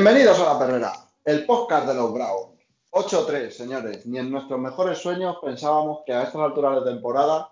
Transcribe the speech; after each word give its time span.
Bienvenidos 0.00 0.38
a 0.38 0.52
La 0.52 0.58
Perrera, 0.60 0.92
el 1.24 1.44
podcast 1.44 1.88
de 1.88 1.94
los 1.94 2.14
Browns. 2.14 2.56
8-3, 2.92 3.50
señores. 3.50 4.06
Ni 4.06 4.18
en 4.20 4.30
nuestros 4.30 4.60
mejores 4.60 4.98
sueños 4.98 5.38
pensábamos 5.42 6.02
que 6.06 6.12
a 6.12 6.22
estas 6.22 6.40
alturas 6.40 6.76
de 6.76 6.92
temporada 6.92 7.50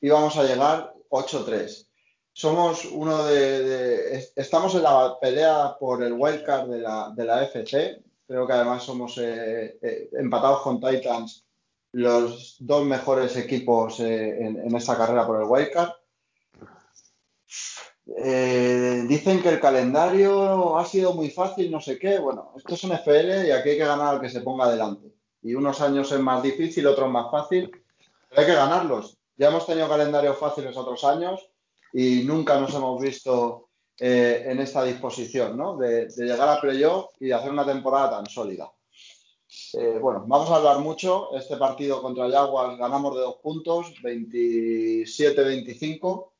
íbamos 0.00 0.36
a 0.36 0.44
llegar 0.44 0.94
8-3. 1.10 1.88
Somos 2.32 2.84
uno 2.84 3.24
de, 3.24 4.30
Estamos 4.36 4.76
en 4.76 4.84
la 4.84 5.18
pelea 5.20 5.76
por 5.80 6.04
el 6.04 6.12
wildcard 6.12 6.68
de 6.68 6.78
la, 6.78 7.10
de 7.16 7.24
la 7.24 7.42
FC. 7.42 8.00
Creo 8.28 8.46
que 8.46 8.52
además 8.52 8.84
somos 8.84 9.18
eh, 9.18 9.76
eh, 9.82 10.08
empatados 10.12 10.62
con 10.62 10.80
Titans 10.80 11.44
los 11.90 12.58
dos 12.60 12.84
mejores 12.84 13.36
equipos 13.36 13.98
eh, 13.98 14.38
en, 14.38 14.56
en, 14.60 14.76
esta 14.76 14.96
carrera 14.96 15.26
por 15.26 15.42
el 15.42 15.48
wildcard. 15.48 15.90
Eh, 18.16 19.04
dicen 19.06 19.42
que 19.42 19.50
el 19.50 19.60
calendario 19.60 20.78
ha 20.78 20.84
sido 20.86 21.12
muy 21.12 21.30
fácil, 21.30 21.70
no 21.70 21.80
sé 21.80 21.98
qué. 21.98 22.18
Bueno, 22.18 22.52
esto 22.56 22.74
es 22.74 22.84
un 22.84 22.92
FL 22.92 23.46
y 23.46 23.50
aquí 23.50 23.70
hay 23.70 23.78
que 23.78 23.84
ganar 23.84 24.14
al 24.14 24.20
que 24.20 24.30
se 24.30 24.40
ponga 24.40 24.64
adelante. 24.64 25.12
Y 25.42 25.54
unos 25.54 25.80
años 25.80 26.10
es 26.10 26.20
más 26.20 26.42
difícil, 26.42 26.86
otros 26.86 27.10
más 27.10 27.30
fácil, 27.30 27.70
pero 28.28 28.40
hay 28.40 28.46
que 28.46 28.54
ganarlos. 28.54 29.18
Ya 29.36 29.48
hemos 29.48 29.66
tenido 29.66 29.88
calendarios 29.88 30.38
fáciles 30.38 30.76
otros 30.76 31.04
años 31.04 31.48
y 31.92 32.22
nunca 32.24 32.60
nos 32.60 32.74
hemos 32.74 33.00
visto 33.00 33.68
eh, 33.98 34.44
en 34.46 34.60
esta 34.60 34.84
disposición, 34.84 35.56
¿no? 35.56 35.76
De, 35.76 36.08
llegar 36.16 36.48
a 36.48 36.60
playoff 36.60 37.10
y 37.20 37.26
de 37.26 37.34
hacer 37.34 37.50
una 37.50 37.66
temporada 37.66 38.10
tan 38.10 38.26
sólida. 38.26 38.70
Eh, 39.74 39.98
bueno, 40.00 40.24
vamos 40.26 40.50
a 40.50 40.56
hablar 40.56 40.78
mucho. 40.80 41.34
Este 41.36 41.56
partido 41.56 42.02
contra 42.02 42.30
Jaguars 42.30 42.78
ganamos 42.78 43.14
de 43.14 43.20
dos 43.20 43.36
puntos, 43.36 43.94
27-25. 44.02 46.30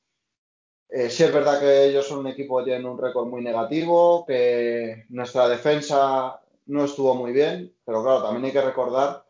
Eh, 0.90 1.10
sí 1.10 1.22
es 1.22 1.32
verdad 1.32 1.60
que 1.60 1.86
ellos 1.86 2.06
son 2.06 2.20
un 2.20 2.28
equipo 2.28 2.58
que 2.58 2.64
tienen 2.64 2.86
un 2.86 2.98
récord 2.98 3.26
muy 3.26 3.42
negativo, 3.42 4.24
que 4.26 5.04
nuestra 5.10 5.48
defensa 5.48 6.40
no 6.66 6.84
estuvo 6.84 7.14
muy 7.14 7.32
bien, 7.32 7.74
pero 7.84 8.02
claro, 8.02 8.22
también 8.22 8.46
hay 8.46 8.52
que 8.52 8.62
recordar 8.62 9.24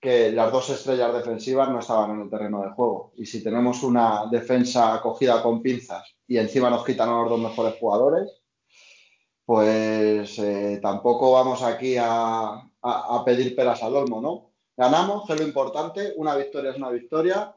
que 0.00 0.32
las 0.32 0.50
dos 0.50 0.68
estrellas 0.70 1.14
defensivas 1.14 1.68
no 1.68 1.78
estaban 1.78 2.10
en 2.10 2.22
el 2.22 2.30
terreno 2.30 2.62
de 2.62 2.70
juego. 2.70 3.12
Y 3.16 3.24
si 3.24 3.42
tenemos 3.42 3.82
una 3.84 4.26
defensa 4.30 4.94
acogida 4.94 5.42
con 5.42 5.62
pinzas 5.62 6.16
y 6.26 6.38
encima 6.38 6.70
nos 6.70 6.84
quitan 6.84 7.08
a 7.08 7.20
los 7.20 7.30
dos 7.30 7.40
mejores 7.40 7.74
jugadores, 7.78 8.42
pues 9.44 10.38
eh, 10.38 10.80
tampoco 10.82 11.32
vamos 11.32 11.62
aquí 11.62 11.96
a, 12.00 12.68
pedir 13.24 13.54
peras 13.54 13.82
al 13.82 13.94
olmo, 13.94 14.20
¿no? 14.20 14.50
Ganamos, 14.76 15.26
que 15.26 15.34
es 15.34 15.40
lo 15.40 15.46
importante, 15.46 16.14
una 16.16 16.34
victoria 16.34 16.72
es 16.72 16.76
una 16.76 16.90
victoria, 16.90 17.54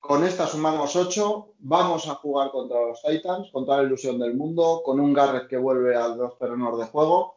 con 0.00 0.24
esta 0.24 0.46
sumamos 0.46 0.94
8. 0.94 1.54
Vamos 1.58 2.08
a 2.08 2.14
jugar 2.16 2.50
contra 2.50 2.80
los 2.80 3.02
Titans, 3.02 3.50
con 3.50 3.64
toda 3.64 3.78
la 3.78 3.84
ilusión 3.84 4.18
del 4.18 4.34
mundo, 4.34 4.82
con 4.84 5.00
un 5.00 5.12
Garrett 5.12 5.48
que 5.48 5.56
vuelve 5.56 5.96
a 5.96 6.08
los 6.08 6.38
terrenos 6.38 6.78
de 6.78 6.86
juego. 6.86 7.36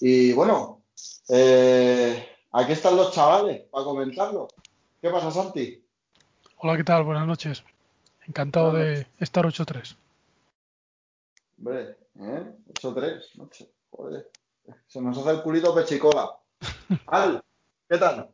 Y 0.00 0.32
bueno, 0.32 0.82
eh, 1.28 2.26
aquí 2.52 2.72
están 2.72 2.96
los 2.96 3.12
chavales 3.12 3.62
para 3.70 3.84
comentarlo. 3.84 4.48
¿Qué 5.00 5.10
pasa, 5.10 5.30
Santi? 5.30 5.84
Hola, 6.58 6.76
¿qué 6.76 6.84
tal? 6.84 7.04
Buenas 7.04 7.26
noches. 7.26 7.62
Encantado 8.26 8.70
Buenas 8.72 8.88
noches. 8.88 9.06
de 9.18 9.24
estar 9.24 9.44
8-3. 9.46 9.96
Hombre, 11.58 11.96
¿eh? 12.20 12.52
8-3. 12.74 13.68
Joder. 13.90 14.30
Se 14.86 15.00
nos 15.00 15.16
hace 15.18 15.30
el 15.30 15.42
culito 15.42 15.74
pechicola. 15.74 16.36
Al, 17.06 17.42
¿qué 17.88 17.96
tal? 17.96 18.28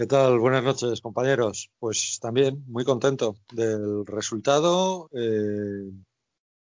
¿Qué 0.00 0.06
tal? 0.06 0.38
Buenas 0.38 0.64
noches, 0.64 1.02
compañeros. 1.02 1.70
Pues 1.78 2.18
también 2.22 2.64
muy 2.66 2.86
contento 2.86 3.36
del 3.52 4.06
resultado, 4.06 5.10
eh, 5.12 5.92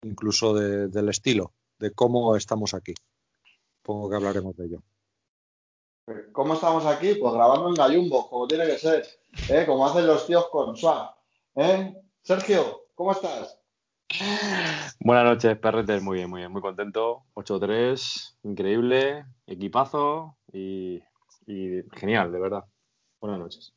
incluso 0.03 0.53
de, 0.54 0.88
del 0.88 1.09
estilo, 1.09 1.53
de 1.78 1.93
cómo 1.93 2.34
estamos 2.34 2.75
aquí. 2.75 2.94
Supongo 3.77 4.10
que 4.10 4.16
hablaremos 4.16 4.56
de 4.56 4.66
ello. 4.66 4.82
¿Cómo 6.32 6.54
estamos 6.54 6.84
aquí? 6.84 7.15
Pues 7.15 7.32
grabando 7.32 7.69
en 7.69 7.75
Gallumbo, 7.75 8.28
como 8.28 8.48
tiene 8.48 8.66
que 8.66 8.77
ser, 8.77 9.06
¿eh? 9.48 9.65
como 9.66 9.87
hacen 9.87 10.09
los 10.09 10.27
tíos 10.27 10.48
con 10.50 10.77
Swag. 10.77 11.15
¿eh? 11.54 11.94
Sergio, 12.21 12.88
¿cómo 12.97 13.12
estás? 13.12 13.56
Buenas 14.98 15.25
noches, 15.25 15.56
perretes. 15.59 16.03
Muy 16.03 16.16
bien, 16.16 16.28
muy 16.28 16.41
bien, 16.41 16.50
muy 16.50 16.60
contento. 16.60 17.22
8-3, 17.34 18.34
increíble, 18.43 19.27
equipazo 19.47 20.37
y, 20.53 21.00
y 21.47 21.84
genial, 21.93 22.32
de 22.32 22.41
verdad. 22.41 22.65
Buenas 23.20 23.40
noches. 23.40 23.74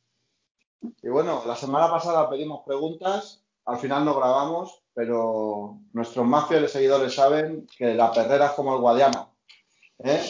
Y 1.01 1.09
bueno, 1.09 1.41
la 1.47 1.55
semana 1.55 1.89
pasada 1.89 2.29
pedimos 2.29 2.63
preguntas, 2.63 3.43
al 3.65 3.79
final 3.79 4.05
no 4.05 4.15
grabamos, 4.15 4.83
pero 4.93 5.79
nuestros 5.93 6.27
más 6.27 6.47
fieles 6.47 6.71
seguidores 6.71 7.15
saben 7.15 7.67
que 7.75 7.95
la 7.95 8.11
perrera 8.11 8.47
es 8.47 8.51
como 8.51 8.75
el 8.75 8.81
Guadiana. 8.81 9.29
¿eh? 9.99 10.21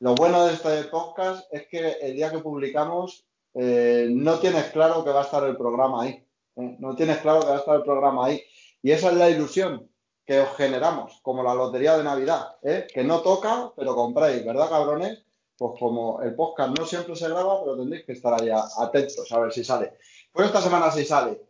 Lo 0.00 0.14
bueno 0.14 0.44
de 0.44 0.52
este 0.52 0.84
podcast 0.84 1.46
es 1.50 1.66
que 1.68 1.92
el 2.02 2.14
día 2.14 2.30
que 2.30 2.40
publicamos 2.40 3.26
eh, 3.54 4.08
no 4.10 4.38
tienes 4.38 4.64
claro 4.66 5.02
que 5.02 5.10
va 5.10 5.20
a 5.20 5.24
estar 5.24 5.44
el 5.44 5.56
programa 5.56 6.02
ahí. 6.02 6.26
¿eh? 6.56 6.76
No 6.78 6.94
tienes 6.94 7.18
claro 7.18 7.40
que 7.40 7.46
va 7.46 7.54
a 7.54 7.60
estar 7.60 7.76
el 7.76 7.82
programa 7.82 8.26
ahí. 8.26 8.42
Y 8.82 8.90
esa 8.90 9.08
es 9.08 9.16
la 9.16 9.30
ilusión 9.30 9.88
que 10.26 10.40
os 10.40 10.54
generamos, 10.56 11.20
como 11.22 11.42
la 11.42 11.54
lotería 11.54 11.96
de 11.96 12.04
Navidad, 12.04 12.56
que 12.62 13.02
no 13.02 13.22
toca, 13.22 13.72
pero 13.76 13.94
compráis, 13.94 14.44
¿verdad, 14.44 14.68
cabrones? 14.68 15.24
Pues 15.62 15.78
como 15.78 16.20
el 16.22 16.34
podcast 16.34 16.76
no 16.76 16.84
siempre 16.84 17.14
se 17.14 17.28
graba, 17.28 17.62
pero 17.62 17.76
tendréis 17.76 18.04
que 18.04 18.12
estar 18.12 18.34
allá 18.34 18.64
atentos 18.78 19.30
a 19.30 19.38
ver 19.38 19.52
si 19.52 19.62
sale. 19.62 19.92
Pues 20.32 20.48
esta 20.48 20.60
semana 20.60 20.90
sí 20.90 21.04
sale. 21.04 21.40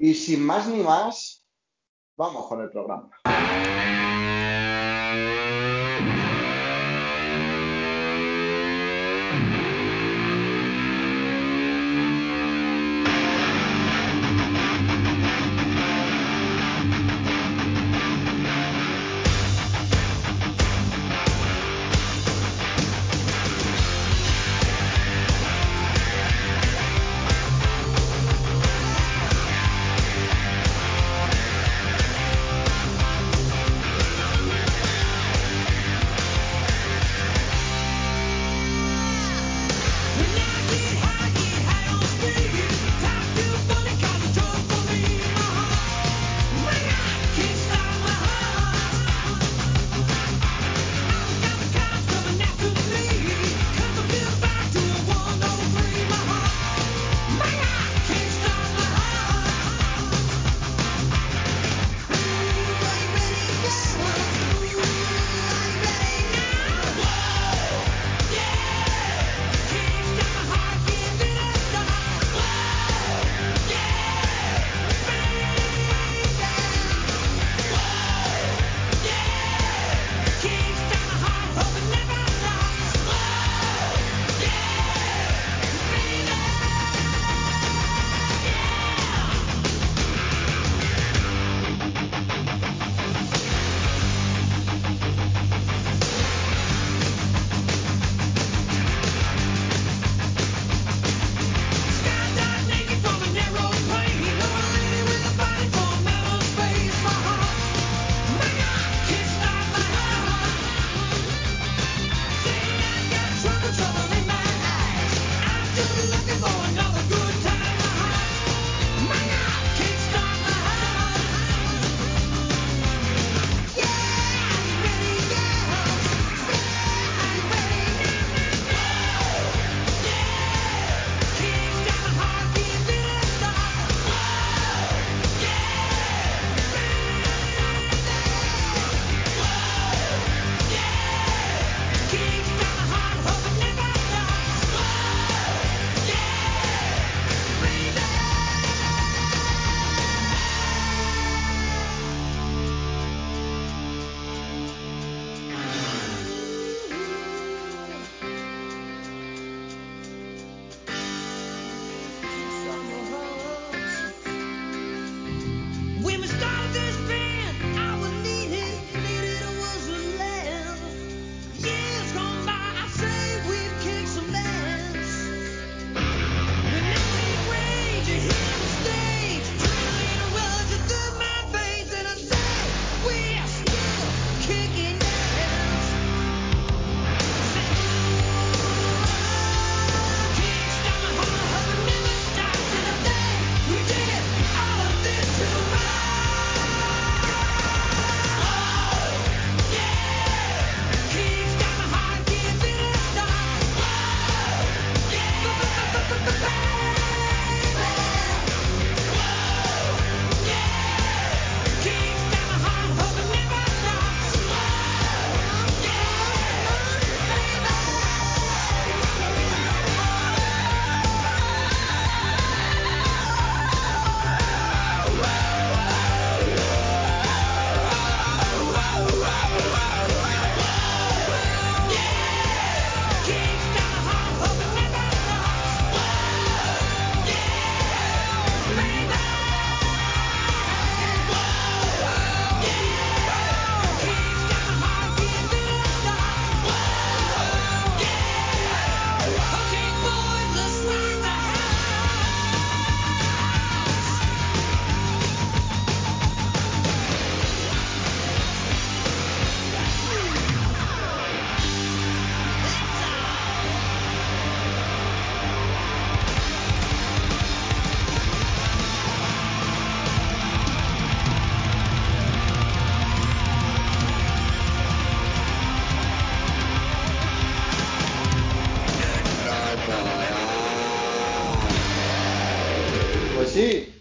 Y 0.00 0.14
sin 0.14 0.44
más 0.44 0.66
ni 0.66 0.82
más, 0.82 1.46
vamos 2.16 2.48
con 2.48 2.60
el 2.60 2.70
programa. 2.70 3.08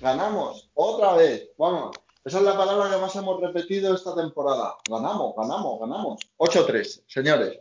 Ganamos, 0.06 0.70
otra 0.76 1.14
vez, 1.14 1.50
vamos. 1.58 1.98
Esa 2.24 2.38
es 2.38 2.44
la 2.44 2.56
palabra 2.56 2.92
que 2.92 3.02
más 3.02 3.16
hemos 3.16 3.42
repetido 3.42 3.94
esta 3.94 4.16
temporada. 4.16 4.76
Ganamos, 4.88 5.36
ganamos, 5.36 5.80
ganamos. 5.80 6.22
8-3, 6.38 7.02
señores. 7.08 7.60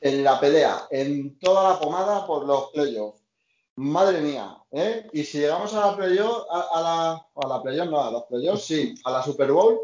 En 0.00 0.22
la 0.22 0.38
pelea, 0.38 0.86
en 0.90 1.36
toda 1.40 1.70
la 1.70 1.80
pomada 1.80 2.24
por 2.24 2.46
los 2.46 2.70
playoffs. 2.70 3.20
Madre 3.76 4.20
mía, 4.20 4.56
¿eh? 4.70 5.08
Y 5.12 5.24
si 5.24 5.38
llegamos 5.38 5.74
a 5.74 5.86
la 5.86 5.96
playoff, 5.96 6.44
a, 6.50 6.80
la, 6.80 7.10
a 7.34 7.84
no, 7.84 8.00
a 8.00 8.10
los 8.10 8.22
playoffs, 8.24 8.64
sí, 8.64 8.94
a 9.04 9.10
la 9.10 9.22
Super 9.22 9.50
Bowl, 9.52 9.80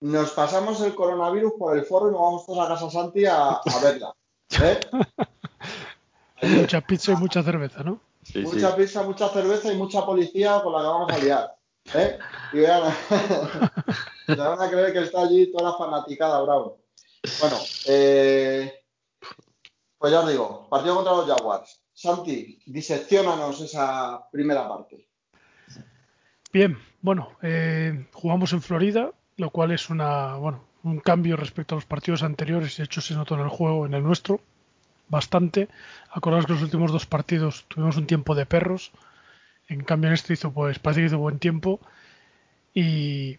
nos 0.00 0.30
pasamos 0.32 0.80
el 0.80 0.94
coronavirus 0.94 1.52
por 1.58 1.76
el 1.76 1.84
foro 1.84 2.08
y 2.08 2.12
nos 2.12 2.20
vamos 2.20 2.46
todos 2.46 2.58
a 2.58 2.68
Casa 2.68 2.90
Santi 2.90 3.24
a, 3.24 3.60
verla. 3.82 4.14
¿eh? 4.62 4.80
mucha 6.60 6.80
pizza 6.80 7.12
y 7.12 7.16
mucha 7.16 7.42
cerveza, 7.42 7.82
¿no? 7.82 8.09
Mucha 8.42 8.76
pizza, 8.76 9.02
mucha 9.02 9.28
cerveza 9.28 9.72
y 9.72 9.76
mucha 9.76 10.04
policía 10.04 10.60
con 10.62 10.72
la 10.72 10.80
que 10.80 10.86
vamos 10.86 11.12
a 11.12 11.18
liar. 11.18 11.56
¿eh? 11.94 12.18
Y 12.52 12.58
vean, 12.58 12.94
se 14.26 14.34
van 14.34 14.60
a 14.60 14.70
creer 14.70 14.92
que 14.92 15.00
está 15.00 15.22
allí 15.22 15.50
toda 15.50 15.70
la 15.70 15.78
fanaticada, 15.78 16.40
bravo. 16.42 16.80
Bueno, 17.40 17.56
eh, 17.86 18.72
pues 19.98 20.12
ya 20.12 20.20
os 20.20 20.28
digo, 20.28 20.68
partido 20.68 20.94
contra 20.96 21.12
los 21.12 21.26
Jaguars. 21.26 21.82
Santi, 21.92 22.58
diseccionanos 22.64 23.60
esa 23.60 24.28
primera 24.30 24.66
parte. 24.66 25.06
Bien, 26.52 26.78
bueno, 27.02 27.36
eh, 27.42 28.06
jugamos 28.12 28.52
en 28.52 28.62
Florida, 28.62 29.12
lo 29.36 29.50
cual 29.50 29.70
es 29.70 29.90
una, 29.90 30.36
bueno, 30.36 30.64
un 30.82 31.00
cambio 31.00 31.36
respecto 31.36 31.74
a 31.74 31.76
los 31.76 31.84
partidos 31.84 32.22
anteriores. 32.22 32.78
De 32.78 32.84
hecho, 32.84 33.02
se 33.02 33.14
notó 33.14 33.34
en 33.34 33.42
el 33.42 33.48
juego, 33.48 33.84
en 33.84 33.94
el 33.94 34.02
nuestro 34.02 34.40
bastante. 35.10 35.68
Acordaos 36.10 36.46
que 36.46 36.54
los 36.54 36.62
últimos 36.62 36.92
dos 36.92 37.06
partidos 37.06 37.66
tuvimos 37.68 37.96
un 37.96 38.06
tiempo 38.06 38.34
de 38.34 38.46
perros. 38.46 38.92
En 39.68 39.84
cambio 39.84 40.08
en 40.08 40.14
este 40.14 40.32
hizo, 40.32 40.52
pues 40.52 40.78
parece 40.78 41.02
que 41.02 41.06
hizo 41.08 41.18
buen 41.18 41.38
tiempo 41.38 41.80
y 42.74 43.38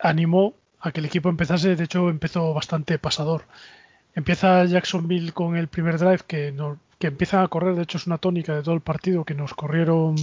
animó 0.00 0.54
a 0.80 0.92
que 0.92 1.00
el 1.00 1.06
equipo 1.06 1.28
empezase. 1.28 1.76
De 1.76 1.84
hecho 1.84 2.08
empezó 2.08 2.54
bastante 2.54 2.98
pasador. 2.98 3.44
Empieza 4.14 4.64
Jacksonville 4.64 5.32
con 5.32 5.56
el 5.56 5.68
primer 5.68 5.98
drive 5.98 6.20
que, 6.26 6.52
no, 6.52 6.78
que 6.98 7.08
empiezan 7.08 7.42
a 7.44 7.48
correr. 7.48 7.74
De 7.74 7.82
hecho 7.82 7.98
es 7.98 8.06
una 8.06 8.18
tónica 8.18 8.54
de 8.54 8.62
todo 8.62 8.74
el 8.74 8.80
partido 8.80 9.24
que 9.24 9.34
nos 9.34 9.54
corrieron 9.54 10.16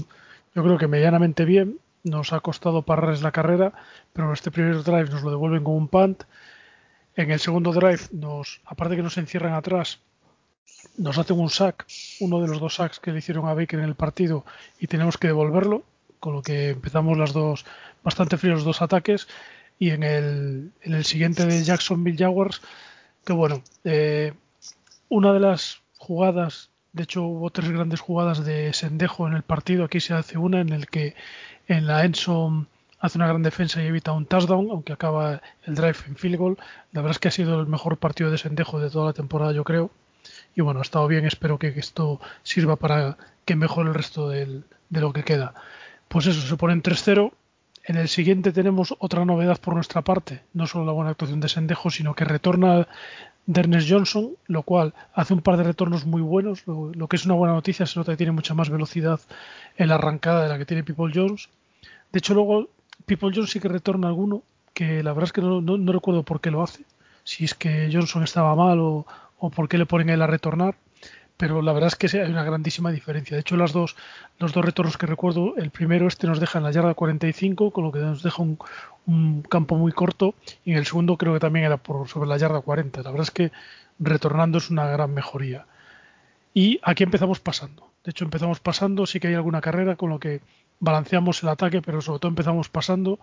yo 0.57 0.63
creo 0.63 0.79
que 0.79 0.87
medianamente 0.87 1.45
bien. 1.45 1.79
Nos 2.03 2.33
ha 2.33 2.39
costado 2.39 2.81
pararles 2.81 3.21
la 3.21 3.31
carrera, 3.31 3.73
pero 4.11 4.33
este 4.33 4.49
primer 4.49 4.81
drive 4.83 5.11
nos 5.11 5.21
lo 5.21 5.29
devuelven 5.29 5.63
con 5.63 5.75
un 5.75 5.87
punt. 5.87 6.23
En 7.15 7.29
el 7.29 7.39
segundo 7.39 7.71
drive, 7.73 7.99
nos, 8.11 8.59
aparte 8.65 8.95
que 8.95 9.03
nos 9.03 9.19
encierran 9.19 9.53
atrás, 9.53 9.99
nos 10.97 11.17
hacen 11.17 11.39
un 11.39 11.49
sack, 11.49 11.85
uno 12.19 12.41
de 12.41 12.47
los 12.47 12.59
dos 12.59 12.75
sacks 12.75 12.99
que 12.99 13.11
le 13.11 13.19
hicieron 13.19 13.47
a 13.47 13.53
Baker 13.53 13.79
en 13.79 13.85
el 13.85 13.95
partido 13.95 14.45
y 14.79 14.87
tenemos 14.87 15.17
que 15.17 15.27
devolverlo, 15.27 15.83
con 16.19 16.33
lo 16.33 16.41
que 16.41 16.69
empezamos 16.69 17.17
las 17.17 17.33
dos 17.33 17.65
bastante 18.03 18.37
fríos 18.37 18.55
los 18.55 18.65
dos 18.65 18.81
ataques 18.81 19.27
y 19.79 19.91
en 19.91 20.03
el, 20.03 20.71
en 20.81 20.93
el 20.93 21.05
siguiente 21.05 21.45
de 21.45 21.63
Jacksonville 21.63 22.17
Jaguars, 22.17 22.61
que 23.23 23.33
bueno, 23.33 23.61
eh, 23.83 24.33
una 25.09 25.33
de 25.33 25.39
las 25.39 25.81
jugadas, 25.97 26.69
de 26.93 27.03
hecho 27.03 27.23
hubo 27.23 27.51
tres 27.51 27.69
grandes 27.69 27.99
jugadas 27.99 28.43
de 28.43 28.73
Sendejo 28.73 29.27
en 29.27 29.33
el 29.33 29.43
partido, 29.43 29.85
aquí 29.85 29.99
se 29.99 30.15
hace 30.15 30.37
una 30.37 30.61
en 30.61 30.69
el 30.69 30.87
que 30.87 31.15
en 31.67 31.85
la 31.85 32.05
Enson 32.05 32.67
hace 32.99 33.19
una 33.19 33.27
gran 33.27 33.43
defensa 33.43 33.83
y 33.83 33.87
evita 33.87 34.13
un 34.13 34.25
touchdown, 34.25 34.69
aunque 34.71 34.93
acaba 34.93 35.41
el 35.65 35.75
drive 35.75 35.97
en 36.07 36.15
field 36.15 36.37
goal. 36.37 36.57
La 36.93 37.01
verdad 37.01 37.11
es 37.11 37.19
que 37.19 37.27
ha 37.27 37.31
sido 37.31 37.59
el 37.59 37.67
mejor 37.67 37.97
partido 37.97 38.31
de 38.31 38.39
Sendejo 38.39 38.79
de 38.79 38.89
toda 38.89 39.05
la 39.07 39.13
temporada, 39.13 39.51
yo 39.51 39.63
creo 39.63 39.91
y 40.55 40.61
bueno, 40.61 40.79
ha 40.79 40.83
estado 40.83 41.07
bien, 41.07 41.25
espero 41.25 41.59
que 41.59 41.67
esto 41.67 42.19
sirva 42.43 42.75
para 42.75 43.17
que 43.45 43.55
mejore 43.55 43.89
el 43.89 43.95
resto 43.95 44.29
de 44.29 44.63
lo 44.89 45.13
que 45.13 45.23
queda. 45.23 45.53
Pues 46.07 46.25
eso, 46.27 46.41
se 46.41 46.57
pone 46.57 46.73
en 46.73 46.83
3-0. 46.83 47.31
En 47.83 47.95
el 47.95 48.09
siguiente 48.09 48.51
tenemos 48.51 48.95
otra 48.99 49.23
novedad 49.23 49.59
por 49.59 49.73
nuestra 49.73 50.01
parte, 50.01 50.41
no 50.53 50.67
solo 50.67 50.85
la 50.85 50.91
buena 50.91 51.11
actuación 51.11 51.39
de 51.39 51.47
Sendejo, 51.47 51.89
sino 51.89 52.15
que 52.15 52.25
retorna 52.25 52.87
Dernes 53.45 53.85
Johnson, 53.89 54.31
lo 54.47 54.63
cual 54.63 54.93
hace 55.13 55.33
un 55.33 55.41
par 55.41 55.55
de 55.55 55.63
retornos 55.63 56.05
muy 56.05 56.21
buenos, 56.21 56.67
lo, 56.67 57.07
que 57.07 57.15
es 57.15 57.25
una 57.25 57.35
buena 57.35 57.53
noticia, 57.53 57.85
se 57.85 57.97
nota 57.97 58.11
que 58.11 58.17
tiene 58.17 58.33
mucha 58.33 58.53
más 58.53 58.69
velocidad 58.69 59.21
en 59.77 59.87
la 59.87 59.95
arrancada 59.95 60.43
de 60.43 60.49
la 60.49 60.57
que 60.57 60.65
tiene 60.65 60.83
People 60.83 61.11
Jones. 61.13 61.47
De 62.11 62.19
hecho, 62.19 62.33
luego 62.33 62.67
People 63.05 63.31
Jones 63.33 63.51
sí 63.51 63.61
que 63.61 63.69
retorna 63.69 64.09
alguno, 64.09 64.43
que 64.73 65.01
la 65.01 65.13
verdad 65.13 65.29
es 65.29 65.33
que 65.33 65.41
no 65.41 65.91
recuerdo 65.93 66.23
por 66.23 66.41
qué 66.41 66.51
lo 66.51 66.61
hace, 66.61 66.83
si 67.23 67.45
es 67.45 67.53
que 67.53 67.89
Johnson 67.91 68.23
estaba 68.23 68.53
mal 68.55 68.79
o, 68.79 69.05
o 69.37 69.49
por 69.49 69.69
qué 69.69 69.77
le 69.77 69.85
ponen 69.85 70.09
él 70.09 70.21
a 70.21 70.27
retornar, 70.27 70.75
pero 71.37 71.61
la 71.61 71.71
verdad 71.71 71.89
es 71.89 71.95
que 71.95 72.19
hay 72.19 72.31
una 72.31 72.43
grandísima 72.43 72.91
diferencia. 72.91 73.35
De 73.35 73.41
hecho, 73.41 73.57
las 73.57 73.71
dos, 73.71 73.95
los 74.39 74.53
dos 74.53 74.65
retornos 74.65 74.97
que 74.97 75.05
recuerdo, 75.05 75.55
el 75.57 75.69
primero 75.69 76.07
este 76.07 76.25
nos 76.25 76.39
deja 76.39 76.57
en 76.57 76.63
la 76.63 76.71
yarda 76.71 76.95
45, 76.95 77.71
con 77.71 77.83
lo 77.83 77.91
que 77.91 77.99
nos 77.99 78.23
deja 78.23 78.41
un, 78.41 79.43
campo 79.43 79.77
muy 79.77 79.91
corto, 79.91 80.33
y 80.65 80.71
en 80.71 80.77
el 80.77 80.85
segundo 80.85 81.17
creo 81.17 81.33
que 81.33 81.39
también 81.39 81.65
era 81.65 81.77
por 81.77 82.07
sobre 82.09 82.27
la 82.27 82.37
yarda 82.37 82.61
40. 82.61 83.03
La 83.03 83.11
verdad 83.11 83.23
es 83.23 83.31
que 83.31 83.51
retornando 83.99 84.57
es 84.57 84.69
una 84.71 84.87
gran 84.87 85.13
mejoría. 85.13 85.67
Y 86.53 86.79
aquí 86.81 87.03
empezamos 87.03 87.39
pasando. 87.39 87.91
De 88.03 88.11
hecho, 88.11 88.25
empezamos 88.25 88.59
pasando, 88.59 89.05
sí 89.05 89.19
que 89.19 89.27
hay 89.27 89.35
alguna 89.35 89.61
carrera 89.61 89.95
con 89.95 90.09
lo 90.09 90.19
que 90.19 90.41
balanceamos 90.79 91.43
el 91.43 91.49
ataque, 91.49 91.81
pero 91.81 92.01
sobre 92.01 92.19
todo 92.19 92.29
empezamos 92.29 92.69
pasando 92.69 93.19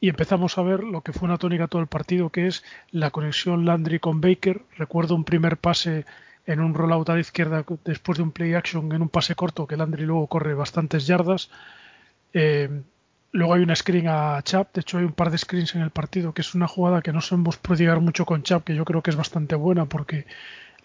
y 0.00 0.08
empezamos 0.08 0.58
a 0.58 0.62
ver 0.62 0.84
lo 0.84 1.00
que 1.00 1.12
fue 1.12 1.26
una 1.26 1.38
tónica 1.38 1.68
todo 1.68 1.80
el 1.80 1.88
partido, 1.88 2.30
que 2.30 2.46
es 2.46 2.64
la 2.90 3.10
conexión 3.10 3.64
Landry 3.64 3.98
con 3.98 4.20
Baker. 4.20 4.62
Recuerdo 4.76 5.14
un 5.14 5.24
primer 5.24 5.56
pase 5.56 6.04
en 6.46 6.60
un 6.60 6.74
rollout 6.74 7.08
a 7.08 7.14
la 7.14 7.20
izquierda 7.20 7.64
después 7.84 8.18
de 8.18 8.22
un 8.24 8.30
play 8.30 8.54
action 8.54 8.92
en 8.92 9.02
un 9.02 9.08
pase 9.08 9.34
corto 9.34 9.66
que 9.66 9.76
Landry 9.76 10.04
luego 10.04 10.26
corre 10.26 10.54
bastantes 10.54 11.06
yardas. 11.06 11.50
Eh, 12.32 12.82
luego 13.32 13.54
hay 13.54 13.62
una 13.62 13.74
screen 13.74 14.08
a 14.08 14.40
Chap, 14.42 14.74
de 14.74 14.82
hecho 14.82 14.98
hay 14.98 15.04
un 15.04 15.12
par 15.12 15.30
de 15.30 15.38
screens 15.38 15.74
en 15.74 15.80
el 15.80 15.90
partido, 15.90 16.32
que 16.32 16.42
es 16.42 16.54
una 16.54 16.68
jugada 16.68 17.02
que 17.02 17.12
no 17.12 17.20
sabemos 17.20 17.56
prodigar 17.56 18.00
mucho 18.00 18.26
con 18.26 18.42
Chap, 18.42 18.64
que 18.64 18.74
yo 18.74 18.84
creo 18.84 19.02
que 19.02 19.10
es 19.10 19.16
bastante 19.16 19.56
buena 19.56 19.86
porque 19.86 20.26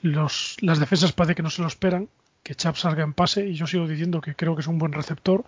los, 0.02 0.58
las 0.62 0.80
defensas 0.80 1.12
parece 1.12 1.36
que 1.36 1.44
no 1.44 1.50
se 1.50 1.62
lo 1.62 1.68
esperan, 1.68 2.08
que 2.44 2.56
Chap 2.56 2.76
salga 2.76 3.04
en 3.04 3.14
pase 3.14 3.48
y 3.48 3.54
yo 3.54 3.68
sigo 3.68 3.88
diciendo 3.88 4.22
que 4.22 4.36
creo 4.36 4.56
que 4.56 4.62
es 4.62 4.68
un 4.68 4.80
buen 4.80 4.94
receptor 4.94 5.46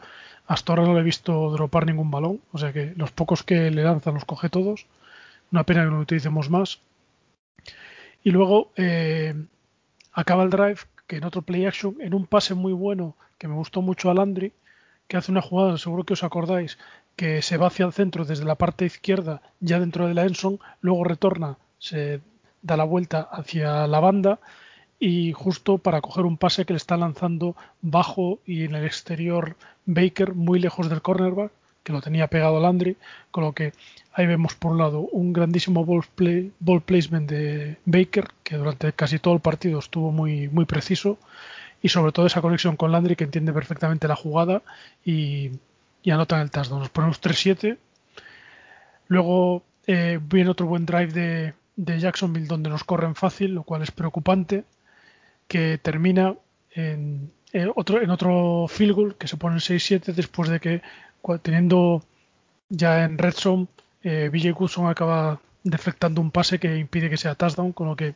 hasta 0.47 0.73
ahora 0.73 0.83
no 0.83 0.93
le 0.93 1.00
he 1.00 1.03
visto 1.03 1.50
dropar 1.51 1.85
ningún 1.85 2.12
balón, 2.12 2.41
o 2.51 2.57
sea 2.57 2.73
que 2.73 2.93
los 2.97 3.12
pocos 3.12 3.43
que 3.43 3.71
le 3.71 3.83
lanzan 3.83 4.15
los 4.15 4.25
coge 4.25 4.50
todos. 4.50 4.88
Una 5.51 5.63
pena 5.63 5.83
que 5.83 5.91
no 5.91 6.00
utilicemos 6.00 6.50
más. 6.50 6.79
Y 8.23 8.31
luego 8.31 8.71
eh, 8.75 9.35
acaba 10.12 10.43
el 10.43 10.50
drive, 10.50 10.79
que 11.07 11.17
en 11.17 11.23
otro 11.23 11.43
play 11.43 11.65
action, 11.65 11.95
en 12.00 12.13
un 12.13 12.25
pase 12.25 12.55
muy 12.55 12.73
bueno, 12.73 13.15
que 13.38 13.47
me 13.47 13.55
gustó 13.55 13.81
mucho 13.81 14.09
a 14.09 14.13
Landry, 14.13 14.53
que 15.07 15.17
hace 15.17 15.31
una 15.31 15.41
jugada, 15.41 15.77
seguro 15.77 16.03
que 16.03 16.13
os 16.13 16.23
acordáis, 16.23 16.77
que 17.15 17.41
se 17.41 17.57
va 17.57 17.67
hacia 17.67 17.85
el 17.85 17.93
centro 17.93 18.25
desde 18.25 18.45
la 18.45 18.55
parte 18.55 18.85
izquierda, 18.85 19.41
ya 19.59 19.79
dentro 19.79 20.07
de 20.07 20.13
la 20.13 20.23
Enson, 20.23 20.59
luego 20.81 21.03
retorna, 21.03 21.57
se 21.77 22.21
da 22.62 22.77
la 22.77 22.85
vuelta 22.85 23.21
hacia 23.21 23.88
la 23.88 24.00
banda 24.00 24.39
y 25.05 25.33
justo 25.33 25.79
para 25.79 26.00
coger 26.00 26.24
un 26.24 26.38
pase 26.38 26.63
que 26.63 26.72
le 26.72 26.77
está 26.77 26.95
lanzando 26.95 27.57
bajo 27.81 28.39
y 28.45 28.63
en 28.63 28.74
el 28.74 28.86
exterior 28.86 29.57
Baker, 29.86 30.33
muy 30.33 30.60
lejos 30.60 30.89
del 30.89 31.01
cornerback, 31.01 31.51
que 31.83 31.91
lo 31.91 32.00
tenía 32.00 32.29
pegado 32.29 32.62
Landry, 32.62 32.95
con 33.29 33.43
lo 33.43 33.51
que 33.51 33.74
ahí 34.13 34.25
vemos 34.27 34.55
por 34.55 34.72
un 34.72 34.77
lado 34.77 35.01
un 35.01 35.33
grandísimo 35.33 35.83
ball, 35.83 36.05
placement 36.86 37.29
de 37.29 37.75
Baker, 37.83 38.29
que 38.45 38.55
durante 38.55 38.93
casi 38.93 39.19
todo 39.19 39.33
el 39.33 39.41
partido 39.41 39.79
estuvo 39.79 40.13
muy, 40.13 40.48
muy 40.48 40.63
preciso, 40.63 41.17
y 41.81 41.89
sobre 41.89 42.13
todo 42.13 42.25
esa 42.25 42.39
conexión 42.41 42.77
con 42.77 42.93
Landry 42.93 43.17
que 43.17 43.25
entiende 43.25 43.51
perfectamente 43.51 44.07
la 44.07 44.15
jugada 44.15 44.62
y, 45.03 45.51
y 46.01 46.12
anotan 46.12 46.39
el 46.39 46.50
touchdown. 46.50 46.79
Nos 46.79 46.89
ponemos 46.91 47.22
3-7. 47.22 47.77
Luego 49.10 49.63
eh, 49.86 50.17
viene 50.24 50.50
otro 50.50 50.65
buen 50.65 50.86
drive 50.86 51.12
de, 51.12 51.53
de 51.75 52.00
Jacksonville 52.00 52.48
donde 52.48 52.69
nos 52.69 52.86
corren 52.86 53.15
fácil, 53.15 53.53
lo 53.53 53.63
cual 53.63 53.81
es 53.81 53.91
preocupante, 53.91 54.63
que 55.47 55.77
termina 55.77 56.35
en, 56.71 57.31
otro, 57.75 58.01
en 58.01 58.09
otro 58.09 58.67
field 58.67 58.93
goal 58.93 59.15
que 59.15 59.27
se 59.27 59.38
pone 59.38 59.55
en 59.55 59.59
6-7 59.59 60.13
después 60.13 60.50
de 60.50 60.59
que 60.59 60.81
teniendo 61.41 62.03
ya 62.69 63.03
en 63.03 63.17
red 63.17 63.33
zone 63.33 63.67
eh, 64.03 64.29
BJ 64.31 64.89
acaba 64.89 65.39
deflectando 65.63 66.21
un 66.21 66.31
pase 66.31 66.59
que 66.59 66.77
impide 66.77 67.09
que 67.09 67.17
sea 67.17 67.35
touchdown, 67.35 67.71
con 67.71 67.88
lo 67.88 67.95
que 67.95 68.15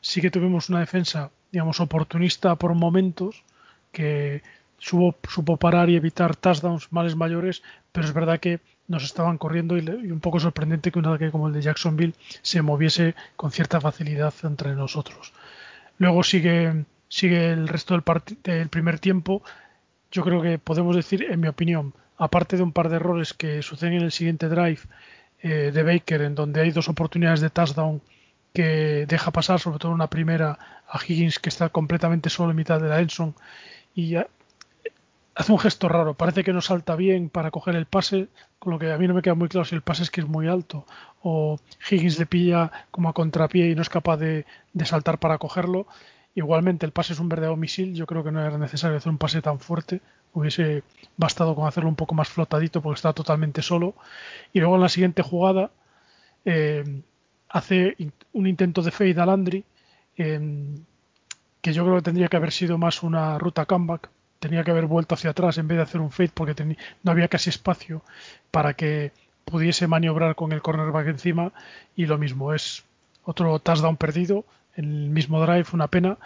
sí 0.00 0.20
que 0.20 0.30
tuvimos 0.30 0.70
una 0.70 0.80
defensa, 0.80 1.30
digamos, 1.52 1.80
oportunista 1.80 2.56
por 2.56 2.74
momentos, 2.74 3.44
que 3.92 4.42
supo, 4.78 5.16
supo 5.28 5.56
parar 5.58 5.90
y 5.90 5.96
evitar 5.96 6.36
touchdowns 6.36 6.90
males 6.90 7.16
mayores, 7.16 7.62
pero 7.92 8.06
es 8.06 8.14
verdad 8.14 8.40
que 8.40 8.60
nos 8.88 9.04
estaban 9.04 9.36
corriendo 9.36 9.76
y, 9.76 9.88
un 10.10 10.20
poco 10.20 10.40
sorprendente 10.40 10.90
que 10.90 10.98
un 10.98 11.06
ataque 11.06 11.30
como 11.30 11.48
el 11.48 11.54
de 11.54 11.62
Jacksonville 11.62 12.14
se 12.42 12.62
moviese 12.62 13.14
con 13.36 13.50
cierta 13.50 13.80
facilidad 13.80 14.32
entre 14.44 14.74
nosotros. 14.74 15.32
Luego 15.98 16.22
sigue, 16.22 16.84
sigue 17.08 17.50
el 17.50 17.68
resto 17.68 17.94
del, 17.94 18.04
del 18.42 18.68
primer 18.68 18.98
tiempo. 18.98 19.42
Yo 20.10 20.22
creo 20.22 20.42
que 20.42 20.58
podemos 20.58 20.94
decir, 20.94 21.26
en 21.30 21.40
mi 21.40 21.48
opinión, 21.48 21.94
aparte 22.18 22.56
de 22.56 22.62
un 22.62 22.72
par 22.72 22.88
de 22.88 22.96
errores 22.96 23.34
que 23.34 23.62
suceden 23.62 23.94
en 23.94 24.02
el 24.02 24.12
siguiente 24.12 24.48
drive 24.48 24.80
eh, 25.42 25.70
de 25.72 25.82
Baker, 25.82 26.22
en 26.22 26.34
donde 26.34 26.60
hay 26.60 26.70
dos 26.70 26.88
oportunidades 26.88 27.40
de 27.40 27.50
touchdown 27.50 28.00
que 28.52 29.04
deja 29.06 29.30
pasar, 29.32 29.60
sobre 29.60 29.78
todo 29.78 29.92
una 29.92 30.08
primera 30.08 30.58
a 30.88 30.98
Higgins 31.06 31.38
que 31.38 31.50
está 31.50 31.68
completamente 31.68 32.30
solo 32.30 32.50
en 32.50 32.56
mitad 32.56 32.80
de 32.80 32.88
la 32.88 33.00
Enson 33.00 33.34
y 33.94 34.16
hace 35.36 35.52
un 35.52 35.58
gesto 35.58 35.88
raro, 35.88 36.14
parece 36.14 36.42
que 36.42 36.52
no 36.52 36.62
salta 36.62 36.96
bien 36.96 37.28
para 37.28 37.50
coger 37.50 37.76
el 37.76 37.86
pase, 37.86 38.28
con 38.58 38.72
lo 38.72 38.78
que 38.78 38.90
a 38.90 38.98
mí 38.98 39.06
no 39.06 39.14
me 39.14 39.22
queda 39.22 39.34
muy 39.34 39.48
claro 39.48 39.66
si 39.66 39.74
el 39.74 39.82
pase 39.82 40.02
es 40.02 40.10
que 40.10 40.22
es 40.22 40.26
muy 40.26 40.48
alto 40.48 40.86
o 41.28 41.58
Higgins 41.90 42.18
le 42.18 42.26
pilla 42.26 42.70
como 42.90 43.08
a 43.08 43.12
contrapié 43.12 43.70
y 43.70 43.74
no 43.74 43.82
es 43.82 43.88
capaz 43.88 44.16
de, 44.16 44.46
saltar 44.84 45.18
para 45.18 45.38
cogerlo. 45.38 45.86
Igualmente 46.36 46.86
el 46.86 46.92
pase 46.92 47.14
es 47.14 47.18
un 47.18 47.28
verdadero 47.28 47.56
misil, 47.56 47.94
yo 47.94 48.06
creo 48.06 48.22
que 48.22 48.30
no 48.30 48.40
era 48.40 48.56
necesario 48.58 48.96
hacer 48.96 49.10
un 49.10 49.18
pase 49.18 49.42
tan 49.42 49.58
fuerte, 49.58 50.00
hubiese 50.34 50.84
bastado 51.16 51.54
con 51.54 51.66
hacerlo 51.66 51.88
un 51.88 51.96
poco 51.96 52.14
más 52.14 52.28
flotadito 52.28 52.80
porque 52.80 52.96
está 52.96 53.12
totalmente 53.12 53.60
solo. 53.60 53.94
Y 54.52 54.60
luego 54.60 54.76
en 54.76 54.82
la 54.82 54.88
siguiente 54.88 55.22
jugada 55.22 55.70
eh, 56.44 57.02
hace 57.48 57.96
un 58.32 58.46
intento 58.46 58.82
de 58.82 58.90
fade 58.92 59.20
a 59.20 59.26
Landry, 59.26 59.64
eh, 60.16 60.76
que 61.60 61.72
yo 61.72 61.84
creo 61.84 61.96
que 61.96 62.02
tendría 62.02 62.28
que 62.28 62.36
haber 62.36 62.52
sido 62.52 62.78
más 62.78 63.02
una 63.02 63.38
ruta 63.38 63.66
comeback, 63.66 64.10
tenía 64.38 64.64
que 64.64 64.70
haber 64.70 64.86
vuelto 64.86 65.14
hacia 65.14 65.30
atrás 65.30 65.58
en 65.58 65.68
vez 65.68 65.76
de 65.76 65.82
hacer 65.82 66.00
un 66.00 66.10
fade 66.10 66.30
porque 66.34 66.76
no 67.02 67.10
había 67.10 67.28
casi 67.28 67.50
espacio 67.50 68.02
para 68.50 68.74
que 68.74 69.12
pudiese 69.44 69.86
maniobrar 69.86 70.34
con 70.34 70.52
el 70.52 70.62
cornerback 70.62 71.08
encima 71.08 71.52
y 71.94 72.06
lo 72.06 72.18
mismo 72.18 72.52
es 72.52 72.84
otro 73.24 73.58
touchdown 73.58 73.96
perdido 73.96 74.44
en 74.76 74.84
el 74.84 75.10
mismo 75.10 75.40
drive 75.40 75.66
una 75.72 75.88
pena. 75.88 76.18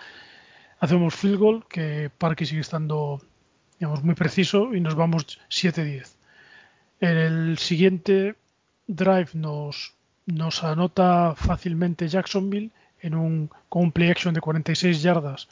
Hacemos 0.80 1.14
field 1.14 1.38
goal 1.38 1.64
que 1.68 2.10
Parky 2.16 2.46
sigue 2.46 2.62
estando 2.62 3.20
digamos 3.78 4.02
muy 4.02 4.14
preciso 4.14 4.74
y 4.74 4.80
nos 4.80 4.94
vamos 4.94 5.38
7-10 5.50 6.20
en 7.00 7.16
el 7.16 7.58
siguiente 7.58 8.36
drive 8.86 9.30
nos 9.34 9.94
nos 10.26 10.62
anota 10.62 11.34
fácilmente 11.34 12.08
Jacksonville 12.08 12.70
en 13.00 13.14
un, 13.14 13.50
con 13.68 13.84
un 13.84 13.92
play 13.92 14.10
action 14.10 14.34
de 14.34 14.40
46 14.40 15.02
yardas 15.02 15.48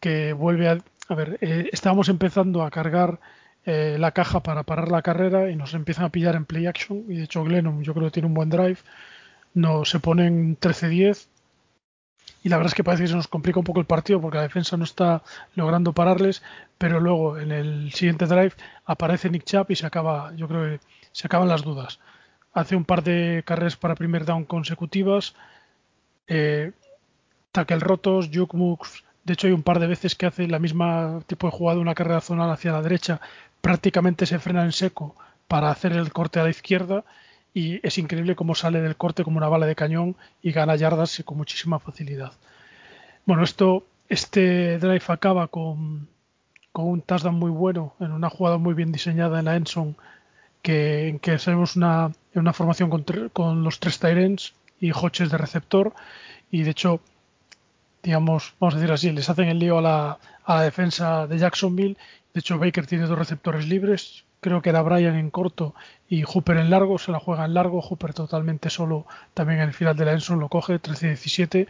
que 0.00 0.32
vuelve 0.32 0.68
a, 0.68 0.78
a 1.12 1.14
ver, 1.14 1.38
eh, 1.40 1.68
estábamos 1.72 2.08
empezando 2.08 2.62
a 2.62 2.70
cargar 2.70 3.20
eh, 3.64 3.96
la 3.98 4.12
caja 4.12 4.42
para 4.42 4.64
parar 4.64 4.90
la 4.90 5.02
carrera 5.02 5.50
y 5.50 5.56
nos 5.56 5.74
empiezan 5.74 6.04
a 6.06 6.08
pillar 6.08 6.34
en 6.34 6.46
play 6.46 6.66
action. 6.66 7.04
Y 7.08 7.16
de 7.16 7.24
hecho, 7.24 7.44
Glennon 7.44 7.82
yo 7.82 7.94
creo 7.94 8.06
que 8.06 8.12
tiene 8.12 8.28
un 8.28 8.34
buen 8.34 8.50
drive. 8.50 8.78
No, 9.54 9.84
se 9.84 10.00
ponen 10.00 10.58
13-10. 10.58 11.28
Y 12.44 12.48
la 12.48 12.56
verdad 12.56 12.70
es 12.72 12.74
que 12.74 12.82
parece 12.82 13.04
que 13.04 13.08
se 13.08 13.14
nos 13.14 13.28
complica 13.28 13.60
un 13.60 13.64
poco 13.64 13.78
el 13.78 13.86
partido 13.86 14.20
porque 14.20 14.38
la 14.38 14.42
defensa 14.42 14.76
no 14.76 14.84
está 14.84 15.22
logrando 15.54 15.92
pararles. 15.92 16.42
Pero 16.78 16.98
luego 16.98 17.38
en 17.38 17.52
el 17.52 17.92
siguiente 17.92 18.26
drive 18.26 18.52
aparece 18.84 19.30
Nick 19.30 19.44
Chap 19.44 19.70
y 19.70 19.76
se 19.76 19.86
acaba, 19.86 20.32
yo 20.34 20.48
creo 20.48 20.64
que 20.64 20.80
se 21.12 21.26
acaban 21.26 21.48
las 21.48 21.62
dudas. 21.62 22.00
Hace 22.54 22.74
un 22.74 22.84
par 22.84 23.02
de 23.04 23.42
carreras 23.46 23.76
para 23.76 23.94
primer 23.94 24.24
down 24.24 24.44
consecutivas. 24.44 25.34
Eh, 26.26 26.72
tackle 27.52 27.80
rotos, 27.80 28.30
juke 28.32 28.54
de 29.24 29.32
hecho, 29.32 29.46
hay 29.46 29.52
un 29.52 29.62
par 29.62 29.78
de 29.78 29.86
veces 29.86 30.14
que 30.14 30.26
hace 30.26 30.48
la 30.48 30.58
misma 30.58 31.20
tipo 31.26 31.46
de 31.46 31.52
jugada, 31.52 31.80
una 31.80 31.94
carrera 31.94 32.20
zonal 32.20 32.50
hacia 32.50 32.72
la 32.72 32.82
derecha, 32.82 33.20
prácticamente 33.60 34.26
se 34.26 34.38
frena 34.38 34.64
en 34.64 34.72
seco 34.72 35.14
para 35.48 35.70
hacer 35.70 35.92
el 35.92 36.12
corte 36.12 36.40
a 36.40 36.44
la 36.44 36.50
izquierda 36.50 37.04
y 37.54 37.86
es 37.86 37.98
increíble 37.98 38.34
cómo 38.34 38.54
sale 38.54 38.80
del 38.80 38.96
corte 38.96 39.24
como 39.24 39.38
una 39.38 39.48
bala 39.48 39.66
de 39.66 39.74
cañón 39.74 40.16
y 40.42 40.52
gana 40.52 40.76
yardas 40.76 41.22
con 41.24 41.36
muchísima 41.36 41.78
facilidad. 41.78 42.32
Bueno, 43.26 43.44
esto, 43.44 43.84
este 44.08 44.78
drive 44.78 45.04
acaba 45.08 45.48
con, 45.48 46.08
con 46.72 46.86
un 46.86 47.02
touchdown 47.02 47.34
muy 47.34 47.50
bueno 47.50 47.94
en 48.00 48.12
una 48.12 48.30
jugada 48.30 48.58
muy 48.58 48.74
bien 48.74 48.90
diseñada 48.90 49.38
en 49.38 49.44
la 49.44 49.56
Enson 49.56 49.96
que, 50.62 51.08
en 51.08 51.18
que 51.18 51.32
hacemos 51.32 51.76
una, 51.76 52.12
una 52.34 52.52
formación 52.52 52.90
con, 53.30 53.62
los 53.62 53.78
tres 53.78 53.98
Tyrants 53.98 54.54
y 54.80 54.90
Hodges 54.90 55.30
de 55.30 55.38
receptor 55.38 55.92
y 56.50 56.62
de 56.62 56.70
hecho 56.70 57.00
digamos, 58.02 58.54
vamos 58.58 58.74
a 58.74 58.78
decir 58.78 58.92
así, 58.92 59.12
les 59.12 59.28
hacen 59.28 59.48
el 59.48 59.58
lío 59.58 59.78
a 59.78 59.82
la, 59.82 60.18
a 60.44 60.56
la 60.56 60.62
defensa 60.62 61.26
de 61.26 61.38
Jacksonville. 61.38 61.96
De 62.34 62.40
hecho, 62.40 62.58
Baker 62.58 62.86
tiene 62.86 63.06
dos 63.06 63.18
receptores 63.18 63.68
libres. 63.68 64.24
Creo 64.40 64.60
que 64.60 64.70
era 64.70 64.82
Bryan 64.82 65.14
en 65.14 65.30
corto 65.30 65.74
y 66.08 66.22
Hooper 66.22 66.56
en 66.56 66.70
largo. 66.70 66.98
Se 66.98 67.12
la 67.12 67.20
juega 67.20 67.44
en 67.44 67.54
largo. 67.54 67.80
Hooper 67.80 68.12
totalmente 68.12 68.70
solo 68.70 69.06
también 69.34 69.60
en 69.60 69.68
el 69.68 69.74
final 69.74 69.96
de 69.96 70.04
la 70.04 70.12
Enson 70.12 70.40
lo 70.40 70.48
coge, 70.48 70.80
13-17. 70.80 71.68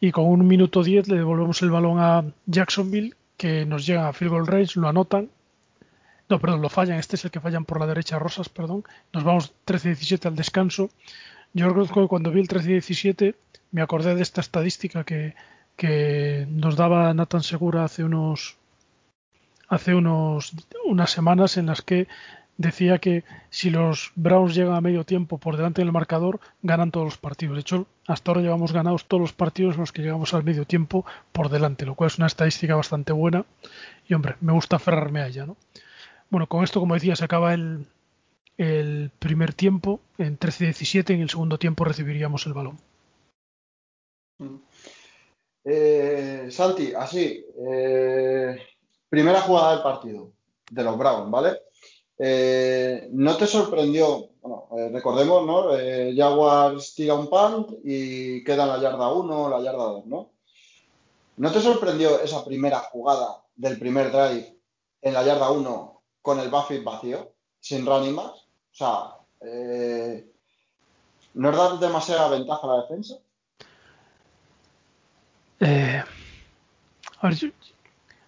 Y 0.00 0.10
con 0.10 0.26
un 0.26 0.46
minuto 0.46 0.82
10 0.82 1.08
le 1.08 1.16
devolvemos 1.16 1.62
el 1.62 1.70
balón 1.70 1.98
a 2.00 2.24
Jacksonville, 2.46 3.14
que 3.36 3.64
nos 3.64 3.86
llega 3.86 4.08
a 4.08 4.12
field 4.12 4.32
goal 4.32 4.46
range, 4.46 4.78
lo 4.78 4.88
anotan. 4.88 5.30
No, 6.28 6.38
perdón, 6.40 6.62
lo 6.62 6.68
fallan. 6.68 6.98
Este 6.98 7.16
es 7.16 7.24
el 7.24 7.30
que 7.30 7.40
fallan 7.40 7.64
por 7.64 7.80
la 7.80 7.86
derecha, 7.86 8.18
Rosas, 8.18 8.48
perdón. 8.48 8.84
Nos 9.12 9.24
vamos 9.24 9.52
13-17 9.66 10.26
al 10.26 10.36
descanso. 10.36 10.90
Yo 11.52 11.66
reconozco 11.68 12.02
que 12.02 12.08
cuando 12.08 12.30
vi 12.30 12.40
el 12.40 12.48
13-17 12.48 13.34
me 13.70 13.82
acordé 13.82 14.14
de 14.14 14.22
esta 14.22 14.40
estadística 14.40 15.04
que, 15.04 15.34
nos 16.50 16.76
daba 16.76 17.14
Nathan 17.14 17.42
Segura 17.42 17.84
hace 17.84 18.02
unos 18.02 18.56
hace 19.68 19.94
unos 19.94 20.52
unas 20.84 21.10
semanas 21.10 21.56
en 21.56 21.66
las 21.66 21.82
que 21.82 22.08
decía 22.56 22.98
que 22.98 23.22
si 23.50 23.70
los 23.70 24.10
Browns 24.16 24.56
llegan 24.56 24.74
a 24.74 24.80
medio 24.80 25.04
tiempo 25.04 25.38
por 25.38 25.56
delante 25.56 25.80
del 25.80 25.92
marcador, 25.92 26.40
ganan 26.62 26.90
todos 26.90 27.06
los 27.06 27.18
partidos. 27.18 27.54
De 27.54 27.60
hecho, 27.60 27.86
hasta 28.08 28.30
ahora 28.30 28.42
llevamos 28.42 28.72
ganados 28.72 29.06
todos 29.06 29.20
los 29.20 29.32
partidos 29.32 29.74
en 29.74 29.80
los 29.80 29.92
que 29.92 30.02
llegamos 30.02 30.34
al 30.34 30.42
medio 30.42 30.64
tiempo 30.64 31.06
por 31.30 31.48
delante, 31.48 31.86
lo 31.86 31.94
cual 31.94 32.08
es 32.08 32.18
una 32.18 32.26
estadística 32.26 32.74
bastante 32.74 33.12
buena. 33.12 33.44
Y 34.08 34.14
hombre, 34.14 34.34
me 34.40 34.52
gusta 34.52 34.76
aferrarme 34.76 35.20
a 35.20 35.28
ella, 35.28 35.46
¿no? 35.46 35.56
Bueno, 36.30 36.48
con 36.48 36.64
esto, 36.64 36.80
como 36.80 36.94
decía, 36.94 37.14
se 37.14 37.24
acaba 37.24 37.54
el, 37.54 37.86
el 38.58 39.12
primer 39.20 39.54
tiempo 39.54 40.00
en 40.18 40.38
13-17. 40.38 41.14
En 41.14 41.20
el 41.20 41.30
segundo 41.30 41.58
tiempo 41.58 41.84
recibiríamos 41.84 42.44
el 42.46 42.54
balón. 42.54 42.78
Eh, 45.64 46.48
Santi, 46.50 46.94
así, 46.94 47.44
eh, 47.68 48.56
primera 49.08 49.40
jugada 49.42 49.72
del 49.72 49.82
partido 49.82 50.32
de 50.70 50.82
los 50.82 50.96
Browns, 50.96 51.30
¿vale? 51.30 51.62
Eh, 52.18 53.08
¿No 53.12 53.36
te 53.36 53.46
sorprendió? 53.46 54.30
Bueno, 54.40 54.68
recordemos, 54.92 55.46
¿no? 55.46 55.68
Jaguars 56.16 56.94
tira 56.94 57.14
un 57.14 57.28
punt 57.28 57.80
y 57.84 58.42
queda 58.44 58.64
en 58.64 58.68
la 58.70 58.80
yarda 58.80 59.12
1 59.12 59.48
la 59.50 59.60
yarda 59.60 59.84
2, 59.84 60.06
¿no? 60.06 60.30
¿No 61.36 61.52
te 61.52 61.60
sorprendió 61.60 62.20
esa 62.20 62.44
primera 62.44 62.78
jugada 62.78 63.42
del 63.56 63.78
primer 63.78 64.10
drive 64.10 64.56
en 65.02 65.14
la 65.14 65.22
yarda 65.22 65.50
1 65.50 66.02
con 66.22 66.40
el 66.40 66.48
backfield 66.48 66.84
vacío, 66.84 67.32
sin 67.60 67.84
running 67.84 68.14
más? 68.14 68.32
O 68.32 68.72
sea, 68.72 69.14
¿No 71.34 71.50
es 71.50 71.56
dar 71.56 71.78
demasiada 71.78 72.28
ventaja 72.30 72.60
a 72.64 72.66
la 72.66 72.82
defensa? 72.82 73.18
Eh, 75.60 76.02
a 77.20 77.28
ver, 77.28 77.52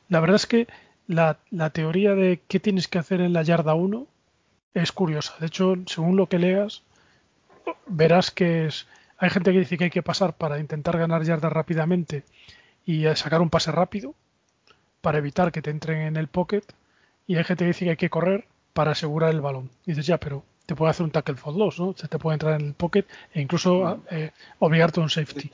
la 0.09 0.21
verdad 0.21 0.37
es 0.37 0.47
que 0.47 0.67
la, 1.07 1.39
la, 1.51 1.71
teoría 1.71 2.15
de 2.15 2.41
qué 2.49 2.61
tienes 2.61 2.89
que 2.89 2.99
hacer 2.99 3.21
en 3.21 3.33
la 3.33 3.43
yarda 3.43 3.75
1 3.75 4.07
es 4.75 4.93
curiosa. 4.93 5.35
De 5.41 5.47
hecho, 5.47 5.75
según 5.87 6.17
lo 6.17 6.29
que 6.29 6.39
leas, 6.39 6.83
verás 7.87 8.31
que 8.31 8.67
es, 8.67 8.87
hay 9.19 9.31
gente 9.31 9.53
que 9.53 9.59
dice 9.61 9.77
que 9.77 9.85
hay 9.85 9.91
que 9.91 10.03
pasar 10.03 10.35
para 10.35 10.59
intentar 10.59 10.99
ganar 10.99 11.23
yardas 11.23 11.53
rápidamente 11.53 12.25
y 12.87 13.05
sacar 13.15 13.41
un 13.41 13.51
pase 13.51 13.73
rápido 13.73 14.15
para 15.01 15.19
evitar 15.19 15.53
que 15.53 15.63
te 15.63 15.71
entren 15.71 16.03
en 16.03 16.17
el 16.17 16.29
pocket. 16.29 16.63
Y 17.27 17.37
hay 17.37 17.45
gente 17.45 17.65
que 17.65 17.69
dice 17.69 17.85
que 17.85 17.91
hay 17.91 17.97
que 17.97 18.11
correr 18.11 18.47
para 18.73 18.93
asegurar 18.93 19.31
el 19.31 19.41
balón. 19.41 19.71
Y 19.87 19.93
dices, 19.93 20.07
ya, 20.07 20.19
pero 20.19 20.45
te 20.67 20.75
puede 20.75 20.91
hacer 20.91 21.05
un 21.05 21.11
tackle 21.11 21.37
for 21.37 21.55
loss, 21.55 21.79
¿no? 21.81 21.95
Se 21.97 22.09
te 22.09 22.19
puede 22.19 22.35
entrar 22.35 22.61
en 22.61 22.69
el 22.69 22.75
pocket 22.75 23.05
e 23.35 23.41
incluso 23.41 24.03
eh, 24.11 24.31
obligarte 24.59 25.01
a 25.01 25.03
un 25.03 25.11
safety. 25.11 25.51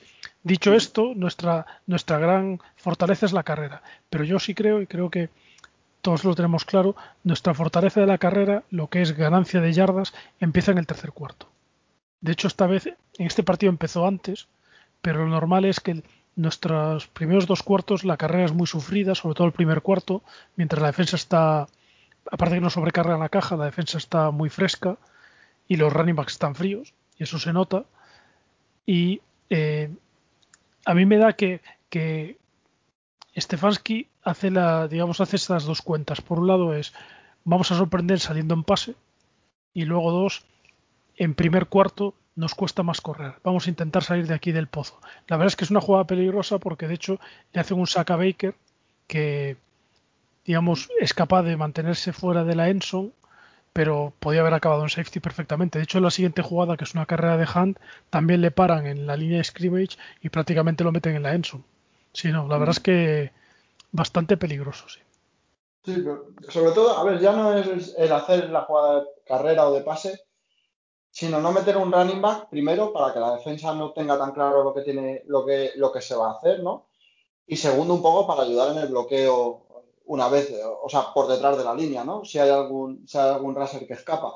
Dicho 0.46 0.74
esto, 0.74 1.12
nuestra, 1.16 1.66
nuestra 1.88 2.18
gran 2.20 2.60
fortaleza 2.76 3.26
es 3.26 3.32
la 3.32 3.42
carrera. 3.42 3.82
Pero 4.08 4.22
yo 4.22 4.38
sí 4.38 4.54
creo, 4.54 4.80
y 4.80 4.86
creo 4.86 5.10
que 5.10 5.28
todos 6.02 6.22
lo 6.22 6.36
tenemos 6.36 6.64
claro, 6.64 6.94
nuestra 7.24 7.52
fortaleza 7.52 7.98
de 8.00 8.06
la 8.06 8.18
carrera, 8.18 8.62
lo 8.70 8.86
que 8.86 9.02
es 9.02 9.16
ganancia 9.16 9.60
de 9.60 9.72
yardas, 9.72 10.14
empieza 10.38 10.70
en 10.70 10.78
el 10.78 10.86
tercer 10.86 11.10
cuarto. 11.10 11.48
De 12.20 12.30
hecho, 12.30 12.46
esta 12.46 12.68
vez, 12.68 12.86
en 12.86 13.26
este 13.26 13.42
partido 13.42 13.70
empezó 13.70 14.06
antes, 14.06 14.46
pero 15.02 15.24
lo 15.24 15.30
normal 15.30 15.64
es 15.64 15.80
que 15.80 16.04
nuestros 16.36 17.08
primeros 17.08 17.48
dos 17.48 17.64
cuartos 17.64 18.04
la 18.04 18.16
carrera 18.16 18.44
es 18.44 18.52
muy 18.52 18.68
sufrida, 18.68 19.16
sobre 19.16 19.34
todo 19.34 19.48
el 19.48 19.52
primer 19.52 19.82
cuarto, 19.82 20.22
mientras 20.54 20.80
la 20.80 20.92
defensa 20.92 21.16
está, 21.16 21.66
aparte 22.30 22.54
de 22.54 22.60
que 22.60 22.64
no 22.64 22.70
sobrecarga 22.70 23.18
la 23.18 23.30
caja, 23.30 23.56
la 23.56 23.64
defensa 23.64 23.98
está 23.98 24.30
muy 24.30 24.48
fresca 24.48 24.96
y 25.66 25.74
los 25.74 25.92
running 25.92 26.14
backs 26.14 26.34
están 26.34 26.54
fríos, 26.54 26.94
y 27.18 27.24
eso 27.24 27.40
se 27.40 27.52
nota. 27.52 27.84
Y 28.86 29.20
eh, 29.50 29.90
a 30.86 30.94
mí 30.94 31.04
me 31.04 31.18
da 31.18 31.34
que, 31.34 31.60
que 31.90 32.38
Stefanski 33.36 34.08
hace 34.22 34.50
la, 34.50 34.88
digamos, 34.88 35.20
hace 35.20 35.36
estas 35.36 35.64
dos 35.64 35.82
cuentas. 35.82 36.22
Por 36.22 36.38
un 36.38 36.46
lado 36.46 36.74
es 36.74 36.94
vamos 37.44 37.70
a 37.70 37.76
sorprender 37.76 38.18
saliendo 38.18 38.54
en 38.54 38.64
pase, 38.64 38.94
y 39.74 39.84
luego 39.84 40.10
dos, 40.10 40.44
en 41.16 41.34
primer 41.34 41.66
cuarto 41.66 42.14
nos 42.34 42.54
cuesta 42.54 42.82
más 42.82 43.00
correr. 43.00 43.34
Vamos 43.44 43.66
a 43.66 43.70
intentar 43.70 44.02
salir 44.02 44.26
de 44.26 44.34
aquí 44.34 44.52
del 44.52 44.68
pozo. 44.68 44.98
La 45.26 45.36
verdad 45.36 45.48
es 45.48 45.56
que 45.56 45.64
es 45.64 45.70
una 45.70 45.80
jugada 45.80 46.06
peligrosa 46.06 46.58
porque 46.58 46.88
de 46.88 46.94
hecho 46.94 47.20
le 47.52 47.60
hacen 47.60 47.78
un 47.78 47.86
saca 47.86 48.16
Baker 48.16 48.54
que 49.06 49.56
digamos 50.44 50.88
es 51.00 51.12
capaz 51.14 51.42
de 51.42 51.56
mantenerse 51.56 52.12
fuera 52.12 52.44
de 52.44 52.54
la 52.54 52.68
Enson, 52.68 53.12
pero 53.76 54.14
podía 54.20 54.40
haber 54.40 54.54
acabado 54.54 54.84
en 54.84 54.88
safety 54.88 55.20
perfectamente. 55.20 55.78
De 55.78 55.84
hecho, 55.84 55.98
en 55.98 56.04
la 56.04 56.10
siguiente 56.10 56.40
jugada, 56.40 56.78
que 56.78 56.84
es 56.84 56.94
una 56.94 57.04
carrera 57.04 57.36
de 57.36 57.44
Hunt, 57.44 57.78
también 58.08 58.40
le 58.40 58.50
paran 58.50 58.86
en 58.86 59.06
la 59.06 59.18
línea 59.18 59.36
de 59.36 59.44
scrimmage 59.44 59.98
y 60.22 60.30
prácticamente 60.30 60.82
lo 60.82 60.92
meten 60.92 61.14
en 61.14 61.22
la 61.22 61.34
Enson. 61.34 61.62
Sí, 62.10 62.32
no, 62.32 62.48
la 62.48 62.56
verdad 62.56 62.74
es 62.74 62.80
que 62.80 63.32
bastante 63.92 64.38
peligroso, 64.38 64.88
sí. 64.88 65.00
Sí, 65.84 65.92
pero 65.96 66.28
sobre 66.48 66.72
todo, 66.72 66.96
a 66.96 67.04
ver, 67.04 67.20
ya 67.20 67.32
no 67.32 67.52
es 67.52 67.94
el 67.98 68.12
hacer 68.12 68.48
la 68.48 68.62
jugada 68.62 69.00
de 69.00 69.06
carrera 69.26 69.68
o 69.68 69.74
de 69.74 69.82
pase, 69.82 70.20
sino 71.10 71.38
no 71.38 71.52
meter 71.52 71.76
un 71.76 71.92
running 71.92 72.22
back 72.22 72.48
primero 72.48 72.94
para 72.94 73.12
que 73.12 73.20
la 73.20 73.36
defensa 73.36 73.74
no 73.74 73.92
tenga 73.92 74.16
tan 74.16 74.32
claro 74.32 74.64
lo 74.64 74.72
que 74.72 74.80
tiene, 74.80 75.22
lo 75.26 75.44
que, 75.44 75.72
lo 75.76 75.92
que 75.92 76.00
se 76.00 76.16
va 76.16 76.28
a 76.28 76.36
hacer, 76.38 76.62
¿no? 76.62 76.86
Y 77.46 77.56
segundo, 77.56 77.92
un 77.92 78.00
poco 78.00 78.26
para 78.26 78.44
ayudar 78.44 78.72
en 78.72 78.78
el 78.78 78.88
bloqueo 78.88 79.65
una 80.06 80.28
vez, 80.28 80.52
o 80.82 80.88
sea, 80.88 81.12
por 81.14 81.28
detrás 81.28 81.58
de 81.58 81.64
la 81.64 81.74
línea, 81.74 82.04
¿no? 82.04 82.24
Si 82.24 82.38
hay 82.38 82.50
algún, 82.50 83.06
si 83.06 83.18
hay 83.18 83.30
algún 83.30 83.54
raser 83.54 83.86
que 83.86 83.94
escapa. 83.94 84.32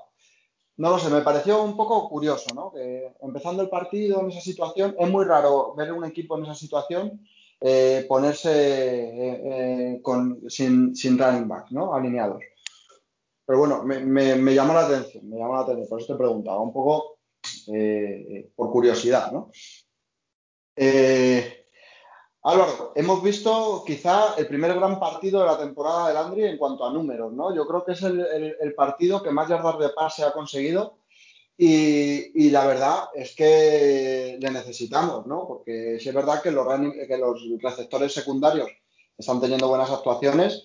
No 0.76 0.90
lo 0.90 0.98
sé, 0.98 1.10
me 1.10 1.20
pareció 1.20 1.62
un 1.62 1.76
poco 1.76 2.08
curioso, 2.08 2.54
¿no? 2.54 2.72
Que 2.72 3.14
empezando 3.20 3.62
el 3.62 3.68
partido 3.68 4.20
en 4.20 4.30
esa 4.30 4.40
situación, 4.40 4.96
es 4.98 5.08
muy 5.08 5.24
raro 5.24 5.74
ver 5.74 5.92
un 5.92 6.04
equipo 6.04 6.38
en 6.38 6.44
esa 6.44 6.54
situación 6.54 7.20
eh, 7.60 8.06
ponerse 8.08 8.50
eh, 8.50 9.40
eh, 9.44 10.00
con, 10.02 10.48
sin, 10.48 10.96
sin 10.96 11.18
running 11.18 11.46
back, 11.46 11.70
¿no? 11.70 11.94
Alineados. 11.94 12.42
Pero 13.44 13.58
bueno, 13.58 13.82
me, 13.82 14.00
me, 14.36 14.54
llamó 14.54 14.74
la 14.74 14.86
atención, 14.86 15.28
me 15.28 15.36
llamó 15.36 15.56
la 15.56 15.62
atención, 15.62 15.88
por 15.88 16.00
eso 16.00 16.12
te 16.12 16.18
preguntaba, 16.18 16.60
un 16.60 16.72
poco 16.72 17.18
eh, 17.72 18.50
por 18.54 18.70
curiosidad, 18.70 19.32
¿no? 19.32 19.50
Eh, 20.76 21.59
Álvaro, 22.42 22.92
hemos 22.94 23.22
visto 23.22 23.84
quizá 23.86 24.34
el 24.38 24.46
primer 24.46 24.74
gran 24.74 24.98
partido 24.98 25.40
de 25.40 25.46
la 25.46 25.58
temporada 25.58 26.08
del 26.08 26.16
Andri 26.16 26.44
en 26.44 26.56
cuanto 26.56 26.86
a 26.86 26.92
números, 26.92 27.32
¿no? 27.32 27.54
Yo 27.54 27.66
creo 27.66 27.84
que 27.84 27.92
es 27.92 28.02
el, 28.02 28.20
el, 28.60 28.74
partido 28.74 29.22
que 29.22 29.30
más 29.30 29.48
yardas 29.48 29.78
de 29.78 29.90
pase 29.90 30.24
ha 30.24 30.32
conseguido 30.32 30.96
y, 31.58 32.46
y, 32.46 32.50
la 32.50 32.66
verdad 32.66 33.08
es 33.14 33.34
que 33.36 34.38
le 34.40 34.50
necesitamos, 34.50 35.26
¿no? 35.26 35.46
Porque 35.46 35.96
es 35.96 36.14
verdad 36.14 36.40
que 36.40 36.50
los, 36.50 36.66
que 37.06 37.18
los 37.18 37.42
receptores 37.60 38.14
secundarios 38.14 38.70
están 39.18 39.38
teniendo 39.40 39.68
buenas 39.68 39.90
actuaciones 39.90 40.64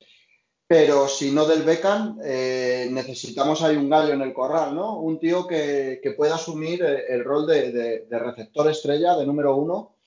pero 0.68 1.08
si 1.08 1.32
no 1.32 1.46
del 1.46 1.62
Beckham, 1.62 2.20
eh, 2.24 2.88
necesitamos 2.92 3.62
ahí 3.62 3.76
un 3.76 3.90
gallo 3.90 4.14
en 4.14 4.22
el 4.22 4.34
corral, 4.34 4.74
¿no? 4.74 5.00
Un 5.00 5.20
tío 5.20 5.46
que, 5.46 6.00
que 6.02 6.12
pueda 6.12 6.36
asumir 6.36 6.84
eh, 6.84 7.04
el, 7.10 7.24
rol 7.24 7.46
de, 7.46 7.72
de, 8.10 8.20
receptor 8.20 8.68
estrella, 8.70 9.16
de 9.16 9.28
número 9.28 9.56
uno, 9.56 9.98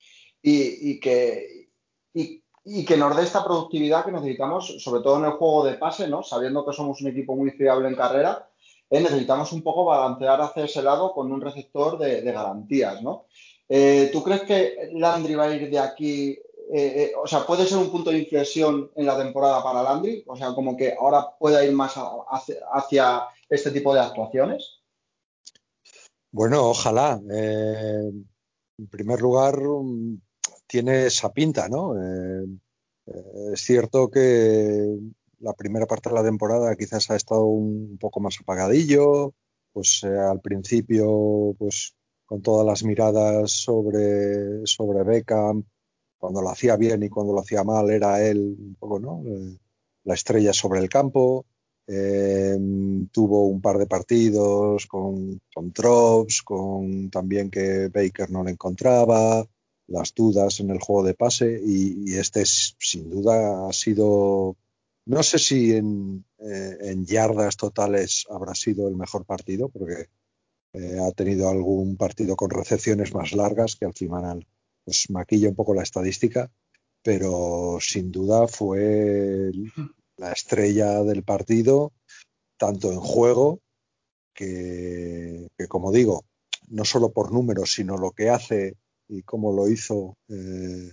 y, 0.41 0.91
y 0.91 0.99
que, 0.99 1.58
y, 2.13 2.41
que 2.85 2.97
nos 2.97 3.15
dé 3.15 3.23
esta 3.23 3.43
productividad 3.43 4.05
que 4.05 4.11
necesitamos, 4.11 4.83
sobre 4.83 5.01
todo 5.01 5.17
en 5.17 5.25
el 5.25 5.31
juego 5.31 5.63
de 5.63 5.73
pase, 5.73 6.07
¿no? 6.07 6.21
Sabiendo 6.21 6.65
que 6.65 6.73
somos 6.73 7.01
un 7.01 7.07
equipo 7.07 7.35
muy 7.35 7.51
fiable 7.51 7.87
en 7.87 7.95
carrera, 7.95 8.47
eh, 8.89 8.99
necesitamos 8.99 9.51
un 9.53 9.63
poco 9.63 9.85
balancear 9.85 10.41
hacia 10.41 10.65
ese 10.65 10.83
lado 10.83 11.13
con 11.13 11.31
un 11.31 11.41
receptor 11.41 11.97
de, 11.97 12.21
garantías, 12.21 13.01
¿no? 13.01 13.25
Eh, 13.67 14.09
¿Tú 14.11 14.23
crees 14.23 14.41
que 14.41 14.91
Landry 14.93 15.35
va 15.35 15.45
a 15.45 15.55
ir 15.55 15.69
de 15.69 15.79
aquí 15.79 16.37
eh, 16.71 17.13
o 17.19 17.25
sea, 17.25 17.47
puede 17.47 17.65
ser 17.65 17.79
un 17.79 17.89
punto 17.89 18.11
de 18.11 18.19
inflexión 18.19 18.91
en 18.95 19.05
la 19.07 19.17
temporada 19.17 19.63
para 19.63 19.81
Landry, 19.81 20.23
o 20.27 20.35
sea, 20.35 20.53
como 20.53 20.77
que 20.77 20.93
ahora 20.93 21.35
pueda 21.39 21.65
ir 21.65 21.71
más 21.71 21.95
hacia, 21.97 23.23
este 23.49 23.71
tipo 23.71 23.91
de 23.95 24.01
actuaciones. 24.01 24.81
Bueno, 26.31 26.69
ojalá. 26.69 27.19
En 27.27 28.87
primer 28.91 29.19
lugar, 29.19 29.59
tiene 30.69 31.07
esa 31.07 31.33
pinta, 31.33 31.67
¿no? 31.67 31.95
es 33.51 33.59
cierto 33.61 34.11
que 34.11 34.99
la 35.39 35.53
primera 35.53 35.87
parte 35.87 36.09
de 36.09 36.15
la 36.15 36.23
temporada 36.23 36.75
quizás 36.75 37.09
ha 37.09 37.15
estado 37.15 37.45
un 37.45 37.97
poco 37.99 38.19
más 38.19 38.37
apagadillo, 38.39 39.33
pues 39.73 40.03
al 40.03 40.41
principio, 40.41 41.55
pues 41.57 41.95
con 42.25 42.43
todas 42.43 42.65
las 42.67 42.83
miradas 42.83 43.51
sobre, 43.51 44.65
sobre 44.65 45.03
Beckham, 45.03 45.63
cuando 46.19 46.41
lo 46.41 46.49
hacía 46.49 46.75
bien 46.75 47.01
y 47.01 47.09
cuando 47.09 47.33
lo 47.33 47.39
hacía 47.39 47.63
mal 47.63 47.89
era 47.89 48.21
él 48.23 48.55
un 48.59 48.75
poco, 48.75 48.99
¿no? 48.99 49.23
Eh, 49.25 49.57
la 50.03 50.13
estrella 50.13 50.53
sobre 50.53 50.79
el 50.79 50.89
campo. 50.89 51.45
Eh, 51.87 52.55
tuvo 53.11 53.47
un 53.47 53.61
par 53.61 53.79
de 53.79 53.87
partidos 53.87 54.85
con, 54.85 55.41
con 55.51 55.71
drops, 55.71 56.43
con 56.43 57.09
también 57.09 57.49
que 57.49 57.87
Baker 57.87 58.29
no 58.29 58.43
le 58.43 58.51
encontraba, 58.51 59.43
las 59.89 60.13
dudas 60.13 60.59
en 60.59 60.69
el 60.69 60.79
juego 60.79 61.03
de 61.03 61.13
pase 61.13 61.61
y, 61.63 62.15
este 62.15 62.43
sin 62.45 63.09
duda 63.09 63.67
ha 63.67 63.73
sido, 63.73 64.55
no 65.05 65.23
sé 65.23 65.39
si 65.39 65.73
en, 65.73 66.25
eh, 66.39 66.77
en, 66.81 67.05
yardas 67.05 67.57
totales 67.57 68.25
habrá 68.29 68.55
sido 68.55 68.87
el 68.87 68.95
mejor 68.95 69.25
partido, 69.25 69.69
porque 69.69 70.07
ha 70.73 71.11
tenido 71.11 71.49
algún 71.49 71.97
partido 71.97 72.35
con 72.35 72.51
recepciones 72.51 73.13
más 73.13 73.33
largas 73.33 73.75
que 73.75 73.85
al 73.85 73.93
final 73.93 74.45
pues 74.85 75.09
maquilla 75.09 75.49
un 75.49 75.55
poco 75.55 75.73
la 75.73 75.83
estadística, 75.83 76.51
pero 77.03 77.77
sin 77.81 78.11
duda 78.11 78.47
fue 78.47 79.51
la 80.17 80.31
estrella 80.31 81.03
del 81.03 81.23
partido, 81.23 81.93
tanto 82.57 82.91
en 82.91 82.99
juego, 82.99 83.61
que, 84.33 85.47
como 85.67 85.91
digo, 85.91 86.25
no 86.67 86.85
solo 86.85 87.11
por 87.11 87.31
números, 87.31 87.73
sino 87.73 87.97
lo 87.97 88.11
que 88.11 88.29
hace 88.29 88.75
y 89.09 89.23
cómo 89.23 89.51
lo 89.51 89.67
hizo, 89.67 90.17
eh, 90.29 90.91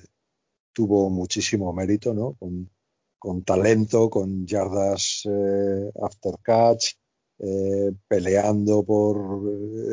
tuvo 0.72 1.10
muchísimo 1.10 1.72
mérito, 1.72 2.12
¿no? 2.14 2.36
Con, 3.18 3.42
talento, 3.44 4.08
con 4.08 4.46
yardas 4.46 5.22
eh, 5.24 5.90
after 6.02 6.34
catch, 6.42 6.94
eh, 7.38 7.92
peleando 8.08 8.82
por 8.84 9.42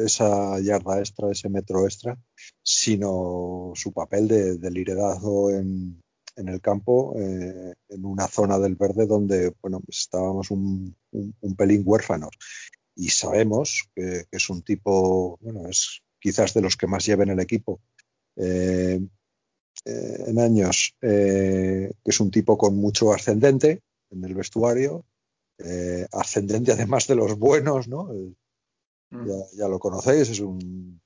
esa 0.06 0.60
yarda 0.60 1.00
extra, 1.00 1.32
ese 1.32 1.50
metro 1.50 1.86
extra, 1.86 2.18
sino 2.62 3.72
su 3.76 3.92
papel 3.92 4.28
de, 4.28 4.72
liderazgo 4.72 5.52
en, 5.52 6.02
el 6.36 6.62
campo, 6.62 7.16
eh, 7.18 7.74
en 7.90 8.06
una 8.06 8.28
zona 8.28 8.60
del 8.60 8.76
verde 8.76 9.06
donde 9.06 9.54
bueno, 9.62 9.82
estábamos 9.88 10.52
un, 10.52 10.96
pelín 11.58 11.84
huérfanos. 11.86 12.32
Y 12.96 13.10
sabemos 13.10 13.90
que, 13.96 14.26
es 14.32 14.50
un 14.50 14.62
tipo, 14.62 15.38
bueno, 15.42 15.68
es 15.68 16.02
quizás 16.20 16.54
de 16.54 16.62
los 16.62 16.78
que 16.78 16.88
más 16.88 17.06
lleven 17.06 17.30
el 17.30 17.40
equipo 17.40 17.82
eh, 18.36 19.00
en 19.86 20.40
años, 20.40 20.96
que 21.00 21.94
es 22.04 22.20
un 22.20 22.32
tipo 22.32 22.58
con 22.58 22.76
mucho 22.76 23.12
ascendente 23.14 23.82
en 24.12 24.24
el 24.24 24.34
vestuario, 24.34 25.06
eh, 25.58 26.08
ascendente 26.12 26.72
además 26.72 27.08
de 27.08 27.16
los 27.16 27.38
buenos, 27.38 27.88
¿no? 27.88 28.10
Mm. 29.10 29.28
Ya, 29.54 29.68
lo 29.68 29.80
conocéis, 29.80 30.30
es 30.30 30.40
un, 30.40 31.02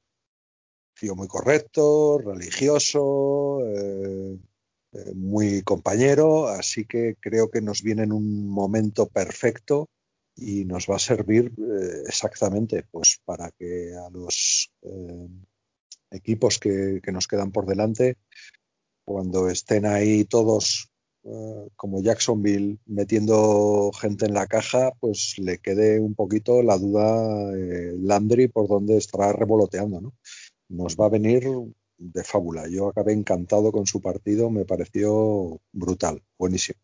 tío 0.99 1.15
muy 1.15 1.27
correcto, 1.27 2.17
religioso, 2.17 3.59
eh, 3.65 4.37
eh, 4.93 5.13
muy 5.13 5.61
compañero, 5.61 6.47
así 6.47 6.85
que 6.85 7.15
creo 7.19 7.49
que 7.49 7.61
nos 7.61 7.81
viene 7.83 8.03
en 8.03 8.13
un 8.13 8.47
momento 8.49 9.07
perfecto 9.07 9.89
y 10.35 10.65
nos 10.65 10.87
va 10.87 10.95
a 10.95 10.99
servir 10.99 11.53
eh, 11.57 12.03
exactamente 12.07 12.83
pues 12.89 13.19
para 13.25 13.51
que 13.51 13.93
a 13.95 14.09
los 14.09 14.71
equipos 16.11 16.59
que, 16.59 16.99
que, 17.03 17.11
nos 17.11 17.27
quedan 17.27 17.51
por 17.51 17.65
delante, 17.65 18.17
cuando 19.05 19.49
estén 19.49 19.85
ahí 19.85 20.25
todos 20.25 20.89
como 21.75 22.01
Jacksonville 22.01 22.77
metiendo 22.85 23.91
gente 23.99 24.25
en 24.25 24.33
la 24.33 24.47
caja, 24.47 24.91
pues 25.01 25.35
le 25.37 25.57
quede 25.57 25.99
un 25.99 26.15
poquito 26.15 26.63
la 26.63 26.77
duda 26.77 27.51
Landry 27.99 28.47
por 28.47 28.69
dónde 28.69 28.95
estará 28.95 29.33
revoloteando, 29.33 29.99
¿no? 29.99 30.13
nos 30.69 30.95
va 30.95 31.05
a 31.05 31.09
venir 31.09 31.47
de 31.97 32.23
fábula. 32.23 32.67
Yo 32.67 32.87
acabé 32.87 33.13
encantado 33.13 33.71
con 33.71 33.85
su 33.85 34.01
partido, 34.01 34.49
me 34.49 34.65
pareció 34.65 35.59
brutal, 35.71 36.21
buenísimo. 36.37 36.79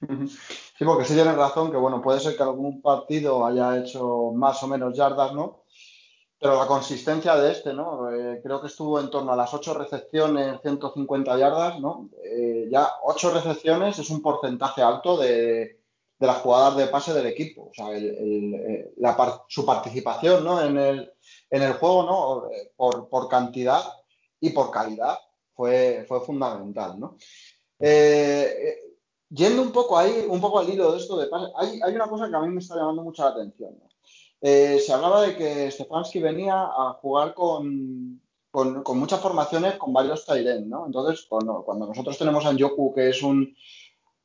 Sí, 0.00 0.84
porque 0.84 1.04
sí 1.04 1.14
tienes 1.14 1.36
razón, 1.36 1.70
que 1.70 1.76
bueno, 1.76 2.02
puede 2.02 2.18
ser 2.18 2.36
que 2.36 2.42
algún 2.42 2.82
partido 2.82 3.46
haya 3.46 3.78
hecho 3.78 4.32
más 4.34 4.60
o 4.62 4.66
menos 4.66 4.96
yardas, 4.96 5.32
¿no? 5.32 5.61
Pero 6.42 6.58
la 6.58 6.66
consistencia 6.66 7.36
de 7.36 7.52
este, 7.52 7.72
¿no? 7.72 8.10
Eh, 8.10 8.40
creo 8.42 8.60
que 8.60 8.66
estuvo 8.66 8.98
en 8.98 9.10
torno 9.10 9.32
a 9.32 9.36
las 9.36 9.54
8 9.54 9.74
recepciones, 9.74 10.60
150 10.60 11.38
yardas, 11.38 11.78
¿no? 11.78 12.10
Eh, 12.24 12.66
ya 12.68 12.88
8 13.04 13.30
recepciones 13.32 13.96
es 14.00 14.10
un 14.10 14.20
porcentaje 14.20 14.82
alto 14.82 15.16
de, 15.18 15.78
de 16.18 16.26
las 16.26 16.38
jugadas 16.38 16.76
de 16.76 16.88
pase 16.88 17.14
del 17.14 17.26
equipo. 17.26 17.68
O 17.70 17.72
sea, 17.72 17.96
el, 17.96 18.54
eh, 18.54 18.92
la, 18.96 19.44
su 19.46 19.64
participación, 19.64 20.42
¿no? 20.42 20.60
En 20.60 20.76
el, 20.78 21.12
en 21.48 21.62
el 21.62 21.74
juego, 21.74 22.02
¿no? 22.02 22.50
Por, 22.74 23.08
por 23.08 23.28
cantidad 23.28 23.80
y 24.40 24.50
por 24.50 24.72
calidad 24.72 25.16
fue, 25.54 26.04
fue 26.08 26.22
fundamental, 26.22 26.98
¿no? 26.98 27.18
Eh, 27.78 28.80
yendo 29.28 29.62
un 29.62 29.70
poco 29.70 29.96
ahí, 29.96 30.26
un 30.28 30.40
poco 30.40 30.58
al 30.58 30.68
hilo 30.68 30.90
de 30.90 30.98
esto 30.98 31.16
de 31.16 31.28
hay, 31.56 31.80
hay 31.80 31.94
una 31.94 32.08
cosa 32.08 32.28
que 32.28 32.34
a 32.34 32.40
mí 32.40 32.48
me 32.48 32.58
está 32.58 32.74
llamando 32.74 33.04
mucho 33.04 33.22
la 33.22 33.30
atención. 33.30 33.78
¿no? 33.78 33.91
Eh, 34.44 34.80
se 34.84 34.92
hablaba 34.92 35.22
de 35.22 35.36
que 35.36 35.70
Stefanski 35.70 36.18
venía 36.18 36.64
a 36.64 36.98
jugar 37.00 37.32
con, 37.32 38.20
con, 38.50 38.98
muchas 38.98 39.20
formaciones 39.20 39.76
con 39.76 39.92
varios 39.92 40.26
Tyren, 40.26 40.68
¿no? 40.68 40.84
Entonces, 40.84 41.24
cuando, 41.28 41.64
nosotros 41.86 42.18
tenemos 42.18 42.44
a 42.44 42.52
Yoku, 42.52 42.92
que 42.92 43.10
es 43.10 43.22
un, 43.22 43.56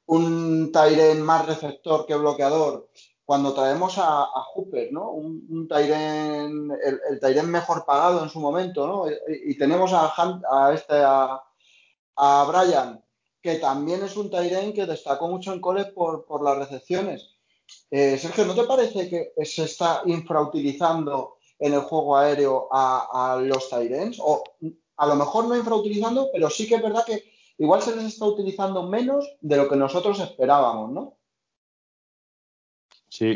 un 0.08 0.71
Tyren 0.71 1.21
más 1.21 1.45
receptor 1.45 2.08
que 2.08 2.15
bloqueador, 2.15 2.89
cuando 3.25 3.53
traemos 3.53 3.99
a, 3.99 4.25
Hooper, 4.53 4.91
¿no? 4.91 5.12
Un, 5.12 5.67
Tyren, 5.67 6.71
el, 6.84 6.99
el 7.12 7.19
Tyren 7.19 7.51
mejor 7.51 7.86
pagado 7.86 8.23
en 8.23 8.30
su 8.30 8.39
momento, 8.39 8.88
¿no? 8.88 9.06
Y, 9.45 9.56
tenemos 9.56 9.91
a, 9.93 10.71
este, 10.73 10.95
a, 10.95 11.43
Brian, 12.47 13.03
que 13.39 13.56
también 13.58 14.03
es 14.03 14.17
un 14.17 14.32
Tyren 14.32 14.73
que 14.73 14.88
destacó 14.88 15.27
mucho 15.27 15.53
en 15.53 15.62
college 15.62 15.91
por, 15.91 16.25
por 16.25 16.43
las 16.43 16.58
recepciones. 16.58 17.37
Eh, 17.89 18.17
Sergio, 18.17 18.45
¿no 18.45 18.56
te 18.56 18.63
parece 18.63 19.10
que 19.10 19.45
se 19.45 19.63
está 19.63 20.01
infrautilizando 20.06 21.38
en 21.60 21.73
el 21.73 21.82
juego 21.82 22.17
aéreo 22.17 22.67
a, 22.71 23.39
los 23.41 23.69
Tyrens? 23.69 24.17
O 24.19 24.43
a 24.97 25.08
lo 25.08 25.15
mejor 25.15 25.47
no 25.47 25.56
infrautilizando, 25.56 26.30
pero 26.32 26.49
sí 26.49 26.67
que 26.67 26.75
es 26.75 26.82
verdad 26.82 27.06
que 27.06 27.23
igual 27.58 27.82
se 27.82 27.95
les 27.95 28.06
está 28.06 28.25
utilizando 28.25 28.84
menos 28.84 29.25
de 29.41 29.58
lo 29.58 29.69
que 29.69 29.75
nosotros 29.75 30.19
esperábamos, 30.19 30.91
¿no? 30.91 31.17
Sí, 33.10 33.36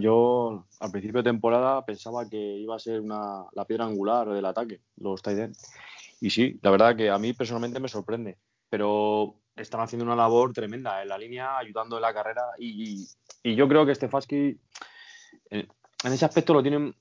yo 0.00 0.64
al 0.78 0.90
principio 0.90 1.22
de 1.22 1.30
temporada 1.30 1.84
pensaba 1.84 2.28
que 2.28 2.38
iba 2.38 2.76
a 2.76 2.78
ser 2.78 3.00
una, 3.00 3.46
la 3.52 3.64
piedra 3.66 3.84
angular 3.84 4.28
del 4.28 4.44
ataque, 4.44 4.80
los 4.96 5.22
Tiden. 5.22 5.52
Y 6.20 6.30
sí, 6.30 6.58
la 6.62 6.70
verdad 6.70 6.96
que 6.96 7.10
a 7.10 7.18
mí 7.18 7.32
personalmente 7.32 7.80
me 7.80 7.88
sorprende, 7.88 8.38
pero 8.70 9.41
están 9.56 9.80
haciendo 9.80 10.04
una 10.04 10.16
labor 10.16 10.52
tremenda 10.52 11.02
en 11.02 11.08
la 11.08 11.18
línea, 11.18 11.58
ayudando 11.58 11.96
en 11.96 12.02
la 12.02 12.14
carrera. 12.14 12.42
Y, 12.58 13.06
y 13.42 13.54
yo 13.54 13.68
creo 13.68 13.84
que 13.86 13.94
Stefanski 13.94 14.58
en, 15.50 15.68
ese 16.04 16.24
aspecto 16.24 16.54
lo 16.54 16.62
tienen 16.62 16.94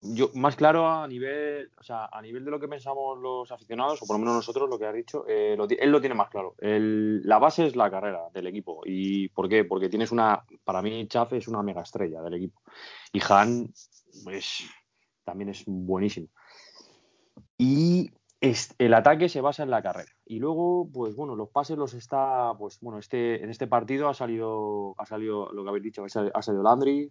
yo 0.00 0.30
más 0.34 0.54
claro 0.54 0.88
a 0.88 1.08
nivel, 1.08 1.72
o 1.76 1.82
sea, 1.82 2.06
a 2.06 2.22
nivel 2.22 2.44
de 2.44 2.52
lo 2.52 2.60
que 2.60 2.68
pensamos 2.68 3.18
los 3.18 3.50
aficionados, 3.50 4.00
o 4.00 4.06
por 4.06 4.14
lo 4.14 4.20
menos 4.20 4.36
nosotros, 4.36 4.70
lo 4.70 4.78
que 4.78 4.86
has 4.86 4.94
dicho, 4.94 5.24
eh, 5.26 5.56
él 5.80 5.90
lo 5.90 6.00
tiene 6.00 6.14
más 6.14 6.30
claro. 6.30 6.54
El, 6.58 7.20
la 7.26 7.38
base 7.38 7.66
es 7.66 7.74
la 7.74 7.90
carrera 7.90 8.22
del 8.32 8.46
equipo. 8.46 8.82
¿Y 8.84 9.28
por 9.30 9.48
qué? 9.48 9.64
Porque 9.64 9.88
tienes 9.88 10.12
una, 10.12 10.44
para 10.62 10.82
mí, 10.82 11.08
Chafe 11.08 11.38
es 11.38 11.48
una 11.48 11.64
mega 11.64 11.82
estrella 11.82 12.22
del 12.22 12.34
equipo. 12.34 12.62
Y 13.12 13.20
Han, 13.28 13.72
pues, 14.22 14.70
también 15.24 15.50
es 15.50 15.64
buenísimo. 15.66 16.28
Y 17.58 18.08
el 18.40 18.94
ataque 18.94 19.28
se 19.28 19.40
basa 19.40 19.62
en 19.62 19.70
la 19.70 19.82
carrera. 19.82 20.12
Y 20.24 20.38
luego, 20.38 20.88
pues 20.92 21.16
bueno, 21.16 21.34
los 21.34 21.48
pases 21.48 21.76
los 21.76 21.94
está, 21.94 22.52
pues 22.58 22.78
bueno, 22.80 22.98
este, 22.98 23.42
en 23.42 23.50
este 23.50 23.66
partido 23.66 24.08
ha 24.08 24.14
salido, 24.14 24.94
ha 24.98 25.06
salido 25.06 25.50
lo 25.52 25.62
que 25.62 25.68
habéis 25.68 25.84
dicho, 25.84 26.04
ha 26.04 26.42
salido 26.42 26.62
Landry, 26.62 27.10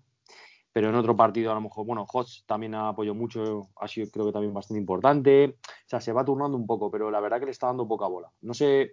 pero 0.71 0.89
en 0.89 0.95
otro 0.95 1.15
partido 1.15 1.51
a 1.51 1.55
lo 1.55 1.61
mejor, 1.61 1.85
bueno, 1.85 2.05
Hodge 2.11 2.43
también 2.45 2.75
apoyó 2.75 3.13
mucho, 3.13 3.69
ha 3.77 3.87
sido 3.87 4.09
creo 4.11 4.27
que 4.27 4.31
también 4.31 4.53
bastante 4.53 4.79
importante, 4.79 5.57
o 5.59 5.87
sea, 5.87 5.99
se 5.99 6.13
va 6.13 6.23
turnando 6.23 6.55
un 6.55 6.67
poco, 6.67 6.91
pero 6.91 7.11
la 7.11 7.19
verdad 7.19 7.39
que 7.39 7.45
le 7.45 7.51
está 7.51 7.67
dando 7.67 7.87
poca 7.87 8.07
bola. 8.07 8.31
No 8.41 8.53
sé, 8.53 8.91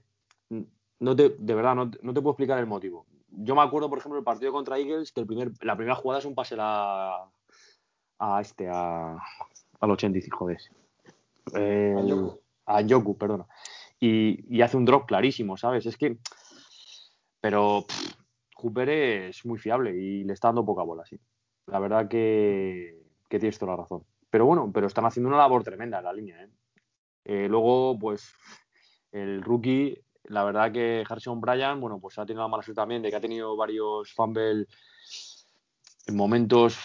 no 0.99 1.15
te, 1.15 1.37
de 1.39 1.55
verdad, 1.55 1.75
no, 1.75 1.91
no 2.03 2.15
te 2.15 2.21
puedo 2.21 2.31
explicar 2.31 2.59
el 2.59 2.67
motivo. 2.67 3.07
Yo 3.29 3.55
me 3.55 3.63
acuerdo, 3.63 3.91
por 3.91 3.99
ejemplo, 3.99 4.19
el 4.19 4.25
partido 4.25 4.53
contra 4.53 4.79
Eagles, 4.79 5.13
que 5.13 5.21
el 5.21 5.27
primer, 5.27 5.53
la 5.61 5.77
primera 5.77 5.97
jugada 5.97 6.21
es 6.21 6.25
un 6.25 6.35
pase 6.35 6.57
a, 6.59 7.29
a 8.19 8.41
este, 8.41 8.69
a, 8.69 9.19
al 9.81 9.91
85, 9.91 10.37
joder. 10.39 10.59
El, 10.59 10.84
a, 11.53 12.07
Yoku. 12.07 12.41
a 12.67 12.81
Yoku, 12.81 13.19
perdona. 13.19 13.47
Y, 14.01 14.57
y, 14.57 14.63
hace 14.63 14.77
un 14.77 14.85
drop 14.85 15.07
clarísimo, 15.07 15.57
¿sabes? 15.57 15.87
Es 15.87 15.97
que, 15.97 16.19
pero 17.41 17.85
pff, 17.87 18.15
Cooper 18.55 18.89
es 18.89 19.45
muy 19.45 19.59
fiable 19.59 19.97
y 19.97 20.25
le 20.25 20.33
está 20.33 20.49
dando 20.49 20.65
poca 20.65 20.83
bola, 20.83 21.05
sí. 21.05 21.19
La 21.67 21.79
verdad 21.79 22.09
que, 22.09 23.03
que 23.29 23.39
tienes 23.39 23.59
toda 23.59 23.73
la 23.73 23.83
razón. 23.83 24.05
Pero 24.31 24.47
bueno, 24.47 24.71
pero 24.73 24.87
están 24.87 25.07
haciendo 25.07 25.29
una 25.29 25.39
labor 25.39 25.63
tremenda 25.63 25.99
en 25.99 26.05
la 26.05 26.13
línea. 26.13 26.43
¿eh? 26.43 26.49
Eh, 27.25 27.49
luego, 27.49 27.99
pues, 27.99 28.33
el 29.13 29.43
rookie, 29.43 29.99
la 30.25 30.45
verdad 30.45 30.73
que 30.73 31.05
Harrison 31.09 31.41
Bryan, 31.41 31.81
bueno, 31.81 32.01
pues 32.01 32.19
ha 32.19 32.27
tenido 32.27 32.43
la 32.43 32.49
mala 32.49 32.63
suerte 32.63 32.81
también 32.81 33.03
de 33.03 33.11
que 33.11 33.17
ha 33.17 33.21
tenido 33.21 33.57
varios 33.57 34.13
fumbles 34.13 34.67
en 36.07 36.17
momentos 36.17 36.79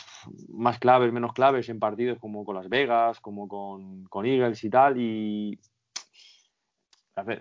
más 0.49 0.79
claves, 0.79 1.11
menos 1.11 1.33
claves 1.33 1.69
en 1.69 1.79
partidos 1.79 2.19
como 2.19 2.45
con 2.45 2.55
Las 2.55 2.69
Vegas, 2.69 3.19
como 3.19 3.47
con, 3.47 4.05
con 4.05 4.25
Eagles 4.25 4.63
y 4.63 4.69
tal. 4.69 4.99
Y, 4.99 5.59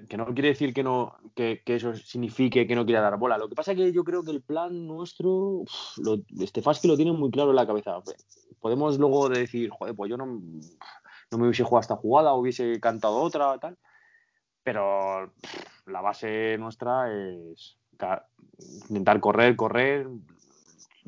que 0.09 0.17
no 0.17 0.27
quiere 0.35 0.49
decir 0.49 0.73
que, 0.75 0.83
no, 0.83 1.17
que, 1.35 1.62
eso 1.67 1.95
signifique 1.95 2.67
que 2.67 2.75
no 2.75 2.85
quiera 2.85 3.01
dar 3.01 3.19
bola. 3.19 3.38
Lo 3.38 3.49
que 3.49 3.55
pasa 3.55 3.73
es 3.73 3.79
que 3.79 3.93
yo 3.93 4.05
creo 4.05 4.23
que 4.23 4.31
el 4.31 4.43
plan 4.43 4.87
nuestro, 4.87 5.64
lo, 5.99 6.17
Stefanski 6.47 6.88
lo 6.88 6.97
tiene 6.97 7.12
muy 7.12 7.31
claro 7.31 7.51
en 7.51 7.57
la 7.57 7.67
cabeza. 7.67 8.01
Podemos 8.61 8.99
luego 8.99 9.29
decir, 9.29 9.71
joder, 9.71 9.95
pues 9.95 10.11
yo 10.11 10.17
no, 10.17 10.27
no 10.27 11.38
me 11.38 11.45
hubiese 11.45 11.64
jugado 11.64 11.81
esta 11.81 11.97
jugada, 11.97 12.35
hubiese 12.35 12.81
cantado 12.81 13.17
otra, 13.21 13.59
tal. 13.59 13.79
Pero 14.62 15.33
la 15.87 16.01
base 16.01 16.57
nuestra 16.59 17.12
es 17.12 17.79
intentar 18.88 19.21
correr, 19.21 19.57
correr. 19.57 20.09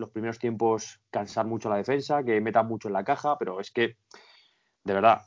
Los 0.00 0.10
primeros 0.10 0.38
tiempos 0.38 1.00
cansar 1.10 1.46
mucho 1.46 1.68
la 1.68 1.76
defensa, 1.76 2.24
que 2.24 2.40
meta 2.40 2.62
mucho 2.62 2.88
en 2.88 2.94
la 2.94 3.04
caja, 3.04 3.38
pero 3.38 3.60
es 3.60 3.70
que, 3.70 3.96
de 4.84 4.94
verdad, 4.94 5.22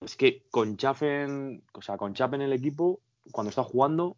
es 0.00 0.16
que 0.16 0.44
con 0.50 0.76
Chafen, 0.76 1.64
o 1.72 1.82
sea, 1.82 1.96
con 1.96 2.14
Chafen 2.14 2.42
en 2.42 2.48
el 2.48 2.52
equipo, 2.52 3.00
cuando 3.32 3.50
está 3.50 3.64
jugando, 3.64 4.16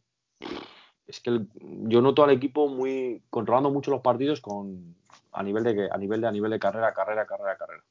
es 1.06 1.20
que 1.20 1.30
el, 1.30 1.48
yo 1.88 2.00
noto 2.02 2.22
al 2.22 2.30
equipo 2.30 2.68
muy 2.68 3.22
controlando 3.30 3.70
mucho 3.70 3.90
los 3.90 4.02
partidos 4.02 4.40
con 4.40 4.96
a 5.32 5.42
nivel 5.42 5.64
de 5.64 5.88
a 5.90 5.96
nivel 5.96 6.20
de 6.20 6.26
a 6.28 6.32
nivel 6.32 6.50
de 6.50 6.58
carrera, 6.58 6.92
carrera, 6.92 7.26
carrera, 7.26 7.56
carrera. 7.56 7.84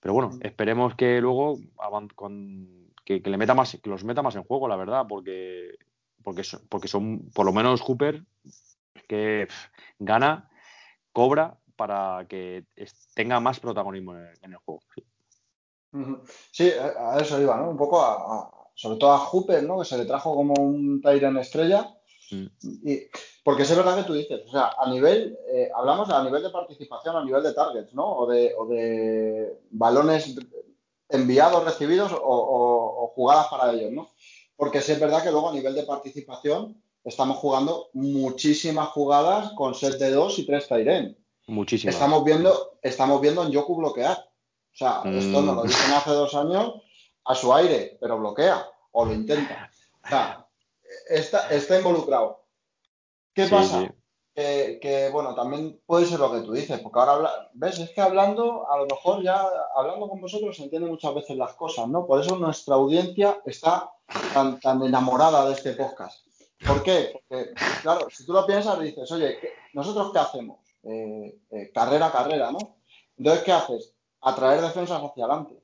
Pero 0.00 0.14
bueno, 0.14 0.30
esperemos 0.40 0.94
que 0.96 1.20
luego 1.20 1.58
con, 2.14 2.90
que, 3.04 3.22
que, 3.22 3.30
le 3.30 3.38
meta 3.38 3.54
más, 3.54 3.78
que 3.80 3.90
los 3.90 4.04
meta 4.04 4.22
más 4.22 4.34
en 4.34 4.42
juego, 4.42 4.66
la 4.66 4.76
verdad, 4.76 5.06
porque 5.08 5.76
porque 6.22 6.44
son, 6.44 6.60
porque 6.68 6.88
son 6.88 7.30
por 7.34 7.46
lo 7.46 7.52
menos 7.52 7.80
Hooper 7.80 8.24
que 9.08 9.46
pff, 9.48 9.66
gana, 9.98 10.50
cobra 11.12 11.58
para 11.76 12.26
que 12.28 12.64
tenga 13.14 13.40
más 13.40 13.60
protagonismo 13.60 14.16
en 14.16 14.26
el, 14.26 14.38
en 14.42 14.52
el 14.52 14.58
juego. 14.58 14.80
Sí. 14.94 15.04
Sí, 16.50 16.70
a 16.70 17.18
eso 17.18 17.40
iba, 17.40 17.56
¿no? 17.56 17.70
Un 17.70 17.76
poco 17.76 18.00
a, 18.00 18.14
a, 18.14 18.50
sobre 18.74 18.98
todo 18.98 19.12
a 19.12 19.18
Hooper, 19.18 19.62
¿no? 19.62 19.78
Que 19.78 19.84
se 19.84 19.98
le 19.98 20.06
trajo 20.06 20.34
como 20.34 20.54
un 20.54 21.00
Tyrant 21.02 21.38
estrella. 21.38 21.94
Mm. 22.30 22.46
Y, 22.88 23.00
porque 23.44 23.62
es 23.64 23.76
verdad 23.76 23.96
que 23.96 24.04
tú 24.04 24.14
dices, 24.14 24.40
o 24.46 24.50
sea, 24.50 24.72
a 24.78 24.88
nivel, 24.88 25.36
eh, 25.52 25.70
hablamos 25.74 26.08
a 26.10 26.24
nivel 26.24 26.42
de 26.42 26.50
participación, 26.50 27.16
a 27.16 27.24
nivel 27.24 27.42
de 27.42 27.52
targets, 27.52 27.92
¿no? 27.92 28.10
O 28.10 28.26
de, 28.26 28.54
o 28.56 28.66
de 28.66 29.60
balones 29.70 30.34
enviados, 31.08 31.64
recibidos 31.64 32.12
o, 32.12 32.16
o, 32.16 33.04
o, 33.04 33.08
jugadas 33.08 33.48
para 33.48 33.72
ellos, 33.72 33.92
¿no? 33.92 34.10
Porque 34.56 34.80
sí 34.80 34.92
es 34.92 35.00
verdad 35.00 35.22
que 35.22 35.30
luego 35.30 35.50
a 35.50 35.52
nivel 35.52 35.74
de 35.74 35.82
participación 35.82 36.82
estamos 37.04 37.38
jugando 37.38 37.88
muchísimas 37.92 38.88
jugadas 38.88 39.52
con 39.54 39.74
set 39.74 39.98
de 39.98 40.10
dos 40.10 40.38
y 40.38 40.46
tres 40.46 40.68
Tyrant. 40.68 41.16
Muchísimas. 41.46 41.94
Estamos 41.94 42.24
viendo, 42.24 42.78
estamos 42.82 43.20
viendo 43.20 43.42
en 43.44 43.50
Yoku 43.50 43.76
bloquear. 43.76 44.16
O 44.16 44.76
sea, 44.76 45.02
esto 45.04 45.42
nos 45.42 45.56
lo 45.56 45.62
dicen 45.64 45.92
hace 45.92 46.10
dos 46.10 46.34
años 46.34 46.74
a 47.24 47.34
su 47.34 47.52
aire, 47.52 47.98
pero 48.00 48.18
bloquea 48.18 48.66
o 48.92 49.04
lo 49.04 49.12
intenta. 49.12 49.70
O 50.04 50.08
sea, 50.08 50.46
está, 51.08 51.48
está 51.50 51.78
involucrado. 51.78 52.44
¿Qué 53.34 53.46
pasa? 53.46 53.94
Que, 54.34 55.10
bueno, 55.12 55.34
también 55.34 55.78
puede 55.84 56.06
ser 56.06 56.20
lo 56.20 56.32
que 56.32 56.40
tú 56.40 56.52
dices, 56.52 56.80
porque 56.80 57.00
ahora, 57.00 57.50
ves, 57.52 57.78
es 57.78 57.90
que 57.90 58.00
hablando, 58.00 58.66
a 58.70 58.78
lo 58.78 58.86
mejor 58.86 59.22
ya, 59.22 59.46
hablando 59.76 60.08
con 60.08 60.20
vosotros 60.22 60.56
se 60.56 60.64
entienden 60.64 60.90
muchas 60.90 61.14
veces 61.14 61.36
las 61.36 61.52
cosas, 61.52 61.86
¿no? 61.88 62.06
Por 62.06 62.20
eso 62.20 62.36
nuestra 62.36 62.76
audiencia 62.76 63.42
está 63.44 63.92
tan, 64.32 64.58
tan 64.60 64.82
enamorada 64.82 65.46
de 65.46 65.52
este 65.52 65.72
podcast. 65.74 66.26
¿Por 66.66 66.82
qué? 66.82 67.12
Porque, 67.28 67.52
claro, 67.82 68.08
si 68.10 68.24
tú 68.24 68.32
lo 68.32 68.46
piensas, 68.46 68.80
dices, 68.80 69.10
oye, 69.10 69.38
¿nosotros 69.72 70.12
qué 70.12 70.18
hacemos? 70.18 70.58
Eh, 70.84 71.38
eh, 71.50 71.70
carrera 71.72 72.10
carrera, 72.10 72.50
¿no? 72.50 72.76
Entonces, 73.16 73.44
¿qué 73.44 73.52
haces? 73.52 73.94
Atraer 74.20 74.60
defensas 74.60 75.02
hacia 75.02 75.24
adelante. 75.24 75.62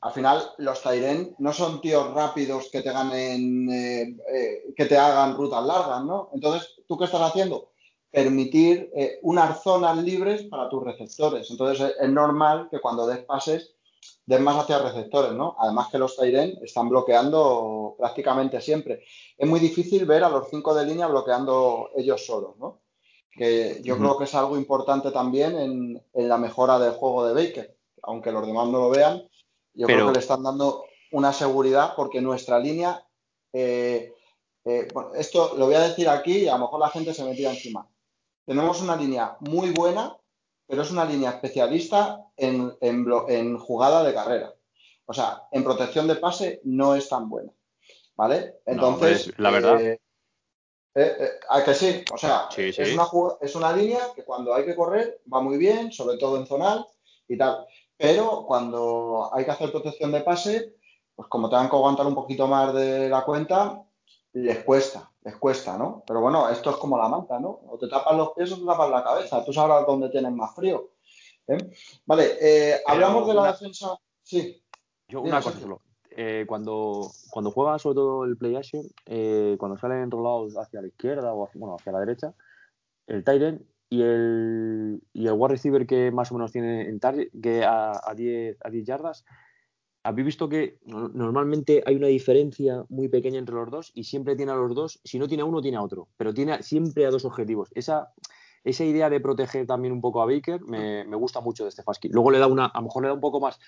Al 0.00 0.12
final, 0.12 0.42
los 0.58 0.82
Tairen 0.82 1.34
no 1.38 1.52
son 1.52 1.80
tíos 1.80 2.12
rápidos 2.12 2.68
que 2.70 2.82
te 2.82 2.92
ganen, 2.92 3.70
eh, 3.72 4.74
que 4.76 4.84
te 4.84 4.98
hagan 4.98 5.34
rutas 5.34 5.64
largas, 5.64 6.04
¿no? 6.04 6.30
Entonces, 6.34 6.74
¿tú 6.86 6.98
qué 6.98 7.06
estás 7.06 7.22
haciendo? 7.22 7.70
Permitir 8.10 8.92
unas 9.22 9.62
zonas 9.62 9.96
libres 9.96 10.42
para 10.44 10.68
tus 10.68 10.84
receptores. 10.84 11.50
Entonces, 11.50 11.94
es, 11.98 12.08
normal 12.10 12.68
que 12.70 12.80
cuando 12.80 13.06
des 13.06 13.24
pases, 13.24 13.74
des 14.26 14.40
más 14.40 14.56
hacia 14.56 14.78
receptores, 14.78 15.32
¿no? 15.32 15.56
Además 15.58 15.88
que 15.90 15.98
los 15.98 16.16
Tairen 16.16 16.58
están 16.62 16.88
bloqueando 16.88 17.94
prácticamente 17.98 18.60
siempre. 18.60 19.04
Es 19.36 19.48
muy 19.48 19.60
difícil 19.60 20.06
ver 20.06 20.24
a 20.24 20.28
los 20.28 20.48
cinco 20.48 20.74
de 20.74 20.86
línea 20.86 21.06
bloqueando 21.06 21.90
ellos 21.96 22.24
solos, 22.24 22.56
¿no? 22.58 22.84
que 23.36 23.80
yo 23.82 23.98
creo 23.98 24.16
que 24.16 24.24
es 24.24 24.34
algo 24.34 24.56
importante 24.56 25.10
también 25.10 25.58
en, 25.58 26.28
la 26.28 26.38
mejora 26.38 26.78
del 26.78 26.92
juego 26.92 27.26
de 27.26 27.34
Baker. 27.34 27.76
Aunque 28.02 28.30
los 28.30 28.46
demás 28.46 28.68
no 28.68 28.80
lo 28.80 28.90
vean, 28.90 29.28
yo 29.72 29.86
creo 29.86 30.06
que 30.06 30.12
le 30.12 30.18
están 30.20 30.42
dando 30.42 30.84
una 31.10 31.32
seguridad 31.32 31.94
porque 31.96 32.20
nuestra 32.20 32.58
línea, 32.58 33.04
eh, 33.52 34.12
eh, 34.64 34.88
esto 35.14 35.54
lo 35.56 35.66
voy 35.66 35.74
a 35.74 35.80
decir 35.80 36.08
aquí 36.08 36.38
y 36.38 36.48
a 36.48 36.52
lo 36.52 36.60
mejor 36.60 36.80
la 36.80 36.90
gente 36.90 37.14
se 37.14 37.24
me 37.24 37.34
tira 37.34 37.50
encima. 37.50 37.88
Tenemos 38.46 38.80
una 38.82 38.94
línea 38.94 39.36
muy 39.40 39.70
buena, 39.70 40.16
pero 40.66 40.82
es 40.82 40.90
una 40.90 41.04
línea 41.04 41.30
especialista 41.30 42.23
en, 42.36 42.76
en 42.80 43.58
jugada 43.58 44.02
de 44.02 44.14
carrera. 44.14 44.54
O 45.06 45.12
sea, 45.12 45.42
en 45.50 45.64
protección 45.64 46.06
de 46.06 46.16
pase 46.16 46.60
no 46.64 46.94
es 46.94 47.08
tan 47.08 47.28
buena. 47.28 47.52
¿Vale? 48.16 48.60
Entonces, 48.66 49.32
la 49.38 49.50
verdad. 49.50 49.80
Eh, 49.80 50.00
eh, 50.94 51.16
eh, 51.18 51.30
¿A 51.50 51.64
que 51.64 51.74
sí? 51.74 52.04
O 52.12 52.16
sea, 52.16 52.48
Es, 52.56 52.78
una, 52.94 53.08
es 53.40 53.54
una 53.56 53.72
línea 53.72 54.12
que 54.14 54.24
cuando 54.24 54.54
hay 54.54 54.64
que 54.64 54.76
correr 54.76 55.20
va 55.32 55.40
muy 55.40 55.58
bien, 55.58 55.90
sobre 55.90 56.16
todo 56.18 56.36
en 56.36 56.46
zonal 56.46 56.86
y 57.26 57.36
tal. 57.36 57.66
Pero 57.96 58.44
cuando 58.46 59.30
hay 59.32 59.44
que 59.44 59.50
hacer 59.50 59.72
protección 59.72 60.12
de 60.12 60.20
pase, 60.20 60.76
pues 61.14 61.28
como 61.28 61.48
tengan 61.48 61.68
que 61.68 61.76
aguantar 61.76 62.06
un 62.06 62.14
poquito 62.14 62.46
más 62.46 62.72
de 62.74 63.08
la 63.08 63.24
cuenta, 63.24 63.82
les 64.32 64.64
cuesta, 64.64 65.10
les 65.22 65.36
cuesta, 65.36 65.76
¿no? 65.76 66.04
Pero 66.06 66.20
bueno, 66.20 66.48
esto 66.48 66.70
es 66.70 66.76
como 66.76 66.96
la 66.96 67.08
manta, 67.08 67.40
¿no? 67.40 67.60
O 67.68 67.78
te 67.78 67.88
tapas 67.88 68.16
los 68.16 68.30
pies 68.32 68.52
o 68.52 68.58
te 68.58 68.64
tapas 68.64 68.90
la 68.90 69.02
cabeza. 69.02 69.44
Tú 69.44 69.52
sabrás 69.52 69.86
dónde 69.86 70.08
tienes 70.10 70.32
más 70.32 70.54
frío. 70.54 70.90
¿Eh? 71.48 71.58
Vale, 72.06 72.80
hablamos 72.86 73.26
de 73.26 73.34
la 73.34 73.52
defensa. 73.52 73.96
Sí. 74.22 74.62
Yo 75.08 75.20
una 75.20 75.40
cosa 75.42 75.60
solo. 75.60 75.80
Eh, 76.16 76.44
cuando, 76.46 77.10
cuando 77.30 77.50
juega 77.50 77.78
sobre 77.78 77.96
todo 77.96 78.24
el 78.24 78.36
play 78.36 78.54
action, 78.54 78.86
eh, 79.06 79.56
cuando 79.58 79.76
salen 79.76 80.02
enrolados 80.02 80.56
hacia 80.56 80.80
la 80.80 80.86
izquierda 80.86 81.32
o 81.32 81.44
hacia, 81.44 81.58
bueno, 81.58 81.74
hacia 81.74 81.90
la 81.90 82.00
derecha, 82.00 82.34
el 83.08 83.24
Tyrant 83.24 83.62
y 83.90 84.02
el, 84.02 85.02
y 85.12 85.26
el 85.26 85.32
wide 85.32 85.54
receiver 85.54 85.86
que 85.86 86.12
más 86.12 86.30
o 86.30 86.34
menos 86.34 86.52
tiene 86.52 86.88
en 86.88 87.00
target, 87.00 87.30
que 87.42 87.64
a, 87.64 88.00
a, 88.04 88.14
10, 88.14 88.58
a 88.60 88.70
10 88.70 88.84
yardas, 88.86 89.24
habéis 90.04 90.26
visto 90.26 90.48
que 90.48 90.78
normalmente 90.84 91.82
hay 91.84 91.96
una 91.96 92.06
diferencia 92.06 92.84
muy 92.88 93.08
pequeña 93.08 93.38
entre 93.38 93.56
los 93.56 93.70
dos 93.70 93.90
y 93.94 94.04
siempre 94.04 94.36
tiene 94.36 94.52
a 94.52 94.56
los 94.56 94.72
dos, 94.74 95.00
si 95.02 95.18
no 95.18 95.26
tiene 95.26 95.42
a 95.42 95.46
uno, 95.46 95.62
tiene 95.62 95.78
a 95.78 95.82
otro, 95.82 96.08
pero 96.16 96.32
tiene 96.32 96.62
siempre 96.62 97.06
a 97.06 97.10
dos 97.10 97.24
objetivos. 97.24 97.70
Esa, 97.74 98.12
esa 98.64 98.84
idea 98.84 99.10
de 99.10 99.20
proteger 99.20 99.66
también 99.66 99.92
un 99.92 100.00
poco 100.00 100.22
a 100.22 100.26
Baker 100.26 100.62
me, 100.62 101.04
me 101.04 101.16
gusta 101.16 101.40
mucho 101.40 101.64
de 101.64 101.68
este 101.68 101.82
Stefanski. 101.82 102.08
Luego 102.08 102.30
le 102.30 102.38
da 102.38 102.46
una, 102.46 102.66
a 102.66 102.78
lo 102.78 102.86
mejor 102.86 103.02
le 103.02 103.08
da 103.08 103.14
un 103.14 103.20
poco 103.20 103.38
más, 103.38 103.58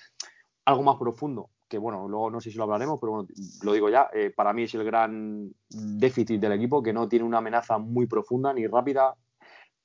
algo 0.66 0.82
más 0.82 0.96
profundo, 0.96 1.50
que 1.68 1.78
bueno, 1.78 2.08
luego 2.08 2.30
no 2.30 2.40
sé 2.40 2.50
si 2.50 2.56
lo 2.56 2.64
hablaremos, 2.64 2.98
pero 3.00 3.12
bueno, 3.12 3.28
lo 3.62 3.72
digo 3.72 3.88
ya, 3.88 4.10
eh, 4.12 4.32
para 4.34 4.52
mí 4.52 4.64
es 4.64 4.74
el 4.74 4.84
gran 4.84 5.52
déficit 5.68 6.40
del 6.40 6.52
equipo, 6.52 6.82
que 6.82 6.92
no 6.92 7.08
tiene 7.08 7.24
una 7.24 7.38
amenaza 7.38 7.78
muy 7.78 8.06
profunda 8.06 8.52
ni 8.52 8.66
rápida, 8.66 9.14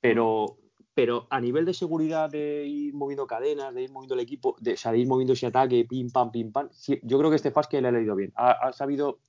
pero, 0.00 0.58
pero 0.92 1.28
a 1.30 1.40
nivel 1.40 1.64
de 1.64 1.74
seguridad 1.74 2.28
de 2.30 2.66
ir 2.66 2.94
moviendo 2.94 3.28
cadenas, 3.28 3.72
de 3.74 3.82
ir 3.82 3.92
moviendo 3.92 4.14
el 4.14 4.20
equipo, 4.20 4.56
de, 4.60 4.74
o 4.84 4.94
ir 4.94 5.06
moviendo 5.06 5.34
ese 5.34 5.46
ataque, 5.46 5.86
pim, 5.88 6.10
pam, 6.10 6.32
pim, 6.32 6.50
pam, 6.50 6.68
yo 7.02 7.18
creo 7.18 7.30
que 7.30 7.36
este 7.36 7.52
que 7.70 7.80
le 7.80 7.88
ha 7.88 7.92
leído 7.92 8.16
bien, 8.16 8.32
ha, 8.34 8.72
sabido, 8.72 9.20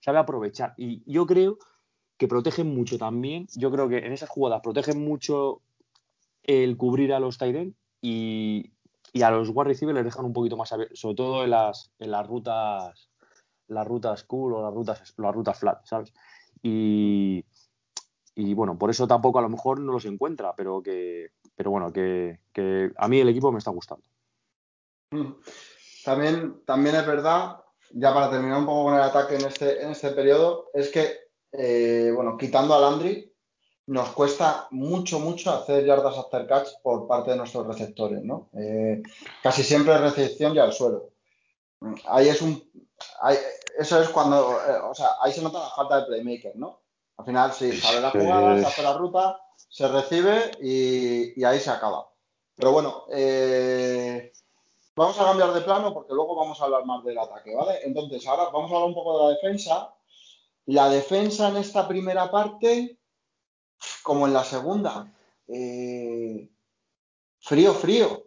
sabe 0.00 0.18
aprovechar, 0.18 0.74
y 0.76 1.10
yo 1.10 1.26
creo 1.26 1.58
que 2.18 2.28
protegen 2.28 2.74
mucho 2.74 2.98
también, 2.98 3.46
yo 3.56 3.70
creo 3.70 3.88
que 3.88 3.98
en 3.98 4.12
esas 4.12 4.28
jugadas 4.28 4.60
protegen 4.62 5.02
mucho 5.02 5.62
el 6.42 6.76
cubrir 6.76 7.12
a 7.12 7.20
los 7.20 7.38
Tyren 7.38 7.74
y, 8.02 8.72
y 9.12 9.22
a 9.22 9.30
los 9.30 9.50
wide 9.50 9.68
receivers 9.68 9.96
les 9.96 10.04
dejan 10.04 10.24
un 10.24 10.32
poquito 10.32 10.56
más 10.56 10.72
abiertos, 10.72 10.98
sobre 11.00 11.14
todo 11.14 11.44
en 11.44 11.50
las, 11.50 11.90
en 11.98 12.10
las 12.10 12.26
rutas 12.26 13.08
las 13.68 13.86
rutas 13.86 14.24
cool 14.24 14.54
o 14.54 14.62
las 14.62 14.72
rutas, 14.72 15.14
las 15.18 15.34
rutas 15.34 15.58
flat, 15.58 15.84
¿sabes? 15.84 16.12
Y, 16.62 17.44
y 18.34 18.54
bueno, 18.54 18.78
por 18.78 18.88
eso 18.88 19.06
tampoco 19.06 19.38
a 19.38 19.42
lo 19.42 19.50
mejor 19.50 19.78
no 19.78 19.92
los 19.92 20.06
encuentra, 20.06 20.54
pero 20.56 20.82
que 20.82 21.32
pero 21.58 21.72
bueno, 21.72 21.92
que, 21.92 22.38
que 22.52 22.92
a 22.96 23.08
mí 23.08 23.18
el 23.18 23.28
equipo 23.28 23.50
me 23.50 23.58
está 23.58 23.72
gustando. 23.72 24.04
Mm. 25.10 25.32
También, 26.04 26.62
también 26.64 26.94
es 26.94 27.04
verdad, 27.04 27.64
ya 27.90 28.14
para 28.14 28.30
terminar 28.30 28.60
un 28.60 28.66
poco 28.66 28.84
con 28.84 28.94
el 28.94 29.02
ataque 29.02 29.34
en 29.34 29.44
este, 29.44 29.82
en 29.82 29.90
este 29.90 30.10
periodo, 30.12 30.70
es 30.72 30.88
que, 30.90 31.16
eh, 31.52 32.12
bueno, 32.14 32.36
quitando 32.36 32.74
a 32.74 32.80
Landry, 32.80 33.32
nos 33.88 34.10
cuesta 34.10 34.68
mucho, 34.70 35.18
mucho 35.18 35.50
hacer 35.50 35.86
yardas 35.86 36.18
after 36.18 36.46
catch 36.46 36.68
por 36.82 37.06
parte 37.06 37.30
de 37.30 37.38
nuestros 37.38 37.66
receptores, 37.66 38.22
¿no? 38.22 38.50
Eh, 38.58 39.02
casi 39.42 39.62
siempre 39.62 39.96
recepción 39.96 40.54
y 40.54 40.58
al 40.58 40.74
suelo. 40.74 41.10
Ahí 42.06 42.28
es 42.28 42.42
un. 42.42 42.62
eso 43.78 44.02
es 44.02 44.08
cuando. 44.10 44.60
Eh, 44.60 44.78
o 44.90 44.94
sea, 44.94 45.08
ahí 45.22 45.32
se 45.32 45.42
nota 45.42 45.60
la 45.60 45.70
falta 45.70 46.00
de 46.00 46.06
playmaker, 46.06 46.56
¿no? 46.56 46.80
Al 47.16 47.24
final, 47.24 47.52
sí, 47.52 47.72
sale 47.72 48.00
la 48.00 48.10
jugada, 48.10 48.58
se 48.60 48.66
hace 48.66 48.82
la 48.82 48.92
ruta, 48.92 49.40
se 49.68 49.88
recibe 49.88 50.50
y, 50.60 51.42
ahí 51.42 51.58
se 51.58 51.70
acaba. 51.70 52.10
Pero 52.56 52.72
bueno, 52.72 53.04
eh, 53.10 54.32
vamos 54.94 55.18
a 55.18 55.24
cambiar 55.24 55.52
de 55.52 55.62
plano 55.62 55.94
porque 55.94 56.12
luego 56.12 56.36
vamos 56.36 56.60
a 56.60 56.64
hablar 56.64 56.84
más 56.84 57.02
del 57.04 57.18
ataque, 57.18 57.54
¿vale? 57.54 57.78
Entonces, 57.84 58.26
ahora 58.26 58.50
vamos 58.50 58.70
a 58.70 58.74
hablar 58.74 58.88
un 58.88 58.94
poco 58.94 59.18
de 59.18 59.24
la 59.24 59.30
defensa. 59.30 59.94
La 60.68 60.90
defensa 60.90 61.48
en 61.48 61.56
esta 61.56 61.88
primera 61.88 62.30
parte 62.30 62.98
como 64.02 64.26
en 64.26 64.34
la 64.34 64.44
segunda. 64.44 65.10
Eh, 65.46 66.46
frío, 67.40 67.72
frío. 67.72 68.26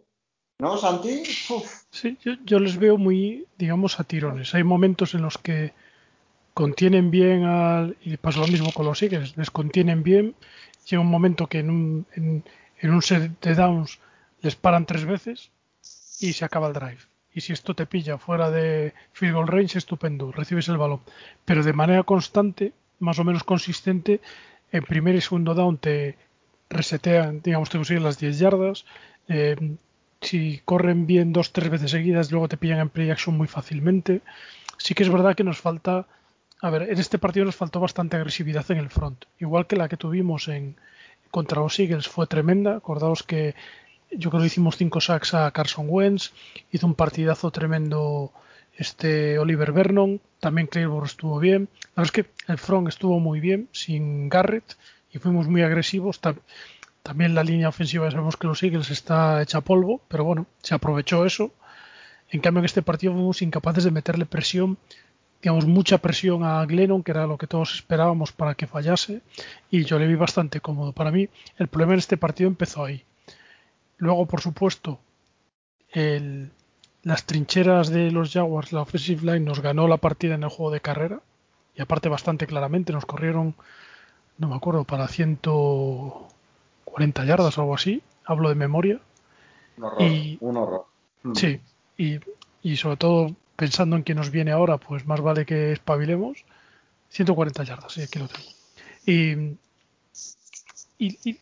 ¿No, 0.58 0.76
Santi? 0.76 1.22
Sí, 1.90 2.18
yo, 2.44 2.58
les 2.58 2.78
veo 2.78 2.98
muy, 2.98 3.46
digamos, 3.58 4.00
a 4.00 4.04
tirones. 4.04 4.54
Hay 4.54 4.64
momentos 4.64 5.14
en 5.14 5.22
los 5.22 5.38
que 5.38 5.72
contienen 6.52 7.12
bien 7.12 7.44
al, 7.44 7.96
y 8.02 8.16
pasa 8.16 8.40
lo 8.40 8.48
mismo 8.48 8.72
con 8.72 8.86
los 8.86 9.00
Eagles, 9.02 9.36
les 9.36 9.50
contienen 9.52 10.02
bien. 10.02 10.34
Llega 10.88 11.00
un 11.00 11.10
momento 11.10 11.46
que 11.46 11.60
en 11.60 11.70
un, 11.70 12.06
en, 12.16 12.90
un 12.90 13.02
set 13.02 13.40
de 13.40 13.54
downs 13.54 14.00
les 14.40 14.56
paran 14.56 14.84
tres 14.84 15.04
veces 15.04 15.52
y 16.18 16.32
se 16.32 16.44
acaba 16.44 16.66
el 16.66 16.72
drive. 16.72 17.11
Y 17.34 17.40
si 17.40 17.52
esto 17.52 17.74
te 17.74 17.86
pilla 17.86 18.18
fuera 18.18 18.50
de 18.50 18.92
field 19.12 19.34
goal 19.34 19.48
range, 19.48 19.78
estupendo, 19.78 20.32
recibes 20.32 20.68
el 20.68 20.76
balón. 20.76 21.00
Pero 21.44 21.62
de 21.62 21.72
manera 21.72 22.02
constante, 22.02 22.72
más 22.98 23.18
o 23.18 23.24
menos 23.24 23.44
consistente, 23.44 24.20
en 24.70 24.84
primer 24.84 25.14
y 25.14 25.20
segundo 25.20 25.54
down 25.54 25.78
te 25.78 26.16
resetean, 26.68 27.42
digamos, 27.42 27.70
te 27.70 27.78
consiguen 27.78 28.04
las 28.04 28.18
10 28.18 28.38
yardas. 28.38 28.84
Eh, 29.28 29.76
si 30.20 30.60
corren 30.64 31.06
bien 31.06 31.32
dos, 31.32 31.52
tres 31.52 31.68
veces 31.68 31.90
seguidas, 31.90 32.30
luego 32.30 32.48
te 32.48 32.56
pillan 32.56 32.80
en 32.80 32.88
play 32.88 33.10
action 33.10 33.36
muy 33.36 33.48
fácilmente. 33.48 34.22
Sí 34.78 34.94
que 34.94 35.02
es 35.02 35.10
verdad 35.10 35.34
que 35.34 35.44
nos 35.44 35.60
falta, 35.60 36.06
a 36.60 36.70
ver, 36.70 36.82
en 36.82 36.98
este 36.98 37.18
partido 37.18 37.44
nos 37.44 37.56
faltó 37.56 37.80
bastante 37.80 38.16
agresividad 38.16 38.70
en 38.70 38.78
el 38.78 38.90
front, 38.90 39.24
igual 39.38 39.66
que 39.66 39.76
la 39.76 39.88
que 39.88 39.96
tuvimos 39.96 40.48
en 40.48 40.76
contra 41.30 41.60
los 41.60 41.78
Eagles 41.78 42.08
fue 42.08 42.26
tremenda. 42.26 42.76
Acordaos 42.76 43.22
que 43.22 43.54
yo 44.16 44.30
creo 44.30 44.42
que 44.42 44.46
hicimos 44.46 44.76
cinco 44.76 45.00
sacks 45.00 45.34
a 45.34 45.50
Carson 45.50 45.86
Wentz, 45.88 46.32
hizo 46.70 46.86
un 46.86 46.94
partidazo 46.94 47.50
tremendo 47.50 48.32
este 48.76 49.38
Oliver 49.38 49.72
Vernon, 49.72 50.20
también 50.40 50.66
Claiborne 50.66 51.06
estuvo 51.06 51.38
bien. 51.38 51.68
La 51.94 52.02
verdad 52.02 52.04
es 52.16 52.24
que 52.24 52.52
el 52.52 52.58
front 52.58 52.88
estuvo 52.88 53.20
muy 53.20 53.40
bien 53.40 53.68
sin 53.72 54.28
Garrett 54.28 54.76
y 55.12 55.18
fuimos 55.18 55.46
muy 55.48 55.62
agresivos. 55.62 56.20
También 57.02 57.34
la 57.34 57.44
línea 57.44 57.68
ofensiva, 57.68 58.10
sabemos 58.10 58.36
que 58.36 58.46
los 58.46 58.62
Eagles 58.62 58.90
está 58.90 59.42
hecha 59.42 59.60
polvo, 59.60 60.00
pero 60.08 60.24
bueno, 60.24 60.46
se 60.62 60.74
aprovechó 60.74 61.26
eso. 61.26 61.52
En 62.30 62.40
cambio, 62.40 62.60
en 62.60 62.64
este 62.64 62.82
partido 62.82 63.12
fuimos 63.12 63.42
incapaces 63.42 63.84
de 63.84 63.90
meterle 63.90 64.24
presión, 64.24 64.78
digamos, 65.42 65.66
mucha 65.66 65.98
presión 65.98 66.44
a 66.44 66.64
Glennon, 66.64 67.02
que 67.02 67.10
era 67.10 67.26
lo 67.26 67.36
que 67.36 67.46
todos 67.46 67.74
esperábamos 67.74 68.32
para 68.32 68.54
que 68.54 68.66
fallase, 68.66 69.20
y 69.70 69.84
yo 69.84 69.98
le 69.98 70.06
vi 70.06 70.14
bastante 70.14 70.60
cómodo. 70.60 70.92
Para 70.92 71.10
mí, 71.10 71.28
el 71.58 71.68
problema 71.68 71.92
en 71.92 71.98
este 71.98 72.16
partido 72.16 72.48
empezó 72.48 72.84
ahí. 72.84 73.04
Luego, 74.02 74.26
por 74.26 74.40
supuesto, 74.40 74.98
el, 75.90 76.50
las 77.04 77.24
trincheras 77.24 77.88
de 77.88 78.10
los 78.10 78.32
Jaguars, 78.32 78.72
la 78.72 78.82
offensive 78.82 79.22
line, 79.22 79.46
nos 79.46 79.60
ganó 79.60 79.86
la 79.86 79.98
partida 79.98 80.34
en 80.34 80.42
el 80.42 80.48
juego 80.48 80.72
de 80.72 80.80
carrera. 80.80 81.20
Y 81.76 81.82
aparte 81.82 82.08
bastante 82.08 82.48
claramente, 82.48 82.92
nos 82.92 83.06
corrieron, 83.06 83.54
no 84.38 84.48
me 84.48 84.56
acuerdo, 84.56 84.82
para 84.84 85.06
140 85.06 87.24
yardas 87.24 87.56
o 87.58 87.60
algo 87.60 87.74
así. 87.76 88.02
Hablo 88.24 88.48
de 88.48 88.56
memoria. 88.56 89.00
Un 89.76 89.84
horror. 89.84 90.02
Y- 90.02 90.36
Un 90.40 90.56
horror. 90.56 90.86
Mm. 91.22 91.34
Sí, 91.34 91.60
y, 91.96 92.18
y 92.62 92.76
sobre 92.76 92.96
todo 92.96 93.36
pensando 93.54 93.94
en 93.96 94.02
que 94.02 94.14
nos 94.16 94.30
viene 94.30 94.50
ahora, 94.50 94.78
pues 94.78 95.06
más 95.06 95.20
vale 95.20 95.46
que 95.46 95.70
espabilemos. 95.72 96.44
140 97.10 97.62
yardas, 97.64 97.92
sí, 97.92 98.02
aquí 98.02 98.18
lo 98.18 98.26
tengo. 98.26 98.48
Y, 99.06 99.30
y- 100.98 101.18
y- 101.24 101.30
y 101.30 101.38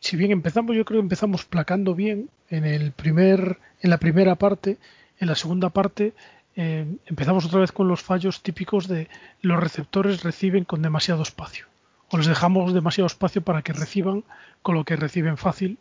si 0.00 0.16
bien 0.16 0.30
empezamos, 0.30 0.76
yo 0.76 0.84
creo 0.84 1.00
que 1.00 1.04
empezamos 1.04 1.44
placando 1.44 1.94
bien 1.94 2.30
en 2.50 2.64
el 2.64 2.92
primer, 2.92 3.58
en 3.80 3.90
la 3.90 3.98
primera 3.98 4.36
parte, 4.36 4.78
en 5.18 5.28
la 5.28 5.34
segunda 5.34 5.70
parte 5.70 6.12
eh, 6.56 6.86
empezamos 7.06 7.44
otra 7.44 7.60
vez 7.60 7.70
con 7.70 7.86
los 7.86 8.02
fallos 8.02 8.42
típicos 8.42 8.88
de 8.88 9.08
los 9.42 9.60
receptores 9.60 10.24
reciben 10.24 10.64
con 10.64 10.82
demasiado 10.82 11.22
espacio 11.22 11.66
o 12.10 12.16
les 12.16 12.26
dejamos 12.26 12.74
demasiado 12.74 13.06
espacio 13.06 13.42
para 13.42 13.62
que 13.62 13.72
reciban 13.72 14.24
con 14.62 14.74
lo 14.74 14.84
que 14.84 14.96
reciben 14.96 15.36
fácil. 15.36 15.78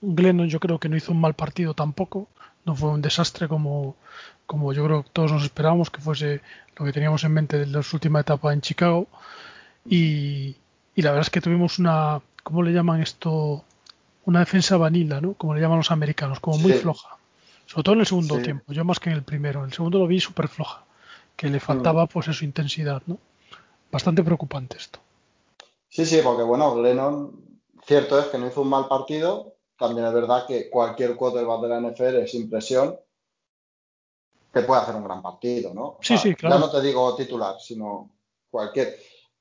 Glennon 0.00 0.48
yo 0.48 0.60
creo 0.60 0.78
que 0.78 0.88
no 0.88 0.96
hizo 0.96 1.12
un 1.12 1.20
mal 1.20 1.34
partido 1.34 1.74
tampoco, 1.74 2.28
no 2.64 2.76
fue 2.76 2.90
un 2.90 3.02
desastre 3.02 3.48
como, 3.48 3.96
como 4.46 4.72
yo 4.72 4.84
creo 4.84 5.02
que 5.02 5.10
todos 5.12 5.32
nos 5.32 5.42
esperábamos 5.42 5.90
que 5.90 6.00
fuese 6.00 6.40
lo 6.76 6.84
que 6.84 6.92
teníamos 6.92 7.24
en 7.24 7.32
mente 7.32 7.58
de 7.58 7.66
la 7.66 7.80
última 7.92 8.20
etapa 8.20 8.52
en 8.52 8.60
Chicago. 8.60 9.08
Y, 9.84 10.56
y 10.94 11.02
la 11.02 11.10
verdad 11.10 11.26
es 11.26 11.30
que 11.30 11.40
tuvimos 11.40 11.78
una, 11.78 12.20
¿cómo 12.46 12.62
le 12.62 12.72
llaman 12.72 13.02
esto? 13.02 13.64
Una 14.24 14.38
defensa 14.40 14.76
vanilla, 14.76 15.20
¿no? 15.20 15.34
Como 15.34 15.52
le 15.54 15.60
llaman 15.60 15.78
los 15.78 15.90
americanos, 15.90 16.38
como 16.38 16.58
muy 16.58 16.72
Sí. 16.72 16.78
floja. 16.78 17.16
Sobre 17.66 17.82
todo 17.82 17.94
en 17.94 18.00
el 18.02 18.06
segundo 18.06 18.36
Sí. 18.36 18.42
tiempo, 18.42 18.72
yo 18.72 18.84
más 18.84 19.00
que 19.00 19.10
en 19.10 19.16
el 19.16 19.24
primero. 19.24 19.60
En 19.60 19.66
el 19.66 19.72
segundo 19.72 19.98
lo 19.98 20.06
vi 20.06 20.20
súper 20.20 20.46
floja, 20.46 20.84
que 21.36 21.48
le 21.48 21.58
faltaba 21.58 22.06
pues 22.06 22.28
eso, 22.28 22.44
intensidad, 22.44 23.02
¿no? 23.06 23.18
Bastante 23.90 24.22
preocupante 24.22 24.76
esto. 24.76 25.00
Sí, 25.88 26.06
sí, 26.06 26.20
porque 26.22 26.44
bueno, 26.44 26.72
Glennon, 26.76 27.32
cierto 27.84 28.16
es 28.20 28.26
que 28.26 28.38
no 28.38 28.46
hizo 28.46 28.62
un 28.62 28.68
mal 28.68 28.86
partido. 28.86 29.54
También 29.76 30.06
es 30.06 30.12
verdad 30.14 30.46
que 30.46 30.70
cualquier 30.70 31.16
quarterback 31.16 31.60
de 31.62 31.68
la 31.68 31.80
NFL 31.80 32.22
es 32.22 32.34
impresión 32.34 32.96
que 34.52 34.62
puede 34.62 34.80
hacer 34.82 34.94
un 34.94 35.04
gran 35.04 35.20
partido, 35.20 35.74
¿no? 35.74 35.84
O 35.84 35.98
Sí, 36.00 36.14
sea, 36.14 36.18
sí, 36.18 36.34
claro. 36.34 36.54
Ya 36.54 36.60
no 36.60 36.70
te 36.70 36.80
digo 36.80 37.14
titular, 37.16 37.56
sino 37.60 38.10
cualquier. 38.50 38.96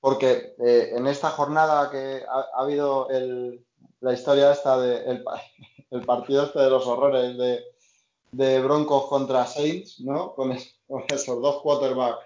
Porque 0.05 0.53
eh, 0.63 0.91
en 0.95 1.07
esta 1.07 1.31
jornada 1.31 1.89
que 1.89 2.23
ha, 2.29 2.39
ha 2.53 2.61
habido 2.61 3.09
el- 3.09 3.65
la 4.01 4.13
historia 4.13 4.51
esta 4.51 4.77
de 4.79 4.97
el, 5.03 5.25
el 5.89 6.05
partido 6.05 6.43
este 6.43 6.59
de 6.59 6.69
los 6.69 6.85
horrores 6.85 7.35
de, 7.35 7.63
de 8.31 8.61
Broncos 8.61 9.07
contra 9.07 9.47
Saints, 9.47 10.01
¿no? 10.01 10.35
Con, 10.35 10.51
es- 10.51 10.75
con 10.87 11.03
esos 11.09 11.41
dos 11.41 11.59
quarterbacks, 11.63 12.19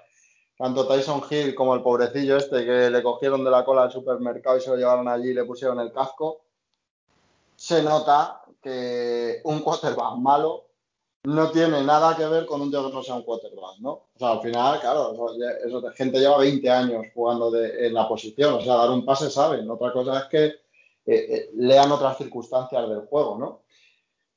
tanto 0.57 0.85
Tyson 0.89 1.23
Hill 1.29 1.55
como 1.55 1.73
el 1.73 1.81
pobrecillo 1.81 2.35
este 2.35 2.65
que 2.65 2.89
le 2.89 3.01
cogieron 3.01 3.45
de 3.45 3.51
la 3.51 3.63
cola 3.63 3.83
al 3.83 3.91
supermercado 3.93 4.57
y 4.57 4.61
se 4.61 4.71
lo 4.71 4.75
llevaron 4.75 5.07
allí 5.07 5.29
y 5.29 5.33
le 5.33 5.45
pusieron 5.45 5.79
el 5.79 5.93
casco. 5.93 6.41
Se 7.55 7.81
nota 7.81 8.41
que 8.61 9.39
un 9.45 9.61
quarterback 9.61 10.17
malo 10.17 10.65
no 11.23 11.51
tiene 11.51 11.83
nada 11.83 12.15
que 12.15 12.25
ver 12.25 12.45
con 12.45 12.61
un 12.61 12.69
tío 12.71 12.87
que 12.87 12.93
no 12.93 13.03
sea 13.03 13.15
un 13.15 13.23
quarterback, 13.23 13.79
¿no? 13.79 13.91
O 13.91 14.09
sea, 14.17 14.31
al 14.31 14.41
final, 14.41 14.79
claro, 14.79 15.13
eso, 15.13 15.35
eso- 15.65 15.91
gente 15.95 16.19
lleva 16.19 16.37
20 16.39 16.69
años 16.69 17.05
jugando 17.13 17.55
en 17.55 17.93
la 17.93 18.07
posición, 18.07 18.53
o 18.55 18.61
sea, 18.61 18.75
dar 18.75 18.91
un 18.91 19.05
pase 19.05 19.29
saben. 19.29 19.69
Otra 19.69 19.91
cosa 19.91 20.19
es 20.19 20.25
que 20.25 20.45
eh, 20.45 20.53
eh, 21.05 21.49
lean 21.55 21.91
otras 21.91 22.17
circunstancias 22.17 22.87
del 22.89 23.01
juego, 23.07 23.37
¿no? 23.37 23.61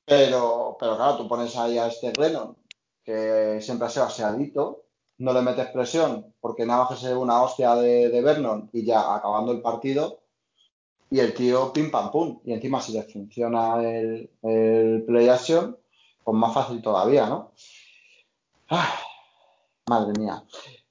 Pero, 0.05 0.77
pero 0.81 0.97
claro, 0.97 1.17
tú 1.19 1.29
pones 1.29 1.57
ahí 1.57 1.79
a 1.79 1.89
este 1.89 2.13
Glennon, 2.13 2.57
que 3.05 3.61
siempre 3.61 3.87
ha 3.87 3.91
sido 3.91 4.07
aseadito, 4.07 4.85
no 5.19 5.33
le 5.33 5.43
metes 5.43 5.69
presión 5.69 6.35
porque 6.41 6.67
nada 6.67 6.87
más 6.91 7.01
que 7.01 7.15
una 7.15 7.43
hostia 7.43 7.75
de, 7.77 8.09
de 8.11 8.23
Vernon 8.23 8.71
y 8.73 8.85
ya 8.85 9.15
acabando 9.15 9.53
el 9.53 9.63
partido, 9.63 10.21
y 11.11 11.21
el 11.21 11.35
tío 11.35 11.73
pim 11.73 11.91
pam 11.91 12.11
pum. 12.11 12.41
Y 12.45 12.53
encima 12.53 12.81
si 12.81 12.93
le 12.93 13.03
funciona 13.05 13.83
el, 13.83 14.31
el 14.43 15.05
play 15.07 15.29
action, 15.29 15.77
pues 16.25 16.37
más 16.37 16.55
fácil 16.55 16.81
todavía, 16.81 17.27
¿no? 17.27 17.53
Ah, 18.69 18.99
madre 19.87 20.13
mía. 20.19 20.43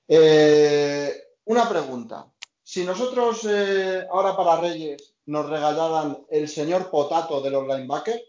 Eh, 0.08 1.14
una 1.46 1.68
pregunta. 1.68 2.28
Si 2.64 2.84
nosotros 2.84 3.46
eh, 3.50 4.08
ahora 4.12 4.36
para 4.36 4.62
Reyes 4.62 5.14
nos 5.26 5.50
regalaran 5.50 6.26
el 6.30 6.48
señor 6.48 6.90
potato 6.90 7.42
de 7.42 7.50
los 7.50 7.68
linebackers, 7.68 8.22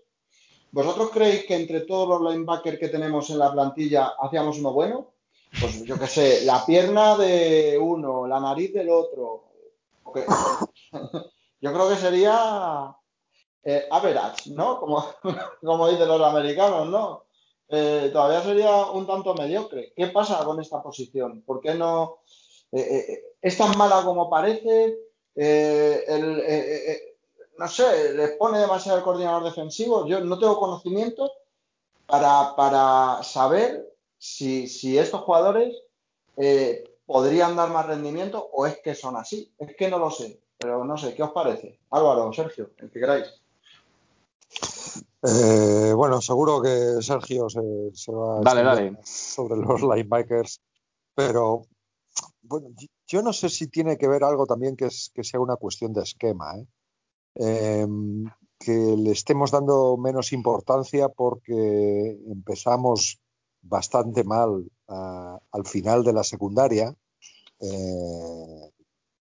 ¿vosotros 0.71 1.11
creéis 1.11 1.45
que 1.45 1.57
entre 1.57 1.81
todos 1.81 2.09
los 2.09 2.33
linebackers 2.33 2.79
que 2.79 2.89
tenemos 2.89 3.31
en 3.31 3.39
la 3.39 3.53
plantilla 3.53 4.15
hacíamos 4.21 4.59
uno 4.59 4.73
bueno? 4.73 5.13
Pues 5.61 5.85
yo 5.85 5.99
qué 5.99 6.07
sé, 6.07 6.45
la 6.45 6.65
pierna 6.65 7.17
de 7.17 7.79
uno, 7.79 8.27
la 8.27 8.41
nariz 8.41 8.73
del 8.73 8.89
otro. 8.89 9.45
Yo 11.61 11.73
creo 11.73 11.89
que 11.89 11.97
sería 11.97 12.97
eh, 13.65 13.87
average, 13.91 14.51
¿no? 14.51 14.81
Como, 15.61 15.89
dicen 15.89 16.09
los 16.09 16.21
americanos, 16.21 16.89
¿no? 16.89 17.25
Eh, 17.69 18.11
todavía 18.13 18.43
sería 18.43 18.87
un 18.87 19.07
tanto 19.07 19.35
mediocre. 19.35 19.93
¿Qué 19.97 20.09
pasa 20.09 20.45
con 20.45 20.61
esta 20.61 20.83
posición? 20.83 21.43
¿Por 21.43 21.61
qué 21.61 21.75
no 21.75 22.19
eh, 22.73 23.23
es 23.41 23.57
tan 23.57 23.77
mala 23.79 24.03
como 24.05 24.29
parece? 24.29 24.99
No 27.59 27.69
sé, 27.69 28.15
les 28.15 28.33
pone 28.33 28.59
demasiado 28.59 28.99
el 28.99 29.05
coordinador 29.05 29.45
defensivo. 29.45 30.07
Yo 30.07 30.21
no 30.21 30.39
tengo 30.39 30.59
conocimiento 30.59 31.31
para, 32.07 32.55
para 32.57 33.23
saber 33.23 33.89
si, 34.19 34.67
si 34.67 34.99
estos 34.99 35.23
jugadores 35.23 35.75
podrían 37.07 37.57
dar 37.57 37.71
más 37.71 37.87
rendimiento 37.87 38.51
o 38.53 38.67
es 38.67 38.79
que 38.83 38.95
son 38.95 39.17
así. 39.17 39.55
Es 39.59 39.75
que 39.77 39.89
no 39.89 39.99
lo 39.99 40.11
sé, 40.11 40.43
pero 40.59 40.85
no 40.85 40.99
sé, 40.99 41.15
¿qué 41.15 41.23
os 41.23 41.31
parece? 41.31 41.79
Álvaro, 41.91 42.31
Sergio, 42.33 42.71
el 42.79 42.91
que 42.91 43.01
queráis. 43.01 43.42
Eh, 45.23 45.93
bueno, 45.95 46.21
seguro 46.21 46.61
que 46.61 47.01
Sergio 47.01 47.49
se, 47.49 47.61
se 47.95 48.13
va 48.13 48.39
a 48.39 48.41
Dale, 48.41 48.63
dale. 48.65 48.99
sobre 49.05 49.57
los 49.57 49.81
linebackers, 49.83 50.61
pero 51.15 51.63
bueno, 52.43 52.69
yo 53.07 53.23
no 53.23 53.33
sé 53.33 53.49
si 53.49 53.69
tiene 53.69 53.97
que 53.97 54.09
ver 54.09 54.25
algo 54.25 54.47
también 54.47 54.77
que, 54.77 54.87
es, 54.87 55.11
que 55.15 55.23
sea 55.23 55.39
una 55.41 55.57
cuestión 55.57 55.93
de 55.93 56.03
esquema, 56.03 56.57
¿eh? 56.59 56.67
Eh, 57.37 57.87
que 58.59 58.73
le 58.97 59.11
estemos 59.13 59.51
dando 59.51 59.97
menos 59.97 60.33
importancia 60.33 61.09
porque 61.09 62.19
empezamos 62.29 63.19
bastante 63.63 64.23
mal 64.25 64.71
a- 64.89 65.39
al 65.53 65.67
final 65.67 66.05
de 66.05 66.13
la 66.13 66.25
secundaria, 66.25 66.95
eh, 67.61 68.71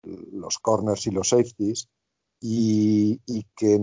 los 0.05 0.59
corners 0.59 1.07
y 1.07 1.11
los 1.11 1.31
safeties, 1.31 1.89
y, 2.41 3.21
y 3.27 3.45
que 3.57 3.79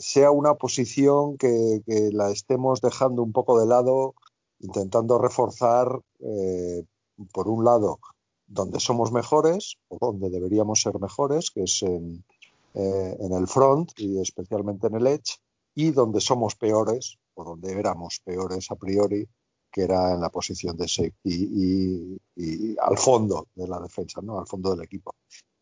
sea 0.00 0.30
una 0.30 0.54
posición 0.54 1.36
que, 1.36 1.82
la 2.12 2.30
estemos 2.30 2.80
dejando 2.80 3.22
un 3.22 3.32
poco 3.32 3.60
de 3.60 3.66
lado, 3.66 4.14
intentando 4.60 5.18
reforzar, 5.18 6.00
eh, 6.20 6.84
por 7.32 7.48
un 7.48 7.64
lado, 7.64 8.00
donde 8.46 8.80
somos 8.80 9.12
mejores 9.12 9.76
o 9.88 9.98
donde 10.00 10.30
deberíamos 10.30 10.80
ser 10.80 10.98
mejores, 11.00 11.50
que 11.50 11.62
es 11.64 11.82
en, 11.82 12.24
eh, 12.74 13.16
en 13.20 13.32
el 13.32 13.46
front 13.46 13.92
y 13.96 14.20
especialmente 14.20 14.88
en 14.88 14.96
el 14.96 15.06
edge, 15.06 15.38
y 15.74 15.90
donde 15.90 16.20
somos 16.20 16.54
peores 16.54 17.18
o 17.34 17.44
donde 17.44 17.72
éramos 17.72 18.20
peores 18.24 18.70
a 18.70 18.76
priori, 18.76 19.28
que 19.70 19.82
era 19.82 20.12
en 20.12 20.20
la 20.20 20.30
posición 20.30 20.76
de 20.76 20.86
safety 20.86 21.48
y, 21.52 22.20
y 22.36 22.76
al 22.80 22.96
fondo 22.96 23.48
de 23.54 23.66
la 23.66 23.80
defensa, 23.80 24.20
¿no? 24.22 24.38
al 24.38 24.46
fondo 24.46 24.70
del 24.70 24.84
equipo. 24.84 25.14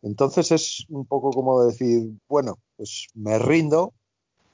Entonces 0.03 0.51
es 0.51 0.85
un 0.89 1.07
poco 1.07 1.31
como 1.31 1.65
decir, 1.65 2.11
bueno, 2.29 2.59
pues 2.77 3.07
me 3.15 3.39
rindo 3.39 3.93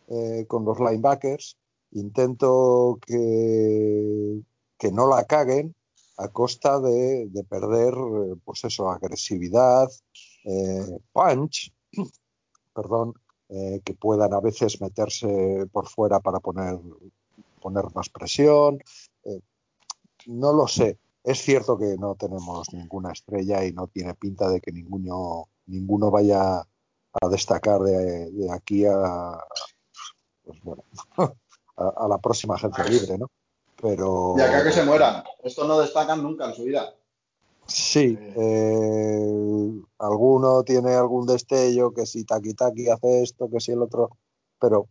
eh, 0.09 0.45
con 0.47 0.65
los 0.65 0.79
linebackers, 0.79 1.57
intento 1.93 2.99
que, 3.07 4.41
que 4.79 4.93
no 4.93 5.09
la 5.09 5.25
caguen 5.25 5.75
a 6.19 6.29
costa 6.29 6.81
de, 6.81 7.27
de 7.29 7.45
perder, 7.45 7.95
eh, 7.95 8.37
pues 8.45 8.65
eso, 8.65 8.91
agresividad, 8.91 9.89
eh, 10.45 10.99
punch, 11.13 11.73
perdón, 12.75 13.15
que 13.49 13.95
puedan 13.95 14.35
a 14.35 14.41
veces 14.41 14.79
meterse 14.79 15.67
por 15.73 15.89
fuera 15.89 16.21
para 16.21 16.39
poner, 16.39 16.79
poner 17.63 17.85
más 17.95 18.11
presión. 18.11 18.79
No 20.27 20.53
lo 20.53 20.69
sé. 20.69 20.99
Es 21.29 21.43
cierto 21.43 21.77
que 21.77 21.97
no 21.99 22.15
tenemos 22.15 22.73
ninguna 22.73 23.13
estrella 23.13 23.63
y 23.63 23.73
no 23.73 23.87
tiene 23.89 24.15
pinta 24.15 24.49
de 24.49 24.63
que 24.63 24.73
ninguno, 24.73 25.49
ninguno 25.67 26.11
vaya 26.11 26.61
a 26.61 27.29
destacar 27.31 27.81
de, 27.81 28.31
de 28.31 28.51
aquí 28.51 28.87
a, 28.87 29.39
pues 30.43 30.59
bueno, 30.63 30.85
a, 31.77 31.93
a, 31.97 32.09
la 32.09 32.17
próxima 32.17 32.55
agencia 32.55 32.85
libre, 32.85 33.19
¿no? 33.19 33.31
Pero... 33.81 34.37
Y 34.39 34.41
acá 34.41 34.65
que 34.65 34.73
se 34.73 34.85
mueran. 34.85 35.23
Estos 35.43 35.69
no 35.69 35.79
destacan 35.79 36.23
nunca 36.23 36.47
en 36.47 36.55
su 36.55 36.65
vida. 36.65 36.95
Sí, 37.67 38.19
eh, 38.19 39.83
alguno 39.99 40.63
tiene 40.63 40.95
algún 40.95 41.27
destello, 41.27 41.93
que 41.93 42.07
si 42.07 42.25
Taki 42.25 42.55
Taki 42.55 42.89
hace 42.89 43.23
esto, 43.23 43.51
que 43.51 43.61
si 43.61 43.73
el 43.73 43.83
otro, 43.83 44.17
pero 44.59 44.89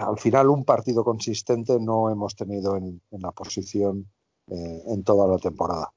al 0.00 0.18
final 0.18 0.48
un 0.48 0.64
partido 0.64 1.04
consistente 1.04 1.78
no 1.78 2.10
hemos 2.10 2.34
tenido 2.34 2.76
en, 2.76 3.00
la 3.12 3.30
posición 3.30 4.10
eh, 4.48 4.82
en 4.86 5.04
toda 5.04 5.26
la 5.26 5.38
temporada. 5.38 5.92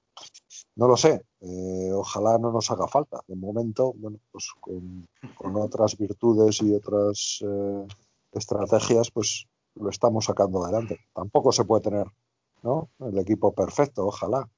No 0.75 0.87
lo 0.87 0.97
sé, 0.97 1.25
eh, 1.41 1.91
ojalá 1.93 2.37
no 2.37 2.51
nos 2.51 2.71
haga 2.71 2.87
falta. 2.87 3.21
De 3.27 3.35
momento, 3.35 3.93
bueno, 3.97 4.17
pues 4.31 4.49
con, 4.59 5.07
otras 5.55 5.97
virtudes 5.97 6.61
y 6.61 6.73
otras 6.73 7.39
eh, 7.41 7.87
estrategias, 8.31 9.11
pues 9.11 9.45
lo 9.75 9.89
estamos 9.89 10.25
sacando 10.25 10.63
adelante. 10.63 10.99
Tampoco 11.13 11.51
se 11.51 11.65
puede 11.65 11.83
tener 11.83 12.07
¿no? 12.63 12.89
el 12.99 13.17
equipo 13.17 13.53
perfecto, 13.53 14.07
ojalá. 14.07 14.49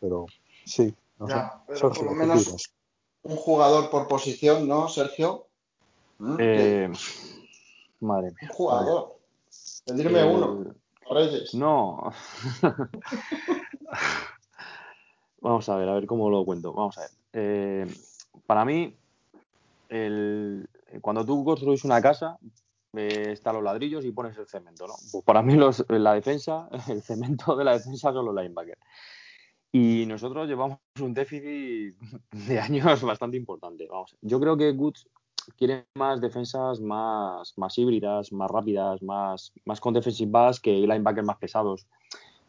Pero 0.00 0.26
sí, 0.64 0.94
no 1.18 1.28
sé. 1.28 1.34
Pero 1.66 1.90
por 1.90 2.04
lo 2.04 2.12
menos 2.12 2.72
un 3.22 3.36
jugador 3.36 3.90
por 3.90 4.06
posición, 4.06 4.68
¿no, 4.68 4.88
Sergio? 4.88 5.46
¿Mm? 6.18 6.36
Eh, 6.38 6.92
madre 8.00 8.28
mía. 8.30 8.38
Un 8.42 8.48
jugador. 8.48 9.18
Pedirme 9.84 10.24
uno. 10.24 10.74
No. 11.54 12.12
Vamos 15.40 15.68
a 15.68 15.76
ver, 15.76 15.88
a 15.88 15.94
ver 15.94 16.06
cómo 16.06 16.28
lo 16.30 16.44
cuento. 16.44 16.72
Vamos 16.72 16.98
a 16.98 17.02
ver. 17.02 17.10
Eh, 17.32 17.86
para 18.46 18.64
mí, 18.64 18.94
cuando 21.00 21.24
tú 21.24 21.44
construyes 21.44 21.84
una 21.84 22.02
casa, 22.02 22.38
eh, 22.96 23.32
están 23.32 23.54
los 23.54 23.62
ladrillos 23.62 24.04
y 24.04 24.12
pones 24.12 24.36
el 24.38 24.46
cemento, 24.46 24.86
¿no? 24.86 24.94
Pues 25.12 25.22
para 25.24 25.42
mí 25.42 25.54
los, 25.54 25.84
la 25.88 26.14
defensa, 26.14 26.68
el 26.88 27.02
cemento 27.02 27.54
de 27.54 27.64
la 27.64 27.74
defensa 27.74 28.12
son 28.12 28.24
los 28.24 28.34
linebackers. 28.34 28.80
Y 29.70 30.06
nosotros 30.06 30.48
llevamos 30.48 30.78
un 31.00 31.12
déficit 31.12 31.96
de 32.32 32.60
años 32.60 33.02
bastante 33.02 33.36
importante. 33.36 33.86
Vamos, 33.88 34.16
yo 34.22 34.40
creo 34.40 34.56
que 34.56 34.72
Goods 34.72 35.08
quiere 35.56 35.86
más 35.94 36.20
defensas 36.20 36.80
más, 36.80 37.54
más 37.56 37.78
híbridas, 37.78 38.32
más 38.32 38.50
rápidas, 38.50 39.02
más, 39.02 39.52
más 39.64 39.80
con 39.80 39.94
defensive 39.94 40.30
backs 40.30 40.60
que 40.60 40.72
linebackers 40.72 41.26
más 41.26 41.38
pesados. 41.38 41.86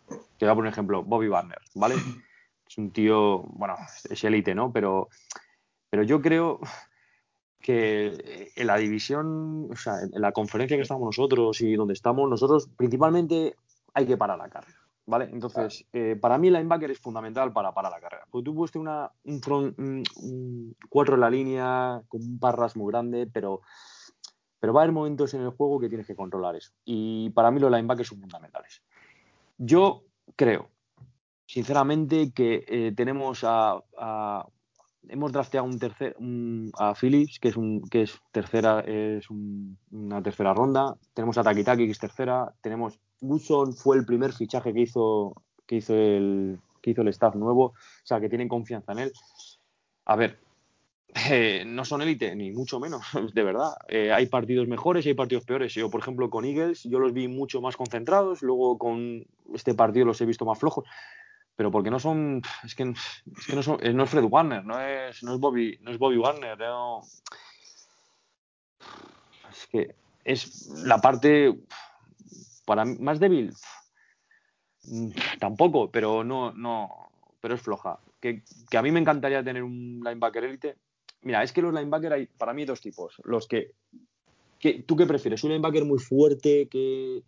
Te 0.08 0.46
voy 0.46 0.50
a 0.50 0.56
poner 0.56 0.70
un 0.70 0.74
ejemplo, 0.74 1.04
Bobby 1.04 1.30
Warner, 1.30 1.60
¿vale? 1.76 1.96
Es 2.70 2.78
un 2.78 2.92
tío, 2.92 3.44
bueno, 3.44 3.76
es 4.10 4.24
élite, 4.26 4.54
¿no? 4.54 4.74
Pero, 4.74 5.08
pero 5.90 6.04
yo 6.04 6.22
creo 6.22 6.60
que 7.62 8.52
en 8.58 8.68
la 8.68 8.76
división, 8.76 9.70
o 9.72 9.76
sea, 9.78 10.02
en 10.02 10.22
la 10.22 10.34
conferencia 10.34 10.76
que 10.76 10.84
estamos 10.84 11.06
nosotros 11.06 11.62
y 11.62 11.76
donde 11.76 11.94
estamos 11.94 12.30
nosotros, 12.30 12.68
principalmente 12.76 13.56
hay 13.94 14.06
que 14.06 14.18
parar 14.18 14.38
la 14.38 14.50
carrera. 14.50 14.77
¿Vale? 15.08 15.30
Entonces, 15.32 15.86
eh, 15.94 16.18
para 16.20 16.38
mí 16.38 16.50
el 16.50 16.56
linebacker 16.56 16.92
es 16.92 17.00
fundamental 17.00 17.54
para 17.54 17.74
parar 17.74 17.94
la 17.94 18.02
carrera. 18.02 18.26
Porque 18.30 18.44
tú 18.44 18.54
puedes 18.54 18.74
tener 18.74 18.90
una, 18.90 19.10
un, 19.24 19.42
front, 19.42 19.80
un, 19.80 20.76
cuatro 20.90 21.16
en 21.16 21.22
la 21.22 21.30
línea 21.30 22.02
con 22.10 22.22
un 22.22 22.38
parras 22.38 22.76
muy 22.76 22.92
grande, 22.92 23.26
pero, 23.26 23.62
pero 24.60 24.74
va 24.74 24.82
a 24.82 24.84
haber 24.84 24.94
momentos 24.94 25.34
en 25.34 25.44
el 25.44 25.52
juego 25.52 25.80
que 25.80 25.88
tienes 25.88 26.08
que 26.08 26.16
controlar 26.16 26.58
eso. 26.58 26.74
Y 26.84 27.30
para 27.30 27.52
mí 27.52 27.60
los 27.62 27.72
linebackers 27.72 28.10
son 28.10 28.20
fundamentales. 28.20 28.82
Yo 29.58 30.04
creo, 30.36 30.72
sinceramente, 31.46 32.34
que 32.34 32.66
eh, 32.68 32.94
tenemos 32.94 33.46
a, 33.46 34.46
hemos 35.08 35.32
drafteado 35.32 35.66
un 35.66 35.80
tercer 35.80 36.18
a 36.78 36.94
Phillips 36.94 37.40
que 37.40 37.48
es 37.48 37.56
un 37.56 37.82
que 37.88 38.02
es 38.02 38.20
tercera 38.34 38.82
es 38.82 39.26
una 39.30 40.22
tercera 40.22 40.54
ronda 40.54 40.98
tenemos 41.14 41.38
a 41.38 41.44
Takitaki 41.44 41.86
que 41.86 41.92
es 41.92 42.00
tercera 42.00 42.54
tenemos 42.60 43.00
Woodson 43.22 43.74
fue 43.74 43.98
el 43.98 44.06
primer 44.06 44.34
fichaje 44.34 44.74
que 44.74 44.82
hizo, 44.82 45.42
que 45.66 45.78
hizo 45.78 45.96
el, 45.96 46.60
que 46.82 46.92
hizo 46.92 47.02
el 47.02 47.08
staff 47.10 47.36
nuevo, 47.36 47.66
o 47.66 47.76
sea, 48.04 48.20
que 48.20 48.30
tienen 48.30 48.48
confianza 48.48 48.92
en 48.94 49.00
él. 49.00 49.14
A 50.06 50.16
ver, 50.16 50.40
eh, 51.30 51.64
no 51.66 51.86
son 51.86 52.02
élite, 52.02 52.36
ni 52.36 52.52
mucho 52.52 52.80
menos, 52.80 53.04
de 53.34 53.44
verdad. 53.44 53.74
Eh, 53.88 54.12
hay 54.12 54.28
partidos 54.28 54.68
mejores 54.68 55.06
y 55.06 55.10
hay 55.10 55.16
partidos 55.16 55.46
peores. 55.46 55.74
Yo, 55.74 55.90
por 55.90 56.02
ejemplo, 56.02 56.30
con 56.30 56.46
Eagles, 56.46 56.84
yo 56.84 57.00
los 57.00 57.14
vi 57.14 57.28
mucho 57.28 57.62
más 57.62 57.76
concentrados, 57.76 58.42
luego 58.42 58.78
con 58.78 59.26
este 59.54 59.74
partido 59.74 60.06
los 60.06 60.22
he 60.22 60.26
visto 60.26 60.46
más 60.46 60.60
flojos. 60.60 60.86
Pero 61.56 61.72
porque 61.72 61.90
no 61.90 62.00
son. 62.00 62.42
Es 62.64 62.76
que, 62.76 62.84
es 62.84 63.48
que 63.48 63.56
no, 63.56 63.64
son, 63.64 63.80
no 63.96 64.04
es 64.04 64.10
Fred 64.10 64.26
Warner, 64.26 64.64
no 64.64 64.80
es, 64.80 65.24
no 65.24 65.34
es, 65.34 65.40
Bobby, 65.40 65.80
no 65.82 65.90
es 65.90 65.98
Bobby 65.98 66.18
Warner. 66.18 66.58
Es 69.50 69.68
que 69.72 69.96
es 70.24 70.68
la 70.86 71.00
parte 71.00 71.58
para 72.68 72.84
más 72.84 73.18
débil, 73.18 73.54
mm, 74.84 75.12
tampoco, 75.40 75.90
pero 75.90 76.26
no, 76.26 76.52
no, 76.52 77.10
pero 77.40 77.56
es 77.56 77.62
floja. 77.62 77.98
Que, 78.20 78.44
a 78.78 78.82
mí 78.82 78.92
me 78.92 79.00
encantaría 79.00 79.42
tener 79.42 79.64
un 79.64 80.02
linebacker 80.04 80.44
élite. 80.44 80.76
Mira, 81.22 81.44
es 81.44 81.54
que 81.54 81.62
los 81.62 81.74
linebackers 81.74 82.14
hay 82.14 82.26
para 82.26 82.54
mí 82.54 82.66
dos 82.66 82.82
tipos. 82.82 83.16
Los 83.24 83.48
que, 83.48 83.72
¿tú 84.86 84.98
qué 84.98 85.06
prefieres? 85.06 85.46
¿Un 85.46 85.52
linebacker 85.52 85.86
muy 85.86 85.98
fuerte 85.98 86.68
que, 86.68 87.24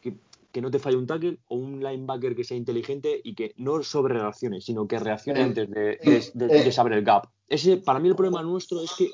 que, 0.00 0.62
no 0.62 0.70
te 0.70 0.78
falle 0.78 0.96
un 0.96 1.06
tackle 1.06 1.38
o 1.48 1.56
un 1.56 1.80
linebacker 1.82 2.34
que 2.34 2.44
sea 2.44 2.56
inteligente 2.56 3.20
y 3.22 3.34
que 3.34 3.52
no 3.58 3.82
sobre 3.82 4.14
reaccione, 4.14 4.62
sino 4.62 4.88
que 4.88 4.98
reaccione 4.98 5.40
eh, 5.40 5.42
antes 5.42 5.68
de, 5.68 5.98
eh, 6.00 6.30
de, 6.32 6.72
saber 6.72 6.94
el 6.94 7.04
gap? 7.04 7.28
Ese, 7.48 7.76
para 7.76 7.98
mí 7.98 8.08
el 8.08 8.16
problema 8.16 8.42
nuestro 8.42 8.80
es 8.82 8.94
que... 8.96 9.10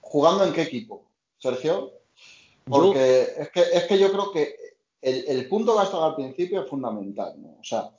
¿Jugando 0.00 0.44
en 0.44 0.52
qué 0.52 0.62
equipo, 0.62 1.04
Sergio? 1.38 1.92
Porque 2.64 3.26
es, 3.38 3.50
que, 3.50 3.60
es 3.60 3.84
que 3.84 3.98
yo 3.98 4.10
creo 4.10 4.32
que 4.32 4.71
el, 5.02 5.48
punto 5.48 5.74
que 5.74 5.80
has 5.80 5.94
al 5.94 6.14
principio 6.14 6.62
es 6.62 6.68
fundamental, 6.68 7.34
¿no? 7.40 7.56
O 7.60 7.64
sea, 7.64 7.90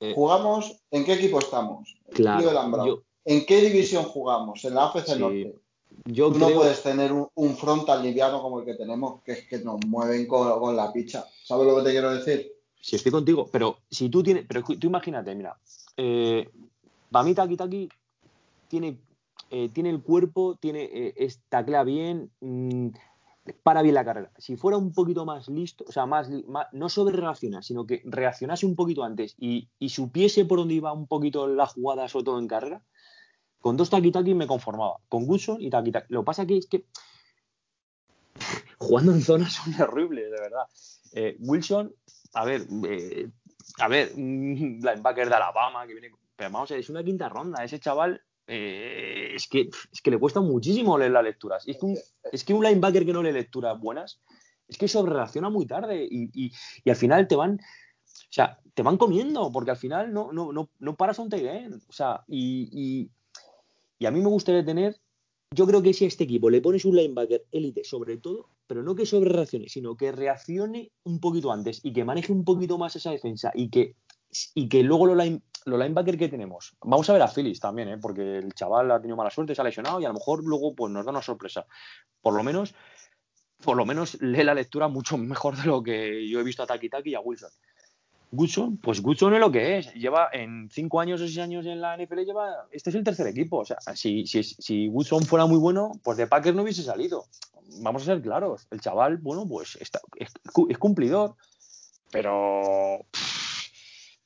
eh, 0.00 0.12
jugamos, 0.14 0.76
¿en 0.90 1.04
qué 1.04 1.14
equipo 1.14 1.38
estamos? 1.38 1.96
Claro, 2.10 3.02
¿En 3.24 3.44
qué 3.44 3.60
división 3.60 4.04
jugamos? 4.04 4.64
En 4.64 4.74
la 4.74 4.86
AFC 4.86 5.18
Norte. 5.18 5.54
Yo 6.04 6.30
no 6.30 6.48
puedes 6.50 6.82
tener 6.82 7.12
un, 7.12 7.56
frontal 7.56 8.02
liviano 8.02 8.40
como 8.40 8.60
el 8.60 8.64
que 8.64 8.74
tenemos, 8.74 9.22
que 9.22 9.32
es 9.32 9.48
que 9.48 9.58
nos 9.58 9.78
mueven 9.86 10.26
con, 10.26 10.76
la 10.76 10.92
picha. 10.92 11.26
¿Sabes 11.44 11.66
lo 11.66 11.76
que 11.76 11.82
te 11.82 11.90
quiero 11.90 12.14
decir? 12.14 12.52
Sí, 12.80 12.96
estoy 12.96 13.12
contigo, 13.12 13.48
pero 13.50 13.78
si 13.90 14.08
tú 14.08 14.22
tienes, 14.22 14.46
pero 14.46 14.62
tú 14.62 14.86
imagínate, 14.86 15.34
mira, 15.34 15.58
eh, 15.96 16.48
Bami 17.10 17.34
Taki 17.34 17.56
Taki 17.56 17.88
tiene, 18.68 18.98
eh, 19.50 19.68
tiene 19.70 19.90
el 19.90 20.02
cuerpo, 20.02 20.56
tiene, 20.58 20.88
eh, 20.92 21.32
taclea 21.48 21.82
bien, 21.82 22.30
mm, 22.40 22.88
para 23.54 23.82
bien 23.82 23.94
la 23.94 24.04
carrera. 24.04 24.30
Si 24.38 24.56
fuera 24.56 24.76
un 24.76 24.92
poquito 24.92 25.24
más 25.24 25.48
listo, 25.48 25.84
o 25.88 25.92
sea, 25.92 26.06
más, 26.06 26.28
no 26.72 26.88
sobre 26.88 27.16
reacciona, 27.16 27.62
sino 27.62 27.86
que 27.86 28.02
reaccionase 28.04 28.66
un 28.66 28.76
poquito 28.76 29.04
antes 29.04 29.34
y, 29.38 29.68
supiese 29.88 30.44
por 30.44 30.58
dónde 30.58 30.74
iba 30.74 30.92
un 30.92 31.06
poquito 31.06 31.46
la 31.46 31.66
jugada, 31.66 32.08
sobre 32.08 32.24
todo 32.24 32.38
en 32.38 32.48
carrera, 32.48 32.82
con 33.60 33.76
dos 33.76 33.90
taki 33.90 34.34
me 34.34 34.46
conformaba, 34.46 34.98
con 35.08 35.26
Gutson 35.26 35.60
y 35.60 35.70
taki 35.70 35.92
Lo 36.08 36.20
que 36.20 36.26
pasa 36.26 36.42
aquí 36.42 36.58
es 36.58 36.66
que 36.66 36.84
jugando 38.78 39.12
en 39.12 39.22
zonas 39.22 39.52
son 39.52 39.80
horribles, 39.80 40.30
de 40.30 40.40
verdad. 40.40 40.66
Eh, 41.12 41.36
Wilson, 41.40 41.92
a 42.34 42.44
ver, 42.44 42.66
eh, 42.86 43.30
a 43.78 43.88
ver, 43.88 44.12
linebacker 44.16 45.28
de 45.28 45.34
Alabama, 45.34 45.86
que 45.86 45.94
viene, 45.94 46.10
pero 46.36 46.50
vamos 46.50 46.70
es 46.70 46.88
una 46.88 47.02
quinta 47.02 47.28
ronda, 47.28 47.64
ese 47.64 47.80
chaval 47.80 48.22
eh, 48.50 49.32
es, 49.34 49.46
que, 49.46 49.68
es 49.92 50.00
que 50.02 50.10
le 50.10 50.18
cuesta 50.18 50.40
muchísimo 50.40 50.96
leer 50.96 51.12
las 51.12 51.22
lecturas. 51.22 51.68
Es 51.68 51.76
que, 51.78 51.86
un, 51.86 51.98
es 52.32 52.44
que 52.44 52.54
un 52.54 52.64
linebacker 52.64 53.04
que 53.04 53.12
no 53.12 53.22
lee 53.22 53.32
lecturas 53.32 53.78
buenas, 53.78 54.20
es 54.66 54.78
que 54.78 54.88
se 54.88 55.02
relaciona 55.02 55.50
muy 55.50 55.66
tarde 55.66 56.08
y, 56.10 56.52
al 56.86 56.96
final 56.96 57.28
te 57.28 57.36
van, 57.36 57.54
o 57.54 58.30
sea, 58.30 58.58
te 58.72 58.82
van 58.82 58.96
comiendo, 58.96 59.52
porque 59.52 59.70
al 59.70 59.76
final 59.76 60.12
no, 60.12 60.32
no, 60.32 60.52
no, 60.52 60.70
no 60.78 60.96
paras 60.96 61.18
un 61.18 61.28
tight 61.28 61.74
O 61.88 61.92
sea, 61.92 62.24
y, 62.26 63.10
y, 63.98 64.06
a 64.06 64.10
mí 64.10 64.20
me 64.20 64.28
gustaría 64.28 64.64
tener, 64.64 64.96
yo 65.54 65.66
creo 65.66 65.82
que 65.82 65.92
si 65.92 66.06
a 66.06 66.08
este 66.08 66.24
equipo 66.24 66.48
le 66.48 66.62
pones 66.62 66.86
un 66.86 66.96
linebacker 66.96 67.44
élite 67.52 67.84
sobre 67.84 68.16
todo, 68.16 68.48
pero 68.66 68.82
no 68.82 68.94
que 68.94 69.04
sobre 69.04 69.30
reaccione, 69.30 69.68
sino 69.68 69.96
que 69.96 70.12
reaccione 70.12 70.92
un 71.04 71.20
poquito 71.20 71.52
antes 71.52 71.80
y 71.82 71.92
que 71.92 72.04
maneje 72.04 72.32
un 72.32 72.44
poquito 72.44 72.78
más 72.78 72.96
esa 72.96 73.10
defensa 73.10 73.50
y 73.54 73.68
que, 73.68 73.96
y 74.54 74.68
que 74.68 74.82
luego 74.82 75.06
lo, 75.06 75.14
los 75.66 75.78
linebackers 75.78 76.18
que 76.18 76.28
tenemos. 76.28 76.76
Vamos 76.82 77.08
a 77.08 77.12
ver 77.12 77.22
a 77.22 77.28
Phillips 77.28 77.60
también, 77.60 77.88
¿eh? 77.88 77.98
porque 77.98 78.38
el 78.38 78.54
chaval 78.54 78.90
ha 78.90 79.00
tenido 79.00 79.16
mala 79.16 79.30
suerte, 79.30 79.54
se 79.54 79.60
ha 79.60 79.64
lesionado 79.64 80.00
y 80.00 80.04
a 80.04 80.08
lo 80.08 80.14
mejor 80.14 80.44
luego 80.44 80.74
pues, 80.74 80.92
nos 80.92 81.04
da 81.04 81.10
una 81.10 81.22
sorpresa. 81.22 81.66
Por 82.20 82.34
lo 82.34 82.42
menos, 82.42 82.74
por 83.62 83.76
lo 83.76 83.84
menos 83.84 84.20
lee 84.20 84.44
la 84.44 84.54
lectura 84.54 84.88
mucho 84.88 85.18
mejor 85.18 85.56
de 85.56 85.64
lo 85.64 85.82
que 85.82 86.28
yo 86.28 86.40
he 86.40 86.44
visto 86.44 86.62
a 86.62 86.66
Taki 86.66 86.88
Taki 86.88 87.10
y 87.10 87.14
a 87.14 87.20
Wilson. 87.20 87.50
Goodson, 88.30 88.76
pues 88.76 89.00
Goodson 89.00 89.34
es 89.34 89.40
lo 89.40 89.50
que 89.50 89.78
es. 89.78 89.92
Lleva 89.94 90.28
en 90.32 90.68
cinco 90.70 91.00
años 91.00 91.20
o 91.20 91.26
seis 91.26 91.38
años 91.38 91.64
en 91.66 91.80
la 91.80 91.96
NFL, 91.96 92.24
lleva. 92.24 92.66
Este 92.70 92.90
es 92.90 92.96
el 92.96 93.04
tercer 93.04 93.26
equipo. 93.26 93.58
O 93.58 93.64
sea, 93.64 93.78
si, 93.94 94.26
si, 94.26 94.42
si 94.42 94.88
Goodson 94.88 95.24
fuera 95.24 95.46
muy 95.46 95.58
bueno, 95.58 95.92
pues 96.02 96.18
de 96.18 96.26
Packers 96.26 96.54
no 96.54 96.62
hubiese 96.62 96.82
salido. 96.82 97.24
Vamos 97.80 98.02
a 98.02 98.06
ser 98.06 98.20
claros. 98.20 98.66
El 98.70 98.80
chaval, 98.80 99.18
bueno, 99.18 99.46
pues 99.48 99.76
está, 99.80 100.00
es, 100.16 100.32
cumplidor, 100.78 101.36
pero 102.10 103.06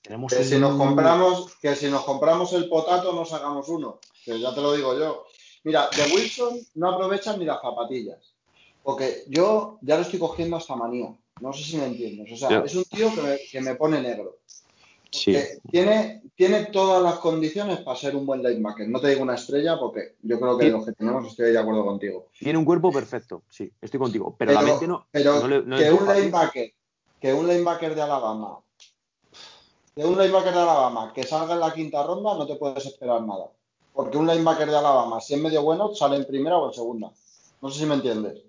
que 0.02 0.44
si 0.44 0.58
nos 0.58 0.76
compramos, 0.76 1.56
que 1.60 1.76
si 1.76 1.88
nos 1.88 2.04
compramos 2.04 2.52
el 2.52 2.68
potato 2.68 3.12
nos 3.12 3.32
hagamos 3.32 3.68
uno, 3.68 3.98
que 4.24 4.38
ya 4.40 4.54
te 4.54 4.60
lo 4.60 4.74
digo 4.74 4.98
yo. 4.98 5.26
Mira, 5.64 5.88
de 5.96 6.12
Wilson 6.14 6.58
no 6.74 6.90
aprovechan 6.90 7.38
ni 7.38 7.44
las 7.44 7.60
zapatillas. 7.62 8.34
Porque 8.82 9.22
yo 9.28 9.78
ya 9.82 9.96
lo 9.96 10.02
estoy 10.02 10.18
cogiendo 10.18 10.56
hasta 10.56 10.74
manía. 10.74 11.14
No 11.40 11.52
sé 11.52 11.62
si 11.62 11.76
me 11.76 11.86
entiendes. 11.86 12.32
O 12.32 12.36
sea, 12.36 12.62
es 12.64 12.74
un 12.74 12.84
tío 12.84 13.10
que 13.50 13.60
me, 13.60 13.74
pone 13.76 14.02
negro. 14.02 14.38
Sí. 15.10 15.36
Tiene, 15.70 16.22
tiene 16.34 16.64
todas 16.66 17.02
las 17.02 17.16
condiciones 17.20 17.78
para 17.80 17.96
ser 17.96 18.16
un 18.16 18.26
buen 18.26 18.42
linebacker. 18.42 18.88
No 18.88 19.00
te 19.00 19.08
digo 19.08 19.22
una 19.22 19.34
estrella 19.36 19.78
porque 19.78 20.16
yo 20.22 20.40
creo 20.40 20.58
que 20.58 20.64
Sí. 20.64 20.70
los 20.70 20.84
que 20.84 20.92
tenemos 20.92 21.26
estoy 21.28 21.52
de 21.52 21.58
acuerdo 21.58 21.84
contigo. 21.84 22.26
Tiene 22.38 22.58
un 22.58 22.64
cuerpo 22.64 22.90
perfecto, 22.90 23.42
sí, 23.48 23.70
estoy 23.80 24.00
contigo. 24.00 24.34
Pero, 24.38 24.52
la 24.52 24.62
mente 24.62 24.88
no. 24.88 25.06
pero 25.12 25.40
no 25.40 25.48
le- 25.48 25.62
no 25.62 25.76
le 25.76 25.84
que 25.84 25.92
un 25.92 26.06
linebacker, 26.08 26.74
que 27.20 27.34
un 27.34 27.46
linebacker 27.46 27.94
de 27.94 28.02
Alabama, 28.02 28.58
que 29.94 30.04
un 30.04 30.18
linebacker 30.18 30.52
de 30.52 30.60
Alabama 30.60 31.12
que 31.14 31.22
salga 31.24 31.54
en 31.54 31.60
la 31.60 31.72
quinta 31.72 32.02
ronda, 32.02 32.34
no 32.34 32.46
te 32.46 32.56
puedes 32.56 32.84
esperar 32.86 33.22
nada. 33.22 33.50
Porque 33.92 34.16
un 34.16 34.26
linebacker 34.26 34.68
de 34.70 34.76
Alabama, 34.76 35.20
si 35.20 35.34
es 35.34 35.40
medio 35.40 35.62
bueno, 35.62 35.94
sale 35.94 36.16
en 36.16 36.24
primera 36.26 36.56
o 36.56 36.68
en 36.68 36.72
segunda. 36.74 37.10
No 37.60 37.70
sé 37.70 37.80
si 37.80 37.86
me 37.86 37.94
entiendes. 37.94 38.42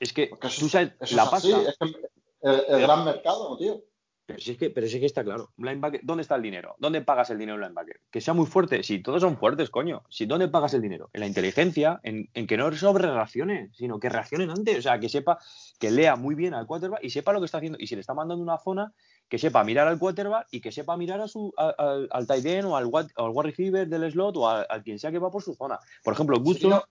Es 0.00 0.12
que 0.12 0.26
Porque 0.26 0.48
eso, 0.48 0.60
tú 0.60 0.68
sabes, 0.68 0.92
eso 1.00 1.14
la 1.16 1.22
es 1.24 1.32
así, 1.32 1.52
pasta. 1.52 1.70
es 1.70 1.78
que 1.78 2.08
el, 2.42 2.64
el 2.68 2.80
gran 2.82 3.04
mercado, 3.04 3.56
tío. 3.56 3.80
Pero 4.24 4.40
si 4.40 4.52
es 4.52 4.58
que, 4.58 4.70
pero 4.70 4.86
si 4.86 4.94
es 4.94 5.00
que 5.00 5.06
está 5.06 5.24
claro. 5.24 5.50
Linebacker, 5.56 6.00
¿dónde 6.04 6.22
está 6.22 6.36
el 6.36 6.42
dinero? 6.42 6.76
¿Dónde 6.78 7.02
pagas 7.02 7.30
el 7.30 7.38
dinero 7.38 7.56
en 7.56 7.62
un 7.62 7.68
linebacker? 7.68 8.00
Que 8.10 8.20
sea 8.20 8.34
muy 8.34 8.46
fuerte. 8.46 8.82
Si 8.82 9.00
todos 9.02 9.20
son 9.20 9.36
fuertes, 9.36 9.68
coño. 9.70 10.02
Si 10.08 10.26
¿Dónde 10.26 10.48
pagas 10.48 10.74
el 10.74 10.80
dinero? 10.82 11.10
En 11.12 11.20
la 11.20 11.26
inteligencia, 11.26 12.00
en, 12.02 12.28
en 12.34 12.46
que 12.46 12.56
no 12.56 12.72
sobre 12.72 13.06
reaccione, 13.06 13.70
sino 13.72 13.98
que 13.98 14.08
reaccionen 14.08 14.50
antes. 14.50 14.78
O 14.78 14.82
sea, 14.82 14.98
que 14.98 15.08
sepa, 15.08 15.38
que 15.78 15.90
lea 15.90 16.16
muy 16.16 16.34
bien 16.34 16.54
al 16.54 16.66
quarterback 16.66 17.02
y 17.02 17.10
sepa 17.10 17.32
lo 17.32 17.40
que 17.40 17.46
está 17.46 17.58
haciendo. 17.58 17.78
Y 17.80 17.86
si 17.88 17.94
le 17.96 18.00
está 18.00 18.14
mandando 18.14 18.42
una 18.42 18.58
zona, 18.58 18.92
que 19.32 19.38
sepa 19.38 19.64
mirar 19.64 19.88
al 19.88 19.98
quarterback 19.98 20.46
y 20.50 20.60
que 20.60 20.70
sepa 20.70 20.94
mirar 20.94 21.18
a 21.22 21.26
su, 21.26 21.54
a- 21.56 21.70
al, 21.78 22.06
al 22.10 22.26
tight 22.26 22.44
end 22.44 22.66
o 22.66 22.76
al, 22.76 22.84
al 23.16 23.30
wide 23.30 23.42
receiver 23.50 23.88
del 23.88 24.12
slot 24.12 24.36
o 24.36 24.46
al, 24.46 24.82
quien 24.82 24.98
sea 24.98 25.10
que 25.10 25.18
va 25.18 25.30
por 25.30 25.42
su 25.42 25.54
zona. 25.54 25.78
Por 26.04 26.12
ejemplo, 26.12 26.36
no. 26.36 26.84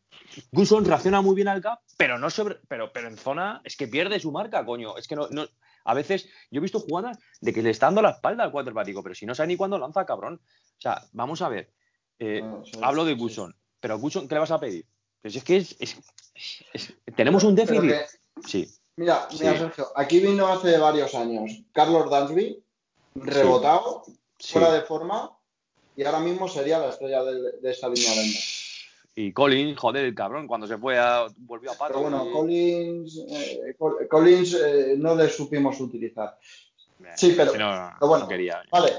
Guston 0.52 0.84
reacciona 0.86 1.22
muy 1.22 1.36
bien 1.36 1.50
al 1.50 1.62
gap, 1.62 1.82
pero 1.98 2.18
no 2.18 2.32
sobre, 2.32 2.56
pero, 2.68 2.92
pero 2.92 3.10
en 3.10 3.18
zona 3.18 3.62
es 3.64 3.78
que 3.78 3.88
pierde 3.88 4.20
su 4.20 4.32
marca, 4.32 4.66
coño. 4.66 4.98
Es 4.98 5.08
que 5.08 5.16
no, 5.16 5.28
no, 5.30 5.46
a 5.86 5.94
veces 5.94 6.30
yo 6.50 6.58
he 6.58 6.62
visto 6.64 6.80
jugadas 6.80 7.20
de 7.42 7.54
que 7.54 7.62
le 7.62 7.70
está 7.70 7.86
dando 7.86 8.02
la 8.02 8.10
espalda 8.10 8.44
al 8.44 8.52
quarterback, 8.52 8.88
digo, 8.88 9.04
pero 9.04 9.14
si 9.14 9.28
no 9.28 9.36
sabe 9.36 9.50
ni 9.50 9.56
cuándo 9.56 9.78
lanza, 9.78 10.04
cabrón. 10.08 10.42
O 10.44 10.82
sea, 10.82 11.00
vamos 11.14 11.44
a 11.44 11.50
ver. 11.50 11.72
Eh, 12.18 12.42
sí, 12.66 12.80
hablo 12.82 13.06
de 13.06 13.14
sí. 13.14 13.20
Gusson, 13.20 13.56
pero 13.80 14.00
Gusson, 14.00 14.28
¿qué 14.28 14.34
le 14.34 14.40
vas 14.40 14.50
a 14.50 14.60
pedir? 14.60 14.88
Pues 15.22 15.36
es 15.36 15.44
que 15.44 15.58
es, 15.58 15.76
es- 15.80 16.02
es- 16.74 16.96
tenemos 17.16 17.44
un 17.44 17.54
déficit. 17.54 17.82
que- 17.84 18.06
Sí, 18.48 18.68
Mira, 18.98 19.28
Sí. 19.30 19.38
mira, 19.42 19.58
Sergio, 19.58 19.88
aquí 19.96 20.20
vino 20.20 20.48
hace 20.48 20.78
varios 20.78 21.16
años 21.16 21.52
Carlos 21.72 22.10
Dansby, 22.10 22.62
rebotado, 23.16 24.04
sí. 24.38 24.54
fuera 24.54 24.72
de 24.74 24.82
forma, 24.82 25.32
y 25.96 26.04
ahora 26.04 26.20
mismo 26.20 26.48
sería 26.48 26.80
la 26.80 26.90
estrella 26.90 27.24
de, 27.24 27.54
de 27.60 27.72
esta 27.72 27.88
línea 27.90 28.12
de 28.14 28.32
Y 29.16 29.34
Collins, 29.34 29.78
joder, 29.78 30.06
el 30.06 30.16
cabrón, 30.16 30.48
cuando 30.48 30.68
se 30.68 30.78
fue 30.78 30.98
a, 30.98 31.28
volvió 31.38 31.72
a 31.72 31.76
pato. 31.76 31.94
Pero 31.94 32.02
bueno, 32.10 32.26
y- 32.30 32.32
Collins, 32.34 33.18
eh, 33.30 33.76
Col- 33.78 34.08
Collins 34.10 34.54
eh, 34.54 34.96
no 34.98 35.16
le 35.16 35.30
supimos 35.30 35.80
utilizar. 35.82 36.38
Eh, 37.04 37.08
sí, 37.16 37.34
pero- 37.36 37.52
no, 37.58 37.94
pero 38.00 38.08
bueno. 38.08 38.24
no 38.26 38.30
quería. 38.30 38.62
Vale, 38.72 38.94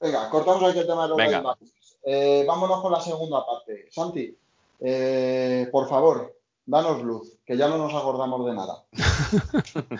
venga, 0.00 0.28
cortamos 0.30 0.62
aquí 0.70 0.78
el 0.80 0.86
tema 0.86 1.02
de 1.04 1.08
los 1.08 1.16
Venga. 1.16 1.56
Eh, 2.04 2.44
vámonos 2.46 2.80
con 2.80 2.92
la 2.92 3.00
segunda 3.00 3.44
parte. 3.44 3.88
Santi, 3.90 4.36
eh, 4.80 5.68
por 5.72 5.88
favor, 5.88 6.36
danos 6.64 7.02
luz, 7.02 7.35
que 7.46 7.56
ya 7.56 7.68
no 7.68 7.78
nos 7.78 7.94
acordamos 7.94 8.44
de 8.46 8.54
nada. 8.54 8.84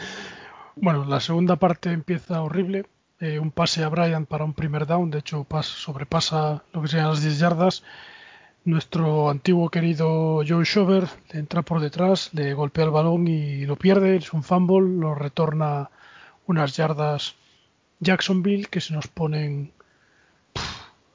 Bueno, 0.79 1.07
la 1.07 1.21
segunda 1.21 1.57
parte 1.57 1.91
empieza 1.91 2.43
horrible. 2.43 2.85
Eh, 3.19 3.39
un 3.39 3.51
pase 3.51 3.83
a 3.83 3.89
Brian 3.89 4.27
para 4.27 4.45
un 4.45 4.53
primer 4.53 4.87
down, 4.87 5.11
de 5.11 5.21
hecho 5.21 5.45
pas- 5.49 5.63
sobrepasa 5.65 6.65
lo 6.75 6.83
que 6.83 6.89
serían 6.89 7.09
las 7.09 7.23
10 7.23 7.39
yardas. 7.39 7.83
Nuestro 8.67 9.31
antiguo 9.31 9.71
querido 9.71 10.43
Joe 10.47 10.65
Shover 10.65 11.09
le 11.33 11.39
entra 11.41 11.63
por 11.63 11.81
detrás, 11.81 12.29
le 12.35 12.53
golpea 12.53 12.85
el 12.85 12.91
balón 12.91 13.27
y 13.27 13.65
lo 13.65 13.77
pierde. 13.77 14.17
Es 14.17 14.35
un 14.35 14.43
fumble, 14.43 15.01
lo 15.01 15.15
retorna 15.15 15.89
unas 16.47 16.77
yardas 16.77 17.37
Jacksonville 18.01 18.67
que 18.67 18.83
se 18.83 18.93
nos 18.93 19.07
ponen, 19.07 19.73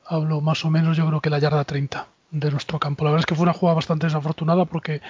hablo 0.08 0.42
más 0.42 0.66
o 0.66 0.72
menos, 0.72 0.98
yo 0.98 1.06
creo 1.06 1.22
que 1.22 1.30
la 1.30 1.38
yarda 1.38 1.66
30 1.66 2.08
de 2.32 2.50
nuestro 2.50 2.80
campo. 2.80 3.04
La 3.04 3.12
verdad 3.12 3.22
es 3.22 3.26
que 3.28 3.36
fue 3.36 3.44
una 3.44 3.54
jugada 3.54 3.76
bastante 3.76 4.08
desafortunada 4.08 4.66
porque 4.66 5.02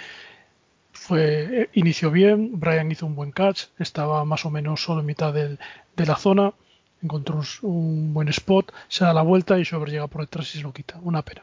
fue 1.07 1.61
eh, 1.63 1.69
inició 1.73 2.11
bien, 2.11 2.59
Brian 2.59 2.91
hizo 2.91 3.05
un 3.07 3.15
buen 3.15 3.31
catch, 3.31 3.63
estaba 3.79 4.23
más 4.23 4.45
o 4.45 4.51
menos 4.51 4.83
solo 4.83 4.99
en 5.01 5.07
mitad 5.07 5.33
del- 5.33 5.57
de 5.97 6.05
la 6.05 6.15
zona, 6.15 6.53
encontró 7.01 7.41
un, 7.63 8.13
buen 8.13 8.27
spot, 8.29 8.71
se 8.87 9.03
da 9.03 9.13
la 9.13 9.23
vuelta 9.23 9.57
y 9.57 9.63
Shover 9.63 9.89
llega 9.89 10.05
por 10.07 10.21
detrás 10.21 10.53
y 10.53 10.59
se 10.59 10.63
lo 10.63 10.71
quita. 10.73 10.99
Una 11.01 11.23
pena. 11.23 11.41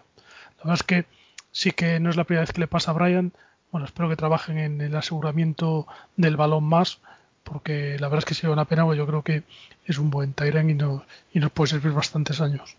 La 0.58 0.64
verdad 0.64 0.74
es 0.74 0.82
que 0.84 1.04
sí 1.50 1.72
que 1.72 1.98
no 1.98 2.08
es 2.10 2.16
la 2.16 2.24
primera 2.24 2.42
vez 2.42 2.52
que 2.52 2.60
le 2.60 2.68
pasa 2.68 2.92
a 2.92 2.94
Brian. 2.94 3.32
Bueno, 3.72 3.86
espero 3.86 4.08
que 4.08 4.16
trabajen 4.16 4.58
en 4.58 4.80
el 4.80 4.94
aseguramiento 4.94 5.86
del 6.16 6.36
balón 6.36 6.64
más, 6.64 7.00
porque 7.42 7.96
la 7.98 8.06
verdad 8.08 8.20
es 8.20 8.24
que 8.26 8.34
sería 8.34 8.52
una 8.52 8.64
pena, 8.66 8.84
porque 8.84 8.98
yo 8.98 9.06
creo 9.06 9.22
que 9.22 9.42
es 9.86 9.98
un 9.98 10.10
buen 10.10 10.34
Tyrant 10.34 10.70
y, 10.70 10.74
no, 10.74 11.04
y 11.34 11.40
nos 11.40 11.50
puede 11.50 11.70
servir 11.70 11.92
bastantes 11.92 12.40
años. 12.40 12.76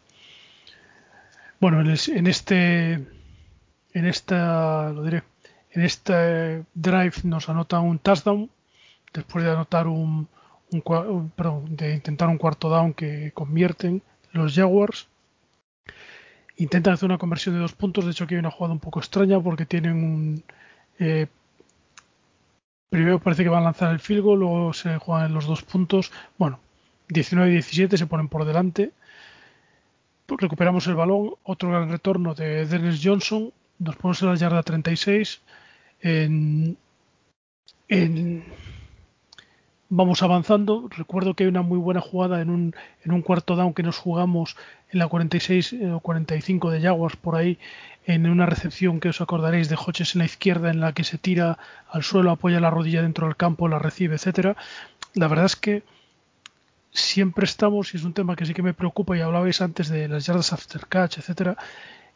Bueno, 1.60 1.82
en, 1.82 1.90
en 1.90 2.28
este, 2.28 2.94
en 2.94 4.06
esta, 4.06 4.90
lo 4.92 5.04
diré, 5.04 5.24
en 5.72 5.84
este 5.84 6.64
drive 6.74 7.14
nos 7.24 7.50
anotan 7.50 7.84
un 7.84 8.00
touchdown 8.00 8.50
después 9.14 9.44
de 9.44 9.52
anotar 9.52 9.88
un, 9.88 10.28
perdón, 11.36 11.76
de 11.76 11.96
intentar 11.96 12.30
un 12.30 12.38
cuarto 12.38 12.70
down 12.70 12.94
que 12.94 13.32
convierten 13.34 14.02
los 14.32 14.56
Jaguars. 14.56 15.08
Intentan 16.58 16.94
hacer 16.94 17.08
una 17.08 17.18
conversión 17.18 17.56
de 17.56 17.62
dos 17.62 17.74
puntos. 17.74 18.06
De 18.06 18.12
hecho, 18.12 18.26
aquí 18.26 18.36
hay 18.36 18.40
una 18.40 18.52
jugada 18.52 18.74
un 18.74 18.80
poco 18.80 19.00
extraña 19.00 19.40
porque 19.40 19.66
tienen 19.66 20.04
un. 20.04 20.44
eh, 21.00 21.28
primero 22.90 23.20
parece 23.20 23.44
que 23.44 23.50
van 23.50 23.62
a 23.62 23.66
lanzar 23.66 23.92
el 23.92 24.00
field 24.00 24.24
luego 24.24 24.74
se 24.74 24.98
juegan 24.98 25.34
los 25.34 25.46
dos 25.46 25.62
puntos. 25.64 26.12
Bueno, 26.38 26.60
19-17 27.10 27.98
se 27.98 28.08
ponen 28.08 28.28
por 28.28 28.46
delante. 28.46 28.92
Pues 30.26 30.42
recuperamos 30.42 30.86
el 30.88 30.96
balón. 30.96 31.34
Otro 31.44 31.70
gran 31.70 31.90
retorno 31.90 32.36
de 32.36 32.66
Dennis 32.66 33.02
Johnson. 33.04 33.52
Nos 33.80 33.96
ponemos 33.96 34.22
en 34.22 34.30
la 34.30 34.36
yarda 34.36 34.62
36. 34.62 35.42
En, 36.02 36.78
vamos 39.88 40.22
avanzando. 40.22 40.90
Recuerdo 40.90 41.34
que 41.34 41.46
hay 41.46 41.50
una 41.50 41.62
muy 41.62 41.78
buena 41.78 42.02
jugada 42.02 42.42
en 42.42 42.50
un, 42.50 42.76
en 43.04 43.12
un 43.14 43.22
cuarto 43.22 43.56
down 43.56 43.74
que 43.74 43.84
nos 43.84 43.98
jugamos 43.98 44.58
en 44.92 45.00
la 45.00 45.08
46 45.08 45.74
eh, 45.74 45.92
o 45.92 46.02
45 46.02 46.72
de 46.72 46.82
Jaguars 46.82 47.16
por 47.16 47.36
ahí, 47.36 47.58
en 48.06 48.30
una 48.30 48.46
recepción 48.46 49.00
que 49.00 49.10
os 49.10 49.22
acordaréis 49.22 49.70
de 49.70 49.76
Hodges 49.76 50.16
en 50.16 50.20
la 50.20 50.26
izquierda, 50.26 50.72
en 50.72 50.82
la 50.82 50.94
que 50.94 51.04
se 51.06 51.18
tira 51.18 51.58
al 51.90 52.04
suelo, 52.04 52.32
apoya 52.32 52.60
la 52.60 52.70
rodilla 52.70 53.02
dentro 53.02 53.28
del 53.28 53.38
campo, 53.38 53.68
la 53.68 53.80
recibe, 53.80 54.16
etcétera. 54.16 54.58
La 55.14 55.28
verdad 55.28 55.46
es 55.46 55.56
que 55.56 55.84
siempre 56.92 57.46
estamos, 57.46 57.94
y 57.94 57.98
es 57.98 58.04
un 58.04 58.14
tema 58.14 58.36
que 58.36 58.46
sí 58.46 58.54
que 58.54 58.64
me 58.64 58.74
preocupa, 58.74 59.16
y 59.16 59.22
hablabais 59.22 59.62
antes 59.62 59.90
de 59.90 60.08
las 60.08 60.26
yardas 60.26 60.52
after 60.54 60.88
catch, 60.88 61.20
etcétera, 61.20 61.56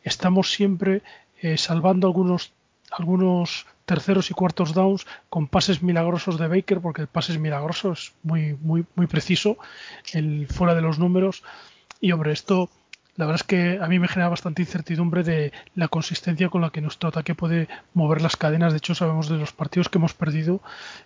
estamos 0.04 0.52
siempre 0.52 1.04
eh, 1.44 1.58
salvando 1.58 2.08
algunos 2.08 2.54
algunos 2.90 3.66
terceros 3.86 4.32
y 4.32 4.34
cuartos 4.34 4.74
downs 4.74 5.06
con 5.30 5.48
pases 5.48 5.84
milagrosos 5.84 6.38
de 6.40 6.48
Baker, 6.48 6.80
porque 6.80 7.02
el 7.02 7.08
pase 7.08 7.34
es 7.34 7.40
milagroso, 7.40 7.92
es 7.92 8.14
muy, 8.24 8.56
muy, 8.62 8.86
muy 8.96 9.08
preciso, 9.08 9.58
el, 10.14 10.48
fuera 10.48 10.76
de 10.76 10.82
los 10.82 11.00
números. 11.00 11.44
Y 12.00 12.12
hombre, 12.12 12.32
esto 12.32 12.70
la 13.16 13.26
verdad 13.26 13.42
es 13.42 13.48
que 13.48 13.80
a 13.80 13.88
mí 13.88 14.00
me 14.00 14.08
genera 14.08 14.30
bastante 14.30 14.64
incertidumbre 14.64 15.24
de 15.24 15.52
la 15.76 15.88
consistencia 15.88 16.50
con 16.50 16.62
la 16.62 16.72
que 16.72 16.82
nuestro 16.82 17.10
ataque 17.10 17.36
puede 17.36 17.68
mover 17.94 18.22
las 18.22 18.36
cadenas. 18.36 18.74
De 18.74 18.78
hecho, 18.78 18.96
sabemos 18.96 19.30
de 19.30 19.38
los 19.38 19.54
partidos 19.54 19.90
que 19.90 20.00
hemos 20.00 20.14
perdido 20.14 20.62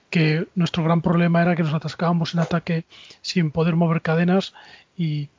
que 0.09 0.47
nuestro 0.55 0.83
gran 0.83 1.01
problema 1.01 1.41
era 1.41 1.55
que 1.55 1.63
nos 1.63 1.73
atascábamos 1.73 2.33
en 2.33 2.39
ataque 2.39 2.85
sin 3.21 3.51
poder 3.51 3.75
mover 3.75 4.01
cadenas 4.01 4.53
y 4.95 5.29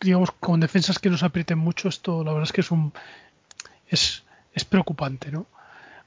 digamos 0.00 0.30
con 0.30 0.60
defensas 0.60 0.98
que 0.98 1.10
nos 1.10 1.22
aprieten 1.22 1.58
mucho. 1.58 1.88
Esto 1.88 2.24
la 2.24 2.32
verdad 2.32 2.48
es 2.48 2.52
que 2.52 2.62
es 2.62 2.70
un 2.70 2.92
es, 3.88 4.24
es 4.52 4.64
preocupante, 4.64 5.30
¿no? 5.30 5.46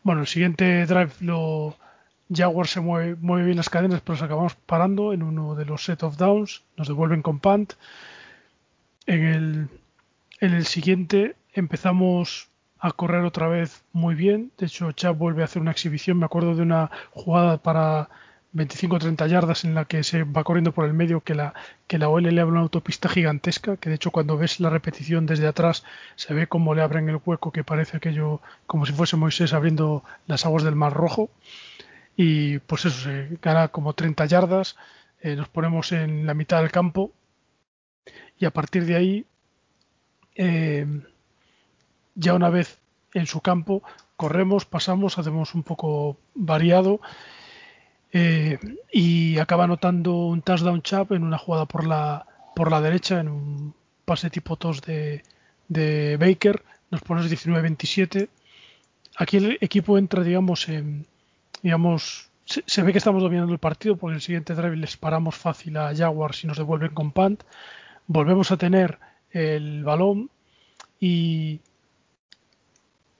Bueno, 0.04 0.22
el 0.22 0.28
siguiente 0.28 0.86
drive 0.86 1.12
lo 1.20 1.78
Jaguar 2.34 2.68
se 2.68 2.80
mueve, 2.80 3.16
mueve 3.20 3.46
bien 3.46 3.58
las 3.58 3.70
cadenas, 3.70 4.02
pero 4.02 4.16
nos 4.16 4.24
acabamos 4.24 4.56
parando 4.56 5.14
en 5.14 5.24
uno 5.24 5.56
de 5.56 5.66
los 5.66 5.84
set 5.84 6.04
of 6.04 6.18
downs, 6.18 6.64
nos 6.78 6.88
devuelven 6.88 7.22
con 7.22 7.40
punt. 7.40 7.74
En 9.08 9.24
el, 9.24 9.68
en 10.40 10.54
el 10.54 10.66
siguiente 10.66 11.36
empezamos 11.54 12.50
a 12.80 12.92
correr 12.92 13.24
otra 13.24 13.48
vez 13.48 13.84
muy 13.94 14.16
bien. 14.16 14.52
De 14.58 14.68
hecho, 14.68 14.92
Chap 14.92 15.18
vuelve 15.18 15.42
a 15.42 15.46
hacer 15.46 15.62
una 15.62 15.72
exhibición. 15.72 16.20
Me 16.20 16.26
acuerdo 16.26 16.56
de 16.56 16.62
una 16.62 16.92
jugada 17.12 17.58
para 17.58 18.10
25-30 18.56 19.28
yardas 19.28 19.64
en 19.64 19.76
la 19.76 19.86
que 19.86 20.04
se 20.04 20.24
va 20.24 20.44
corriendo 20.44 20.72
por 20.72 20.86
el 20.86 20.94
medio 20.94 21.22
que 21.22 21.36
la, 21.36 21.54
que 21.88 22.00
la 22.00 22.10
OL 22.10 22.24
le 22.24 22.42
abre 22.42 22.54
una 22.54 22.62
autopista 22.62 23.08
gigantesca, 23.08 23.78
que 23.78 23.90
de 23.90 23.96
hecho 23.96 24.12
cuando 24.12 24.38
ves 24.38 24.60
la 24.60 24.72
repetición 24.72 25.26
desde 25.28 25.48
atrás 25.48 25.84
se 26.16 26.34
ve 26.34 26.48
como 26.48 26.74
le 26.74 26.82
abren 26.82 27.10
el 27.10 27.20
hueco 27.24 27.52
que 27.52 27.64
parece 27.64 27.98
aquello 27.98 28.42
como 28.66 28.86
si 28.86 28.94
fuese 28.94 29.18
Moisés 29.18 29.54
abriendo 29.54 30.04
las 30.26 30.46
aguas 30.46 30.64
del 30.64 30.76
Mar 30.76 30.94
Rojo. 30.94 31.30
Y 32.18 32.60
pues 32.60 32.86
eso, 32.86 33.00
se 33.02 33.38
gana 33.42 33.70
como 33.70 33.94
30 33.94 34.26
yardas, 34.26 34.76
eh, 35.22 35.36
nos 35.36 35.48
ponemos 35.48 35.92
en 35.92 36.26
la 36.26 36.34
mitad 36.34 36.62
del 36.62 36.72
campo 36.72 37.12
y 38.40 38.46
a 38.46 38.52
partir 38.52 38.86
de 38.86 38.96
ahí, 38.96 39.26
eh, 40.36 40.86
ya 42.16 42.34
una 42.34 42.50
vez 42.50 42.80
en 43.14 43.28
su 43.28 43.42
campo, 43.42 43.84
corremos, 44.16 44.66
pasamos, 44.66 45.18
hacemos 45.18 45.56
un 45.56 45.64
poco 45.64 46.18
variado 46.34 47.00
eh, 48.12 48.58
y 48.92 49.38
acaba 49.38 49.66
anotando 49.66 50.26
un 50.26 50.42
touchdown 50.42 50.82
chap 50.82 51.12
en 51.12 51.24
una 51.24 51.38
jugada 51.38 51.66
por 51.66 51.86
la 51.86 52.26
por 52.56 52.72
la 52.72 52.82
derecha 52.82 53.22
en 53.22 53.30
un 53.30 53.74
pase 54.04 54.30
tipo 54.30 54.58
tos 54.58 54.82
de, 54.82 55.24
Baker, 56.20 56.62
nos 56.92 57.02
pones 57.02 57.32
19-27. 57.32 58.28
Aquí 59.16 59.38
el 59.38 59.58
equipo 59.62 59.98
entra, 59.98 60.24
digamos, 60.24 60.68
en, 60.68 61.06
digamos, 61.64 62.30
se, 62.44 62.82
ve 62.82 62.92
que 62.92 62.98
estamos 62.98 63.24
dominando 63.24 63.54
el 63.54 63.60
partido 63.60 63.96
porque 63.96 64.16
el 64.16 64.22
siguiente 64.22 64.56
drive 64.56 64.76
les 64.76 64.98
paramos 64.98 65.36
fácil 65.36 65.78
a 65.78 65.96
Jaguars 65.96 66.44
y 66.44 66.48
nos 66.48 66.58
devuelven 66.58 66.94
con 66.94 67.12
punt. 67.12 67.44
Volvemos 68.08 68.52
a 68.52 68.58
tener 68.58 69.00
el 69.32 69.86
balón 69.86 70.30
y 71.00 71.62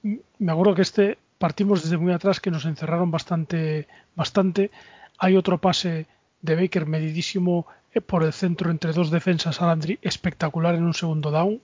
me 0.02 0.52
acuerdo 0.52 0.74
que 0.74 0.82
este 0.82 1.16
partimos 1.40 1.82
desde 1.82 1.96
muy 1.96 2.12
atrás 2.12 2.38
que 2.38 2.50
nos 2.50 2.66
encerraron 2.66 3.10
bastante, 3.10 3.88
bastante. 4.14 4.70
Hay 5.18 5.36
otro 5.36 5.56
pase 5.56 6.06
de 6.42 6.54
Baker 6.54 6.84
medidísimo 6.84 7.66
eh, 7.94 8.02
por 8.02 8.24
el 8.24 8.34
centro 8.34 8.70
entre 8.70 8.92
dos 8.92 9.10
defensas 9.10 9.62
a 9.62 9.66
Landry 9.66 9.98
espectacular 10.02 10.74
en 10.74 10.84
un 10.84 10.92
segundo 10.92 11.30
down, 11.30 11.62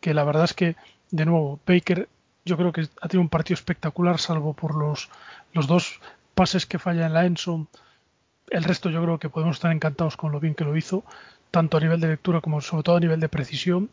que 0.00 0.12
la 0.12 0.24
verdad 0.24 0.46
es 0.46 0.54
que, 0.54 0.74
de 1.12 1.24
nuevo, 1.24 1.60
Baker 1.64 2.08
yo 2.44 2.56
creo 2.56 2.72
que 2.72 2.88
ha 3.00 3.06
tenido 3.06 3.22
un 3.22 3.28
partido 3.28 3.54
espectacular, 3.54 4.18
salvo 4.18 4.54
por 4.54 4.74
los, 4.74 5.08
los 5.52 5.68
dos 5.68 6.00
pases 6.34 6.66
que 6.66 6.80
falla 6.80 7.06
en 7.06 7.14
la 7.14 7.24
Enson. 7.24 7.68
El 8.50 8.64
resto 8.64 8.90
yo 8.90 9.00
creo 9.02 9.20
que 9.20 9.30
podemos 9.30 9.54
estar 9.54 9.70
encantados 9.70 10.16
con 10.16 10.32
lo 10.32 10.40
bien 10.40 10.56
que 10.56 10.64
lo 10.64 10.76
hizo, 10.76 11.04
tanto 11.52 11.76
a 11.76 11.80
nivel 11.80 12.00
de 12.00 12.08
lectura 12.08 12.40
como 12.40 12.60
sobre 12.60 12.82
todo 12.82 12.96
a 12.96 13.00
nivel 13.00 13.20
de 13.20 13.28
precisión. 13.28 13.88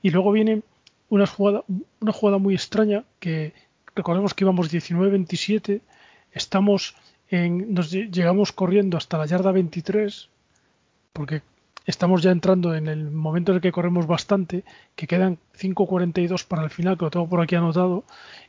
Y 0.00 0.10
luego 0.10 0.30
viene 0.30 0.62
una 1.08 1.26
jugada, 1.26 1.64
una 1.98 2.12
jugada 2.12 2.38
muy 2.38 2.54
extraña 2.54 3.02
que 3.18 3.52
recordemos 3.94 4.34
que 4.34 4.44
íbamos 4.44 4.72
19-27, 4.72 5.80
estamos 6.32 6.94
en, 7.28 7.74
nos 7.74 7.90
llegamos 7.90 8.52
corriendo 8.52 8.96
hasta 8.96 9.18
la 9.18 9.26
yarda 9.26 9.52
23, 9.52 10.28
porque 11.12 11.42
estamos 11.86 12.22
ya 12.22 12.30
entrando 12.30 12.74
en 12.74 12.88
el 12.88 13.10
momento 13.10 13.52
en 13.52 13.56
el 13.56 13.62
que 13.62 13.72
corremos 13.72 14.06
bastante, 14.06 14.64
que 14.96 15.06
quedan 15.06 15.38
5.42 15.58 16.46
para 16.46 16.64
el 16.64 16.70
final, 16.70 16.96
que 16.98 17.04
lo 17.04 17.10
tengo 17.10 17.28
por 17.28 17.40
aquí 17.40 17.54
anotado, 17.54 18.04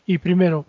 y 0.06 0.18
primero, 0.18 0.66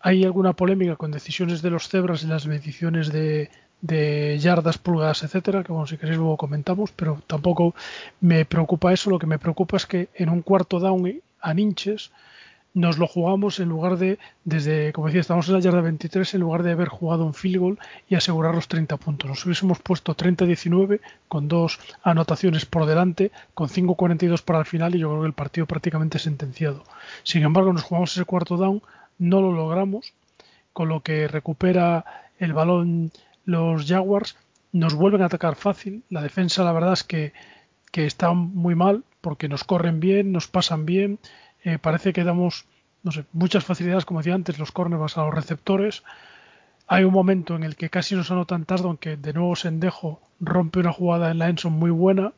hay 0.00 0.24
alguna 0.24 0.54
polémica 0.54 0.96
con 0.96 1.10
decisiones 1.10 1.60
de 1.60 1.70
los 1.70 1.88
cebras 1.88 2.22
en 2.22 2.30
las 2.30 2.46
mediciones 2.46 3.12
de, 3.12 3.50
de 3.82 4.38
yardas, 4.38 4.78
pulgadas, 4.78 5.22
etcétera, 5.22 5.62
que 5.62 5.72
bueno, 5.72 5.86
si 5.86 5.98
queréis 5.98 6.18
luego 6.18 6.36
comentamos, 6.36 6.92
pero 6.92 7.22
tampoco 7.26 7.74
me 8.20 8.44
preocupa 8.44 8.92
eso, 8.92 9.10
lo 9.10 9.18
que 9.18 9.26
me 9.26 9.38
preocupa 9.38 9.76
es 9.76 9.86
que 9.86 10.08
en 10.14 10.28
un 10.28 10.42
cuarto 10.42 10.78
down 10.80 11.20
a 11.40 11.54
ninches 11.54 12.10
nos 12.72 12.98
lo 12.98 13.06
jugamos 13.06 13.58
en 13.58 13.68
lugar 13.68 13.96
de, 13.96 14.18
desde, 14.44 14.92
como 14.92 15.08
decía, 15.08 15.20
estamos 15.20 15.48
en 15.48 15.54
la 15.54 15.60
yarda 15.60 15.80
23, 15.80 16.34
en 16.34 16.40
lugar 16.40 16.62
de 16.62 16.72
haber 16.72 16.88
jugado 16.88 17.24
un 17.24 17.34
field 17.34 17.58
goal 17.58 17.78
y 18.08 18.14
asegurar 18.14 18.54
los 18.54 18.68
30 18.68 18.96
puntos. 18.96 19.28
Nos 19.28 19.44
hubiésemos 19.44 19.80
puesto 19.80 20.16
30-19 20.16 21.00
con 21.28 21.48
dos 21.48 21.80
anotaciones 22.02 22.66
por 22.66 22.86
delante, 22.86 23.32
con 23.54 23.68
5-42 23.68 24.42
para 24.42 24.60
el 24.60 24.66
final 24.66 24.94
y 24.94 25.00
yo 25.00 25.08
creo 25.08 25.22
que 25.22 25.26
el 25.26 25.32
partido 25.32 25.66
prácticamente 25.66 26.18
sentenciado. 26.18 26.84
Sin 27.24 27.42
embargo, 27.42 27.72
nos 27.72 27.82
jugamos 27.82 28.12
ese 28.12 28.24
cuarto 28.24 28.56
down, 28.56 28.82
no 29.18 29.40
lo 29.40 29.52
logramos, 29.52 30.12
con 30.72 30.88
lo 30.88 31.00
que 31.00 31.26
recupera 31.26 32.04
el 32.38 32.52
balón 32.52 33.10
los 33.44 33.86
Jaguars, 33.86 34.36
nos 34.72 34.94
vuelven 34.94 35.22
a 35.22 35.26
atacar 35.26 35.56
fácil. 35.56 36.04
La 36.08 36.22
defensa, 36.22 36.62
la 36.62 36.72
verdad 36.72 36.92
es 36.92 37.02
que, 37.02 37.32
que 37.90 38.06
está 38.06 38.32
muy 38.32 38.76
mal 38.76 39.02
porque 39.20 39.48
nos 39.48 39.64
corren 39.64 39.98
bien, 39.98 40.30
nos 40.30 40.46
pasan 40.46 40.86
bien 40.86 41.18
eh, 41.64 41.78
parece 41.78 42.12
que 42.12 42.24
damos 42.24 42.66
no 43.02 43.12
sé, 43.12 43.24
muchas 43.32 43.64
facilidades, 43.64 44.04
como 44.04 44.20
decía 44.20 44.34
antes, 44.34 44.58
los 44.58 44.72
cornerbacks 44.72 45.16
a 45.16 45.24
los 45.24 45.34
receptores. 45.34 46.02
Hay 46.86 47.04
un 47.04 47.12
momento 47.12 47.56
en 47.56 47.62
el 47.62 47.76
que 47.76 47.90
casi 47.90 48.14
nos 48.14 48.30
anotan 48.30 48.64
tarde, 48.64 48.84
aunque 48.84 49.16
de 49.16 49.32
nuevo 49.32 49.56
Sendejo 49.56 50.20
rompe 50.40 50.80
una 50.80 50.92
jugada 50.92 51.30
en 51.30 51.38
la 51.38 51.48
Enson 51.48 51.72
muy 51.72 51.90
buena, 51.90 52.32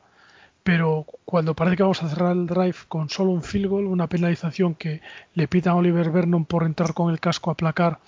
pero 0.63 1.05
cuando 1.25 1.55
parece 1.55 1.77
que 1.77 1.83
vamos 1.83 2.03
a 2.03 2.09
cerrar 2.09 2.31
el 2.33 2.47
drive 2.47 2.75
con 2.87 3.09
solo 3.09 3.31
un 3.31 3.43
field 3.43 3.67
goal, 3.67 3.85
una 3.85 4.07
penalización 4.07 4.75
que 4.75 5.01
le 5.33 5.47
pita 5.47 5.71
a 5.71 5.75
Oliver 5.75 6.11
Vernon 6.11 6.45
por 6.45 6.63
entrar 6.63 6.93
con 6.93 7.11
el 7.11 7.19
casco 7.19 7.51
a 7.51 7.55
placar 7.55 7.99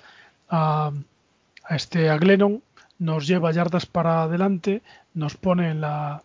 a, 0.50 0.92
a 1.66 1.76
este 1.76 2.10
a 2.10 2.18
Glennon, 2.18 2.62
nos 3.00 3.28
lleva 3.28 3.52
yardas 3.52 3.86
para 3.86 4.24
adelante, 4.24 4.82
nos 5.14 5.36
pone 5.36 5.72
en 5.72 5.82
la, 5.82 6.24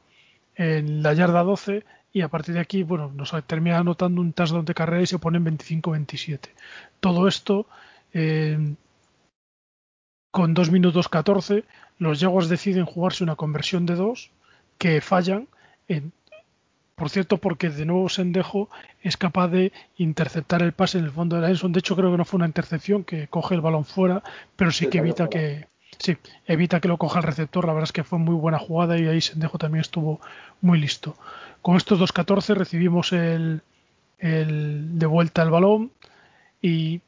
en 0.55 1.03
la 1.03 1.15
yarda 1.15 1.43
12 1.43 1.85
y 2.13 2.23
a 2.23 2.29
partir 2.29 2.55
de 2.55 2.61
aquí, 2.61 2.83
bueno, 2.83 3.13
nos 3.15 3.33
termina 3.47 3.79
anotando 3.79 4.21
un 4.21 4.33
touchdown 4.33 4.65
de 4.65 4.75
carrera 4.75 5.03
y 5.03 5.07
se 5.07 5.19
pone 5.19 5.39
en 5.39 5.45
25-27. 5.59 6.49
Todo 6.99 7.29
esto 7.29 7.67
eh, 8.13 8.75
con 10.31 10.55
2 10.55 10.71
minutos 10.71 11.09
14, 11.09 11.65
los 11.99 12.21
Jaguars 12.21 12.49
deciden 12.49 12.85
jugarse 12.85 13.25
una 13.25 13.37
conversión 13.37 13.87
de 13.87 13.95
2 13.95 14.31
que 14.79 15.01
fallan, 15.01 15.49
en, 15.87 16.13
por 16.95 17.11
cierto, 17.11 17.39
porque 17.39 17.71
de 17.71 17.87
nuevo 17.87 18.09
Sendejo 18.09 18.69
es 19.03 19.17
capaz 19.17 19.49
de 19.49 19.73
interceptar 19.97 20.63
el 20.63 20.73
pase 20.73 20.99
en 20.99 21.05
el 21.05 21.11
fondo 21.13 21.37
de 21.37 21.43
la 21.43 21.49
Enson. 21.49 21.73
De 21.73 21.79
hecho, 21.79 21.97
creo 21.97 22.11
que 22.11 22.19
no 22.19 22.25
fue 22.25 22.39
una 22.39 22.47
intercepción 22.47 23.05
que 23.05 23.29
coge 23.29 23.55
el 23.55 23.61
balón 23.61 23.85
fuera, 23.85 24.23
pero 24.57 24.71
sí 24.71 24.89
que 24.89 24.99
evita 24.99 25.29
que, 25.29 25.70
sí, 26.01 26.17
evita 26.47 26.81
que 26.81 26.89
lo 26.89 26.97
coja 26.97 27.21
el 27.21 27.25
receptor. 27.25 27.67
La 27.67 27.73
verdad 27.73 27.89
es 27.89 27.93
que 27.93 28.05
fue 28.05 28.19
muy 28.19 28.35
buena 28.35 28.59
jugada 28.59 28.99
y 28.99 29.07
ahí 29.07 29.21
Sendejo 29.21 29.59
también 29.59 29.83
estuvo 29.83 30.21
muy 30.61 30.81
listo. 30.81 31.17
Con 31.63 31.77
estos 31.77 32.01
2.14 32.01 32.55
recibimos 32.55 33.13
el, 33.13 33.63
de 34.19 35.07
vuelta 35.07 35.43
el 35.43 35.51
balón 35.51 35.93
y 36.63 37.01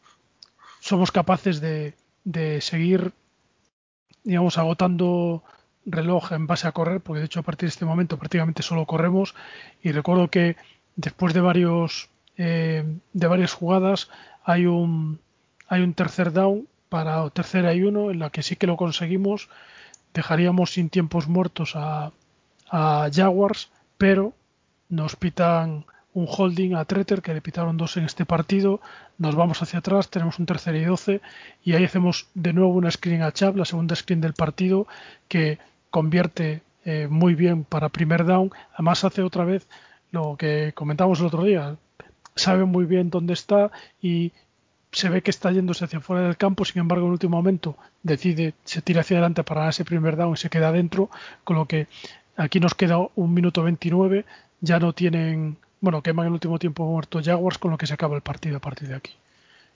somos 0.80 1.10
capaces 1.10 1.60
de, 1.60 1.94
seguir, 2.60 3.12
digamos, 4.24 4.58
agotando 4.58 5.42
reloj 5.84 6.32
en 6.32 6.46
base 6.46 6.68
a 6.68 6.72
correr, 6.72 7.00
porque 7.00 7.20
de 7.20 7.26
hecho 7.26 7.40
a 7.40 7.42
partir 7.42 7.68
de 7.68 7.72
este 7.72 7.84
momento 7.84 8.18
prácticamente 8.18 8.62
solo 8.62 8.86
corremos. 8.86 9.34
Y 9.82 9.92
recuerdo 9.92 10.28
que 10.28 10.56
después 10.96 11.34
de 11.34 11.40
varios 11.40 12.10
eh, 12.36 12.84
de 13.12 13.26
varias 13.26 13.52
jugadas 13.52 14.10
hay 14.44 14.66
un 14.66 15.18
hay 15.68 15.82
un 15.82 15.94
tercer 15.94 16.32
down 16.32 16.68
para 16.92 17.30
tercera 17.30 17.72
y 17.72 17.82
uno 17.84 18.10
en 18.10 18.18
la 18.18 18.28
que 18.28 18.42
sí 18.42 18.56
que 18.56 18.66
lo 18.66 18.76
conseguimos. 18.76 19.48
Dejaríamos 20.12 20.74
sin 20.74 20.90
tiempos 20.90 21.26
muertos 21.26 21.72
a, 21.74 22.12
a 22.70 23.08
Jaguars, 23.10 23.70
pero 23.96 24.34
nos 24.90 25.16
pitan 25.16 25.86
un 26.12 26.26
holding 26.28 26.74
a 26.74 26.84
Treter, 26.84 27.22
que 27.22 27.32
le 27.32 27.40
pitaron 27.40 27.78
dos 27.78 27.96
en 27.96 28.04
este 28.04 28.26
partido, 28.26 28.82
nos 29.16 29.34
vamos 29.34 29.62
hacia 29.62 29.78
atrás, 29.78 30.10
tenemos 30.10 30.38
un 30.38 30.44
tercer 30.44 30.76
y 30.76 30.84
doce, 30.84 31.22
y 31.64 31.72
ahí 31.72 31.84
hacemos 31.84 32.26
de 32.34 32.52
nuevo 32.52 32.74
una 32.74 32.90
screen 32.90 33.22
a 33.22 33.32
Chap, 33.32 33.56
la 33.56 33.64
segunda 33.64 33.96
screen 33.96 34.20
del 34.20 34.34
partido, 34.34 34.86
que 35.28 35.58
convierte 35.88 36.60
eh, 36.84 37.08
muy 37.08 37.34
bien 37.34 37.64
para 37.64 37.88
primer 37.88 38.26
down, 38.26 38.52
además 38.74 39.02
hace 39.04 39.22
otra 39.22 39.46
vez 39.46 39.66
lo 40.10 40.36
que 40.36 40.72
comentamos 40.74 41.20
el 41.20 41.26
otro 41.26 41.44
día, 41.44 41.76
sabe 42.36 42.66
muy 42.66 42.84
bien 42.84 43.08
dónde 43.08 43.32
está 43.32 43.70
y 44.02 44.32
se 44.92 45.08
ve 45.08 45.22
que 45.22 45.30
está 45.30 45.50
yéndose 45.50 45.84
hacia 45.84 46.00
fuera 46.00 46.22
del 46.22 46.36
campo, 46.36 46.64
sin 46.64 46.80
embargo 46.80 47.06
en 47.06 47.12
último 47.12 47.36
momento 47.36 47.76
decide, 48.02 48.54
se 48.64 48.82
tira 48.82 49.00
hacia 49.00 49.16
adelante 49.16 49.42
para 49.42 49.68
ese 49.68 49.84
primer 49.84 50.16
down 50.16 50.34
y 50.34 50.36
se 50.36 50.50
queda 50.50 50.70
dentro, 50.70 51.10
con 51.44 51.56
lo 51.56 51.66
que 51.66 51.86
aquí 52.36 52.60
nos 52.60 52.74
queda 52.74 52.98
un 53.16 53.32
minuto 53.32 53.62
29, 53.62 54.24
ya 54.60 54.78
no 54.78 54.92
tienen, 54.92 55.56
bueno, 55.80 56.02
queman 56.02 56.26
el 56.26 56.32
último 56.32 56.58
tiempo 56.58 56.84
muerto 56.84 57.20
Jaguars, 57.24 57.58
con 57.58 57.70
lo 57.70 57.78
que 57.78 57.86
se 57.86 57.94
acaba 57.94 58.16
el 58.16 58.22
partido 58.22 58.58
a 58.58 58.60
partir 58.60 58.88
de 58.88 58.96
aquí. 58.96 59.12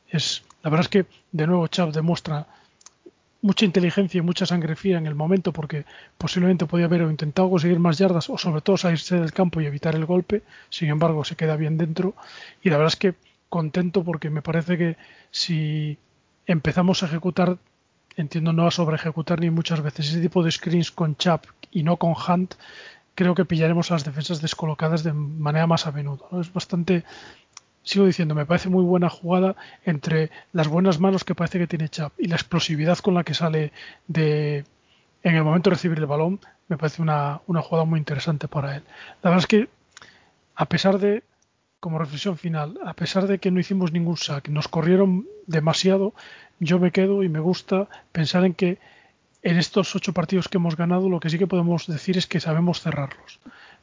Es, 0.09 0.45
la 0.63 0.71
verdad 0.71 0.85
es 0.85 0.89
que 0.89 1.07
de 1.33 1.47
nuevo 1.47 1.67
Chav 1.67 1.93
demuestra 1.93 2.47
mucha 3.41 3.65
inteligencia 3.65 4.19
y 4.19 4.23
mucha 4.23 4.45
sangre 4.45 4.77
fría 4.77 4.99
en 4.99 5.07
el 5.07 5.15
momento 5.15 5.53
porque 5.53 5.85
posiblemente 6.19 6.67
podía 6.67 6.87
haber 6.87 7.03
intentado 7.03 7.49
conseguir 7.49 7.79
más 7.79 7.97
yardas 7.99 8.29
o 8.29 8.37
sobre 8.39 8.61
todo 8.61 8.77
salirse 8.77 9.17
del 9.17 9.33
campo 9.33 9.61
y 9.61 9.67
evitar 9.67 9.95
el 9.95 10.05
golpe, 10.05 10.43
sin 10.69 10.89
embargo 10.89 11.25
se 11.25 11.37
queda 11.37 11.57
bien 11.57 11.79
dentro 11.79 12.15
y 12.63 12.71
la 12.71 12.77
verdad 12.77 12.93
es 12.93 12.97
que 12.97 13.15
contento 13.49 14.05
porque 14.05 14.31
me 14.31 14.43
parece 14.43 14.79
que 14.79 14.97
si 15.31 15.99
empezamos 16.47 17.03
a 17.03 17.07
ejecutar, 17.07 17.59
entiendo 18.17 18.53
no 18.53 18.67
a 18.67 18.71
sobre 18.71 18.97
ejecutar 18.97 19.41
ni 19.41 19.51
muchas 19.51 19.83
veces 19.83 20.09
ese 20.09 20.21
tipo 20.21 20.43
de 20.43 20.51
screens 20.51 20.91
con 20.91 21.17
Chap 21.17 21.45
y 21.71 21.83
no 21.83 21.97
con 21.97 22.15
Hunt, 22.15 22.55
creo 23.15 23.35
que 23.35 23.45
pillaremos 23.45 23.91
las 23.91 24.05
defensas 24.05 24.41
descolocadas 24.41 25.03
de 25.03 25.13
manera 25.13 25.67
más 25.67 25.87
a 25.87 25.93
menudo. 25.93 26.29
Es 26.41 26.53
bastante, 26.53 27.05
sigo 27.83 28.07
diciendo, 28.07 28.35
me 28.35 28.47
parece 28.47 28.69
muy 28.69 28.85
buena 28.85 29.09
jugada 29.09 29.57
entre 29.85 30.31
las 30.53 30.69
buenas 30.69 31.01
manos 31.01 31.25
que 31.25 31.35
parece 31.35 31.59
que 31.59 31.67
tiene 31.67 31.89
Chap 31.89 32.13
y 32.19 32.29
la 32.29 32.37
explosividad 32.37 32.99
con 32.99 33.15
la 33.15 33.25
que 33.25 33.35
sale 33.35 33.73
de 34.07 34.65
en 35.23 35.35
el 35.35 35.43
momento 35.43 35.71
de 35.71 35.75
recibir 35.75 35.99
el 35.99 36.07
balón, 36.07 36.39
me 36.69 36.77
parece 36.77 37.03
una, 37.03 37.41
una 37.49 37.61
jugada 37.61 37.85
muy 37.85 37.99
interesante 37.99 38.47
para 38.47 38.77
él. 38.77 38.85
La 39.23 39.31
verdad 39.31 39.41
es 39.41 39.47
que, 39.49 39.69
a 40.55 40.67
pesar 40.67 40.99
de, 41.01 41.25
como 41.87 42.01
reflexión 42.01 42.37
final, 42.37 42.81
a 42.85 42.95
pesar 42.95 43.29
de 43.29 43.39
que 43.39 43.53
no 43.53 43.61
hicimos 43.61 43.93
ningún 43.93 44.17
sack, 44.17 44.49
nos 44.49 44.67
corrieron 44.67 45.25
demasiado, 45.47 46.15
yo 46.59 46.81
me 46.81 46.91
quedo 46.91 47.23
y 47.23 47.29
me 47.29 47.39
gusta 47.39 47.87
pensar 48.11 48.45
en 48.45 48.55
que 48.55 48.79
en 49.45 49.57
estos 49.57 49.95
ocho 49.95 50.13
partidos 50.13 50.49
que 50.49 50.59
hemos 50.59 50.77
ganado, 50.77 51.09
lo 51.09 51.21
que 51.21 51.31
sí 51.31 51.39
que 51.39 51.47
podemos 51.47 51.87
decir 51.87 52.19
es 52.19 52.27
que 52.27 52.41
sabemos 52.41 52.81
cerrarlos. 52.81 53.39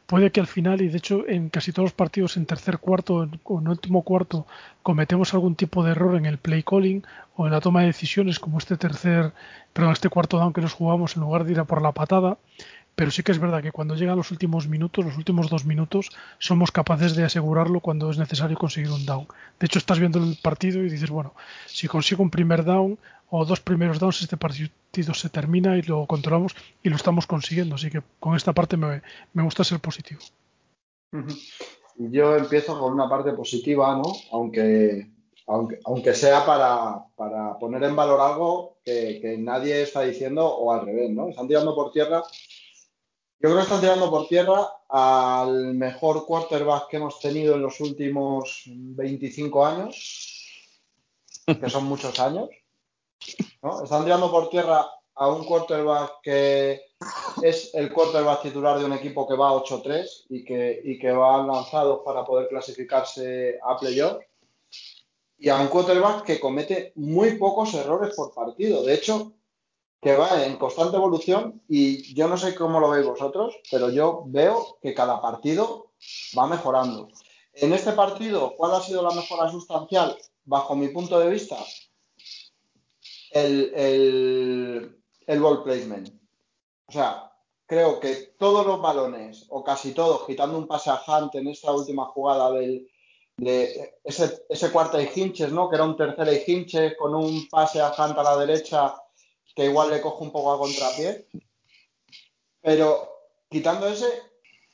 Puede 0.06 0.34
que 0.34 0.42
al 0.42 0.48
final, 0.48 0.82
y 0.82 0.90
de 0.90 0.98
hecho 0.98 1.26
en 1.30 1.48
casi 1.48 1.72
todos 1.72 1.86
los 1.86 1.94
partidos, 1.94 2.36
en 2.36 2.46
tercer 2.46 2.80
cuarto 2.80 3.26
o 3.46 3.60
en 3.62 3.68
último 3.70 4.02
cuarto, 4.02 4.48
cometemos 4.82 5.34
algún 5.34 5.56
tipo 5.56 5.82
de 5.82 5.92
error 5.92 6.18
en 6.18 6.26
el 6.26 6.40
play 6.40 6.62
calling 6.62 7.04
o 7.38 7.46
en 7.46 7.54
la 7.54 7.62
toma 7.62 7.80
de 7.80 7.88
decisiones, 7.88 8.38
como 8.38 8.58
este 8.58 8.76
tercer, 8.76 9.32
perdón, 9.72 9.94
este 9.94 10.10
cuarto 10.10 10.38
down 10.40 10.52
que 10.52 10.60
nos 10.60 10.74
jugamos 10.74 11.16
en 11.16 11.22
lugar 11.22 11.46
de 11.46 11.54
ir 11.54 11.60
a 11.62 11.64
por 11.64 11.82
la 11.82 11.94
patada. 11.94 12.38
Pero 12.96 13.10
sí 13.12 13.24
que 13.24 13.32
es 13.32 13.40
verdad 13.40 13.64
que 13.64 13.72
cuando 13.72 13.96
llegan 13.96 14.18
los 14.18 14.32
últimos 14.32 14.68
minutos, 14.68 15.04
los 15.04 15.18
últimos 15.18 15.50
dos 15.50 15.66
minutos, 15.66 16.12
somos 16.38 16.72
capaces 16.72 17.16
de 17.16 17.24
asegurarlo 17.24 17.80
cuando 17.80 18.12
es 18.12 18.18
necesario 18.18 18.58
conseguir 18.58 18.92
un 18.92 19.06
down. 19.06 19.28
De 19.60 19.66
hecho, 19.66 19.80
estás 19.80 20.00
viendo 20.00 20.20
el 20.20 20.38
partido 20.42 20.84
y 20.84 20.90
dices, 20.90 21.10
bueno, 21.10 21.34
si 21.66 21.88
consigo 21.88 22.22
un 22.22 22.30
primer 22.30 22.64
down 22.64 23.00
o 23.30 23.46
dos 23.46 23.62
primeros 23.62 24.00
downs, 24.00 24.22
este 24.22 24.38
partido 24.38 24.70
se 25.14 25.30
termina 25.30 25.76
y 25.76 25.82
lo 25.82 26.06
controlamos 26.06 26.56
y 26.84 26.90
lo 26.90 26.96
estamos 26.96 27.26
consiguiendo. 27.26 27.76
Así 27.76 27.90
que 27.90 28.04
con 28.20 28.36
esta 28.36 28.54
parte 28.54 28.78
me, 28.78 29.02
gusta 29.34 29.64
ser 29.64 29.80
positivo. 29.80 30.22
Yo 31.98 32.36
empiezo 32.36 32.80
con 32.80 32.94
una 32.94 33.10
parte 33.10 33.34
positiva, 33.34 33.96
¿no? 33.96 34.04
Aunque, 34.32 35.10
aunque, 35.48 35.80
aunque 35.86 36.14
sea 36.14 36.46
para, 36.46 37.06
poner 37.60 37.84
en 37.84 37.96
valor 37.96 38.22
algo 38.22 38.78
que, 38.86 39.20
que 39.20 39.38
nadie 39.40 39.82
está 39.82 40.02
diciendo 40.02 40.46
o 40.46 40.72
al 40.72 40.86
revés, 40.86 41.10
¿no? 41.10 41.30
Están 41.30 41.48
tirando 41.48 41.74
por 41.74 41.92
tierra 41.92 42.24
yo 43.44 43.50
creo 43.50 43.58
que 43.58 43.64
están 43.64 43.82
tirando 43.82 44.10
por 44.10 44.30
tierra 44.30 44.70
al 44.88 45.74
mejor 45.74 46.26
quarterback 46.26 46.88
que 46.88 46.96
hemos 46.96 47.20
tenido 47.20 47.56
en 47.56 47.62
los 47.62 47.78
últimos 47.82 48.64
25 48.66 49.66
años, 49.66 50.48
que 51.46 51.70
son 51.70 51.84
muchos 51.84 52.18
años. 52.22 52.50
Están 53.84 54.06
tirando 54.06 54.32
por 54.32 54.50
tierra 54.50 54.90
a 55.16 55.28
un 55.28 55.44
quarterback 55.44 56.22
que 56.24 56.84
es 57.42 57.76
el 57.76 57.92
quarterback 57.92 58.44
titular 58.44 58.80
de 58.80 58.86
un 58.86 58.94
equipo 58.94 59.28
que 59.28 59.36
va 59.36 59.50
a 59.50 59.56
8-3 59.56 60.28
y 60.30 60.46
que, 60.46 60.82
y 60.82 60.98
que 60.98 61.12
va 61.12 61.46
lanzado 61.46 62.02
para 62.02 62.24
poder 62.24 62.48
clasificarse 62.48 63.60
a 63.62 63.76
playoff. 63.78 64.24
Y 65.38 65.50
a 65.50 65.58
un 65.58 65.68
quarterback 65.68 66.24
que 66.24 66.40
comete 66.40 66.94
muy 66.96 67.38
pocos 67.38 67.74
errores 67.74 68.16
por 68.16 68.34
partido. 68.34 68.84
De 68.84 68.94
hecho, 68.94 69.34
que 70.04 70.18
va 70.18 70.46
en 70.46 70.58
constante 70.58 70.98
evolución 70.98 71.62
y 71.70 72.14
yo 72.14 72.28
no 72.28 72.38
sé 72.38 72.54
cómo 72.54 72.82
lo 72.82 72.90
veis 72.90 73.06
vosotros, 73.06 73.56
pero 73.72 73.90
yo 73.90 74.24
veo 74.28 74.78
que 74.82 74.94
cada 74.94 75.22
partido 75.22 75.92
va 76.38 76.46
mejorando. 76.46 77.08
En 77.54 77.72
este 77.72 77.94
partido, 77.94 78.54
¿cuál 78.58 78.74
ha 78.74 78.82
sido 78.82 79.02
la 79.02 79.16
mejora 79.16 79.50
sustancial? 79.50 80.18
Bajo 80.44 80.76
mi 80.76 80.90
punto 80.90 81.18
de 81.20 81.30
vista, 81.30 81.58
el, 83.32 83.72
el, 85.26 85.40
ball 85.40 85.64
placement. 85.64 86.10
O 86.88 86.92
sea, 86.92 87.32
creo 87.66 88.02
que 88.02 88.34
todos 88.38 88.66
los 88.66 88.82
balones, 88.82 89.46
o 89.50 89.64
casi 89.64 89.94
todos, 89.94 90.26
quitando 90.26 90.58
un 90.58 90.68
pase 90.68 90.90
a 90.90 91.02
Hunt 91.08 91.34
en 91.36 91.48
esta 91.48 91.72
última 91.72 92.06
jugada 92.08 92.52
del, 92.52 92.90
de 93.38 93.94
ese, 94.04 94.44
ese 94.50 94.70
cuarto 94.70 94.98
de 94.98 95.10
hinches, 95.16 95.54
¿no? 95.54 95.70
Que 95.70 95.78
era 95.78 95.86
un 95.86 95.96
tercer 95.96 96.26
de 96.26 96.44
hinches 96.46 96.98
con 96.98 97.16
un 97.16 97.48
pase 97.48 97.80
a 97.80 97.94
Hunt 97.98 98.18
a 98.18 98.24
la 98.24 98.38
derecha 98.38 98.96
que 99.56 99.66
igual 99.66 99.90
le 99.90 100.02
cojo 100.02 100.24
un 100.24 100.32
poco 100.32 100.54
a 100.54 100.58
contrapié. 100.58 101.28
Pero 102.62 103.10
quitando 103.50 103.88
ese, 103.88 104.08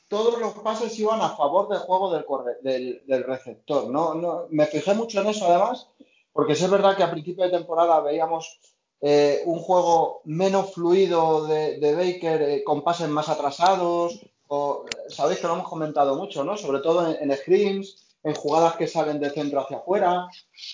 todos 0.08 0.40
los 0.40 0.54
pases 0.56 0.98
iban 1.00 1.22
a 1.22 1.36
favor 1.36 1.70
del 1.70 1.80
juego 1.80 2.12
del, 2.12 3.24
receptor. 3.26 3.90
¿no? 3.90 4.16
No, 4.16 4.48
me 4.50 4.66
fijé 4.66 4.94
mucho 4.94 5.22
en 5.22 5.28
eso 5.28 5.46
además, 5.48 5.88
porque 6.34 6.54
es 6.54 6.70
verdad 6.70 6.98
que 6.98 7.04
a 7.04 7.12
principio 7.12 7.46
de 7.46 7.52
temporada 7.52 8.02
veíamos 8.02 8.60
eh, 9.02 9.44
un 9.46 9.60
juego 9.60 10.22
menos 10.26 10.74
fluido 10.74 11.46
de, 11.46 11.96
Baker 11.96 12.42
eh, 12.42 12.64
con 12.64 12.84
pases 12.84 13.08
más 13.08 13.30
atrasados. 13.30 14.20
O, 14.48 14.86
sabéis 15.10 15.40
que 15.40 15.48
lo 15.48 15.54
hemos 15.54 15.70
comentado 15.70 16.16
mucho, 16.16 16.44
¿no? 16.44 16.58
Sobre 16.58 16.80
todo 16.80 17.08
en, 17.08 17.36
screens, 17.38 18.18
en 18.24 18.34
jugadas 18.34 18.76
que 18.76 18.88
salen 18.88 19.20
de 19.20 19.30
centro 19.30 19.62
hacia 19.62 19.78
afuera. 19.78 20.28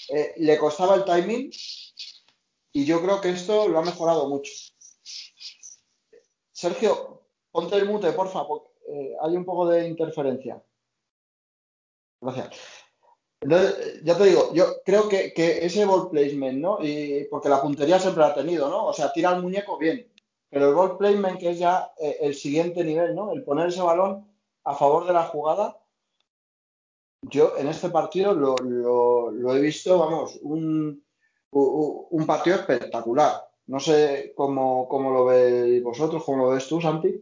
Eh, 0.09 0.33
le 0.37 0.57
costaba 0.57 0.95
el 0.95 1.03
timing 1.03 1.51
y 2.75 2.83
yo 2.83 3.01
creo 3.01 3.21
que 3.21 3.29
esto 3.29 3.69
lo 3.69 3.79
ha 3.79 3.83
mejorado 3.83 4.27
mucho. 4.27 4.51
Sergio, 6.51 7.21
ponte 7.49 7.77
el 7.77 7.85
mute, 7.85 8.11
porfa, 8.11 8.45
porque 8.45 8.69
eh, 8.89 9.15
hay 9.21 9.37
un 9.37 9.45
poco 9.45 9.69
de 9.69 9.87
interferencia. 9.87 10.61
Gracias. 12.19 12.49
Entonces, 13.39 14.03
ya 14.03 14.17
te 14.17 14.25
digo, 14.25 14.53
yo 14.53 14.81
creo 14.83 15.07
que, 15.07 15.31
ese 15.37 15.85
ball 15.85 16.09
placement, 16.09 16.59
¿no? 16.59 16.79
Y 16.81 17.25
porque 17.31 17.47
la 17.47 17.61
puntería 17.61 17.97
siempre 17.97 18.23
la 18.23 18.31
ha 18.31 18.33
tenido, 18.33 18.67
¿no? 18.67 18.87
O 18.87 18.93
sea, 18.93 19.13
tira 19.13 19.33
el 19.33 19.41
muñeco 19.41 19.77
bien, 19.77 20.11
pero 20.49 20.67
el 20.67 20.75
ball 20.75 20.97
placement, 20.97 21.39
que 21.39 21.51
es 21.51 21.59
ya 21.59 21.93
eh, 21.97 22.17
el 22.19 22.35
siguiente 22.35 22.83
nivel, 22.83 23.15
¿no? 23.15 23.31
El 23.31 23.45
poner 23.45 23.69
ese 23.69 23.81
balón 23.81 24.29
a 24.65 24.75
favor 24.75 25.07
de 25.07 25.13
la 25.13 25.23
jugada, 25.23 25.81
yo 27.21 27.57
en 27.57 27.69
este 27.69 27.87
partido 27.87 28.33
lo 28.33 29.55
he 29.55 29.61
visto, 29.61 29.97
vamos, 29.97 30.37
un, 30.41 31.04
un 31.55 32.25
partido 32.25 32.57
espectacular. 32.57 33.47
No 33.67 33.79
sé 33.79 34.33
cómo, 34.35 34.87
lo 34.91 35.25
veis 35.25 35.83
vosotros, 35.83 36.23
cómo 36.23 36.45
lo 36.45 36.49
ves 36.51 36.67
tú, 36.67 36.79
Santi, 36.79 37.15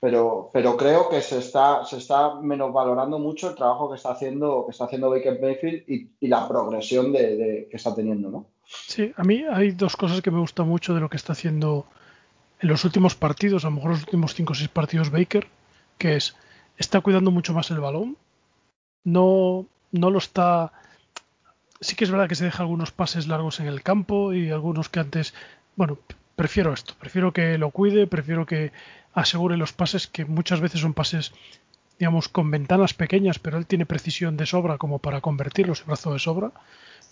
pero, 0.00 0.50
pero 0.52 0.76
creo 0.76 1.08
que 1.08 1.20
se 1.20 1.38
está, 1.38 1.84
se 1.84 1.98
está 1.98 2.40
menos 2.40 2.72
valorando 2.72 3.18
mucho 3.18 3.50
el 3.50 3.54
trabajo 3.54 3.90
que 3.90 3.96
está 3.96 4.10
haciendo, 4.10 4.64
que 4.66 4.72
está 4.72 4.84
haciendo 4.84 5.10
Baker 5.10 5.40
Mayfield 5.40 5.84
y, 5.86 6.26
la 6.26 6.48
progresión 6.48 7.12
de, 7.12 7.68
que 7.70 7.76
está 7.76 7.94
teniendo, 7.94 8.30
¿no? 8.30 8.46
Sí, 8.64 9.12
a 9.16 9.22
mí 9.22 9.44
hay 9.48 9.70
dos 9.72 9.96
cosas 9.96 10.22
que 10.22 10.32
me 10.32 10.40
gustan 10.40 10.66
mucho 10.66 10.92
de 10.92 11.00
lo 11.00 11.08
que 11.08 11.16
está 11.16 11.34
haciendo 11.34 11.86
en 12.60 12.68
los 12.68 12.84
últimos 12.84 13.14
partidos, 13.14 13.64
a 13.64 13.68
lo 13.68 13.76
mejor 13.76 13.90
los 13.90 14.00
últimos 14.00 14.34
5 14.34 14.52
o 14.52 14.56
6 14.56 14.68
partidos 14.70 15.10
Baker, 15.10 15.46
que 15.98 16.16
es, 16.16 16.34
está 16.76 17.00
cuidando 17.00 17.30
mucho 17.30 17.52
más 17.52 17.70
el 17.70 17.78
balón, 17.78 18.16
no, 19.04 19.66
no 19.92 20.10
lo 20.10 20.18
está 20.18 20.72
sí 21.80 21.96
que 21.96 22.04
es 22.04 22.10
verdad 22.10 22.28
que 22.28 22.34
se 22.34 22.44
deja 22.44 22.62
algunos 22.62 22.90
pases 22.90 23.26
largos 23.26 23.60
en 23.60 23.66
el 23.66 23.82
campo 23.82 24.32
y 24.32 24.50
algunos 24.50 24.88
que 24.88 25.00
antes, 25.00 25.34
bueno, 25.76 25.98
prefiero 26.34 26.72
esto, 26.72 26.94
prefiero 26.98 27.32
que 27.32 27.58
lo 27.58 27.70
cuide, 27.70 28.06
prefiero 28.06 28.46
que 28.46 28.72
asegure 29.14 29.56
los 29.56 29.72
pases 29.72 30.06
que 30.06 30.24
muchas 30.24 30.60
veces 30.60 30.80
son 30.80 30.94
pases 30.94 31.32
digamos 31.98 32.28
con 32.28 32.50
ventanas 32.50 32.92
pequeñas, 32.92 33.38
pero 33.38 33.56
él 33.56 33.66
tiene 33.66 33.86
precisión 33.86 34.36
de 34.36 34.44
sobra 34.44 34.76
como 34.76 34.98
para 34.98 35.22
convertirlos 35.22 35.80
en 35.80 35.86
brazo 35.86 36.12
de 36.12 36.18
sobra, 36.18 36.52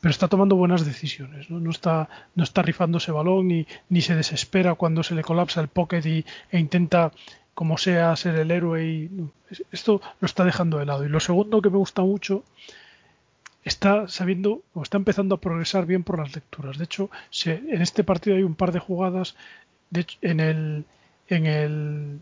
pero 0.03 0.11
está 0.11 0.29
tomando 0.29 0.57
buenas 0.57 0.85
decisiones, 0.85 1.49
no, 1.49 1.71
está 1.71 2.11
no 2.35 2.45
está 2.45 2.61
rifando 2.61 2.99
ese 2.99 3.11
balón 3.11 3.49
ni, 3.49 3.67
ni 3.89 4.03
se 4.03 4.15
desespera 4.15 4.75
cuando 4.75 5.03
se 5.03 5.15
le 5.15 5.23
colapsa 5.23 5.63
el 5.63 5.69
pocket 5.69 6.05
y, 6.05 6.27
e 6.51 6.59
intenta 6.59 7.13
como 7.55 7.79
sea 7.79 8.15
ser 8.17 8.35
el 8.35 8.51
héroe 8.51 9.09
esto 9.71 10.03
lo 10.21 10.27
está 10.27 10.45
dejando 10.45 10.79
de 10.79 10.87
lado. 10.87 11.05
Y 11.05 11.09
lo 11.09 11.21
segundo 11.21 11.63
que 11.63 11.71
me 11.71 11.79
gusta 11.79 12.03
mucho 12.03 12.45
está 13.65 14.09
sabiendo 14.09 14.63
o 14.75 14.83
está 14.83 14.99
empezando 14.99 15.35
a 15.35 15.41
progresar 15.41 15.87
bien 15.87 16.05
por 16.05 16.19
las 16.19 16.35
lecturas. 16.35 16.79
De 16.79 16.85
hecho, 16.85 17.11
en 17.45 17.83
este 17.83 18.05
partido 18.05 18.37
hay 18.37 18.43
un 18.43 18.55
par 18.55 18.73
de 18.73 18.79
jugadas 18.79 19.37
en 20.21 20.41
el, 20.41 20.85
en 21.29 21.47
el 21.47 22.21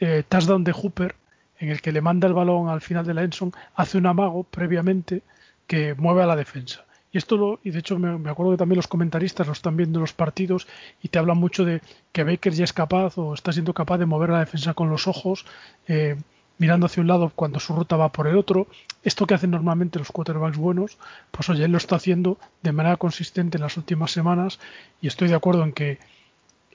eh, 0.00 0.22
touchdown 0.28 0.64
de 0.64 0.72
Hooper, 0.72 1.14
en 1.58 1.68
el 1.68 1.80
que 1.80 1.92
le 1.92 2.00
manda 2.00 2.26
el 2.26 2.34
balón 2.34 2.68
al 2.68 2.80
final 2.80 3.06
de 3.06 3.14
la 3.14 3.22
Enson, 3.22 3.52
hace 3.74 3.98
un 3.98 4.06
amago 4.06 4.42
previamente 4.44 5.22
que 5.66 5.94
mueve 5.94 6.22
a 6.22 6.26
la 6.26 6.36
defensa. 6.36 6.84
Y 7.12 7.18
esto 7.18 7.36
lo, 7.36 7.60
y 7.62 7.70
de 7.70 7.78
hecho 7.78 7.96
me, 7.98 8.28
acuerdo 8.28 8.52
que 8.52 8.58
también 8.58 8.76
los 8.76 8.88
comentaristas 8.88 9.46
lo 9.46 9.52
están 9.52 9.76
viendo 9.76 10.00
los 10.00 10.12
partidos 10.12 10.66
y 11.00 11.08
te 11.08 11.20
hablan 11.20 11.38
mucho 11.38 11.64
de 11.64 11.80
que 12.10 12.24
Baker 12.24 12.52
ya 12.52 12.64
es 12.64 12.72
capaz 12.72 13.16
o 13.18 13.34
está 13.34 13.52
siendo 13.52 13.72
capaz 13.72 13.98
de 13.98 14.06
mover 14.06 14.30
la 14.30 14.40
defensa 14.40 14.74
con 14.74 14.90
los 14.90 15.06
ojos, 15.06 15.46
eh, 15.86 16.16
mirando 16.58 16.86
hacia 16.86 17.00
un 17.00 17.08
lado 17.08 17.32
cuando 17.34 17.60
su 17.60 17.74
ruta 17.74 17.96
va 17.96 18.12
por 18.12 18.26
el 18.26 18.36
otro. 18.36 18.66
Esto 19.02 19.26
que 19.26 19.34
hacen 19.34 19.50
normalmente 19.50 19.98
los 19.98 20.12
quarterbacks 20.12 20.56
buenos, 20.56 20.98
pues 21.30 21.48
oye, 21.48 21.64
él 21.64 21.72
lo 21.72 21.78
está 21.78 21.96
haciendo 21.96 22.38
de 22.62 22.72
manera 22.72 22.96
consistente 22.96 23.58
en 23.58 23.62
las 23.62 23.76
últimas 23.76 24.10
semanas 24.10 24.58
y 25.00 25.08
estoy 25.08 25.28
de 25.28 25.34
acuerdo 25.34 25.64
en 25.64 25.72
que 25.72 25.98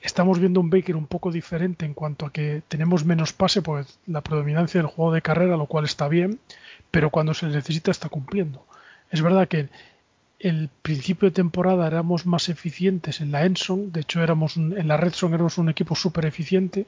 estamos 0.02 0.40
viendo 0.40 0.60
un 0.60 0.70
Baker 0.70 0.96
un 0.96 1.08
poco 1.08 1.32
diferente 1.32 1.86
en 1.86 1.94
cuanto 1.94 2.26
a 2.26 2.32
que 2.32 2.62
tenemos 2.68 3.06
menos 3.06 3.34
pase, 3.34 3.62
pues 3.62 4.00
la 4.08 4.22
predominancia 4.22 4.80
del 4.80 4.90
juego 4.90 5.12
de 5.12 5.22
carrera, 5.22 5.58
lo 5.58 5.66
cual 5.66 5.86
está 5.86 6.08
bien, 6.08 6.40
pero 6.92 7.10
cuando 7.10 7.34
se 7.34 7.48
necesita 7.48 7.92
está 7.92 8.10
cumpliendo. 8.10 8.66
Es 9.12 9.22
verdad 9.22 9.48
que 9.48 9.70
el 10.40 10.70
principio 10.82 11.30
de 11.30 11.36
temporada 11.36 11.86
éramos 11.86 12.26
más 12.26 12.48
eficientes 12.48 13.20
en 13.20 13.32
la 13.32 13.46
Enson, 13.46 13.92
de 13.92 14.02
hecho 14.02 14.24
éramos 14.24 14.56
en 14.56 14.88
la 14.88 14.96
Redson 14.96 15.34
éramos 15.34 15.58
un 15.58 15.70
equipo 15.70 15.96
súper 15.96 16.26
eficiente, 16.26 16.86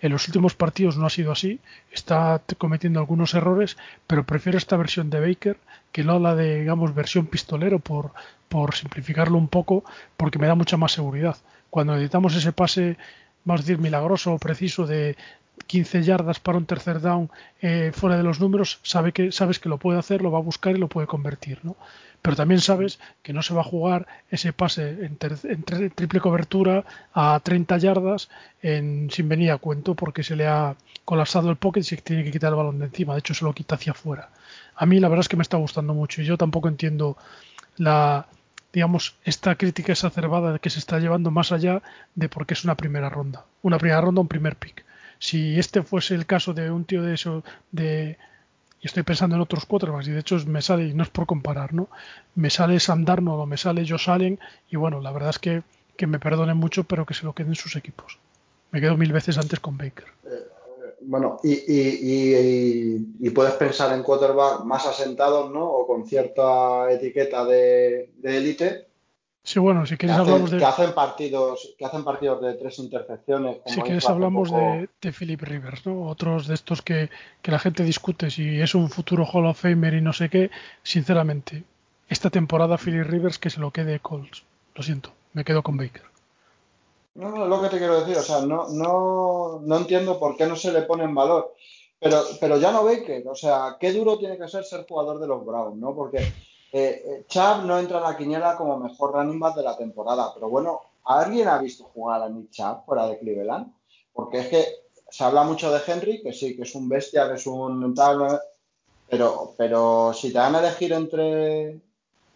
en 0.00 0.10
los 0.10 0.26
últimos 0.26 0.54
partidos 0.54 0.96
no 0.96 1.06
ha 1.06 1.10
sido 1.10 1.30
así, 1.30 1.60
está 1.92 2.40
cometiendo 2.56 3.00
algunos 3.00 3.34
errores, 3.34 3.76
pero 4.06 4.24
prefiero 4.24 4.56
esta 4.56 4.78
versión 4.78 5.10
de 5.10 5.20
Baker 5.20 5.58
que 5.92 6.02
no 6.02 6.18
la 6.18 6.34
de, 6.34 6.60
digamos, 6.60 6.94
versión 6.94 7.26
pistolero 7.26 7.78
por, 7.78 8.12
por 8.48 8.74
simplificarlo 8.74 9.36
un 9.38 9.48
poco, 9.48 9.84
porque 10.16 10.40
me 10.40 10.48
da 10.48 10.56
mucha 10.56 10.76
más 10.76 10.92
seguridad. 10.92 11.36
Cuando 11.70 11.92
necesitamos 11.92 12.34
ese 12.34 12.52
pase, 12.52 12.96
vamos 13.44 13.60
a 13.60 13.62
decir, 13.62 13.78
milagroso 13.78 14.32
o 14.32 14.38
preciso 14.38 14.86
de 14.86 15.16
15 15.66 16.02
yardas 16.02 16.40
para 16.40 16.58
un 16.58 16.66
tercer 16.66 17.00
down 17.00 17.30
eh, 17.60 17.92
fuera 17.94 18.16
de 18.16 18.22
los 18.22 18.40
números, 18.40 18.80
sabe 18.82 19.12
que, 19.12 19.32
sabes 19.32 19.58
que 19.58 19.68
lo 19.68 19.78
puede 19.78 19.98
hacer, 19.98 20.22
lo 20.22 20.30
va 20.30 20.38
a 20.38 20.42
buscar 20.42 20.74
y 20.74 20.78
lo 20.78 20.88
puede 20.88 21.06
convertir, 21.06 21.60
¿no? 21.62 21.76
pero 22.24 22.36
también 22.36 22.62
sabes 22.62 23.00
que 23.22 23.34
no 23.34 23.42
se 23.42 23.52
va 23.52 23.60
a 23.60 23.64
jugar 23.64 24.06
ese 24.30 24.54
pase 24.54 24.96
en, 25.04 25.18
triple 25.18 26.20
cobertura 26.20 26.82
a 27.12 27.38
30 27.38 27.76
yardas 27.76 28.30
en, 28.62 29.10
sin 29.10 29.28
venir 29.28 29.50
a 29.50 29.58
cuento 29.58 29.94
porque 29.94 30.22
se 30.22 30.34
le 30.34 30.46
ha 30.46 30.74
colapsado 31.04 31.50
el 31.50 31.56
pocket 31.56 31.80
y 31.80 31.84
se 31.84 31.98
tiene 31.98 32.24
que 32.24 32.30
quitar 32.30 32.48
el 32.48 32.56
balón 32.56 32.78
de 32.78 32.86
encima. 32.86 33.12
De 33.12 33.18
hecho, 33.18 33.34
se 33.34 33.44
lo 33.44 33.52
quita 33.52 33.74
hacia 33.74 33.92
afuera. 33.92 34.30
A 34.74 34.86
mí 34.86 35.00
la 35.00 35.08
verdad 35.08 35.20
es 35.20 35.28
que 35.28 35.36
me 35.36 35.42
está 35.42 35.58
gustando 35.58 35.92
mucho 35.92 36.22
y 36.22 36.24
yo 36.24 36.38
tampoco 36.38 36.68
entiendo 36.68 37.18
la 37.76 38.26
digamos, 38.72 39.16
esta 39.24 39.54
crítica 39.56 39.92
exacerbada 39.92 40.58
que 40.58 40.70
se 40.70 40.78
está 40.78 40.98
llevando 41.00 41.30
más 41.30 41.52
allá 41.52 41.82
de 42.14 42.30
por 42.30 42.46
qué 42.46 42.54
es 42.54 42.64
una 42.64 42.74
primera 42.74 43.10
ronda. 43.10 43.44
Una 43.60 43.76
primera 43.76 44.00
ronda, 44.00 44.22
un 44.22 44.28
primer 44.28 44.56
pick. 44.56 44.82
Si 45.24 45.58
este 45.58 45.82
fuese 45.82 46.14
el 46.14 46.26
caso 46.26 46.52
de 46.52 46.70
un 46.70 46.84
tío 46.84 47.02
de 47.02 47.14
eso, 47.14 47.42
de 47.72 48.18
y 48.82 48.86
estoy 48.86 49.04
pensando 49.04 49.36
en 49.36 49.40
otros 49.40 49.66
más 49.70 50.06
y 50.06 50.10
de 50.10 50.20
hecho 50.20 50.36
me 50.46 50.60
sale, 50.60 50.88
y 50.88 50.92
no 50.92 51.02
es 51.02 51.08
por 51.08 51.24
comparar, 51.24 51.72
¿no? 51.72 51.88
Me 52.34 52.50
sale 52.50 52.78
Sam 52.78 53.06
Darnold 53.06 53.40
o 53.40 53.46
me 53.46 53.56
sale 53.56 53.88
Josh 53.88 54.10
Allen, 54.10 54.38
y 54.68 54.76
bueno, 54.76 55.00
la 55.00 55.12
verdad 55.12 55.30
es 55.30 55.38
que, 55.38 55.62
que 55.96 56.06
me 56.06 56.18
perdonen 56.18 56.58
mucho, 56.58 56.84
pero 56.84 57.06
que 57.06 57.14
se 57.14 57.24
lo 57.24 57.32
queden 57.32 57.54
sus 57.54 57.74
equipos. 57.74 58.18
Me 58.70 58.82
quedo 58.82 58.98
mil 58.98 59.14
veces 59.14 59.38
antes 59.38 59.60
con 59.60 59.78
Baker. 59.78 60.04
Eh, 60.26 60.44
bueno, 61.00 61.40
y, 61.42 61.52
y, 63.18 63.30
puedes 63.30 63.54
pensar 63.54 63.96
en 63.96 64.02
quarterback 64.02 64.64
más 64.64 64.86
asentados, 64.86 65.50
¿no? 65.50 65.64
O 65.64 65.86
con 65.86 66.06
cierta 66.06 66.92
etiqueta 66.92 67.46
de 67.46 68.10
élite. 68.22 68.88
Sí, 69.46 69.58
bueno, 69.58 69.84
si 69.84 69.98
quieres 69.98 70.16
hablamos 70.16 70.50
de. 70.50 70.56
Que 70.56 70.64
hacen 70.64 70.94
partidos, 70.94 71.74
que 71.76 71.84
hacen 71.84 72.02
partidos 72.02 72.40
de 72.40 72.54
tres 72.54 72.78
intercepciones. 72.78 73.58
si 73.66 73.82
quieres 73.82 74.08
hablamos 74.08 74.50
de, 74.50 74.88
de, 75.02 75.12
Philip 75.12 75.42
Rivers, 75.42 75.84
¿no? 75.84 76.08
Otros 76.08 76.46
de 76.46 76.54
estos 76.54 76.80
que, 76.80 77.10
que, 77.42 77.50
la 77.50 77.58
gente 77.58 77.84
discute 77.84 78.30
si 78.30 78.58
es 78.58 78.74
un 78.74 78.88
futuro 78.88 79.26
Hall 79.26 79.44
of 79.44 79.60
Famer 79.60 79.92
y 79.92 80.00
no 80.00 80.14
sé 80.14 80.30
qué. 80.30 80.50
Sinceramente, 80.82 81.62
esta 82.08 82.30
temporada 82.30 82.78
Philip 82.78 83.06
Rivers 83.06 83.38
que 83.38 83.50
se 83.50 83.60
lo 83.60 83.70
quede 83.70 84.00
Colts. 84.00 84.44
Lo 84.74 84.82
siento, 84.82 85.10
me 85.34 85.44
quedo 85.44 85.62
con 85.62 85.76
Baker. 85.76 86.02
No, 87.14 87.30
no, 87.30 87.44
es 87.44 87.50
lo 87.50 87.60
que 87.60 87.68
te 87.68 87.76
quiero 87.76 88.00
decir. 88.00 88.16
O 88.16 88.22
sea, 88.22 88.40
no, 88.40 88.70
no, 88.70 89.60
no 89.62 89.76
entiendo 89.76 90.18
por 90.18 90.38
qué 90.38 90.46
no 90.46 90.56
se 90.56 90.72
le 90.72 90.82
pone 90.82 91.04
en 91.04 91.14
valor. 91.14 91.54
Pero, 92.00 92.22
pero 92.40 92.56
ya 92.56 92.72
no 92.72 92.82
Baker. 92.82 93.28
O 93.28 93.34
sea, 93.34 93.76
qué 93.78 93.92
duro 93.92 94.16
tiene 94.16 94.38
que 94.38 94.48
ser 94.48 94.64
ser 94.64 94.86
jugador 94.88 95.20
de 95.20 95.26
los 95.26 95.44
Browns, 95.44 95.76
¿no? 95.76 95.94
Porque 95.94 96.32
eh, 96.76 97.24
Chubb 97.28 97.64
no 97.64 97.78
entra 97.78 97.98
a 97.98 98.10
la 98.10 98.16
quiniela 98.16 98.56
como 98.56 98.76
mejor 98.78 99.12
running 99.12 99.38
back 99.38 99.54
de 99.54 99.62
la 99.62 99.76
temporada, 99.76 100.32
pero 100.34 100.48
bueno, 100.48 100.80
¿alguien 101.04 101.46
ha 101.46 101.58
visto 101.58 101.84
jugar 101.94 102.22
a 102.22 102.28
Nick 102.28 102.50
Chubb 102.50 102.84
fuera 102.84 103.06
de 103.06 103.18
Cleveland? 103.18 103.72
Porque 104.12 104.40
es 104.40 104.48
que 104.48 104.66
se 105.08 105.22
habla 105.22 105.44
mucho 105.44 105.70
de 105.70 105.80
Henry, 105.86 106.20
que 106.20 106.32
sí, 106.32 106.56
que 106.56 106.62
es 106.62 106.74
un 106.74 106.88
bestia, 106.88 107.28
que 107.28 107.34
es 107.34 107.46
un 107.46 107.94
tal, 107.94 108.40
pero, 109.08 109.54
pero 109.56 110.12
si 110.12 110.32
te 110.32 110.38
van 110.38 110.56
a 110.56 110.58
elegir 110.58 110.92
entre 110.92 111.80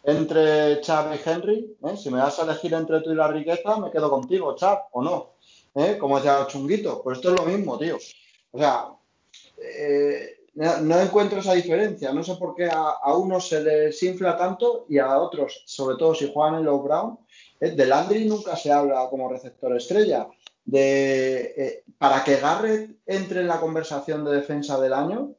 entre 0.05 0.75
y 0.75 1.21
Henry, 1.25 1.77
¿eh? 1.85 1.97
si 1.97 2.09
me 2.09 2.21
vas 2.21 2.39
a 2.39 2.45
elegir 2.45 2.73
entre 2.75 3.01
tú 3.01 3.11
y 3.11 3.17
la 3.17 3.27
riqueza, 3.27 3.77
me 3.79 3.91
quedo 3.91 4.09
contigo, 4.09 4.55
Chubb, 4.55 4.79
o 4.93 5.03
no. 5.03 5.33
¿Eh? 5.75 5.99
Como 5.99 6.17
decía 6.17 6.47
Chunguito, 6.47 7.03
pues 7.03 7.19
esto 7.19 7.35
es 7.35 7.41
lo 7.41 7.45
mismo, 7.45 7.77
tío. 7.77 7.99
O 8.53 8.59
sea, 8.59 8.89
eh, 9.59 10.38
no, 10.59 11.01
encuentro 11.01 11.39
esa 11.39 11.55
diferencia. 11.55 12.13
No 12.13 12.25
sé 12.25 12.35
por 12.35 12.57
qué 12.57 12.69
a, 12.69 13.15
unos 13.15 13.49
se 13.49 13.61
les 13.61 14.03
infla 14.03 14.37
tanto 14.37 14.87
y 14.89 14.99
a 14.99 15.17
otros, 15.19 15.63
sobre 15.67 15.97
todo 15.97 16.17
si 16.17 16.33
juegan 16.33 16.57
en 16.57 16.65
los 16.65 16.83
Brown, 16.83 17.17
eh, 17.61 17.71
de 17.71 17.87
Landry 17.87 18.25
nunca 18.25 18.57
se 18.57 18.73
habla 18.73 19.07
como 19.09 19.29
receptor 19.29 19.77
estrella. 19.77 20.27
De, 20.65 21.55
eh, 21.57 21.85
para 21.97 22.25
que 22.25 22.37
Garrett 22.37 22.91
entre 23.07 23.41
en 23.41 23.47
la 23.47 23.61
conversación 23.61 24.25
de 24.25 24.33
defensa 24.33 24.81
del 24.81 24.95
año, 24.95 25.31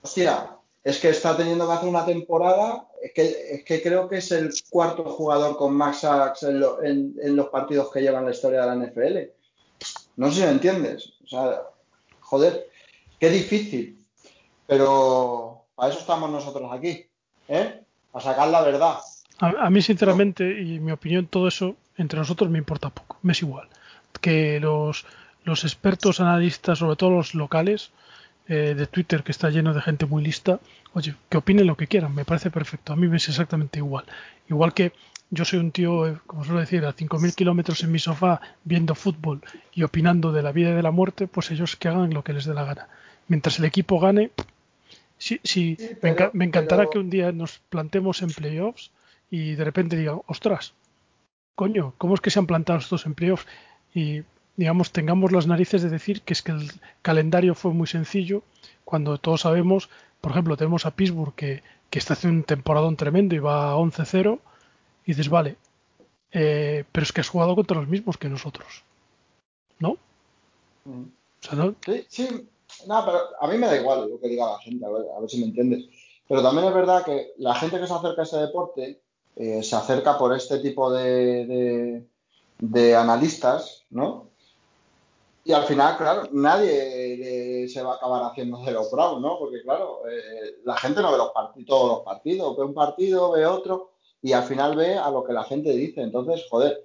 hostia, 0.00 0.56
es 0.82 0.98
que 0.98 1.10
está 1.10 1.36
teniendo 1.36 1.66
que 1.66 1.72
hacer 1.74 1.88
una 1.88 2.06
temporada, 2.06 2.88
es 3.02 3.12
que, 3.12 3.54
es 3.54 3.64
que 3.64 3.82
creo 3.82 4.08
que 4.08 4.16
es 4.18 4.32
el 4.32 4.50
cuarto 4.70 5.04
jugador 5.04 5.58
con 5.58 5.74
Max 5.74 5.98
Sachs 5.98 6.42
en, 6.44 7.14
en, 7.20 7.36
los 7.36 7.48
partidos 7.48 7.92
que 7.92 8.00
llevan 8.00 8.24
la 8.24 8.30
historia 8.30 8.62
de 8.62 8.66
la 8.66 8.86
NFL. 8.86 9.18
No 10.16 10.30
sé 10.30 10.36
si 10.36 10.42
me 10.42 10.52
entiendes. 10.52 11.12
O 11.24 11.26
sea, 11.28 11.62
joder, 12.20 12.70
qué 13.20 13.28
difícil 13.28 13.95
pero 14.66 15.64
para 15.74 15.90
eso 15.90 16.00
estamos 16.00 16.30
nosotros 16.30 16.70
aquí, 16.72 17.06
¿eh? 17.48 17.82
A 18.12 18.20
sacar 18.20 18.48
la 18.48 18.62
verdad. 18.62 18.98
A, 19.38 19.68
mí, 19.68 19.82
sinceramente, 19.82 20.62
y 20.62 20.80
mi 20.80 20.92
opinión, 20.92 21.26
todo 21.26 21.48
eso 21.48 21.76
entre 21.98 22.18
nosotros 22.18 22.48
me 22.48 22.58
importa 22.58 22.88
poco, 22.88 23.18
me 23.22 23.32
es 23.32 23.42
igual. 23.42 23.68
Que 24.20 24.58
los, 24.60 25.04
los 25.44 25.64
expertos 25.64 26.20
analistas, 26.20 26.78
sobre 26.78 26.96
todo 26.96 27.10
los 27.10 27.34
locales 27.34 27.90
eh, 28.48 28.74
de 28.74 28.86
Twitter, 28.86 29.22
que 29.22 29.32
está 29.32 29.50
lleno 29.50 29.74
de 29.74 29.82
gente 29.82 30.06
muy 30.06 30.24
lista, 30.24 30.58
oye, 30.94 31.14
que 31.28 31.36
opinen 31.36 31.66
lo 31.66 31.76
que 31.76 31.86
quieran, 31.86 32.14
me 32.14 32.24
parece 32.24 32.50
perfecto. 32.50 32.94
A 32.94 32.96
mí 32.96 33.08
me 33.08 33.18
es 33.18 33.28
exactamente 33.28 33.78
igual. 33.78 34.06
Igual 34.48 34.72
que 34.72 34.92
yo 35.30 35.44
soy 35.44 35.58
un 35.58 35.72
tío, 35.72 36.06
eh, 36.06 36.18
como 36.26 36.44
suelo 36.44 36.60
decir, 36.60 36.84
a 36.86 36.94
5.000 36.94 37.34
kilómetros 37.34 37.82
en 37.82 37.92
mi 37.92 37.98
sofá 37.98 38.40
viendo 38.64 38.94
fútbol 38.94 39.42
y 39.74 39.82
opinando 39.82 40.32
de 40.32 40.42
la 40.42 40.52
vida 40.52 40.70
y 40.70 40.74
de 40.74 40.82
la 40.82 40.92
muerte, 40.92 41.26
pues 41.26 41.50
ellos 41.50 41.76
que 41.76 41.88
hagan 41.88 42.14
lo 42.14 42.24
que 42.24 42.32
les 42.32 42.44
dé 42.44 42.54
la 42.54 42.64
gana. 42.64 42.88
Mientras 43.28 43.58
el 43.58 43.64
equipo 43.64 43.98
gane, 43.98 44.30
Sí, 45.18 45.40
sí, 45.44 45.76
me, 46.02 46.44
encantará 46.44 46.88
que 46.90 46.98
un 46.98 47.08
día 47.08 47.32
nos 47.32 47.58
plantemos 47.70 48.22
en 48.22 48.28
playoffs 48.28 48.90
y 49.30 49.54
de 49.54 49.64
repente 49.64 49.96
digan, 49.96 50.20
ostras, 50.26 50.74
coño, 51.54 51.94
¿cómo 51.98 52.14
es 52.14 52.20
que 52.20 52.30
se 52.30 52.38
han 52.38 52.46
plantado 52.46 52.78
estos 52.78 53.06
en 53.06 53.14
playoffs? 53.14 53.46
Y 53.94 54.22
digamos, 54.56 54.92
tengamos 54.92 55.32
las 55.32 55.46
narices 55.46 55.82
de 55.82 55.88
decir 55.88 56.22
que 56.22 56.34
es 56.34 56.42
que 56.42 56.52
el 56.52 56.70
calendario 57.02 57.54
fue 57.54 57.72
muy 57.72 57.86
sencillo, 57.86 58.42
cuando 58.84 59.18
todos 59.18 59.42
sabemos, 59.42 59.88
por 60.20 60.32
ejemplo, 60.32 60.56
tenemos 60.56 60.86
a 60.86 60.90
Pittsburgh 60.92 61.34
que, 61.34 61.62
que 61.90 61.98
está 61.98 62.14
haciendo 62.14 62.40
un 62.40 62.44
temporadón 62.44 62.96
tremendo 62.96 63.34
y 63.34 63.38
va 63.38 63.72
a 63.72 63.76
11-0, 63.76 64.38
y 65.04 65.12
dices, 65.12 65.28
vale, 65.28 65.56
eh, 66.32 66.84
pero 66.92 67.04
es 67.04 67.12
que 67.12 67.20
has 67.20 67.28
jugado 67.28 67.54
contra 67.54 67.78
los 67.78 67.88
mismos 67.88 68.18
que 68.18 68.28
nosotros, 68.28 68.84
¿no? 69.78 69.96
Mm. 70.84 71.02
O 71.02 71.42
sea, 71.42 71.54
¿no? 71.54 71.74
Sí, 71.84 72.06
sí, 72.08 72.48
no, 72.86 73.04
pero 73.04 73.18
a 73.40 73.46
mí 73.48 73.58
me 73.58 73.66
da 73.66 73.76
igual 73.76 74.10
lo 74.10 74.20
que 74.20 74.28
diga 74.28 74.50
la 74.50 74.58
gente, 74.58 74.84
a 74.84 74.90
ver, 74.90 75.30
si 75.30 75.38
me 75.38 75.46
entiendes. 75.46 75.86
Pero 76.28 76.42
también 76.42 76.66
es 76.66 76.74
verdad 76.74 77.04
que 77.04 77.32
la 77.38 77.54
gente 77.54 77.78
que 77.78 77.86
se 77.86 77.94
acerca 77.94 78.22
a 78.22 78.24
ese 78.24 78.38
deporte 78.38 79.00
eh, 79.36 79.62
se 79.62 79.76
acerca 79.76 80.18
por 80.18 80.34
este 80.34 80.58
tipo 80.58 80.92
de, 80.92 82.04
de, 82.58 82.96
analistas, 82.96 83.84
¿no? 83.90 84.30
Y 85.44 85.52
al 85.52 85.64
final, 85.64 85.96
claro, 85.96 86.28
nadie 86.32 87.68
se 87.68 87.82
va 87.82 87.92
a 87.92 87.96
acabar 87.96 88.24
haciendo 88.24 88.58
de 88.64 88.72
los 88.72 88.90
bravos, 88.90 89.20
¿no? 89.20 89.38
Porque, 89.38 89.62
claro, 89.62 90.02
eh, 90.08 90.56
la 90.64 90.76
gente 90.76 91.00
no 91.00 91.12
ve 91.12 91.18
los 91.18 91.30
todos 91.66 91.88
los 91.88 92.00
partidos, 92.00 92.56
ve 92.56 92.64
un 92.64 92.74
partido, 92.74 93.30
ve 93.30 93.46
otro, 93.46 93.92
y 94.22 94.32
al 94.32 94.42
final 94.42 94.74
ve 94.74 94.96
a 94.96 95.10
lo 95.10 95.22
que 95.22 95.32
la 95.32 95.44
gente 95.44 95.70
dice. 95.70 96.02
Entonces, 96.02 96.44
joder, 96.50 96.84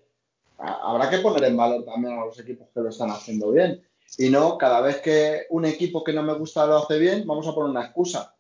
habrá 0.59 1.09
que 1.09 1.17
poner 1.19 1.45
en 1.45 1.57
valor 1.57 1.83
también 1.85 2.19
a 2.19 2.25
los 2.25 2.39
equipos 2.39 2.67
que 2.73 2.81
lo 2.81 2.89
están 2.89 3.09
haciendo 3.09 3.51
bien. 3.51 3.83
Y 4.18 4.30
no, 4.30 4.57
cada 4.57 4.82
vez 4.82 5.01
que 5.01 5.45
un 5.49 5.66
equipo 5.66 6.03
que 6.03 6.14
no 6.14 6.24
me 6.24 6.34
gusta 6.34 6.66
lo 6.66 6.78
hace 6.78 6.99
bien, 6.99 7.26
vamos 7.26 7.47
a 7.47 7.53
poner 7.53 7.72
una 7.72 7.86
excusa. 7.86 8.36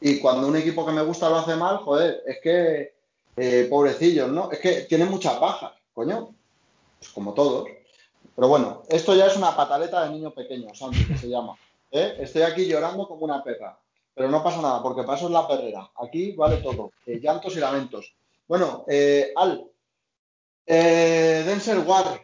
Y 0.00 0.18
cuando 0.18 0.48
un 0.48 0.56
equipo 0.56 0.86
que 0.86 0.92
me 0.92 1.02
gusta 1.02 1.28
lo 1.28 1.36
hace 1.36 1.56
mal, 1.56 1.78
joder, 1.78 2.22
es 2.26 2.38
que, 2.40 2.94
eh, 3.36 3.66
pobrecillos, 3.68 4.30
¿no? 4.30 4.50
Es 4.50 4.58
que 4.60 4.82
tienen 4.82 5.10
muchas 5.10 5.38
bajas, 5.38 5.72
coño. 5.92 6.34
Pues 6.98 7.10
como 7.12 7.34
todos. 7.34 7.68
Pero 8.34 8.48
bueno, 8.48 8.82
esto 8.88 9.14
ya 9.14 9.26
es 9.26 9.36
una 9.36 9.54
pataleta 9.54 10.04
de 10.04 10.10
niño 10.10 10.32
pequeño, 10.32 10.74
Santi, 10.74 11.04
que 11.06 11.18
se 11.18 11.28
llama. 11.28 11.56
¿eh? 11.90 12.16
Estoy 12.20 12.42
aquí 12.42 12.66
llorando 12.66 13.06
como 13.06 13.24
una 13.24 13.44
perra. 13.44 13.78
Pero 14.14 14.28
no 14.28 14.42
pasa 14.42 14.62
nada, 14.62 14.82
porque 14.82 15.02
paso 15.02 15.26
es 15.26 15.32
la 15.32 15.46
perrera. 15.46 15.90
Aquí 15.96 16.32
vale 16.32 16.56
todo. 16.58 16.92
Eh, 17.06 17.20
llantos 17.20 17.56
y 17.56 17.60
lamentos. 17.60 18.14
Bueno, 18.48 18.84
Al. 19.36 19.66
Denzel 20.66 21.80
Ward. 21.80 22.20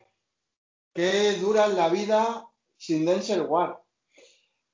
Qué 0.93 1.35
dura 1.35 1.69
la 1.69 1.89
vida 1.89 2.47
sin 2.77 3.05
Denzel 3.05 3.43
Ward. 3.43 3.77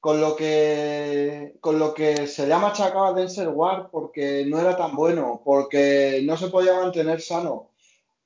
Con 0.00 0.20
lo 0.20 0.34
que, 0.34 1.57
con 1.61 1.78
lo 1.78 1.94
que 1.94 2.26
se 2.26 2.46
le 2.46 2.55
ha 2.55 2.59
machacado 2.59 3.05
a 3.05 3.12
Denzel 3.12 3.48
Ward 3.48 3.90
porque 3.90 4.44
no 4.46 4.59
era 4.59 4.76
tan 4.76 4.96
bueno, 4.96 5.42
porque 5.44 6.20
no 6.24 6.36
se 6.36 6.48
podía 6.48 6.74
mantener 6.74 7.20
sano. 7.20 7.70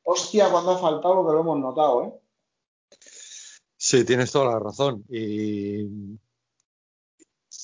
Hostia, 0.02 0.50
cuando 0.50 0.70
ha 0.70 0.78
faltado 0.78 1.16
lo 1.16 1.26
que 1.26 1.34
lo 1.34 1.40
hemos 1.40 1.58
notado, 1.58 2.04
¿eh? 2.04 2.12
Sí, 3.76 4.04
tienes 4.04 4.32
toda 4.32 4.52
la 4.52 4.58
razón. 4.58 5.04
Y, 5.10 5.82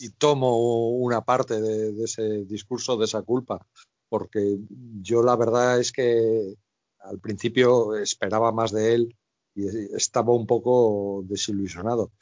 y 0.02 0.10
tomo 0.18 0.90
una 0.90 1.24
parte 1.24 1.60
de, 1.60 2.04
ese 2.04 2.44
discurso, 2.44 2.96
de 2.96 3.04
esa 3.04 3.22
culpa, 3.22 3.66
porque 4.08 4.58
yo 5.00 5.22
la 5.22 5.36
verdad 5.36 5.78
es 5.78 5.92
que 5.92 6.54
al 6.98 7.18
principio 7.20 7.94
esperaba 7.96 8.52
más 8.52 8.72
de 8.72 8.94
él 8.94 9.16
y 9.54 9.66
estaba 9.94 10.32
un 10.32 10.46
poco 10.46 11.24
desilusionado. 11.26 12.12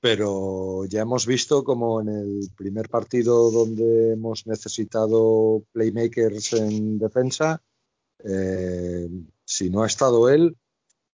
Pero 0.00 0.86
ya 0.86 1.02
hemos 1.02 1.26
visto 1.26 1.62
como 1.62 2.00
en 2.00 2.08
el 2.08 2.50
primer 2.56 2.88
partido 2.88 3.50
donde 3.50 4.12
hemos 4.12 4.46
necesitado 4.46 5.62
playmakers 5.72 6.54
en 6.54 6.98
defensa, 6.98 7.62
eh, 8.24 9.08
si 9.44 9.68
no 9.68 9.82
ha 9.82 9.86
estado 9.86 10.30
él, 10.30 10.56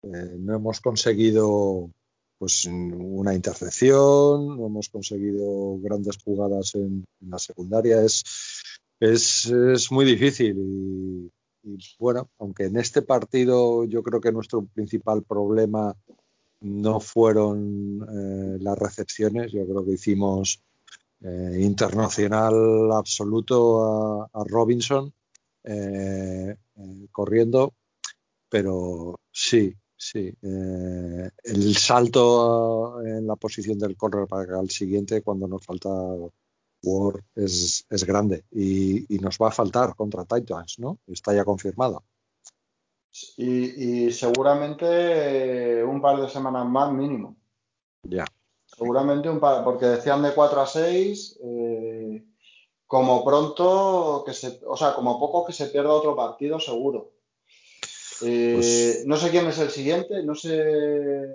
eh, 0.02 0.36
no 0.38 0.56
hemos 0.56 0.80
conseguido 0.80 1.90
pues 2.38 2.66
una 2.66 3.32
intercepción, 3.32 4.58
no 4.58 4.66
hemos 4.66 4.90
conseguido 4.90 5.78
grandes 5.78 6.18
jugadas 6.22 6.74
en, 6.74 7.04
la 7.20 7.38
secundaria. 7.38 8.02
Es, 8.02 8.22
es, 9.00 9.46
es 9.46 9.90
muy 9.90 10.04
difícil 10.04 11.30
y 11.64 11.78
bueno, 11.98 12.30
aunque 12.38 12.64
en 12.64 12.76
este 12.76 13.02
partido 13.02 13.84
yo 13.84 14.02
creo 14.02 14.20
que 14.20 14.32
nuestro 14.32 14.64
principal 14.64 15.22
problema 15.22 15.96
no 16.60 17.00
fueron 17.00 18.00
eh, 18.02 18.58
las 18.60 18.78
recepciones, 18.78 19.52
yo 19.52 19.66
creo 19.66 19.84
que 19.84 19.92
hicimos 19.92 20.62
eh, 21.22 21.58
internacional 21.60 22.92
absoluto 22.92 24.24
a, 24.24 24.44
Robinson 24.44 25.12
eh, 25.64 26.56
corriendo, 27.10 27.74
pero 28.48 29.20
sí, 29.32 29.74
Sí, 29.96 30.30
eh, 30.42 31.30
el 31.44 31.76
salto 31.76 33.00
en 33.02 33.26
la 33.26 33.36
posición 33.36 33.78
del 33.78 33.96
cornerback 33.96 34.50
al 34.50 34.68
siguiente 34.68 35.22
cuando 35.22 35.48
nos 35.48 35.64
falta 35.64 35.88
Ward 36.85 37.22
es, 37.35 37.85
es 37.89 38.05
grande 38.05 38.45
y, 38.51 39.14
y, 39.14 39.18
nos 39.18 39.39
va 39.39 39.49
a 39.49 39.53
faltar 39.53 39.95
contra 39.95 40.24
Titans, 40.24 40.78
¿no? 40.78 40.99
Está 41.07 41.35
ya 41.35 41.45
confirmado. 41.45 42.05
Y, 43.37 44.07
y 44.07 44.12
seguramente 44.12 45.82
un 45.85 46.01
par 46.01 46.20
de 46.20 46.28
semanas 46.28 46.66
más 46.66 46.93
mínimo. 46.93 47.37
Ya. 48.03 48.24
Seguramente 48.66 49.28
un 49.28 49.41
par, 49.41 49.62
porque 49.64 49.87
decían 49.87 50.22
de 50.22 50.35
4 50.35 50.61
a 50.61 50.66
6, 50.66 51.39
eh, 51.43 52.24
como 52.87 53.24
pronto, 53.24 54.24
que 54.26 54.32
se, 54.32 54.61
o 54.66 54.76
sea, 54.76 54.95
como 54.95 55.18
poco 55.18 55.45
que 55.45 55.53
se 55.53 55.66
pierda 55.66 55.91
otro 55.91 56.16
partido, 56.16 56.59
seguro. 56.59 57.12
Eh, 58.22 58.55
pues... 58.57 59.07
No 59.07 59.16
sé 59.16 59.30
quién 59.30 59.47
es 59.47 59.59
el 59.59 59.70
siguiente, 59.70 60.22
no 60.24 60.35
sé, 60.35 60.61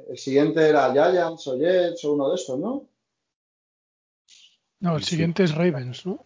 el 0.09 0.17
siguiente 0.17 0.67
era 0.67 0.91
Giants 0.91 1.47
o 1.47 1.57
Jets 1.57 2.03
o 2.05 2.13
uno 2.13 2.29
de 2.29 2.35
estos, 2.35 2.59
¿no? 2.59 2.87
No, 4.79 4.97
el 4.97 5.03
siguiente 5.03 5.45
sí. 5.45 5.53
es 5.53 5.57
Ravens, 5.57 6.05
¿no? 6.05 6.25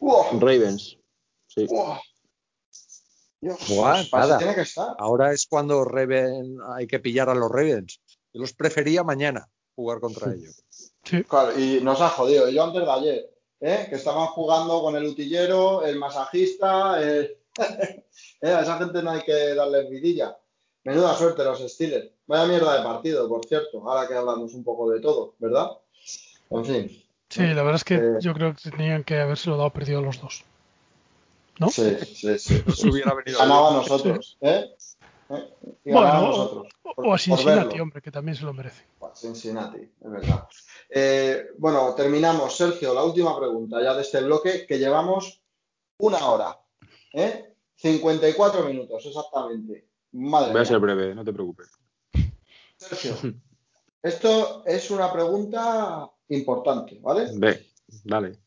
¡Wow! 0.00 0.38
Ravens, 0.40 0.98
sí. 1.46 1.66
¡Wow! 1.66 1.98
Dios, 3.40 3.58
pues, 3.68 4.12
nada. 4.12 4.38
Tiene 4.38 4.54
que 4.54 4.62
estar. 4.62 4.96
Ahora 4.98 5.32
es 5.32 5.46
cuando 5.46 5.84
Raven, 5.84 6.56
hay 6.74 6.86
que 6.86 6.98
pillar 6.98 7.28
a 7.28 7.34
los 7.34 7.50
Ravens. 7.50 8.00
Yo 8.32 8.40
los 8.40 8.54
prefería 8.54 9.04
mañana 9.04 9.50
jugar 9.74 10.00
contra 10.00 10.32
ellos. 10.32 10.64
Sí. 11.04 11.22
Claro, 11.24 11.58
y 11.58 11.80
nos 11.82 12.00
ha 12.00 12.08
jodido. 12.08 12.48
Yo 12.48 12.64
antes 12.64 12.82
de 12.82 12.90
ayer, 12.90 13.34
¿eh? 13.60 13.86
que 13.90 13.96
estaban 13.96 14.28
jugando 14.28 14.80
con 14.80 14.96
el 14.96 15.04
utillero, 15.04 15.84
el 15.84 15.98
masajista. 15.98 17.02
El... 17.02 17.36
¿Eh? 18.40 18.50
A 18.50 18.62
esa 18.62 18.78
gente 18.78 19.02
no 19.02 19.10
hay 19.10 19.20
que 19.22 19.54
darle 19.54 19.90
vidilla. 19.90 20.38
Menuda 20.84 21.14
suerte 21.14 21.44
los 21.44 21.60
Steelers. 21.60 22.10
Vaya 22.26 22.46
mierda 22.46 22.78
de 22.78 22.82
partido, 22.82 23.28
por 23.28 23.44
cierto. 23.46 23.86
Ahora 23.88 24.08
que 24.08 24.14
hablamos 24.14 24.54
un 24.54 24.64
poco 24.64 24.90
de 24.90 25.00
todo, 25.00 25.34
¿verdad? 25.38 25.70
En 26.50 26.64
fin. 26.64 27.03
Sí, 27.34 27.42
la 27.42 27.64
verdad 27.64 27.74
es 27.74 27.84
que 27.84 27.94
eh... 27.96 28.16
yo 28.20 28.32
creo 28.32 28.54
que 28.54 28.70
tenían 28.70 29.02
que 29.02 29.18
habérselo 29.18 29.56
dado 29.56 29.70
perdido 29.70 29.98
a 29.98 30.02
los 30.02 30.20
dos. 30.20 30.44
¿No? 31.58 31.68
Sí, 31.68 31.96
sí, 32.14 32.38
sí. 32.38 32.62
Nos 32.66 32.84
hubiera 32.84 33.12
venido 33.12 33.40
Ganaba 33.40 33.70
a 33.70 33.72
nosotros, 33.72 34.38
¿eh? 34.40 34.72
¿Eh? 35.30 35.54
Y 35.84 35.90
bueno, 35.90 36.06
ganaba 36.06 36.18
a 36.18 36.28
nosotros. 36.28 36.72
O, 36.84 37.02
o 37.02 37.12
a 37.12 37.18
Cincinnati, 37.18 37.80
hombre, 37.80 38.00
que 38.00 38.12
también 38.12 38.36
se 38.36 38.44
lo 38.44 38.52
merece. 38.52 38.84
A 39.00 39.16
Cincinnati, 39.16 39.78
es 39.78 40.10
verdad. 40.10 40.46
Eh, 40.88 41.46
bueno, 41.58 41.92
terminamos. 41.96 42.56
Sergio, 42.56 42.94
la 42.94 43.02
última 43.02 43.36
pregunta 43.36 43.82
ya 43.82 43.94
de 43.94 44.02
este 44.02 44.22
bloque, 44.22 44.64
que 44.64 44.78
llevamos 44.78 45.42
una 45.98 46.24
hora. 46.28 46.56
¿eh? 47.14 47.52
54 47.74 48.62
minutos, 48.62 49.06
exactamente. 49.06 49.88
Madre 50.12 50.52
Voy 50.52 50.60
a 50.60 50.64
ser 50.64 50.78
breve, 50.78 51.16
no 51.16 51.24
te 51.24 51.32
preocupes. 51.32 51.68
Sergio, 52.76 53.16
esto 54.00 54.62
es 54.66 54.88
una 54.92 55.12
pregunta 55.12 56.13
importante, 56.28 56.98
¿vale? 57.00 57.28
Ve, 57.34 57.66
dale. 58.04 58.38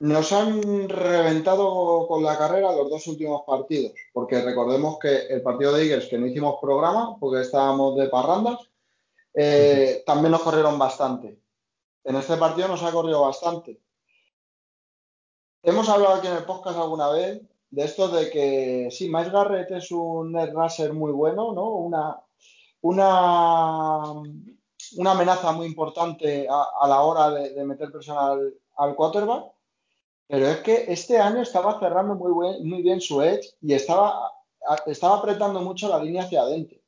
Nos 0.00 0.32
han 0.32 0.88
reventado 0.88 2.06
con 2.08 2.22
la 2.22 2.36
carrera 2.36 2.72
los 2.72 2.90
dos 2.90 3.06
últimos 3.06 3.42
partidos, 3.46 3.92
porque 4.12 4.42
recordemos 4.42 4.98
que 4.98 5.26
el 5.28 5.42
partido 5.42 5.72
de 5.72 5.84
Eagles, 5.84 6.08
que 6.08 6.18
no 6.18 6.26
hicimos 6.26 6.56
programa, 6.60 7.16
porque 7.18 7.42
estábamos 7.42 7.96
de 7.96 8.08
parrandas, 8.08 8.58
eh, 9.32 10.02
también 10.06 10.32
nos 10.32 10.42
corrieron 10.42 10.78
bastante. 10.78 11.40
En 12.04 12.16
este 12.16 12.36
partido 12.36 12.68
nos 12.68 12.82
ha 12.82 12.92
corrido 12.92 13.22
bastante. 13.22 13.80
Hemos 15.62 15.88
hablado 15.88 16.16
aquí 16.16 16.26
en 16.26 16.36
el 16.36 16.44
podcast 16.44 16.78
alguna 16.78 17.08
vez 17.08 17.40
de 17.74 17.84
esto 17.84 18.08
de 18.08 18.30
que 18.30 18.88
sí, 18.90 19.08
Miles 19.08 19.32
Garrett 19.32 19.70
es 19.72 19.90
un 19.90 20.32
net 20.32 20.52
rusher 20.52 20.92
muy 20.92 21.10
bueno, 21.10 21.52
¿no? 21.52 21.70
Una, 21.70 22.20
una, 22.82 24.22
una 24.92 25.12
amenaza 25.12 25.52
muy 25.52 25.66
importante 25.66 26.46
a, 26.48 26.88
la 26.88 27.00
hora 27.02 27.30
de, 27.30 27.64
meter 27.64 27.90
presión 27.90 28.18
al, 28.18 28.54
al 28.76 28.94
quarterback. 28.94 29.44
Pero 30.26 30.48
es 30.48 30.58
que 30.58 30.84
este 30.88 31.18
año 31.18 31.42
estaba 31.42 31.78
cerrando 31.78 32.14
muy, 32.14 32.62
muy 32.62 32.82
bien 32.82 33.00
su 33.00 33.22
edge 33.22 33.54
y 33.60 33.74
estaba, 33.74 34.32
estaba 34.86 35.16
apretando 35.16 35.60
mucho 35.60 35.88
la 35.88 36.02
línea 36.02 36.22
hacia 36.22 36.42
adentro. 36.42 36.78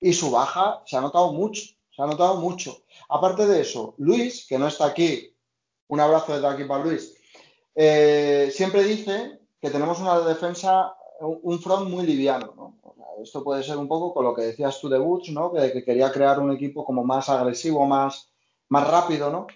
Y 0.00 0.12
su 0.12 0.30
baja 0.30 0.82
se 0.86 0.96
ha 0.96 1.00
notado 1.00 1.32
mucho, 1.32 1.62
se 1.90 2.02
ha 2.02 2.06
notado 2.06 2.36
mucho. 2.36 2.82
Aparte 3.08 3.46
de 3.46 3.62
eso, 3.62 3.94
Luis, 3.98 4.46
que 4.46 4.58
no 4.58 4.68
está 4.68 4.86
aquí, 4.86 5.34
un 5.88 6.00
abrazo 6.00 6.34
desde 6.34 6.46
aquí 6.46 6.64
para 6.64 6.84
Luis, 6.84 7.14
eh, 7.74 8.50
siempre 8.52 8.84
dice 8.84 9.40
que 9.60 9.70
tenemos 9.70 10.00
una 10.00 10.20
defensa, 10.20 10.94
un 11.20 11.60
front 11.60 11.88
muy 11.88 12.06
liviano. 12.06 12.52
¿no? 12.56 12.80
Esto 13.22 13.42
puede 13.44 13.62
ser 13.62 13.76
un 13.76 13.88
poco 13.88 14.14
con 14.14 14.24
lo 14.24 14.34
que 14.34 14.42
decías 14.42 14.80
tú 14.80 14.88
de 14.88 14.98
Woods, 14.98 15.30
¿no? 15.30 15.52
que, 15.52 15.72
que 15.72 15.84
quería 15.84 16.10
crear 16.10 16.38
un 16.40 16.52
equipo 16.52 16.84
como 16.84 17.04
más 17.04 17.28
agresivo, 17.28 17.86
más, 17.86 18.30
más 18.68 18.88
rápido, 18.88 19.30
¿no? 19.30 19.46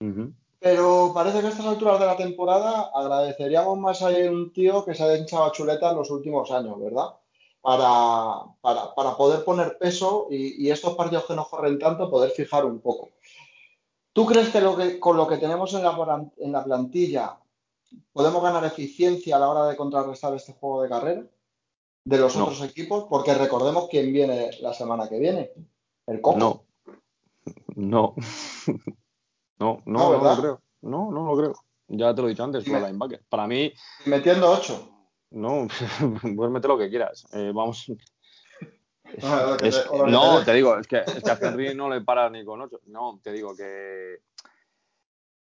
Uh 0.00 0.04
-huh. 0.04 0.34
Pero 0.62 1.10
parece 1.12 1.40
que 1.40 1.46
a 1.46 1.50
estas 1.50 1.66
alturas 1.66 1.98
de 1.98 2.06
la 2.06 2.16
temporada 2.16 2.92
agradeceríamos 2.94 3.76
más 3.78 4.00
a 4.00 4.08
un 4.08 4.52
tío 4.52 4.84
que 4.84 4.94
se 4.94 5.02
ha 5.02 5.16
hinchado 5.16 5.44
a 5.44 5.52
chuleta 5.52 5.90
en 5.90 5.96
los 5.96 6.10
últimos 6.10 6.50
años, 6.52 6.80
¿verdad? 6.80 7.16
Para, 7.60 8.44
para, 8.60 8.94
para 8.94 9.16
poder 9.16 9.44
poner 9.44 9.76
peso 9.78 10.28
y, 10.30 10.64
y, 10.64 10.70
estos 10.70 10.94
partidos 10.94 11.24
que 11.26 11.34
nos 11.34 11.48
corren 11.48 11.78
tanto 11.80 12.08
poder 12.08 12.30
fijar 12.30 12.64
un 12.64 12.80
poco. 12.80 13.10
¿Tú 14.12 14.24
crees 14.24 14.50
que, 14.50 14.60
lo 14.60 14.76
que 14.76 15.00
con 15.00 15.16
lo 15.16 15.26
que 15.26 15.38
tenemos 15.38 15.74
en 15.74 15.82
la, 15.82 16.26
en 16.38 16.52
la 16.52 16.64
plantilla 16.64 17.38
podemos 18.12 18.42
ganar 18.42 18.64
eficiencia 18.64 19.36
a 19.36 19.40
la 19.40 19.48
hora 19.48 19.66
de 19.66 19.76
contrarrestar 19.76 20.34
este 20.34 20.52
juego 20.52 20.82
de 20.82 20.88
carrera 20.88 21.24
de 22.04 22.18
los 22.18 22.36
no. 22.36 22.44
otros 22.44 22.62
equipos? 22.62 23.06
Porque 23.08 23.34
recordemos 23.34 23.88
quién 23.88 24.12
viene 24.12 24.50
la 24.60 24.74
semana 24.74 25.08
que 25.08 25.18
viene. 25.18 25.52
El 26.06 26.20
Coco. 26.20 26.38
No. 26.38 26.64
No. 27.74 28.14
No, 29.58 29.80
no, 29.86 30.10
no, 30.10 30.18
no, 30.18 30.22
lo 30.22 30.40
creo. 30.40 30.62
No, 30.80 31.12
no 31.12 31.24
lo 31.24 31.36
creo. 31.36 31.54
Ya 31.86 32.12
te 32.12 32.20
lo 32.20 32.26
he 32.26 32.30
dicho 32.30 32.42
antes, 32.42 32.64
para 32.64 32.88
linebacker. 32.88 33.22
Para 33.28 33.46
mí. 33.46 33.72
Metiendo 34.06 34.50
8. 34.50 34.92
No, 35.30 35.68
puedes 36.36 36.52
meter 36.52 36.68
lo 36.68 36.78
que 36.78 36.90
quieras. 36.90 37.26
Eh, 37.32 37.52
vamos. 37.54 37.86
Ah, 39.22 39.58
es, 39.60 39.76
es, 39.76 39.90
no, 40.08 40.42
te 40.42 40.54
digo, 40.54 40.78
es 40.78 40.86
que, 40.86 41.00
es 41.00 41.22
que 41.22 41.30
a 41.30 41.38
Henry 41.38 41.74
no 41.74 41.90
le 41.90 42.00
paras 42.00 42.32
ni 42.32 42.46
con 42.46 42.62
8. 42.62 42.80
No, 42.86 43.20
te 43.22 43.30
digo 43.30 43.54
que. 43.54 44.22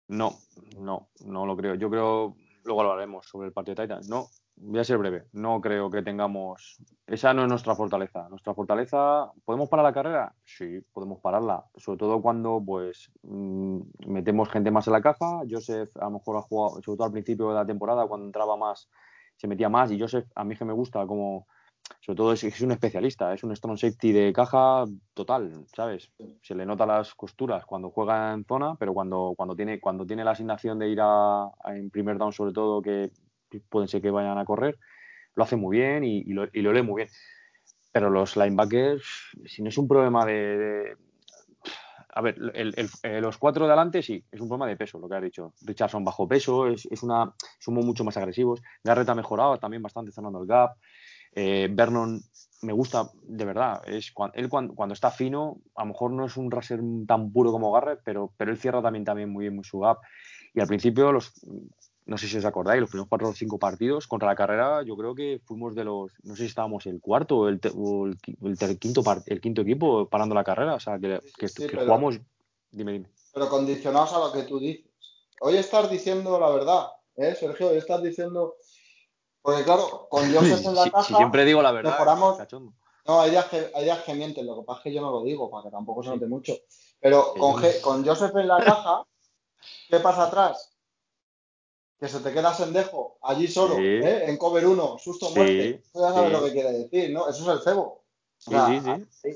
No, 0.08 0.40
no, 0.76 1.10
no 1.24 1.46
lo 1.46 1.56
creo. 1.56 1.76
Yo 1.76 1.88
creo. 1.88 2.34
Luego 2.64 2.82
lo 2.82 2.90
hablaremos 2.90 3.26
sobre 3.28 3.46
el 3.46 3.52
partido 3.52 3.76
de 3.76 3.82
Titans. 3.82 4.08
No, 4.08 4.28
voy 4.60 4.80
a 4.80 4.84
ser 4.84 4.98
breve. 4.98 5.24
No 5.32 5.60
creo 5.60 5.90
que 5.90 6.02
tengamos. 6.02 6.78
Esa 7.06 7.34
no 7.34 7.42
es 7.42 7.48
nuestra 7.48 7.74
fortaleza. 7.74 8.28
Nuestra 8.28 8.54
fortaleza. 8.54 9.30
¿Podemos 9.44 9.68
parar 9.68 9.84
la 9.84 9.92
carrera? 9.92 10.34
Sí, 10.44 10.80
podemos 10.92 11.20
pararla. 11.20 11.64
Sobre 11.76 11.98
todo 11.98 12.20
cuando, 12.20 12.62
pues, 12.64 13.10
mmm, 13.22 13.80
metemos 14.06 14.48
gente 14.48 14.70
más 14.70 14.86
en 14.86 14.92
la 14.92 15.02
caja. 15.02 15.40
Joseph, 15.48 15.90
a 15.96 16.04
lo 16.04 16.12
mejor 16.12 16.36
ha 16.36 16.42
jugado, 16.42 16.82
sobre 16.82 16.96
todo 16.96 17.06
al 17.06 17.12
principio 17.12 17.48
de 17.48 17.54
la 17.54 17.66
temporada, 17.66 18.06
cuando 18.06 18.26
entraba 18.26 18.56
más, 18.56 18.88
se 19.36 19.48
metía 19.48 19.68
más. 19.68 19.90
Y 19.90 20.00
Joseph, 20.00 20.28
a 20.34 20.44
mí 20.44 20.56
que 20.56 20.64
me 20.64 20.72
gusta 20.72 21.06
como. 21.06 21.46
Sobre 22.00 22.16
todo 22.16 22.32
es, 22.32 22.44
es 22.44 22.60
un 22.60 22.70
especialista, 22.70 23.34
es 23.34 23.42
un 23.42 23.56
strong 23.56 23.76
safety 23.76 24.12
de 24.12 24.32
caja 24.32 24.84
total, 25.12 25.64
¿sabes? 25.74 26.12
Se 26.40 26.54
le 26.54 26.64
nota 26.64 26.86
las 26.86 27.14
costuras 27.14 27.64
cuando 27.66 27.90
juega 27.90 28.32
en 28.32 28.44
zona, 28.44 28.76
pero 28.78 28.94
cuando, 28.94 29.34
cuando, 29.36 29.56
tiene, 29.56 29.80
cuando 29.80 30.06
tiene 30.06 30.22
la 30.22 30.30
asignación 30.30 30.78
de 30.78 30.88
ir 30.88 31.00
a, 31.00 31.46
a 31.46 31.76
en 31.76 31.90
primer 31.90 32.16
down, 32.16 32.32
sobre 32.32 32.52
todo, 32.52 32.80
que 32.80 33.10
pueden 33.58 33.88
ser 33.88 34.00
que 34.00 34.10
vayan 34.10 34.38
a 34.38 34.44
correr, 34.44 34.78
lo 35.34 35.44
hace 35.44 35.56
muy 35.56 35.78
bien 35.78 36.04
y, 36.04 36.18
y, 36.18 36.32
lo, 36.32 36.46
y, 36.52 36.60
lo, 36.62 36.72
lee 36.72 36.82
muy 36.82 37.02
bien. 37.02 37.08
Pero 37.92 38.10
los 38.10 38.36
linebackers, 38.36 39.04
si 39.46 39.62
no 39.62 39.68
es 39.68 39.78
un 39.78 39.88
problema 39.88 40.24
de. 40.24 40.56
de 40.56 40.96
a 42.12 42.22
ver, 42.22 42.36
el, 42.54 42.74
el, 43.02 43.22
los 43.22 43.38
cuatro 43.38 43.66
de 43.66 43.72
adelante 43.72 44.02
sí, 44.02 44.24
es 44.30 44.40
un 44.40 44.48
problema 44.48 44.66
de 44.66 44.76
peso, 44.76 44.98
lo 44.98 45.08
que 45.08 45.16
has 45.16 45.22
dicho. 45.22 45.54
Richardson 45.62 46.04
bajo 46.04 46.26
peso, 46.26 46.68
es, 46.68 46.86
es 46.90 47.02
una, 47.02 47.32
somos 47.58 47.84
mucho 47.84 48.04
más 48.04 48.16
agresivos. 48.16 48.60
Garrett 48.82 49.08
ha 49.08 49.14
mejorado 49.14 49.58
también 49.58 49.82
bastante 49.82 50.12
cerrando 50.12 50.40
el 50.40 50.46
gap. 50.46 50.76
Eh, 51.32 51.68
Vernon 51.70 52.20
me 52.62 52.72
gusta 52.72 53.10
de 53.22 53.44
verdad. 53.44 53.82
Es 53.86 54.12
cuando, 54.12 54.36
él 54.36 54.48
cuando, 54.48 54.74
cuando, 54.74 54.92
está 54.92 55.10
fino, 55.10 55.58
a 55.74 55.82
lo 55.82 55.88
mejor 55.88 56.12
no 56.12 56.26
es 56.26 56.36
un 56.36 56.50
raser 56.50 56.80
tan 57.06 57.32
puro 57.32 57.52
como 57.52 57.72
Garrett, 57.72 58.00
pero, 58.04 58.32
pero 58.36 58.50
él 58.50 58.58
cierra 58.58 58.82
también, 58.82 59.04
también 59.04 59.30
muy 59.30 59.44
bien 59.44 59.54
muy 59.54 59.64
su 59.64 59.78
gap. 59.78 59.98
Y 60.52 60.60
al 60.60 60.66
principio 60.66 61.12
los, 61.12 61.32
no 62.10 62.18
sé 62.18 62.26
si 62.26 62.38
os 62.38 62.44
acordáis, 62.44 62.80
los 62.80 62.90
primeros 62.90 63.08
cuatro 63.08 63.28
o 63.28 63.32
cinco 63.32 63.56
partidos 63.56 64.08
contra 64.08 64.26
la 64.26 64.34
carrera, 64.34 64.82
yo 64.82 64.96
creo 64.96 65.14
que 65.14 65.40
fuimos 65.44 65.76
de 65.76 65.84
los, 65.84 66.10
no 66.24 66.34
sé 66.34 66.42
si 66.42 66.48
estábamos 66.48 66.84
el 66.86 67.00
cuarto 67.00 67.36
o 67.38 67.48
el, 67.48 67.60
o 67.76 68.06
el, 68.06 68.18
el, 68.42 68.56
el 68.60 68.78
quinto, 68.80 69.04
el 69.26 69.40
quinto 69.40 69.62
equipo 69.62 70.08
parando 70.08 70.34
la 70.34 70.42
carrera, 70.42 70.74
o 70.74 70.80
sea, 70.80 70.98
que, 70.98 71.20
que, 71.38 71.46
sí, 71.46 71.62
que 71.62 71.68
pero, 71.68 71.84
jugamos, 71.84 72.18
dime, 72.72 72.94
dime. 72.94 73.10
Pero 73.32 73.48
condicionados 73.48 74.12
a 74.12 74.18
lo 74.18 74.32
que 74.32 74.42
tú 74.42 74.58
dices. 74.58 74.86
Hoy 75.40 75.56
estás 75.56 75.88
diciendo 75.88 76.40
la 76.40 76.50
verdad, 76.50 76.88
¿eh, 77.14 77.36
Sergio? 77.38 77.68
Hoy 77.68 77.76
estás 77.76 78.02
diciendo, 78.02 78.56
porque 79.40 79.62
claro, 79.62 80.08
con 80.10 80.24
Joseph 80.34 80.66
en 80.66 80.74
la 80.74 80.82
si, 80.82 80.90
caja, 80.90 81.04
si 81.04 81.14
siempre 81.14 81.44
digo 81.44 81.62
la 81.62 81.70
verdad, 81.70 81.92
mejoramos... 81.92 82.38
No, 83.06 83.20
hay 83.20 83.30
días, 83.30 83.44
que, 83.44 83.70
hay 83.72 83.84
días 83.84 84.00
que 84.00 84.14
mienten, 84.14 84.46
lo 84.46 84.56
que 84.56 84.66
pasa 84.66 84.80
es 84.80 84.82
que 84.82 84.94
yo 84.94 85.00
no 85.00 85.12
lo 85.12 85.22
digo, 85.22 85.48
para 85.48 85.62
que 85.62 85.70
tampoco 85.70 86.02
se 86.02 86.10
note 86.10 86.26
mucho. 86.26 86.54
Pero 86.98 87.34
con, 87.34 87.62
con 87.82 88.04
Joseph 88.04 88.34
en 88.34 88.48
la 88.48 88.58
caja, 88.58 89.04
¿qué 89.88 90.00
pasa 90.00 90.24
atrás? 90.24 90.69
Que 92.00 92.08
se 92.08 92.20
te 92.20 92.32
queda 92.32 92.54
sendejo 92.54 93.18
allí 93.22 93.46
solo, 93.46 93.76
sí. 93.76 93.82
¿eh? 93.84 94.24
en 94.30 94.38
cover 94.38 94.66
1, 94.66 94.96
susto 94.98 95.30
muerte. 95.30 95.82
Sí. 95.84 95.90
Tú 95.92 96.00
ya 96.00 96.12
sabes 96.14 96.30
sí. 96.30 96.36
lo 96.36 96.44
que 96.44 96.52
quiere 96.52 96.72
decir, 96.72 97.12
¿no? 97.12 97.28
Eso 97.28 97.42
es 97.52 97.58
el 97.58 97.62
cebo. 97.62 98.04
Sí, 98.38 98.54
sí, 98.82 99.06
sí. 99.10 99.28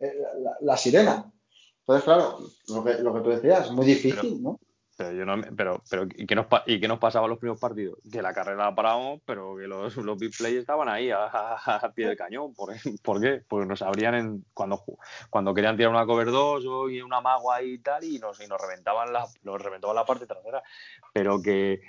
eh, 0.00 0.12
La, 0.42 0.56
la 0.60 0.76
sirena. 0.76 1.32
Entonces, 1.80 2.04
claro, 2.04 2.38
lo 2.68 2.84
que, 2.84 2.94
lo 2.94 3.14
que 3.14 3.20
tú 3.20 3.30
decías, 3.30 3.70
muy 3.70 3.86
difícil, 3.86 4.42
¿no? 4.42 4.58
Pero 4.96 5.12
yo 5.12 5.24
no, 5.24 5.40
pero, 5.56 5.80
pero 5.88 6.08
¿y 6.16 6.26
qué 6.26 6.34
nos 6.34 6.46
y 6.66 6.80
qué 6.80 6.88
nos 6.88 6.98
pasaba 6.98 7.26
en 7.26 7.30
los 7.30 7.38
primeros 7.38 7.60
partidos? 7.60 8.00
Que 8.10 8.20
la 8.20 8.32
carrera 8.34 8.64
la 8.64 8.74
parábamos, 8.74 9.20
pero 9.24 9.56
que 9.56 9.68
los, 9.68 9.96
los 9.96 10.18
big 10.18 10.36
plays 10.36 10.56
estaban 10.56 10.88
ahí 10.88 11.12
a, 11.12 11.24
a- 11.26 11.76
a 11.76 11.92
pie 11.94 12.08
del 12.08 12.16
cañón. 12.16 12.52
¿Por, 12.52 12.74
¿Por 13.04 13.20
qué? 13.20 13.40
Porque 13.48 13.66
nos 13.66 13.80
abrían 13.80 14.16
en 14.16 14.44
cuando 14.52 14.82
cuando 15.30 15.54
querían 15.54 15.76
tirar 15.76 15.92
una 15.92 16.04
cover 16.04 16.32
2 16.32 16.64
o 16.66 16.90
y 16.90 17.00
una 17.00 17.20
magua 17.20 17.62
y 17.62 17.78
tal 17.78 18.02
y 18.02 18.18
nos 18.18 18.40
y 18.44 18.48
nos 18.48 18.60
reventaban 18.60 19.12
la 19.12 19.24
nos 19.44 19.62
reventaban 19.62 19.94
la 19.94 20.04
parte 20.04 20.26
trasera. 20.26 20.64
Pero 21.12 21.40
que 21.40 21.80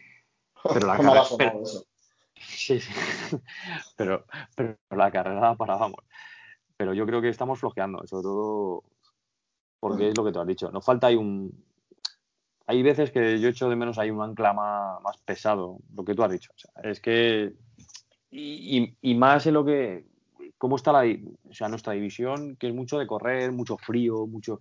pero 0.64 0.88
la 0.88 0.98
carrera- 0.98 1.24
pero-. 1.38 1.64
Sí, 2.42 2.80
sí. 2.80 2.92
Pero, 3.98 4.26
pero 4.56 4.78
la 4.92 5.12
carrera 5.12 5.42
la 5.42 5.56
parábamos. 5.56 6.00
Pero 6.78 6.94
yo 6.94 7.06
creo 7.06 7.22
que 7.22 7.28
estamos 7.30 7.60
flojeando, 7.60 8.06
sobre 8.08 8.24
todo 8.24 8.84
porque 9.82 10.08
es 10.10 10.18
lo 10.18 10.24
que 10.24 10.32
tú 10.32 10.40
has 10.40 10.48
dicho. 10.48 10.72
Nos 10.72 10.86
falta 10.86 11.08
ahí 11.08 11.16
un. 11.16 11.52
Hay 12.68 12.82
veces 12.82 13.12
que 13.12 13.40
yo 13.40 13.50
echo 13.50 13.70
de 13.70 13.76
menos 13.76 13.98
ahí 13.98 14.10
un 14.10 14.22
ancla 14.22 14.54
más, 14.54 15.02
más 15.02 15.18
pesado, 15.18 15.80
lo 15.94 16.06
que 16.06 16.16
tú 16.16 16.24
has 16.24 16.32
dicho. 16.32 16.52
O 16.56 16.58
sea, 16.58 16.90
es 16.90 17.02
que. 17.02 17.54
Y, 18.32 18.78
y- 18.80 18.98
y 19.02 19.16
más 19.16 19.46
en 19.48 19.56
lo 19.56 19.66
que. 19.66 20.06
¿Cómo 20.58 20.76
está 20.78 20.92
la, 20.94 21.04
o 21.50 21.54
sea, 21.54 21.68
nuestra 21.68 21.94
división? 21.94 22.56
Que 22.56 22.68
es 22.70 22.74
mucho 22.74 22.98
de 23.00 23.08
correr, 23.08 23.52
mucho 23.52 23.78
frío, 23.78 24.26
mucho, 24.28 24.60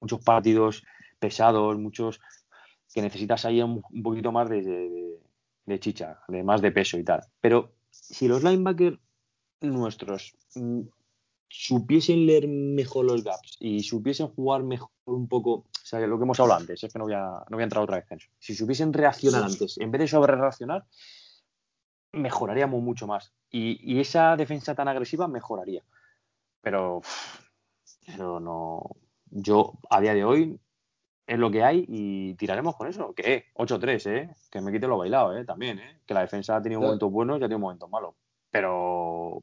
muchos 0.00 0.20
partidos 0.22 0.82
pesados, 1.20 1.78
muchos 1.78 2.20
que 2.92 3.02
necesitas 3.02 3.44
ahí 3.44 3.62
un, 3.62 3.82
un 3.90 4.02
poquito 4.02 4.32
más 4.32 4.48
de, 4.48 4.62
de- 4.62 5.20
de 5.70 5.80
chicha, 5.80 6.20
de 6.28 6.42
más 6.42 6.60
de 6.60 6.72
peso 6.72 6.98
y 6.98 7.04
tal. 7.04 7.22
Pero 7.40 7.72
si 7.90 8.28
los 8.28 8.42
linebackers 8.42 8.98
nuestros 9.60 10.36
mm, 10.54 10.82
supiesen 11.48 12.26
leer 12.26 12.48
mejor 12.48 13.06
los 13.06 13.24
gaps 13.24 13.56
y 13.60 13.80
supiesen 13.82 14.28
jugar 14.28 14.62
mejor 14.62 14.90
un 15.04 15.28
poco, 15.28 15.52
o 15.52 15.66
sea, 15.82 16.00
lo 16.00 16.18
que 16.18 16.24
hemos 16.24 16.38
hablado 16.40 16.60
antes, 16.60 16.82
es 16.82 16.92
que 16.92 16.98
no 16.98 17.06
voy 17.06 17.14
a, 17.14 17.44
no 17.48 17.56
voy 17.56 17.62
a 17.62 17.64
entrar 17.64 17.82
otra 17.82 17.96
vez 17.96 18.10
en 18.10 18.18
eso. 18.18 18.28
Si 18.38 18.54
supiesen 18.54 18.92
reaccionar 18.92 19.42
antes, 19.42 19.78
en 19.78 19.90
vez 19.90 20.00
de 20.00 20.08
sobre 20.08 20.36
reaccionar, 20.36 20.84
mejoraríamos 22.12 22.82
mucho 22.82 23.06
más. 23.06 23.32
Y, 23.50 23.80
y 23.82 24.00
esa 24.00 24.36
defensa 24.36 24.74
tan 24.74 24.88
agresiva 24.88 25.28
mejoraría. 25.28 25.82
Pero, 26.60 27.02
pero 28.06 28.40
no. 28.40 28.82
Yo, 29.30 29.74
a 29.88 30.00
día 30.00 30.14
de 30.14 30.24
hoy, 30.24 30.60
es 31.30 31.38
lo 31.38 31.48
que 31.48 31.62
hay 31.62 31.84
y 31.86 32.34
tiraremos 32.34 32.74
con 32.74 32.88
eso. 32.88 33.14
Que 33.14 33.52
8-3, 33.54 34.06
¿eh? 34.10 34.34
Que 34.50 34.60
me 34.60 34.72
quite 34.72 34.88
lo 34.88 34.98
bailado, 34.98 35.36
¿eh? 35.36 35.44
También, 35.44 35.78
¿eh? 35.78 36.00
Que 36.04 36.12
la 36.12 36.22
defensa 36.22 36.56
ha 36.56 36.62
tenido 36.62 36.80
momentos 36.80 37.10
buenos 37.10 37.36
y 37.36 37.44
ha 37.44 37.46
tenido 37.46 37.60
momentos 37.60 37.88
malos. 37.88 38.14
Pero. 38.50 39.40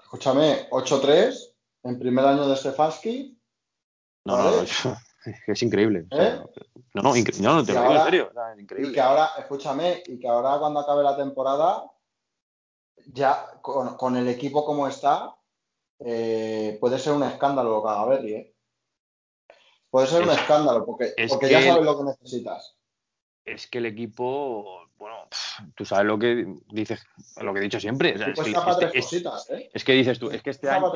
Escúchame, 0.00 0.68
8-3 0.70 1.52
en 1.82 1.98
primer 1.98 2.24
año 2.24 2.46
de 2.46 2.56
Stefanski. 2.56 3.36
No, 4.24 4.36
no, 4.36 4.44
¿Vale? 4.44 4.68
no, 4.84 4.96
es 5.48 5.62
increíble. 5.64 6.06
O 6.12 6.14
sea, 6.16 6.34
¿Eh? 6.36 6.42
no, 6.94 7.02
no, 7.02 7.16
incre- 7.16 7.40
no, 7.40 7.54
no, 7.56 7.64
te 7.64 7.72
lo 7.72 7.82
digo 7.82 7.94
en 7.96 8.04
serio. 8.04 8.30
Y 8.78 8.92
que 8.92 9.00
ahora, 9.00 9.30
escúchame, 9.36 10.04
y 10.06 10.20
que 10.20 10.28
ahora 10.28 10.58
cuando 10.60 10.78
acabe 10.78 11.02
la 11.02 11.16
temporada, 11.16 11.90
ya 13.12 13.46
con, 13.62 13.96
con 13.96 14.16
el 14.16 14.28
equipo 14.28 14.64
como 14.64 14.86
está, 14.86 15.34
eh, 15.98 16.78
puede 16.80 17.00
ser 17.00 17.14
un 17.14 17.24
escándalo 17.24 17.70
lo 17.70 17.82
que 17.82 17.88
haga 17.88 18.06
Berry, 18.06 18.34
¿eh? 18.34 18.49
Puede 19.90 20.06
ser 20.06 20.22
un 20.22 20.30
Es- 20.30 20.38
escándalo, 20.38 20.84
porque, 20.86 21.12
es 21.16 21.30
porque 21.30 21.46
que 21.46 21.52
ya 21.52 21.58
el- 21.58 21.64
sabes 21.64 21.84
lo 21.84 21.98
que 21.98 22.04
necesitas. 22.04 22.76
Es 23.44 23.66
que 23.66 23.78
el 23.78 23.86
equipo, 23.86 24.82
bueno, 24.98 25.16
tú 25.74 25.84
sabes 25.84 26.06
lo 26.06 26.18
que 26.18 26.46
dices, 26.70 27.04
lo 27.40 27.52
que 27.52 27.58
he 27.58 27.62
dicho 27.62 27.80
siempre. 27.80 28.14
o 28.14 28.18
sea, 28.18 28.28
Y 28.28 28.30
es, 28.30 28.36
pues 28.36 28.48
que, 28.48 28.70
este- 28.70 28.98
es- 28.98 29.04
cositas, 29.04 29.50
¿eh? 29.50 29.70
es 29.72 29.82
que 29.84 29.92
dices 29.94 30.18
tú, 30.18 30.30
es 30.30 30.42
que 30.42 30.50
este 30.50 30.68
año 30.68 30.92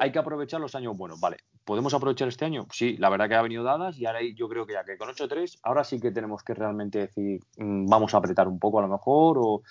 hay 0.00 0.10
que 0.10 0.18
aprovechar 0.18 0.60
los 0.60 0.74
años 0.74 0.96
buenos. 0.96 1.20
Vale, 1.20 1.36
¿podemos 1.64 1.94
aprovechar 1.94 2.26
este 2.28 2.44
año? 2.46 2.66
Sí, 2.72 2.96
la 2.96 3.08
verdad 3.10 3.28
que 3.28 3.34
ha 3.36 3.42
venido 3.42 3.62
dadas 3.62 3.98
y 3.98 4.06
ahora 4.06 4.20
yo 4.34 4.48
creo 4.48 4.66
que 4.66 4.72
ya 4.72 4.84
que 4.84 4.96
con 4.96 5.08
8-3, 5.10 5.58
ahora 5.62 5.84
sí 5.84 6.00
que 6.00 6.10
tenemos 6.10 6.42
que 6.42 6.54
realmente 6.54 6.98
decir, 6.98 7.40
mm, 7.58 7.86
vamos 7.86 8.14
a 8.14 8.18
apretar 8.18 8.48
un 8.48 8.58
poco 8.58 8.78
a 8.80 8.82
lo 8.82 8.88
mejor 8.88 9.36
o 9.38 9.62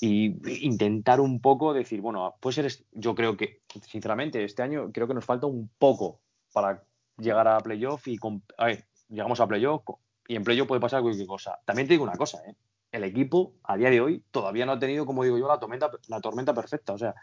y 0.00 0.66
intentar 0.66 1.20
un 1.20 1.40
poco 1.40 1.72
decir, 1.72 2.00
bueno, 2.00 2.34
puede 2.40 2.68
ser, 2.68 2.84
yo 2.92 3.14
creo 3.14 3.36
que, 3.36 3.62
sinceramente, 3.88 4.44
este 4.44 4.62
año 4.62 4.90
creo 4.92 5.06
que 5.08 5.14
nos 5.14 5.24
falta 5.24 5.46
un 5.46 5.70
poco 5.78 6.20
para 6.52 6.82
llegar 7.18 7.48
a 7.48 7.58
playoff 7.60 8.06
y 8.08 8.18
llegamos 9.08 9.40
a 9.40 9.46
playoff 9.46 9.82
y 10.28 10.36
en 10.36 10.44
playoff 10.44 10.68
puede 10.68 10.80
pasar 10.80 11.02
cualquier 11.02 11.26
cosa. 11.26 11.58
También 11.64 11.86
te 11.88 11.94
digo 11.94 12.04
una 12.04 12.16
cosa, 12.16 12.38
¿eh? 12.46 12.54
el 12.92 13.04
equipo 13.04 13.54
a 13.64 13.76
día 13.76 13.90
de 13.90 14.00
hoy 14.00 14.24
todavía 14.30 14.66
no 14.66 14.72
ha 14.72 14.78
tenido, 14.78 15.06
como 15.06 15.24
digo 15.24 15.38
yo, 15.38 15.48
la 15.48 15.58
tormenta, 16.20 16.54
perfecta. 16.54 16.94
O 16.94 16.98
sea, 16.98 17.14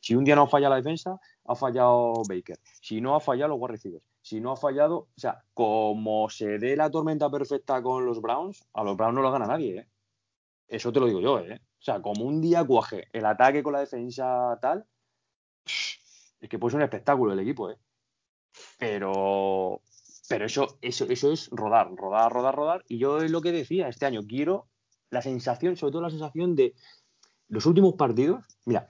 si 0.00 0.14
un 0.14 0.24
día 0.24 0.36
no 0.36 0.46
falla 0.46 0.68
la 0.68 0.76
defensa, 0.76 1.20
ha 1.44 1.54
fallado 1.54 2.22
Baker. 2.28 2.58
Si 2.80 3.00
no 3.00 3.14
ha 3.14 3.20
fallado 3.20 3.56
los 3.56 3.70
receivers. 3.70 4.04
Si 4.22 4.40
no 4.40 4.52
ha 4.52 4.56
fallado, 4.56 4.96
o 4.96 5.08
sea, 5.16 5.42
como 5.54 6.28
se 6.28 6.58
dé 6.58 6.76
la 6.76 6.90
tormenta 6.90 7.30
perfecta 7.30 7.82
con 7.82 8.04
los 8.04 8.20
Browns, 8.20 8.64
a 8.74 8.84
los 8.84 8.96
Browns 8.96 9.14
no 9.14 9.22
lo 9.22 9.30
gana 9.30 9.46
nadie, 9.46 9.78
¿eh? 9.78 9.88
Eso 10.66 10.92
te 10.92 11.00
lo 11.00 11.06
digo 11.06 11.20
yo, 11.20 11.38
¿eh? 11.40 11.54
O 11.54 11.82
sea, 11.82 12.02
como 12.02 12.24
un 12.24 12.42
día 12.42 12.64
cuaje 12.64 13.08
el 13.12 13.24
ataque 13.24 13.62
con 13.62 13.72
la 13.72 13.80
defensa 13.80 14.58
tal, 14.60 14.84
es 15.64 16.48
que 16.48 16.58
puede 16.58 16.72
ser 16.72 16.78
un 16.78 16.84
espectáculo 16.84 17.32
el 17.32 17.38
equipo, 17.40 17.70
¿eh? 17.70 17.78
Pero, 18.78 19.82
pero 20.28 20.46
eso, 20.46 20.78
eso, 20.82 21.06
eso 21.08 21.32
es 21.32 21.48
rodar, 21.50 21.90
rodar, 21.94 22.32
rodar, 22.32 22.54
rodar. 22.54 22.84
Y 22.88 22.98
yo 22.98 23.18
es 23.18 23.30
lo 23.30 23.40
que 23.40 23.52
decía, 23.52 23.88
este 23.88 24.06
año 24.06 24.22
quiero 24.26 24.68
la 25.10 25.22
sensación, 25.22 25.76
sobre 25.76 25.92
todo 25.92 26.02
la 26.02 26.10
sensación 26.10 26.54
de 26.54 26.74
los 27.48 27.66
últimos 27.66 27.94
partidos. 27.94 28.44
Mira, 28.66 28.86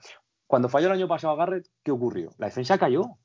cuando 0.47 0.69
falló 0.69 0.87
el 0.87 0.93
año 0.93 1.07
pasado 1.07 1.35
Garrett, 1.35 1.67
¿qué 1.83 1.91
ocurrió? 1.91 2.31
La 2.37 2.47
defensa 2.47 2.77
cayó. 2.77 3.01
O 3.01 3.19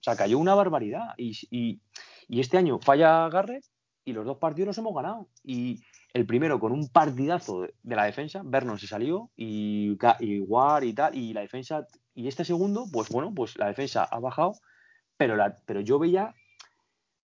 sea, 0.00 0.16
cayó 0.16 0.38
una 0.38 0.54
barbaridad. 0.54 1.14
Y, 1.16 1.36
y, 1.50 1.80
y 2.28 2.40
este 2.40 2.58
año 2.58 2.78
falla 2.80 3.28
Garrett 3.28 3.64
y 4.04 4.12
los 4.12 4.24
dos 4.24 4.38
partidos 4.38 4.68
los 4.68 4.78
hemos 4.78 4.94
ganado. 4.94 5.28
Y 5.42 5.82
el 6.14 6.26
primero 6.26 6.58
con 6.58 6.72
un 6.72 6.88
partidazo 6.88 7.62
de, 7.62 7.74
la 7.82 8.04
defensa, 8.04 8.40
Vernon 8.44 8.78
se 8.78 8.86
salió 8.86 9.30
y, 9.36 9.96
y 10.20 10.46
y 10.82 10.92
tal, 10.94 11.14
y 11.14 11.32
la 11.34 11.40
defensa. 11.42 11.86
Y 12.14 12.28
este 12.28 12.44
segundo, 12.44 12.86
pues 12.90 13.10
bueno, 13.10 13.34
pues 13.34 13.58
la 13.58 13.66
defensa 13.66 14.04
ha 14.04 14.18
bajado, 14.20 14.52
pero, 15.16 15.36
pero 15.64 15.80
yo 15.80 15.98
veía. 15.98 16.34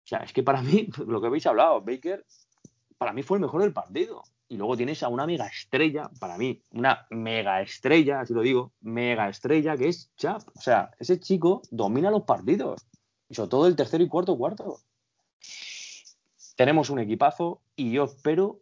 O 0.03 0.07
sea, 0.07 0.19
es 0.19 0.33
que 0.33 0.43
para 0.43 0.61
mí, 0.63 0.89
lo 1.05 1.21
que 1.21 1.27
habéis 1.27 1.45
hablado, 1.45 1.81
Baker, 1.81 2.25
para 2.97 3.13
mí 3.13 3.23
fue 3.23 3.37
el 3.37 3.41
mejor 3.41 3.61
del 3.61 3.73
partido. 3.73 4.23
Y 4.51 4.57
luego 4.57 4.75
tienes 4.75 5.03
a 5.03 5.09
una 5.09 5.27
mega 5.27 5.45
estrella, 5.45 6.09
para 6.19 6.35
mí, 6.37 6.59
una 6.71 7.05
mega 7.11 7.61
estrella, 7.61 8.21
así 8.21 8.33
lo 8.33 8.41
digo, 8.41 8.71
mega 8.81 9.29
estrella, 9.29 9.77
que 9.77 9.89
es 9.89 10.11
Chap. 10.17 10.41
O 10.55 10.61
sea, 10.61 10.89
ese 10.97 11.19
chico 11.19 11.61
domina 11.69 12.09
los 12.09 12.23
partidos. 12.23 12.87
Y 13.29 13.35
sobre 13.35 13.49
todo 13.49 13.67
el 13.67 13.75
tercero 13.75 14.03
y 14.03 14.07
cuarto 14.07 14.35
cuarto. 14.35 14.79
Tenemos 16.55 16.89
un 16.89 16.99
equipazo 16.99 17.61
y 17.75 17.91
yo 17.91 18.05
espero, 18.05 18.59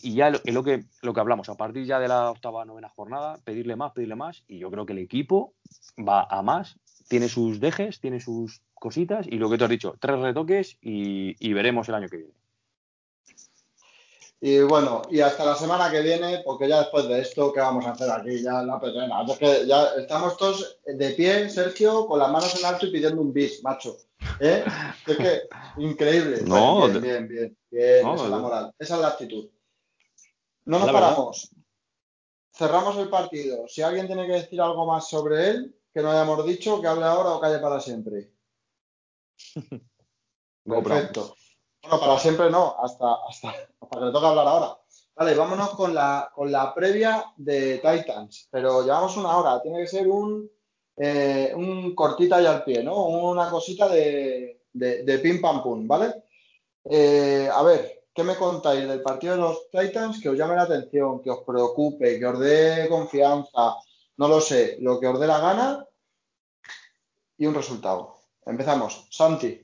y 0.00 0.14
ya 0.14 0.28
es 0.28 0.54
lo 0.54 0.62
que, 0.62 0.84
lo 1.02 1.14
que 1.14 1.20
hablamos, 1.20 1.48
a 1.48 1.56
partir 1.56 1.86
ya 1.86 1.98
de 1.98 2.08
la 2.08 2.30
octava, 2.30 2.64
novena 2.64 2.90
jornada, 2.90 3.38
pedirle 3.42 3.74
más, 3.74 3.92
pedirle 3.92 4.14
más, 4.14 4.44
y 4.46 4.58
yo 4.58 4.70
creo 4.70 4.86
que 4.86 4.92
el 4.92 5.00
equipo 5.00 5.54
va 5.98 6.22
a 6.30 6.42
más, 6.42 6.78
tiene 7.08 7.28
sus 7.28 7.60
dejes, 7.60 8.00
tiene 8.00 8.20
sus 8.20 8.62
cositas, 8.74 9.26
y 9.26 9.36
lo 9.36 9.48
que 9.48 9.58
tú 9.58 9.64
has 9.64 9.70
dicho, 9.70 9.96
tres 10.00 10.18
retoques 10.18 10.78
y, 10.80 11.34
y 11.38 11.52
veremos 11.52 11.88
el 11.88 11.94
año 11.96 12.08
que 12.08 12.16
viene. 12.18 12.32
Y 14.38 14.60
bueno, 14.60 15.02
y 15.10 15.20
hasta 15.20 15.46
la 15.46 15.54
semana 15.54 15.90
que 15.90 16.02
viene, 16.02 16.42
porque 16.44 16.68
ya 16.68 16.80
después 16.80 17.08
de 17.08 17.20
esto, 17.20 17.52
¿qué 17.52 17.60
vamos 17.60 17.86
a 17.86 17.92
hacer 17.92 18.10
aquí? 18.10 18.42
Ya 18.42 18.62
la 18.62 18.78
pedrena. 18.78 19.24
Es 19.26 19.38
que 19.38 19.66
ya 19.66 19.94
estamos 19.96 20.36
todos 20.36 20.78
de 20.84 21.10
pie, 21.10 21.48
Sergio, 21.48 22.06
con 22.06 22.18
las 22.18 22.30
manos 22.30 22.54
en 22.58 22.66
alto 22.66 22.86
y 22.86 22.92
pidiendo 22.92 23.22
un 23.22 23.32
bis, 23.32 23.62
macho. 23.64 23.96
¿Eh? 24.38 24.62
Es 25.06 25.16
que 25.16 25.42
increíble. 25.78 26.42
No, 26.44 26.86
bien, 26.86 27.00
bien, 27.00 27.28
bien, 27.28 27.58
bien. 27.70 28.02
No, 28.02 28.14
esa 28.14 28.24
es 28.24 28.30
la 28.30 28.38
moral, 28.38 28.74
esa 28.78 28.94
es 28.96 29.00
la 29.00 29.08
actitud. 29.08 29.48
No 30.66 30.78
nos 30.78 30.86
verdad. 30.86 31.00
paramos. 31.00 31.50
Cerramos 32.52 32.96
el 32.98 33.08
partido. 33.08 33.66
Si 33.68 33.80
alguien 33.80 34.06
tiene 34.06 34.26
que 34.26 34.32
decir 34.32 34.60
algo 34.60 34.84
más 34.86 35.08
sobre 35.08 35.48
él, 35.48 35.74
que 35.96 36.02
no 36.02 36.10
hayamos 36.10 36.44
dicho, 36.44 36.78
que 36.82 36.88
hable 36.88 37.06
ahora 37.06 37.30
o 37.30 37.40
calle 37.40 37.58
para 37.58 37.80
siempre. 37.80 38.30
Perfecto. 40.62 41.34
Bueno, 41.80 42.00
para 42.00 42.18
siempre 42.18 42.50
no, 42.50 42.76
hasta, 42.78 43.14
hasta, 43.26 43.48
hasta 43.48 43.98
que 43.98 44.04
le 44.04 44.12
toque 44.12 44.26
hablar 44.26 44.46
ahora. 44.46 44.78
Vale, 45.14 45.34
vámonos 45.34 45.70
con 45.70 45.94
la, 45.94 46.30
con 46.34 46.52
la 46.52 46.74
previa 46.74 47.24
de 47.38 47.78
Titans, 47.78 48.46
pero 48.50 48.82
llevamos 48.82 49.16
una 49.16 49.38
hora, 49.38 49.62
tiene 49.62 49.78
que 49.80 49.86
ser 49.86 50.06
un, 50.06 50.50
eh, 50.98 51.54
un 51.56 51.94
cortita 51.94 52.42
y 52.42 52.44
al 52.44 52.62
pie, 52.62 52.84
¿no? 52.84 53.06
Una 53.06 53.48
cosita 53.48 53.88
de, 53.88 54.64
de, 54.74 55.02
de 55.02 55.18
pim 55.20 55.40
pam 55.40 55.62
pum, 55.62 55.88
¿vale? 55.88 56.24
Eh, 56.84 57.48
a 57.50 57.62
ver, 57.62 58.04
¿qué 58.12 58.22
me 58.22 58.36
contáis 58.36 58.86
del 58.86 59.00
partido 59.00 59.34
de 59.34 59.40
los 59.40 59.70
Titans 59.70 60.20
que 60.20 60.28
os 60.28 60.36
llame 60.36 60.56
la 60.56 60.64
atención, 60.64 61.22
que 61.22 61.30
os 61.30 61.42
preocupe, 61.42 62.18
que 62.18 62.26
os 62.26 62.38
dé 62.38 62.86
confianza, 62.90 63.76
no 64.16 64.28
lo 64.28 64.40
sé, 64.40 64.78
lo 64.80 64.98
que 65.00 65.06
os 65.06 65.20
dé 65.20 65.26
la 65.26 65.38
gana 65.38 65.84
y 67.38 67.46
un 67.46 67.54
resultado? 67.54 68.16
Empezamos. 68.44 69.06
Santi. 69.10 69.62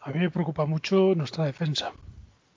A 0.00 0.10
mí 0.10 0.18
me 0.18 0.30
preocupa 0.30 0.66
mucho 0.66 1.14
nuestra 1.14 1.44
defensa. 1.44 1.92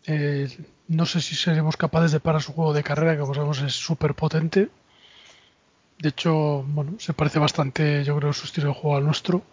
Eh, 0.08 0.48
no 0.88 1.06
sé 1.06 1.22
si 1.22 1.36
seremos 1.36 1.78
capaces 1.78 2.12
de 2.12 2.20
parar 2.20 2.42
su 2.42 2.54
juego 2.54 2.74
de 2.74 2.84
carrera, 2.84 3.14
que 3.14 3.20
como 3.20 3.34
sabemos 3.34 3.62
es 3.62 3.74
súper 3.74 4.16
potente. 4.16 4.70
De 6.00 6.10
hecho, 6.10 6.64
bueno, 6.68 6.94
se 7.00 7.14
parece 7.14 7.40
bastante, 7.40 8.04
yo 8.04 8.18
creo, 8.18 8.34
su 8.34 8.46
estilo 8.46 8.70
de 8.70 8.74
juego 8.74 8.98
al 8.98 9.06
nuestro. 9.06 9.44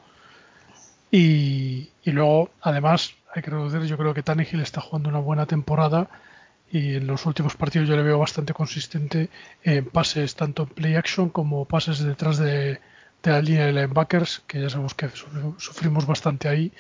Y, 1.11 1.91
luego, 2.05 2.51
además, 2.63 3.13
hay 3.35 3.43
que 3.43 3.51
reconocer, 3.51 3.85
yo 3.85 3.99
creo 3.99 4.15
que 4.15 4.23
Tannehill 4.23 4.61
está 4.61 4.81
jugando 4.81 5.11
una 5.11 5.19
buena 5.19 5.47
temporada 5.47 6.09
y 6.73 6.97
en 6.97 7.07
los 7.07 7.27
últimos 7.27 7.55
partidos 7.55 7.89
yo 7.89 7.97
le 7.97 8.03
veo 8.03 8.19
bastante 8.19 8.55
consistente 8.55 9.29
en 9.63 9.85
pases 9.85 10.35
tanto 10.35 10.65
en 10.65 10.69
play 10.71 10.95
action 10.97 11.29
como 11.29 11.67
pases 11.67 11.99
detrás 12.01 12.39
de, 12.39 12.81
la 13.23 13.41
línea 13.41 13.67
de 13.67 13.73
linebackers, 13.73 14.43
que 14.47 14.61
ya 14.61 14.71
sabemos 14.71 14.95
que 14.95 15.09
sufrimos 15.59 16.07
bastante 16.07 16.49
ahí. 16.49 16.73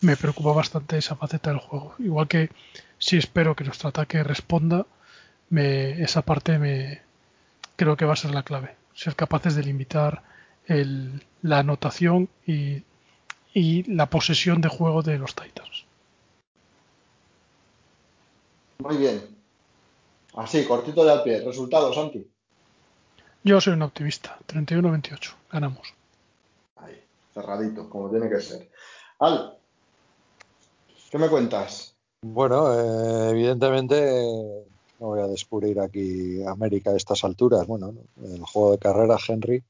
Me 0.00 0.16
preocupa 0.16 0.52
bastante 0.52 0.98
esa 0.98 1.16
faceta 1.16 1.50
del 1.50 1.60
juego. 1.60 1.94
Igual 1.98 2.28
que 2.28 2.50
si 2.98 3.16
espero 3.16 3.56
que 3.56 3.64
nuestro 3.64 3.88
ataque 3.88 4.22
responda, 4.22 4.84
me, 5.48 6.02
esa 6.02 6.20
parte 6.22 6.58
me 6.58 7.00
creo 7.76 7.96
que 7.96 8.04
va 8.04 8.12
a 8.12 8.16
ser 8.16 8.32
la 8.32 8.42
clave. 8.42 8.74
Ser 8.94 9.16
capaces 9.16 9.54
de 9.54 9.62
limitar 9.62 10.22
el, 10.66 11.24
la 11.40 11.60
anotación 11.60 12.28
y 12.46 12.82
y 13.56 13.84
la 13.84 14.10
posesión 14.10 14.60
de 14.60 14.68
juego 14.68 15.00
de 15.00 15.16
los 15.16 15.34
Titans. 15.34 15.86
Muy 18.80 18.98
bien. 18.98 19.35
Así, 20.36 20.64
cortito 20.66 21.04
de 21.04 21.12
al 21.12 21.22
pie. 21.22 21.40
Resultados, 21.40 21.94
Santi. 21.94 22.26
Yo 23.42 23.60
soy 23.60 23.72
un 23.72 23.82
optimista. 23.82 24.38
31-28. 24.48 25.34
Ganamos. 25.50 25.94
Ahí, 26.76 27.02
cerradito, 27.32 27.88
como 27.88 28.10
tiene 28.10 28.28
que 28.28 28.40
ser. 28.40 28.70
Al, 29.18 29.56
¿qué 31.10 31.18
me 31.18 31.28
cuentas? 31.28 31.96
Bueno, 32.22 32.72
eh, 32.74 33.30
evidentemente 33.30 34.66
no 35.00 35.06
voy 35.06 35.20
a 35.20 35.26
descubrir 35.26 35.80
aquí 35.80 36.42
América 36.44 36.90
a 36.90 36.96
estas 36.96 37.24
alturas. 37.24 37.66
Bueno, 37.66 37.94
el 38.22 38.42
juego 38.44 38.72
de 38.72 38.78
carrera, 38.78 39.16
Henry 39.26 39.62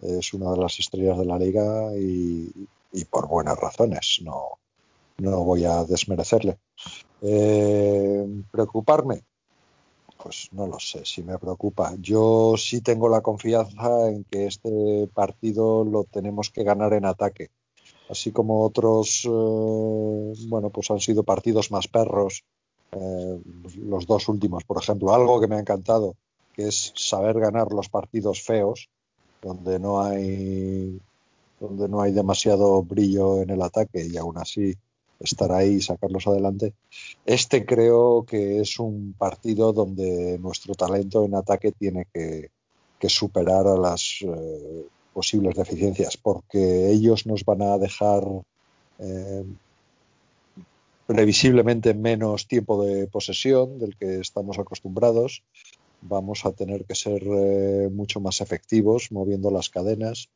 es 0.00 0.34
una 0.34 0.50
de 0.50 0.58
las 0.58 0.78
estrellas 0.80 1.18
de 1.18 1.24
la 1.24 1.38
liga 1.38 1.96
y, 1.96 2.50
y 2.92 3.04
por 3.04 3.28
buenas 3.28 3.58
razones, 3.58 4.20
no, 4.24 4.58
no 5.18 5.44
voy 5.44 5.64
a 5.64 5.84
desmerecerle. 5.84 6.58
Eh, 7.20 8.26
¿Preocuparme? 8.50 9.22
Pues 10.22 10.48
no 10.52 10.68
lo 10.68 10.78
sé 10.78 11.04
si 11.04 11.22
me 11.24 11.36
preocupa. 11.38 11.94
Yo 11.98 12.54
sí 12.56 12.80
tengo 12.80 13.08
la 13.08 13.22
confianza 13.22 14.08
en 14.08 14.22
que 14.24 14.46
este 14.46 15.08
partido 15.12 15.84
lo 15.84 16.04
tenemos 16.04 16.50
que 16.50 16.62
ganar 16.62 16.92
en 16.92 17.06
ataque. 17.06 17.50
Así 18.08 18.30
como 18.30 18.62
otros, 18.62 19.24
eh, 19.24 20.32
bueno, 20.48 20.70
pues 20.70 20.90
han 20.92 21.00
sido 21.00 21.24
partidos 21.24 21.72
más 21.72 21.88
perros, 21.88 22.44
eh, 22.92 23.40
los 23.78 24.06
dos 24.06 24.28
últimos, 24.28 24.62
por 24.64 24.80
ejemplo. 24.80 25.12
Algo 25.12 25.40
que 25.40 25.48
me 25.48 25.56
ha 25.56 25.60
encantado, 25.60 26.14
que 26.52 26.68
es 26.68 26.92
saber 26.94 27.40
ganar 27.40 27.72
los 27.72 27.88
partidos 27.88 28.42
feos, 28.42 28.90
donde 29.40 29.80
no 29.80 30.02
hay 30.02 31.00
donde 31.58 31.88
no 31.88 32.00
hay 32.00 32.12
demasiado 32.12 32.82
brillo 32.82 33.40
en 33.40 33.50
el 33.50 33.62
ataque 33.62 34.06
y 34.06 34.16
aún 34.16 34.36
así 34.36 34.76
estar 35.22 35.52
ahí 35.52 35.74
y 35.74 35.80
sacarlos 35.80 36.26
adelante. 36.26 36.74
Este 37.24 37.64
creo 37.64 38.24
que 38.24 38.60
es 38.60 38.78
un 38.78 39.14
partido 39.16 39.72
donde 39.72 40.38
nuestro 40.38 40.74
talento 40.74 41.24
en 41.24 41.34
ataque 41.34 41.72
tiene 41.72 42.06
que, 42.12 42.50
superar 43.08 43.66
a 43.66 43.76
las 43.76 44.18
eh, 44.22 44.86
posibles 45.12 45.56
deficiencias, 45.56 46.16
porque 46.16 46.88
ellos 46.88 47.26
nos 47.26 47.44
van 47.44 47.62
a 47.62 47.76
dejar 47.76 48.22
eh, 49.00 49.44
previsiblemente 51.06 51.94
menos 51.94 52.46
tiempo 52.46 52.84
de 52.84 53.08
posesión 53.08 53.80
del 53.80 53.96
que 53.96 54.20
estamos 54.20 54.56
acostumbrados. 54.60 55.42
Vamos 56.00 56.46
a 56.46 56.52
tener 56.52 56.84
que 56.84 56.94
ser 56.94 57.24
eh, 57.24 57.88
mucho 57.92 58.20
más 58.20 58.40
efectivos 58.40 59.10
moviendo 59.10 59.50
las 59.50 59.68
cadenas 59.68 60.28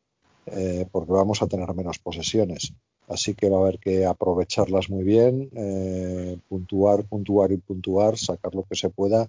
porque 0.92 1.12
vamos 1.12 1.42
a 1.42 1.48
tener 1.48 1.72
menos 1.74 1.98
posesiones. 1.98 2.72
Así 3.08 3.34
que 3.34 3.48
va 3.48 3.58
a 3.58 3.60
haber 3.60 3.78
que 3.78 4.04
aprovecharlas 4.04 4.90
muy 4.90 5.04
bien, 5.04 5.48
eh, 5.54 6.38
puntuar, 6.48 7.04
puntuar 7.04 7.52
y 7.52 7.58
puntuar, 7.58 8.18
sacar 8.18 8.54
lo 8.54 8.64
que 8.64 8.74
se 8.74 8.90
pueda 8.90 9.28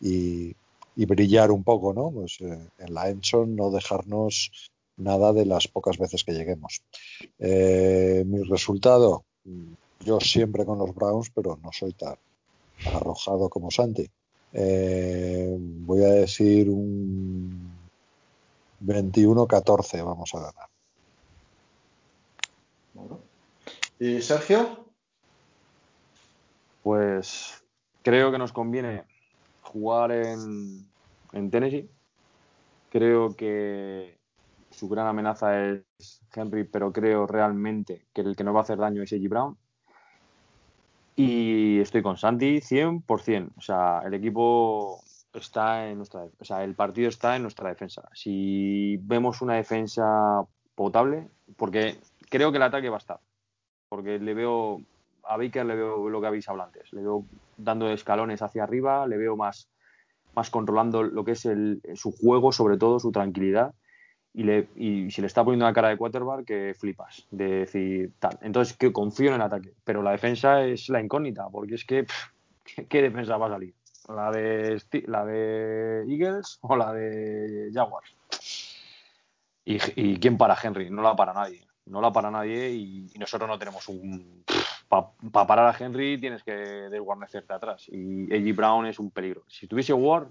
y, 0.00 0.54
brillar 0.96 1.50
un 1.50 1.64
poco, 1.64 1.92
¿no? 1.92 2.10
Pues 2.10 2.38
eh, 2.40 2.58
en 2.78 2.94
la 2.94 3.10
Enson 3.10 3.56
no 3.56 3.70
dejarnos 3.70 4.70
nada 4.96 5.32
de 5.32 5.44
las 5.44 5.68
pocas 5.68 5.98
veces 5.98 6.24
que 6.24 6.32
lleguemos. 6.32 6.82
mi 7.38 8.42
resultado, 8.44 9.24
yo 10.04 10.20
siempre 10.20 10.64
con 10.64 10.78
los 10.78 10.94
Browns, 10.94 11.30
pero 11.34 11.58
no 11.62 11.70
soy 11.72 11.92
tan 11.92 12.16
arrojado 12.94 13.48
como 13.48 13.70
Santi. 13.70 14.08
voy 14.52 16.04
a 16.04 16.12
decir 16.12 16.70
un 16.70 17.76
21-14 18.84 20.04
vamos 20.04 20.34
a 20.34 20.38
ganar. 20.38 20.75
¿Y 23.98 24.20
Sergio? 24.20 24.86
Pues 26.82 27.64
creo 28.02 28.30
que 28.30 28.38
nos 28.38 28.52
conviene 28.52 29.04
jugar 29.62 30.12
en, 30.12 30.86
en 31.32 31.50
Tennessee. 31.50 31.90
Creo 32.90 33.34
que 33.34 34.18
su 34.70 34.88
gran 34.88 35.06
amenaza 35.06 35.70
es 35.70 36.20
Henry, 36.34 36.64
pero 36.64 36.92
creo 36.92 37.26
realmente 37.26 38.06
que 38.12 38.20
el 38.20 38.36
que 38.36 38.44
nos 38.44 38.54
va 38.54 38.60
a 38.60 38.62
hacer 38.62 38.78
daño 38.78 39.02
es 39.02 39.12
A.G. 39.12 39.28
Brown. 39.28 39.56
Y 41.16 41.80
estoy 41.80 42.02
con 42.02 42.18
Santi 42.18 42.60
100%. 42.60 43.52
O 43.56 43.60
sea, 43.60 44.02
el 44.04 44.12
equipo 44.14 45.02
está 45.32 45.88
en 45.88 45.96
nuestra, 45.96 46.24
o 46.38 46.44
sea, 46.44 46.62
el 46.62 46.74
partido 46.74 47.08
está 47.08 47.36
en 47.36 47.42
nuestra 47.42 47.70
defensa. 47.70 48.08
Si 48.12 48.98
vemos 48.98 49.40
una 49.40 49.54
defensa 49.54 50.42
potable, 50.74 51.28
porque 51.56 51.98
creo 52.28 52.50
que 52.50 52.56
el 52.58 52.62
ataque 52.62 52.88
va 52.88 52.96
a 52.96 52.98
estar, 52.98 53.20
porque 53.88 54.18
le 54.18 54.34
veo 54.34 54.80
a 55.28 55.36
Baker 55.36 55.66
le 55.66 55.74
veo 55.74 56.08
lo 56.08 56.20
que 56.20 56.26
habéis 56.28 56.48
hablado 56.48 56.68
antes, 56.68 56.92
le 56.92 57.00
veo 57.00 57.24
dando 57.56 57.88
escalones 57.90 58.42
hacia 58.42 58.62
arriba, 58.62 59.06
le 59.06 59.16
veo 59.16 59.36
más, 59.36 59.68
más 60.34 60.50
controlando 60.50 61.02
lo 61.02 61.24
que 61.24 61.32
es 61.32 61.44
el, 61.46 61.80
su 61.94 62.12
juego, 62.12 62.52
sobre 62.52 62.76
todo 62.76 63.00
su 63.00 63.10
tranquilidad. 63.10 63.74
Y, 64.32 64.44
le, 64.44 64.68
y 64.76 65.10
si 65.10 65.22
le 65.22 65.26
está 65.26 65.42
poniendo 65.42 65.64
la 65.64 65.72
cara 65.72 65.88
de 65.88 65.96
quarterback, 65.96 66.44
que 66.44 66.74
flipas, 66.78 67.26
de 67.30 67.48
decir 67.60 68.12
tal. 68.18 68.38
Entonces, 68.42 68.76
que 68.76 68.92
confío 68.92 69.30
en 69.30 69.36
el 69.36 69.42
ataque, 69.42 69.72
pero 69.82 70.02
la 70.02 70.10
defensa 70.10 70.62
es 70.62 70.90
la 70.90 71.00
incógnita, 71.00 71.48
porque 71.48 71.76
es 71.76 71.84
que, 71.86 72.06
¿qué 72.88 73.02
defensa 73.02 73.38
va 73.38 73.46
a 73.46 73.50
salir? 73.50 73.74
la 74.08 74.30
de, 74.30 74.80
la 75.06 75.24
de 75.24 76.04
Eagles 76.08 76.58
o 76.62 76.76
la 76.76 76.92
de 76.92 77.70
Jaguars. 77.72 78.14
¿Y, 79.64 80.18
quién 80.18 80.38
para 80.38 80.56
Henry? 80.62 80.90
No 80.90 81.02
la 81.02 81.16
para 81.16 81.32
nadie. 81.32 81.65
No 81.86 82.00
la 82.00 82.12
para 82.12 82.30
nadie 82.30 82.70
y, 82.70 83.12
nosotros 83.18 83.48
no 83.48 83.58
tenemos 83.58 83.88
un... 83.88 84.44
Para 84.88 85.46
parar 85.46 85.74
a 85.74 85.76
Henry 85.78 86.18
tienes 86.18 86.42
que 86.42 86.52
desguarnecerte 86.52 87.52
atrás. 87.52 87.86
Y 87.88 88.32
A.G. 88.32 88.54
Brown 88.54 88.86
es 88.86 88.98
un 88.98 89.10
peligro. 89.10 89.42
Si 89.48 89.66
tuviese 89.66 89.92
Ward, 89.92 90.28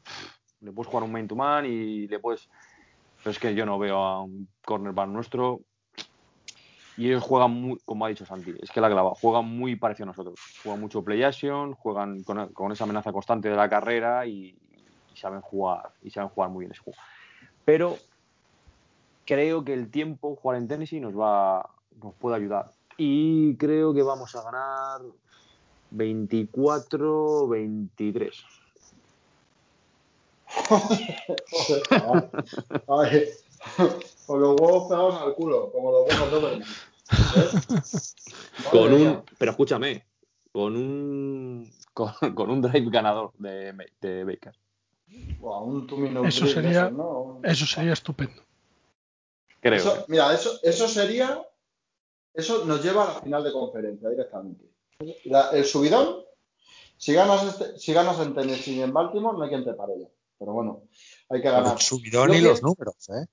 le 0.61 0.71
puedes 0.71 0.89
jugar 0.89 1.03
un 1.03 1.11
main 1.11 1.27
to 1.27 1.35
man 1.35 1.65
y 1.65 2.07
le 2.07 2.19
puedes... 2.19 2.49
Pero 3.17 3.31
es 3.31 3.39
que 3.39 3.55
yo 3.55 3.65
no 3.65 3.79
veo 3.79 3.97
a 3.97 4.21
un 4.21 4.47
cornerback 4.63 5.09
nuestro 5.09 5.61
y 6.97 7.07
ellos 7.07 7.23
juegan 7.23 7.51
muy, 7.51 7.79
como 7.83 8.05
ha 8.05 8.09
dicho 8.09 8.25
Santi, 8.25 8.53
es 8.61 8.71
que 8.71 8.79
la 8.79 8.89
clava, 8.89 9.11
juegan 9.15 9.45
muy 9.45 9.75
parecido 9.75 10.05
a 10.05 10.07
nosotros. 10.07 10.39
Juegan 10.63 10.79
mucho 10.79 11.03
play 11.03 11.23
action, 11.23 11.73
juegan 11.73 12.23
con, 12.23 12.71
esa 12.71 12.85
amenaza 12.85 13.11
constante 13.11 13.49
de 13.49 13.55
la 13.55 13.69
carrera 13.69 14.25
y, 14.25 14.57
saben 15.13 15.39
jugar 15.39 15.93
y 16.01 16.09
saben 16.09 16.29
jugar 16.29 16.49
muy 16.49 16.61
bien 16.61 16.71
ese 16.71 16.81
juego. 16.81 16.99
Pero 17.63 17.97
creo 19.25 19.63
que 19.63 19.73
el 19.73 19.89
tiempo, 19.89 20.35
jugar 20.35 20.57
en 20.57 20.67
Tennessee, 20.67 20.99
nos 20.99 21.17
va 21.17 21.69
nos 22.01 22.15
puede 22.15 22.37
ayudar. 22.37 22.71
Y 22.97 23.55
creo 23.57 23.93
que 23.93 24.01
vamos 24.03 24.33
a 24.35 24.43
ganar 24.43 25.01
24-23. 25.93 28.31
Con 34.25 34.41
los 34.41 34.59
huevos 34.59 34.87
pegados 34.87 35.21
al 35.21 35.35
culo, 35.35 35.71
como 35.71 35.91
los 35.91 36.07
huevos 36.07 36.31
de 36.31 36.63
con 38.71 38.93
un, 38.93 39.21
pero 39.37 39.51
escúchame, 39.51 40.03
con 40.51 40.75
un 40.75 41.71
con, 41.93 42.49
un 42.49 42.61
drive 42.61 42.89
ganador 42.89 43.31
de, 43.37 43.73
de 44.01 44.23
Baker. 44.23 44.55
eso 46.25 46.47
sería, 46.47 46.91
eso, 47.43 47.65
sería 47.65 47.93
estupendo. 47.93 48.41
Creo. 49.65 50.05
mira, 50.09 50.31
eso, 50.31 50.59
eso 50.61 50.87
sería, 50.87 51.43
eso 52.35 52.65
nos 52.65 52.83
lleva 52.83 53.03
a 53.03 53.13
la 53.15 53.21
final 53.21 53.43
de 53.43 53.51
conferencia 53.51 54.09
directamente. 54.09 54.63
el 54.99 55.65
subidón, 55.65 56.23
si 56.97 57.13
ganas, 57.13 57.43
este, 57.47 57.79
si 57.79 57.91
ganas 57.91 58.19
en 58.19 58.35
Tennessee 58.35 58.75
y 58.75 58.83
en 58.83 58.93
Baltimore, 58.93 59.35
no 59.35 59.43
hay 59.43 59.49
quien 59.49 59.65
te 59.65 59.73
pare 59.73 59.93
ya. 59.99 60.07
Pero 60.37 60.53
bueno, 60.53 60.83
hay 61.29 61.41
que 61.41 61.49
ganar. 61.49 61.73
El 61.73 61.81
subidón 61.81 62.35
y 62.35 62.41
los 62.41 62.61
números, 62.61 63.09
¿eh? 63.09 63.25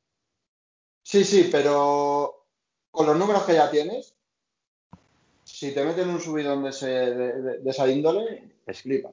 Sí, 1.02 1.22
sí, 1.22 1.50
pero 1.52 2.46
con 2.90 3.04
los 3.04 3.18
números 3.18 3.42
que 3.42 3.52
ya 3.52 3.70
tienes, 3.70 4.14
si 5.44 5.74
te 5.74 5.84
meten 5.84 6.08
un 6.08 6.20
subidón 6.20 6.62
de, 6.62 6.70
de, 7.60 7.70
esa 7.70 7.86
índole, 7.88 8.56
es 8.64 8.80
flipa. 8.80 9.10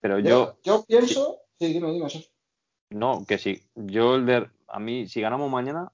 Pero 0.00 0.20
yo, 0.20 0.56
yo, 0.62 0.86
pienso, 0.86 1.42
sí, 1.58 1.74
dime, 1.74 1.92
dime 1.92 2.06
eso. 2.06 2.20
No, 2.88 3.26
que 3.28 3.36
sí. 3.36 3.62
Yo 3.74 4.14
el 4.14 4.24
de, 4.24 4.48
a 4.68 4.78
mí, 4.78 5.06
si 5.06 5.20
ganamos 5.20 5.50
mañana, 5.50 5.92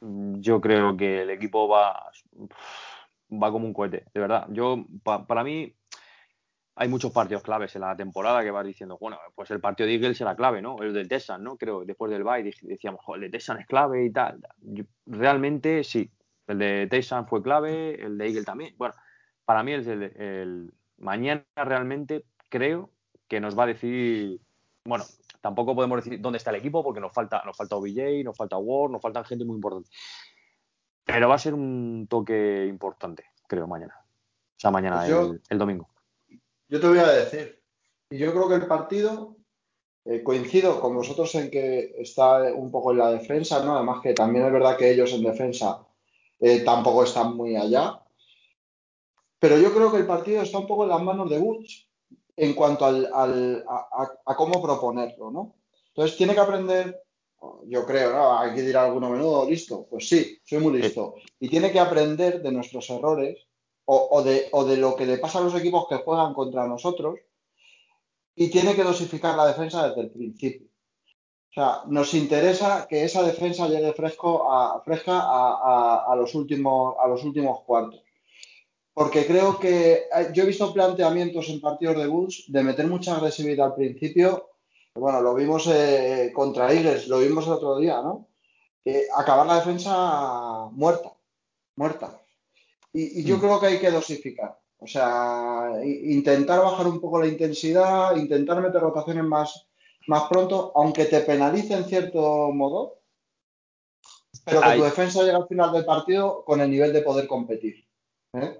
yo 0.00 0.60
creo 0.60 0.96
que 0.96 1.22
el 1.22 1.30
equipo 1.30 1.68
va, 1.68 2.10
va 3.30 3.52
como 3.52 3.66
un 3.66 3.74
cohete, 3.74 4.04
de 4.12 4.20
verdad. 4.20 4.46
Yo, 4.50 4.84
para 5.02 5.44
mí, 5.44 5.74
hay 6.76 6.88
muchos 6.88 7.12
partidos 7.12 7.42
claves 7.42 7.74
en 7.76 7.82
la 7.82 7.96
temporada 7.96 8.42
que 8.42 8.50
vas 8.50 8.64
diciendo, 8.64 8.96
bueno, 8.98 9.18
pues 9.34 9.50
el 9.50 9.60
partido 9.60 9.86
de 9.86 9.94
Eagles 9.94 10.16
será 10.16 10.34
clave, 10.34 10.62
¿no? 10.62 10.80
El 10.80 10.94
del 10.94 11.08
Texan, 11.08 11.42
¿no? 11.42 11.56
Creo, 11.56 11.84
después 11.84 12.10
del 12.10 12.24
bye 12.24 12.42
decíamos, 12.62 13.00
el 13.14 13.20
de 13.20 13.30
Texan 13.30 13.60
es 13.60 13.66
clave 13.66 14.04
y 14.06 14.10
tal. 14.10 14.40
realmente 15.06 15.84
sí, 15.84 16.10
el 16.46 16.58
de 16.58 16.86
Texan 16.88 17.26
fue 17.28 17.42
clave, 17.42 18.02
el 18.02 18.16
de 18.16 18.26
Eagle 18.28 18.44
también. 18.44 18.74
Bueno, 18.78 18.94
para 19.44 19.62
mí 19.62 19.72
el, 19.72 20.02
el, 20.02 20.72
mañana 20.96 21.44
realmente 21.56 22.24
creo 22.48 22.90
que 23.28 23.40
nos 23.40 23.58
va 23.58 23.64
a 23.64 23.68
decir, 23.68 24.40
bueno, 24.84 25.04
tampoco 25.40 25.74
podemos 25.74 26.02
decir 26.02 26.20
dónde 26.20 26.38
está 26.38 26.50
el 26.50 26.56
equipo 26.56 26.82
porque 26.82 27.00
nos 27.00 27.12
falta, 27.12 27.42
nos 27.44 27.56
falta 27.56 27.76
OBJ, 27.76 28.24
nos 28.24 28.36
falta 28.36 28.56
Ward, 28.58 28.92
nos 28.92 29.02
falta 29.02 29.24
gente 29.24 29.44
muy 29.44 29.56
importante. 29.56 29.90
Pero 31.04 31.28
va 31.28 31.34
a 31.34 31.38
ser 31.38 31.54
un 31.54 32.06
toque 32.08 32.66
importante, 32.68 33.24
creo, 33.46 33.66
mañana. 33.66 33.94
O 33.98 34.60
sea, 34.60 34.70
mañana, 34.70 35.04
pues 35.06 35.40
el 35.48 35.58
domingo. 35.58 35.88
Yo 36.68 36.80
te 36.80 36.86
voy 36.86 36.98
a 36.98 37.08
decir, 37.08 37.60
y 38.10 38.18
yo 38.18 38.32
creo 38.32 38.48
que 38.48 38.54
el 38.56 38.66
partido, 38.66 39.36
eh, 40.04 40.22
coincido 40.22 40.80
con 40.80 40.94
vosotros 40.94 41.34
en 41.34 41.50
que 41.50 41.94
está 41.98 42.52
un 42.54 42.70
poco 42.70 42.92
en 42.92 42.98
la 42.98 43.10
defensa, 43.10 43.64
¿no? 43.64 43.74
Además 43.74 44.00
que 44.02 44.14
también 44.14 44.46
es 44.46 44.52
verdad 44.52 44.76
que 44.76 44.90
ellos 44.90 45.12
en 45.12 45.22
defensa 45.22 45.86
eh, 46.38 46.60
tampoco 46.60 47.04
están 47.04 47.36
muy 47.36 47.56
allá. 47.56 48.00
Pero 49.38 49.58
yo 49.58 49.72
creo 49.72 49.90
que 49.90 49.98
el 49.98 50.06
partido 50.06 50.42
está 50.42 50.58
un 50.58 50.66
poco 50.66 50.84
en 50.84 50.90
las 50.90 51.02
manos 51.02 51.28
de 51.30 51.38
Butch 51.38 51.89
en 52.40 52.54
cuanto 52.54 52.86
al, 52.86 53.06
a, 53.68 54.34
cómo 54.34 54.62
proponerlo, 54.62 55.30
¿no? 55.30 55.56
Entonces 55.88 56.16
tiene 56.16 56.32
que 56.32 56.40
aprender, 56.40 57.02
yo 57.66 57.84
creo, 57.84 58.14
¿no? 58.14 58.38
Hay 58.38 58.54
que 58.54 58.62
dirá 58.62 58.86
alguno 58.86 59.10
menudo, 59.10 59.48
listo, 59.48 59.86
pues 59.90 60.08
sí, 60.08 60.38
soy 60.42 60.58
muy 60.58 60.80
listo. 60.80 61.16
Y 61.38 61.50
tiene 61.50 61.70
que 61.70 61.78
aprender 61.78 62.40
de 62.40 62.50
nuestros 62.50 62.88
errores 62.88 63.46
o, 63.84 64.22
de, 64.22 64.76
lo 64.78 64.96
que 64.96 65.04
le 65.04 65.18
pasa 65.18 65.38
a 65.38 65.42
los 65.42 65.54
equipos 65.54 65.86
que 65.86 65.96
juegan 65.96 66.32
contra 66.32 66.66
nosotros 66.66 67.18
y 68.34 68.48
tiene 68.48 68.74
que 68.74 68.84
dosificar 68.84 69.36
la 69.36 69.48
defensa 69.48 69.88
desde 69.88 70.00
el 70.00 70.10
principio. 70.10 70.66
O 71.50 71.52
sea, 71.52 71.82
nos 71.88 72.14
interesa 72.14 72.86
que 72.88 73.04
esa 73.04 73.22
defensa 73.22 73.68
llegue 73.68 73.92
fresco 73.92 74.50
a, 74.50 74.80
fresca 74.82 75.20
a, 75.20 76.14
los 76.16 76.34
últimos, 76.34 76.94
a 77.02 77.06
los 77.06 77.22
últimos 77.22 77.64
cuartos. 77.64 78.00
Porque 78.92 79.26
creo 79.26 79.58
que 79.58 79.92
eh, 79.92 80.30
yo 80.32 80.42
he 80.42 80.46
visto 80.46 80.72
planteamientos 80.72 81.48
en 81.48 81.60
partidos 81.60 81.96
de 81.96 82.06
Bulls 82.06 82.44
de 82.48 82.62
meter 82.62 82.86
mucha 82.86 83.16
agresividad 83.16 83.68
al 83.68 83.74
principio. 83.74 84.50
Bueno, 84.94 85.20
lo 85.20 85.34
vimos 85.34 85.68
eh, 85.68 86.32
contra 86.34 86.72
Eagles, 86.72 87.08
lo 87.08 87.18
vimos 87.18 87.46
el 87.46 87.52
otro 87.52 87.78
día, 87.78 88.02
¿no? 88.02 88.26
acabar 89.16 89.46
la 89.46 89.56
defensa 89.56 90.68
muerta, 90.72 91.12
muerta. 91.76 92.20
Y, 92.92 93.22
yo 93.24 93.36
mm. 93.36 93.40
creo 93.40 93.60
que 93.60 93.66
hay 93.66 93.78
que 93.78 93.90
dosificar. 93.90 94.58
O 94.78 94.86
sea, 94.86 95.72
intentar 95.84 96.60
bajar 96.60 96.86
un 96.86 97.00
poco 97.00 97.20
la 97.20 97.26
intensidad, 97.26 98.16
intentar 98.16 98.60
meter 98.62 98.80
rotaciones 98.80 99.24
más, 99.24 99.68
más 100.06 100.24
pronto, 100.24 100.72
aunque 100.74 101.04
te 101.04 101.20
penalice 101.20 101.74
en 101.74 101.84
cierto 101.84 102.50
modo, 102.50 103.00
pero 104.44 104.62
que 104.62 104.76
tu 104.76 104.82
defensa 104.82 105.20
llegue 105.20 105.36
al 105.36 105.46
final 105.46 105.72
del 105.72 105.84
partido 105.84 106.44
con 106.44 106.60
el 106.60 106.70
nivel 106.70 106.92
de 106.92 107.02
poder 107.02 107.26
competir. 107.26 107.86
¿eh? 108.32 108.58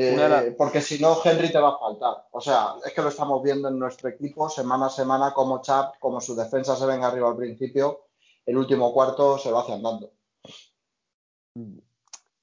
Eh, 0.00 0.54
porque 0.56 0.80
si 0.80 1.00
no, 1.00 1.16
Henry 1.24 1.50
te 1.50 1.58
va 1.58 1.70
a 1.70 1.78
faltar. 1.78 2.28
O 2.30 2.40
sea, 2.40 2.74
es 2.86 2.92
que 2.92 3.02
lo 3.02 3.08
estamos 3.08 3.42
viendo 3.42 3.66
en 3.66 3.80
nuestro 3.80 4.08
equipo 4.08 4.48
semana 4.48 4.86
a 4.86 4.90
semana, 4.90 5.32
como 5.32 5.60
Chap, 5.60 5.98
como 5.98 6.20
su 6.20 6.36
defensa 6.36 6.76
se 6.76 6.86
venga 6.86 7.08
arriba 7.08 7.28
al 7.28 7.36
principio, 7.36 8.02
el 8.46 8.56
último 8.56 8.92
cuarto 8.92 9.38
se 9.38 9.50
lo 9.50 9.58
hace 9.58 9.72
andando. 9.72 10.12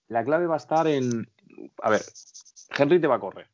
La 0.10 0.26
clave 0.26 0.48
va 0.48 0.56
a 0.56 0.58
estar 0.58 0.86
en. 0.86 1.32
A 1.82 1.90
ver, 1.90 2.02
Henry 2.78 3.00
te 3.00 3.08
va 3.08 3.16
a 3.16 3.22
correr. 3.22 3.48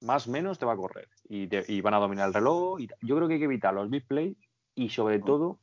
Más 0.00 0.26
o 0.26 0.30
menos 0.30 0.58
te 0.58 0.64
va 0.64 0.72
a 0.72 0.76
correr. 0.76 1.10
Y, 1.28 1.80
van 1.82 1.92
a 1.92 2.00
dominar 2.00 2.28
el 2.28 2.34
reloj. 2.34 2.80
Y 2.80 2.88
yo 3.02 3.14
creo 3.14 3.28
que 3.28 3.34
hay 3.34 3.40
que 3.40 3.44
evitar 3.44 3.74
los 3.74 3.90
big 3.90 4.06
plays 4.06 4.38
y 4.74 4.88
sobre 4.88 5.18
mm. 5.18 5.24
todo 5.24 5.58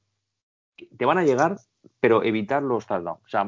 te 0.97 1.05
van 1.05 1.17
a 1.17 1.23
llegar, 1.23 1.57
pero 1.99 2.21
evitar 2.21 2.61
los 2.61 2.85
touchdowns. 2.85 3.21
O 3.25 3.27
sea, 3.27 3.43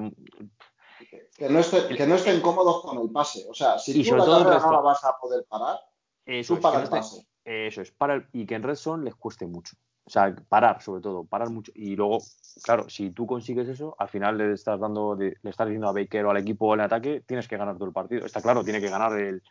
que 1.47 2.07
no, 2.07 2.15
estén 2.15 2.41
cómodos 2.41 2.81
con 2.83 2.99
el 2.99 3.11
pase. 3.11 3.45
O 3.49 3.53
sea, 3.53 3.77
si 3.77 4.03
tú 4.03 4.15
la 4.15 4.25
carrera 4.25 4.59
no 4.59 4.71
la 4.71 4.81
vas 4.81 5.03
a 5.03 5.17
poder 5.17 5.45
parar, 5.47 5.79
eso 6.25 6.59
para 6.59 6.81
el 6.81 6.89
pase. 6.89 7.27
Eso 7.43 7.81
es, 7.81 7.91
para 7.91 8.27
y 8.31 8.45
que 8.45 8.55
en 8.55 8.63
Red 8.63 8.75
Zone 8.75 9.03
les 9.03 9.15
cueste 9.15 9.45
mucho. 9.45 9.75
O 10.05 10.09
sea, 10.09 10.35
parar, 10.49 10.81
sobre 10.81 11.01
todo, 11.01 11.23
parar 11.23 11.49
mucho. 11.49 11.71
Y 11.75 11.95
luego, 11.95 12.19
claro, 12.61 12.89
si 12.89 13.11
tú 13.11 13.25
consigues 13.25 13.67
eso, 13.69 13.95
al 13.99 14.09
final 14.09 14.37
le 14.37 14.53
estás 14.53 14.79
dando, 14.79 15.15
le 15.15 15.37
estás 15.43 15.67
diciendo 15.67 15.87
a 15.87 15.93
Baker 15.93 16.25
o 16.25 16.31
al 16.31 16.37
equipo 16.37 16.73
el 16.73 16.81
ataque, 16.81 17.23
tienes 17.25 17.47
que 17.47 17.57
ganar 17.57 17.75
todo 17.75 17.87
el 17.87 17.93
partido. 17.93 18.25
Está 18.25 18.41
claro, 18.41 18.63
tiene 18.63 18.81
que 18.81 18.89
ganar 18.89 19.17
el. 19.17 19.41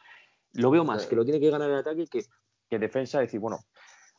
Lo 0.53 0.71
veo 0.71 0.85
más 0.85 1.07
que 1.07 1.17
lo 1.17 1.25
tiene 1.25 1.41
que 1.41 1.51
ganar 1.51 1.71
el 1.71 1.77
ataque 1.77 2.07
que, 2.07 2.25
que 2.69 2.79
defensa, 2.79 3.21
decir, 3.21 3.41
bueno, 3.41 3.61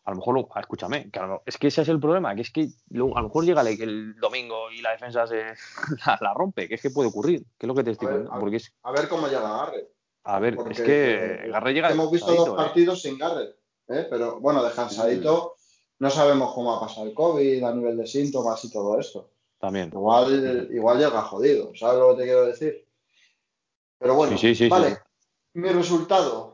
a 0.05 0.11
lo 0.11 0.17
mejor, 0.17 0.35
lo, 0.35 0.49
ah, 0.53 0.59
escúchame, 0.59 1.09
es 1.45 1.57
que 1.57 1.67
ese 1.67 1.81
es 1.81 1.87
el 1.87 1.99
problema, 1.99 2.35
que 2.35 2.41
es 2.41 2.51
que 2.51 2.63
a 2.63 2.97
lo 2.97 3.23
mejor 3.23 3.45
llega 3.45 3.61
el, 3.61 4.15
domingo 4.19 4.69
y 4.71 4.81
la 4.81 4.91
defensa 4.91 5.25
se 5.25 5.43
la, 6.21 6.33
rompe, 6.33 6.67
que 6.67 6.75
es 6.75 6.81
que 6.81 6.89
puede 6.89 7.09
ocurrir, 7.09 7.43
que 7.57 7.65
es 7.65 7.67
lo 7.67 7.75
que 7.75 7.83
te 7.83 7.91
estoy 7.91 8.07
diciendo. 8.07 8.31
A 8.83 8.91
ver 8.91 9.07
cómo 9.07 9.27
llega 9.27 9.57
Garrett. 9.57 9.89
A 10.25 10.39
ver, 10.39 10.57
es 10.69 10.81
que 10.81 11.47
Garrett 11.49 11.75
llega. 11.75 11.91
Hemos 11.91 12.11
visto 12.11 12.33
dos 12.33 12.49
¿eh? 12.49 12.53
partidos 12.55 13.01
sin 13.01 13.17
Garrett, 13.17 13.55
¿eh? 13.87 14.07
pero 14.09 14.39
bueno, 14.39 14.63
descansadito. 14.63 15.55
No 15.99 16.09
sabemos 16.09 16.53
cómo 16.53 16.73
ha 16.73 16.81
pasado 16.81 17.07
el 17.07 17.13
COVID 17.13 17.63
a 17.63 17.73
nivel 17.73 17.95
de 17.95 18.07
síntomas 18.07 18.63
y 18.65 18.71
todo 18.71 18.99
esto. 18.99 19.29
También. 19.57 19.89
Igual, 19.93 20.67
igual 20.71 20.97
llega 20.97 21.21
jodido, 21.21 21.73
¿sabes 21.75 21.99
lo 21.99 22.09
que 22.11 22.21
te 22.21 22.23
quiero 22.23 22.45
decir? 22.45 22.85
Pero 23.99 24.15
bueno, 24.15 24.35
vale. 24.69 24.97
Mi 25.53 25.69
resultado. 25.69 26.52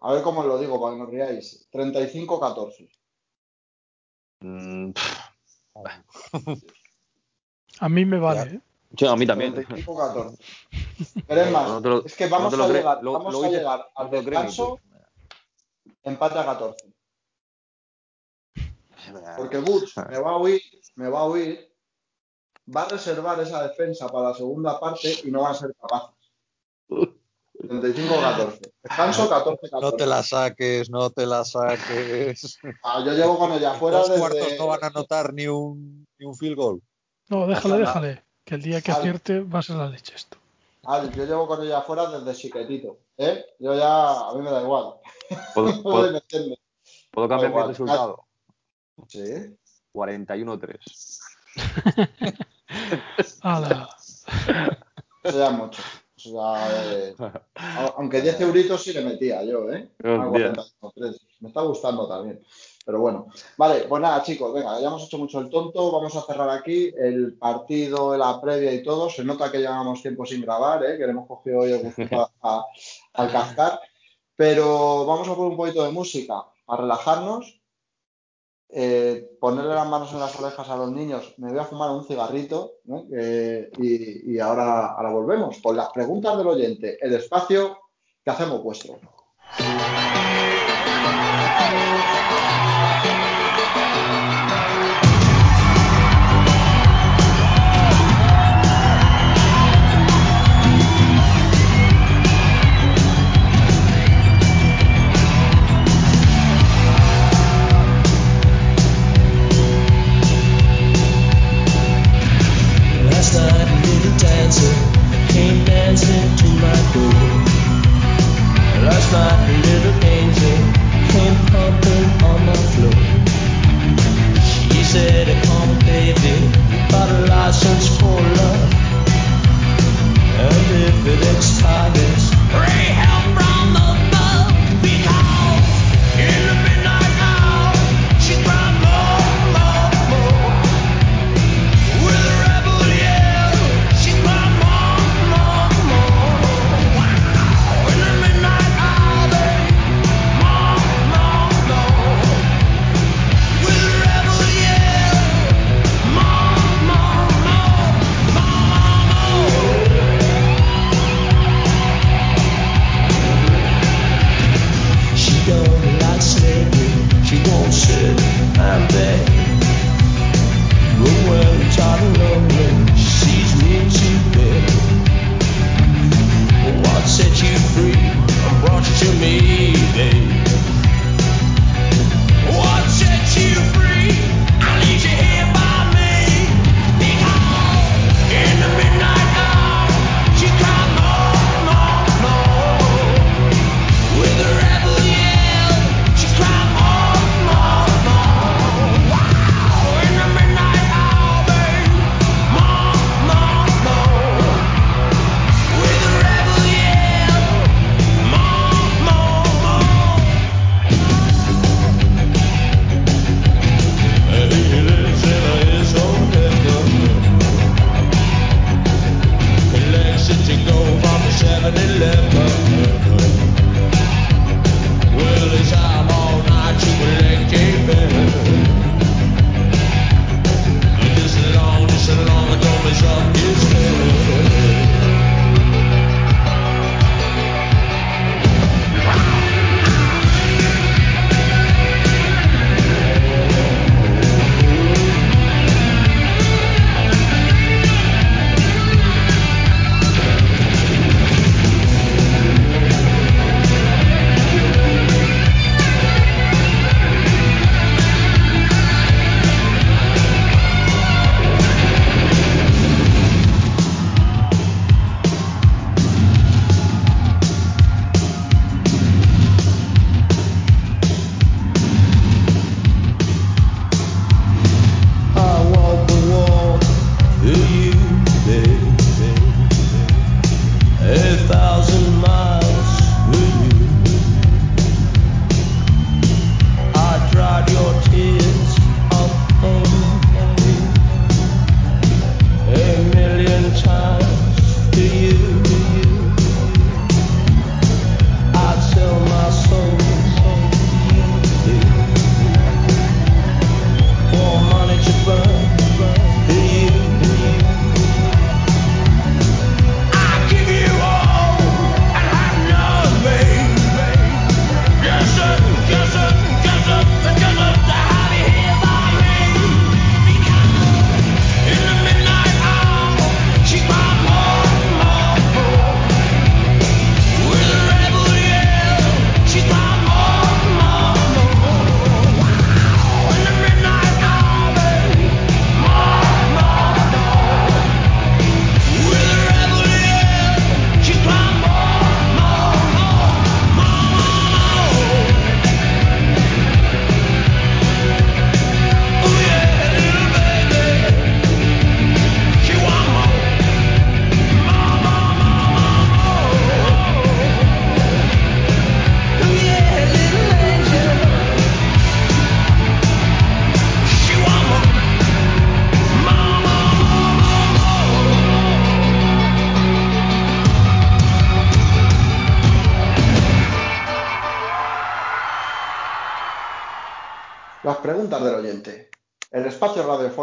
A 0.00 0.12
ver 0.12 0.22
cómo 0.22 0.44
lo 0.44 0.58
digo 0.58 0.80
para 0.80 0.94
que 0.94 1.00
no 1.00 1.06
riáis. 1.06 1.68
35-14. 1.72 2.88
Mm, 4.40 4.92
a 7.80 7.88
mí 7.88 8.04
me 8.04 8.18
vale. 8.18 8.54
¿eh? 8.54 8.60
Sí, 8.96 9.06
a 9.06 9.16
mí 9.16 9.26
también. 9.26 9.54
35-14. 9.54 10.38
Pero 11.26 11.40
es 11.40 11.50
más, 11.50 11.84
es 12.06 12.16
que 12.16 12.28
vamos 12.28 12.54
a 12.54 12.68
llegar, 12.68 13.00
vamos 13.02 13.44
a 13.44 13.48
llegar 13.48 13.90
al 13.94 14.10
descanso 14.10 14.80
empate 16.08 16.38
a 16.38 16.44
14. 16.44 16.92
Porque 19.36 19.58
Butch 19.58 19.96
me 19.96 20.18
va 20.18 20.32
a 20.32 20.38
huir, 20.38 20.60
me 20.96 21.08
va 21.08 21.20
a 21.20 21.26
huir, 21.26 21.72
va 22.74 22.82
a 22.82 22.88
reservar 22.88 23.40
esa 23.40 23.66
defensa 23.66 24.08
para 24.08 24.30
la 24.30 24.34
segunda 24.34 24.78
parte 24.78 25.14
y 25.24 25.30
no 25.30 25.42
van 25.42 25.52
a 25.52 25.54
ser 25.54 25.74
capaces. 25.74 26.16
35-14. 27.68 28.72
Descanso 28.82 29.30
14-14. 29.30 29.80
No 29.80 29.92
te 29.92 30.06
la 30.06 30.22
saques, 30.22 30.90
no 30.90 31.10
te 31.10 31.26
la 31.26 31.44
saques. 31.44 32.58
Ah, 32.82 33.02
yo 33.04 33.12
llevo 33.12 33.38
con 33.38 33.52
ella 33.52 33.72
afuera. 33.72 33.98
Los 33.98 34.10
cuartos 34.10 34.56
no 34.58 34.66
van 34.66 34.84
a 34.84 34.86
anotar 34.86 35.32
ni 35.34 35.46
un, 35.46 36.06
ni 36.18 36.26
un 36.26 36.34
field 36.34 36.56
goal. 36.56 36.82
No, 37.28 37.46
déjale, 37.46 37.78
déjale. 37.78 38.24
Que 38.44 38.54
el 38.54 38.62
día 38.62 38.80
que 38.80 38.92
acierte 38.92 39.40
va 39.40 39.58
a 39.58 39.62
ser 39.62 39.76
la 39.76 39.88
leche 39.88 40.14
esto. 40.16 40.38
yo 41.14 41.24
llevo 41.24 41.46
con 41.46 41.62
ella 41.62 41.78
afuera 41.78 42.08
desde 42.10 42.34
chiquetito. 42.40 42.98
¿eh? 43.18 43.44
Yo 43.58 43.74
ya, 43.74 44.28
a 44.28 44.34
mí 44.34 44.40
me 44.40 44.50
da 44.50 44.62
igual. 44.62 44.94
¿Puedo, 45.54 45.82
¿puedo, 47.10 47.28
cambiar 47.28 47.54
mi 47.54 47.62
resultado? 47.62 48.24
Sí. 49.06 49.56
41-3. 49.92 50.78
Eso 55.24 55.38
ya 55.38 55.50
mucho. 55.50 55.82
Eh, 56.26 57.14
aunque 57.96 58.20
10 58.20 58.40
euritos 58.40 58.82
sí 58.82 58.92
le 58.92 59.02
metía 59.02 59.42
yo, 59.44 59.70
¿eh? 59.70 59.90
Me 61.40 61.48
está 61.48 61.62
gustando 61.62 62.08
también. 62.08 62.40
Pero 62.84 63.00
bueno, 63.00 63.26
vale, 63.58 63.84
pues 63.86 64.00
nada, 64.00 64.22
chicos, 64.22 64.52
venga, 64.54 64.80
ya 64.80 64.88
hemos 64.88 65.04
hecho 65.04 65.18
mucho 65.18 65.40
el 65.40 65.50
tonto. 65.50 65.92
Vamos 65.92 66.16
a 66.16 66.22
cerrar 66.22 66.48
aquí 66.48 66.90
el 66.96 67.34
partido, 67.34 68.16
la 68.16 68.40
previa 68.40 68.72
y 68.72 68.82
todo. 68.82 69.10
Se 69.10 69.24
nota 69.24 69.52
que 69.52 69.58
llevamos 69.58 70.00
tiempo 70.00 70.24
sin 70.24 70.40
grabar, 70.40 70.84
¿eh? 70.84 70.96
que 70.96 71.04
le 71.04 71.10
hemos 71.10 71.28
cogido 71.28 71.60
hoy 71.60 71.72
el 71.72 71.82
gusto 71.82 72.30
al 72.40 73.32
cascar. 73.32 73.80
Pero 74.34 75.04
vamos 75.04 75.28
a 75.28 75.34
poner 75.34 75.50
un 75.50 75.56
poquito 75.56 75.84
de 75.84 75.92
música 75.92 76.44
para 76.64 76.82
relajarnos 76.82 77.57
eh, 78.70 79.30
ponerle 79.40 79.74
las 79.74 79.88
manos 79.88 80.12
en 80.12 80.20
las 80.20 80.38
orejas 80.38 80.68
a 80.68 80.76
los 80.76 80.92
niños, 80.92 81.34
me 81.38 81.50
voy 81.50 81.58
a 81.58 81.64
fumar 81.64 81.90
un 81.90 82.04
cigarrito 82.04 82.74
y, 83.78 84.34
y, 84.34 84.38
ahora, 84.38 84.88
ahora 84.92 85.10
volvemos 85.10 85.58
con 85.62 85.76
las 85.76 85.88
preguntas 85.90 86.36
del 86.36 86.46
oyente, 86.46 86.98
el 87.00 87.14
espacio 87.14 87.78
que 88.24 88.30
hacemos 88.30 88.62
vuestro. 88.62 88.98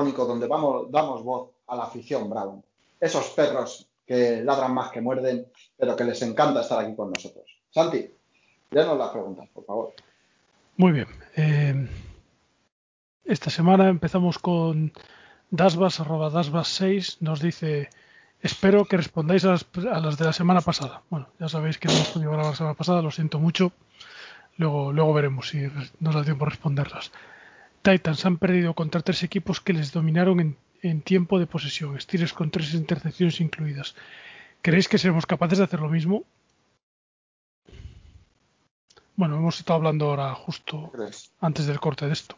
Donde 0.04 0.48
vamos, 0.48 0.92
damos 0.92 1.24
voz 1.24 1.52
a 1.68 1.76
la 1.76 1.84
afición 1.84 2.30
Brown. 2.30 2.64
Esos 3.00 3.30
perros 3.30 3.88
que 4.06 4.44
ladran 4.44 4.74
más 4.74 4.92
que 4.92 5.02
muerden, 5.02 5.48
pero 5.78 5.96
que 5.96 6.04
les 6.04 6.22
encanta 6.22 6.62
estar 6.62 6.80
aquí 6.80 6.96
con 6.96 7.12
nosotros. 7.12 7.46
Santi, 7.72 8.12
dénos 8.72 8.98
las 8.98 9.10
preguntas, 9.10 9.48
por 9.54 9.66
favor. 9.66 9.94
Muy 10.78 10.92
bien. 10.92 11.08
Eh, 11.36 11.88
esta 13.24 13.50
semana 13.50 13.88
empezamos 13.90 14.38
con 14.38 14.92
Dasbas, 15.50 16.00
arroba 16.00 16.30
Dasbas6, 16.30 17.18
nos 17.22 17.42
dice, 17.42 17.90
espero 18.42 18.86
que 18.86 18.98
respondáis 18.98 19.46
a 19.46 19.52
las, 19.52 20.18
de 20.18 20.26
la 20.26 20.34
semana 20.34 20.62
pasada. 20.62 21.04
Bueno, 21.10 21.30
ya 21.40 21.48
sabéis 21.48 21.78
que 21.78 21.88
no 21.88 21.94
hemos 21.94 22.10
podido 22.10 22.32
grabar 22.32 22.52
la 22.52 22.58
semana 22.58 22.76
pasada, 22.76 23.02
lo 23.02 23.12
siento 23.12 23.40
mucho. 23.40 23.72
Luego, 24.58 24.92
luego 24.92 25.14
veremos 25.14 25.50
si 25.50 25.68
nos 26.00 26.16
da 26.16 26.24
tiempo 26.24 26.46
a 26.46 26.50
responderlas. 26.50 27.12
Titans 27.86 28.26
han 28.26 28.40
perdido 28.40 28.74
contra 28.74 29.02
tres 29.02 29.22
equipos 29.22 29.62
que 29.62 29.72
les 29.72 29.92
dominaron 29.92 30.58
en, 30.82 31.02
tiempo 31.02 31.38
de 31.38 31.46
posesión, 31.46 32.00
Steelers 32.02 32.34
con 32.34 32.50
tres 32.50 32.74
intercepciones 32.74 33.40
incluidas. 33.40 33.96
¿Creéis 34.64 34.88
que 34.88 34.98
seremos 34.98 35.28
capaces 35.28 35.60
de 35.60 35.66
hacer 35.66 35.80
lo 35.80 35.90
mismo? 35.90 36.26
Bueno, 39.16 39.38
hemos 39.38 39.60
estado 39.60 39.78
hablando 39.78 40.10
ahora 40.10 40.34
justo 40.34 40.92
antes 41.40 41.68
del 41.68 41.80
corte 41.80 42.08
de 42.08 42.14
esto. 42.14 42.36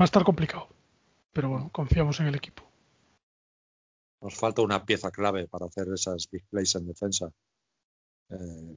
Va 0.00 0.04
a 0.04 0.10
estar 0.10 0.24
complicado, 0.24 0.68
pero 1.34 1.50
bueno, 1.50 1.68
confiamos 1.70 2.18
en 2.20 2.28
el 2.28 2.34
equipo. 2.34 2.62
Nos 4.22 4.34
falta 4.34 4.62
una 4.62 4.82
pieza 4.84 5.10
clave 5.10 5.46
para 5.46 5.66
hacer 5.66 5.86
esas 5.92 6.26
big 6.30 6.44
plays 6.48 6.74
en 6.74 6.86
defensa. 6.86 7.30
Eh, 8.30 8.74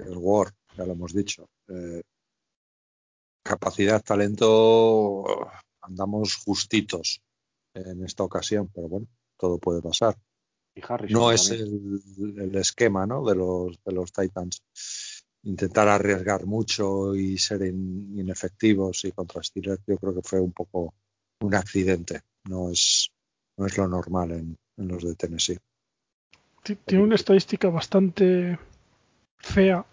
el 0.00 0.16
War, 0.18 0.52
ya 0.76 0.84
lo 0.84 0.92
hemos 0.92 1.14
dicho. 1.14 1.48
Eh, 1.68 2.02
capacidad, 3.42 4.02
talento, 4.02 5.50
andamos 5.80 6.36
justitos 6.36 7.20
en 7.74 8.04
esta 8.04 8.22
ocasión, 8.22 8.70
pero 8.74 8.88
bueno, 8.88 9.06
todo 9.36 9.58
puede 9.58 9.82
pasar. 9.82 10.16
no 11.08 11.32
es 11.32 11.50
el, 11.50 12.54
esquema 12.54 13.06
¿no? 13.06 13.24
de, 13.24 13.34
los, 13.34 13.76
de 13.84 13.92
los 13.92 14.12
Titans 14.12 14.62
intentar 15.44 15.88
arriesgar 15.88 16.46
mucho 16.46 17.14
y 17.14 17.38
ser 17.38 17.62
inefectivos 17.64 19.04
y 19.04 19.12
contra 19.12 19.42
Steelers, 19.42 19.82
yo 19.86 19.96
creo 19.96 20.14
que 20.14 20.22
fue 20.22 20.40
un 20.40 20.52
poco 20.52 20.94
un 21.40 21.54
accidente, 21.54 22.20
no 22.48 22.70
es, 22.70 23.10
no 23.56 23.66
es 23.66 23.76
lo 23.76 23.88
normal 23.88 24.30
en, 24.32 24.58
los 24.76 25.04
de 25.04 25.14
Tennessee. 25.14 25.58
Tiene 26.84 27.04
una 27.04 27.14
estadística 27.14 27.68
bastante 27.68 28.58
fea, 29.36 29.84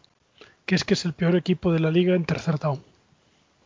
que 0.66 0.76
es 0.76 0.84
que 0.84 0.94
es 0.94 1.06
el 1.06 1.14
peor 1.14 1.36
equipo 1.36 1.72
de 1.72 1.80
la 1.80 1.92
liga 1.92 2.16
en 2.16 2.26
tercer 2.26 2.58
down. 2.58 2.84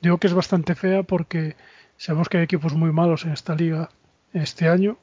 Digo 0.04 0.18
que 0.18 0.28
es 0.28 0.34
bastante 0.34 0.76
fea 0.76 1.02
porque 1.04 1.56
sabemos 1.96 2.28
que 2.28 2.38
hay 2.38 2.44
equipos 2.44 2.74
muy 2.74 2.92
malos 2.92 3.24
en 3.24 3.32
esta 3.32 3.56
liga 3.56 3.90
este 4.34 4.68
año 4.68 4.98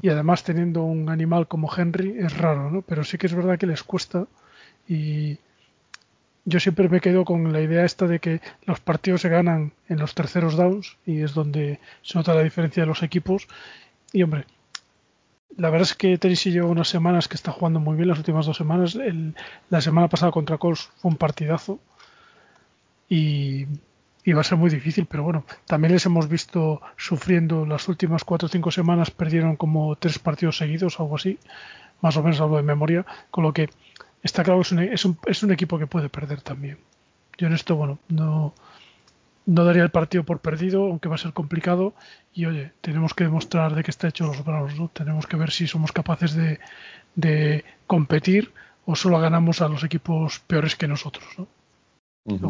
y 0.00 0.08
además 0.08 0.44
teniendo 0.44 0.84
un 0.84 1.08
animal 1.08 1.48
como 1.48 1.68
Henry 1.76 2.14
es 2.16 2.38
raro, 2.38 2.70
¿no? 2.70 2.82
Pero 2.82 3.02
sí 3.02 3.18
que 3.18 3.26
es 3.26 3.34
verdad 3.34 3.58
que 3.58 3.66
les 3.66 3.82
cuesta 3.82 4.28
y 4.86 5.38
yo 6.44 6.60
siempre 6.60 6.88
me 6.88 7.00
quedo 7.00 7.24
con 7.24 7.52
la 7.52 7.60
idea 7.60 7.84
esta 7.84 8.06
de 8.06 8.20
que 8.20 8.40
los 8.64 8.78
partidos 8.78 9.22
se 9.22 9.28
ganan 9.28 9.72
en 9.88 9.98
los 9.98 10.14
terceros 10.14 10.56
downs 10.56 10.96
y 11.04 11.22
es 11.22 11.34
donde 11.34 11.80
se 12.02 12.16
nota 12.16 12.32
la 12.32 12.44
diferencia 12.44 12.84
de 12.84 12.86
los 12.86 13.02
equipos. 13.02 13.48
Y 14.12 14.22
hombre, 14.22 14.44
la 15.56 15.68
verdad 15.68 15.88
es 15.88 15.96
que 15.96 16.16
Tennessee 16.16 16.52
lleva 16.52 16.68
unas 16.68 16.86
semanas 16.86 17.26
que 17.26 17.34
está 17.34 17.50
jugando 17.50 17.80
muy 17.80 17.96
bien 17.96 18.08
las 18.08 18.18
últimas 18.18 18.46
dos 18.46 18.56
semanas. 18.56 18.96
la 19.68 19.80
semana 19.80 20.06
pasada 20.06 20.30
contra 20.30 20.58
Colts 20.58 20.92
fue 20.98 21.10
un 21.10 21.16
partidazo 21.16 21.80
y, 23.08 23.66
y, 24.26 24.32
va 24.32 24.40
a 24.40 24.44
ser 24.44 24.58
muy 24.58 24.68
difícil, 24.68 25.06
pero 25.06 25.22
bueno, 25.22 25.44
también 25.64 25.92
les 25.92 26.04
hemos 26.04 26.28
visto 26.28 26.82
sufriendo 26.96 27.64
las 27.64 27.88
últimas 27.88 28.24
cuatro 28.24 28.46
o 28.46 28.48
cinco 28.48 28.70
semanas, 28.70 29.10
perdieron 29.10 29.56
como 29.56 29.96
tres 29.96 30.18
partidos 30.18 30.58
seguidos, 30.58 31.00
algo 31.00 31.16
así, 31.16 31.38
más 32.02 32.16
o 32.16 32.22
menos 32.22 32.40
algo 32.40 32.56
de 32.56 32.62
memoria, 32.62 33.06
con 33.30 33.44
lo 33.44 33.52
que 33.52 33.70
está 34.22 34.42
claro 34.42 34.60
que 34.60 34.94
es 34.94 35.04
un, 35.04 35.18
es 35.26 35.42
un, 35.42 35.52
equipo 35.52 35.78
que 35.78 35.86
puede 35.86 36.08
perder 36.08 36.42
también. 36.42 36.78
Yo 37.38 37.46
en 37.46 37.54
esto, 37.54 37.76
bueno, 37.76 37.98
no, 38.08 38.52
no 39.46 39.64
daría 39.64 39.84
el 39.84 39.90
partido 39.90 40.24
por 40.24 40.40
perdido, 40.40 40.84
aunque 40.84 41.08
va 41.08 41.14
a 41.14 41.18
ser 41.18 41.32
complicado. 41.32 41.94
Y 42.34 42.46
oye, 42.46 42.72
tenemos 42.80 43.14
que 43.14 43.24
demostrar 43.24 43.74
de 43.74 43.82
qué 43.82 43.90
está 43.90 44.08
hecho 44.08 44.26
los 44.26 44.44
Bravos, 44.44 44.78
¿no? 44.78 44.88
Tenemos 44.88 45.26
que 45.26 45.36
ver 45.36 45.50
si 45.50 45.66
somos 45.66 45.92
capaces 45.92 46.34
de, 46.34 46.58
de 47.14 47.64
competir 47.86 48.52
o 48.84 48.94
solo 48.94 49.18
ganamos 49.18 49.60
a 49.60 49.68
los 49.68 49.82
equipos 49.84 50.40
peores 50.40 50.76
que 50.76 50.88
nosotros, 50.88 51.24
¿no? 51.38 51.46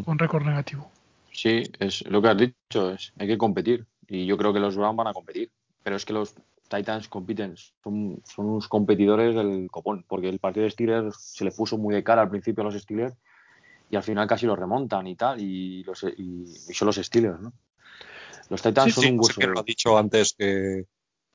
con 0.04 0.18
récord 0.18 0.44
negativo. 0.44 0.90
Sí, 1.36 1.62
es 1.78 2.02
lo 2.08 2.22
que 2.22 2.28
has 2.28 2.36
dicho, 2.38 2.90
es 2.90 3.12
hay 3.18 3.26
que 3.26 3.36
competir. 3.36 3.86
Y 4.08 4.24
yo 4.24 4.38
creo 4.38 4.54
que 4.54 4.60
los 4.60 4.74
Browns 4.74 4.96
van 4.96 5.08
a 5.08 5.12
competir. 5.12 5.50
Pero 5.82 5.96
es 5.96 6.06
que 6.06 6.14
los 6.14 6.34
Titans 6.68 7.08
compiten, 7.08 7.56
son, 7.56 8.22
son 8.24 8.46
unos 8.46 8.68
competidores 8.68 9.34
del 9.34 9.68
copón, 9.70 10.04
porque 10.08 10.30
el 10.30 10.38
partido 10.38 10.64
de 10.64 10.70
Steelers 10.70 11.14
se 11.16 11.44
le 11.44 11.52
puso 11.52 11.76
muy 11.76 11.94
de 11.94 12.02
cara 12.02 12.22
al 12.22 12.30
principio 12.30 12.62
a 12.62 12.64
los 12.64 12.82
Steelers 12.82 13.14
y 13.90 13.96
al 13.96 14.02
final 14.02 14.26
casi 14.26 14.46
lo 14.46 14.56
remontan 14.56 15.06
y 15.06 15.14
tal, 15.14 15.40
y, 15.40 15.84
los, 15.84 16.02
y, 16.02 16.46
son 16.72 16.86
los 16.86 16.96
Steelers, 16.96 17.40
¿no? 17.40 17.52
Los 18.48 18.62
Titans 18.62 18.94
son 18.94 19.06
un 19.06 19.20
hueso. 19.20 19.40
que 19.40 19.46
lo 19.46 19.60
ha 19.60 19.62
dicho 19.62 19.96
antes 19.96 20.34
que, 20.36 20.86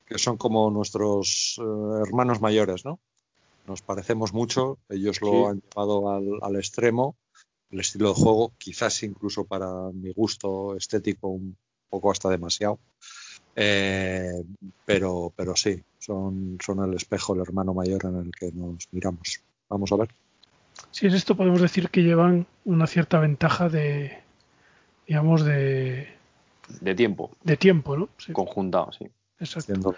que 0.04 0.18
son 0.18 0.36
como 0.36 0.70
nuestros 0.70 1.58
eh, 1.58 2.02
hermanos 2.06 2.40
mayores, 2.40 2.84
¿no? 2.84 3.00
Nos 3.66 3.80
parecemos 3.80 4.34
mucho, 4.34 4.80
ellos 4.88 5.22
lo 5.22 5.48
han 5.48 5.60
llevado 5.60 6.10
al, 6.10 6.28
al, 6.42 6.56
extremo, 6.56 7.16
el 7.72 7.80
estilo 7.80 8.08
de 8.08 8.14
juego, 8.14 8.52
quizás 8.58 9.02
incluso 9.02 9.44
para 9.44 9.68
mi 9.92 10.12
gusto 10.12 10.76
estético 10.76 11.28
un 11.28 11.56
poco 11.88 12.12
hasta 12.12 12.28
demasiado. 12.28 12.78
Eh, 13.56 14.42
pero, 14.84 15.32
pero 15.34 15.56
sí, 15.56 15.82
son, 15.98 16.58
son 16.62 16.84
el 16.84 16.94
espejo, 16.94 17.34
el 17.34 17.40
hermano 17.40 17.74
mayor 17.74 18.04
en 18.04 18.16
el 18.16 18.30
que 18.30 18.52
nos 18.52 18.88
miramos. 18.92 19.40
Vamos 19.68 19.90
a 19.92 19.96
ver. 19.96 20.08
Sí, 20.90 21.06
en 21.06 21.14
esto 21.14 21.34
podemos 21.34 21.60
decir 21.60 21.88
que 21.88 22.02
llevan 22.02 22.46
una 22.64 22.86
cierta 22.86 23.18
ventaja 23.18 23.68
de, 23.68 24.18
digamos, 25.06 25.44
de... 25.44 26.08
De 26.80 26.94
tiempo. 26.94 27.30
De 27.42 27.56
tiempo, 27.56 27.96
¿no? 27.96 28.08
Conjuntado, 28.32 28.92
sí. 28.92 29.06
Exacto. 29.38 29.94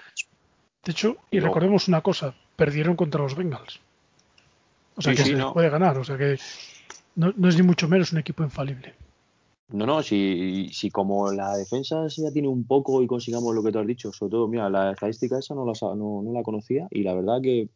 De 0.84 0.92
hecho, 0.92 1.16
y, 1.30 1.40
recordemos 1.40 1.88
una 1.88 2.02
cosa, 2.02 2.34
perdieron 2.56 2.96
contra 2.96 3.22
los 3.22 3.34
Bengals. 3.34 3.80
O 4.96 5.02
sea 5.02 5.14
que 5.14 5.24
se 5.24 5.32
les 5.32 5.44
puede 5.46 5.70
ganar, 5.70 5.98
o 5.98 6.04
sea 6.04 6.16
que 6.16 6.38
no, 7.16 7.32
no 7.36 7.48
es 7.48 7.56
ni 7.56 7.62
mucho 7.62 7.88
menos 7.88 8.12
un 8.12 8.18
equipo 8.18 8.42
infalible. 8.42 8.94
No, 9.68 9.86
no, 9.86 10.02
si, 10.02 10.68
si 10.72 10.90
como 10.90 11.32
la 11.32 11.56
defensa 11.56 12.06
ya 12.08 12.30
tiene 12.30 12.48
un 12.48 12.66
poco 12.66 13.02
y 13.02 13.06
consigamos 13.06 13.54
lo 13.54 13.62
que 13.62 13.72
tú 13.72 13.78
has 13.78 13.86
dicho, 13.86 14.12
sobre 14.12 14.30
todo, 14.30 14.46
mira, 14.46 14.68
la 14.68 14.92
estadística 14.92 15.38
esa 15.38 15.54
no 15.54 15.64
la, 15.64 15.72
no, 15.96 16.22
la 16.32 16.42
conocía 16.42 16.86
y 16.90 17.02
la 17.02 17.14
verdad 17.14 17.40
que, 17.42 17.68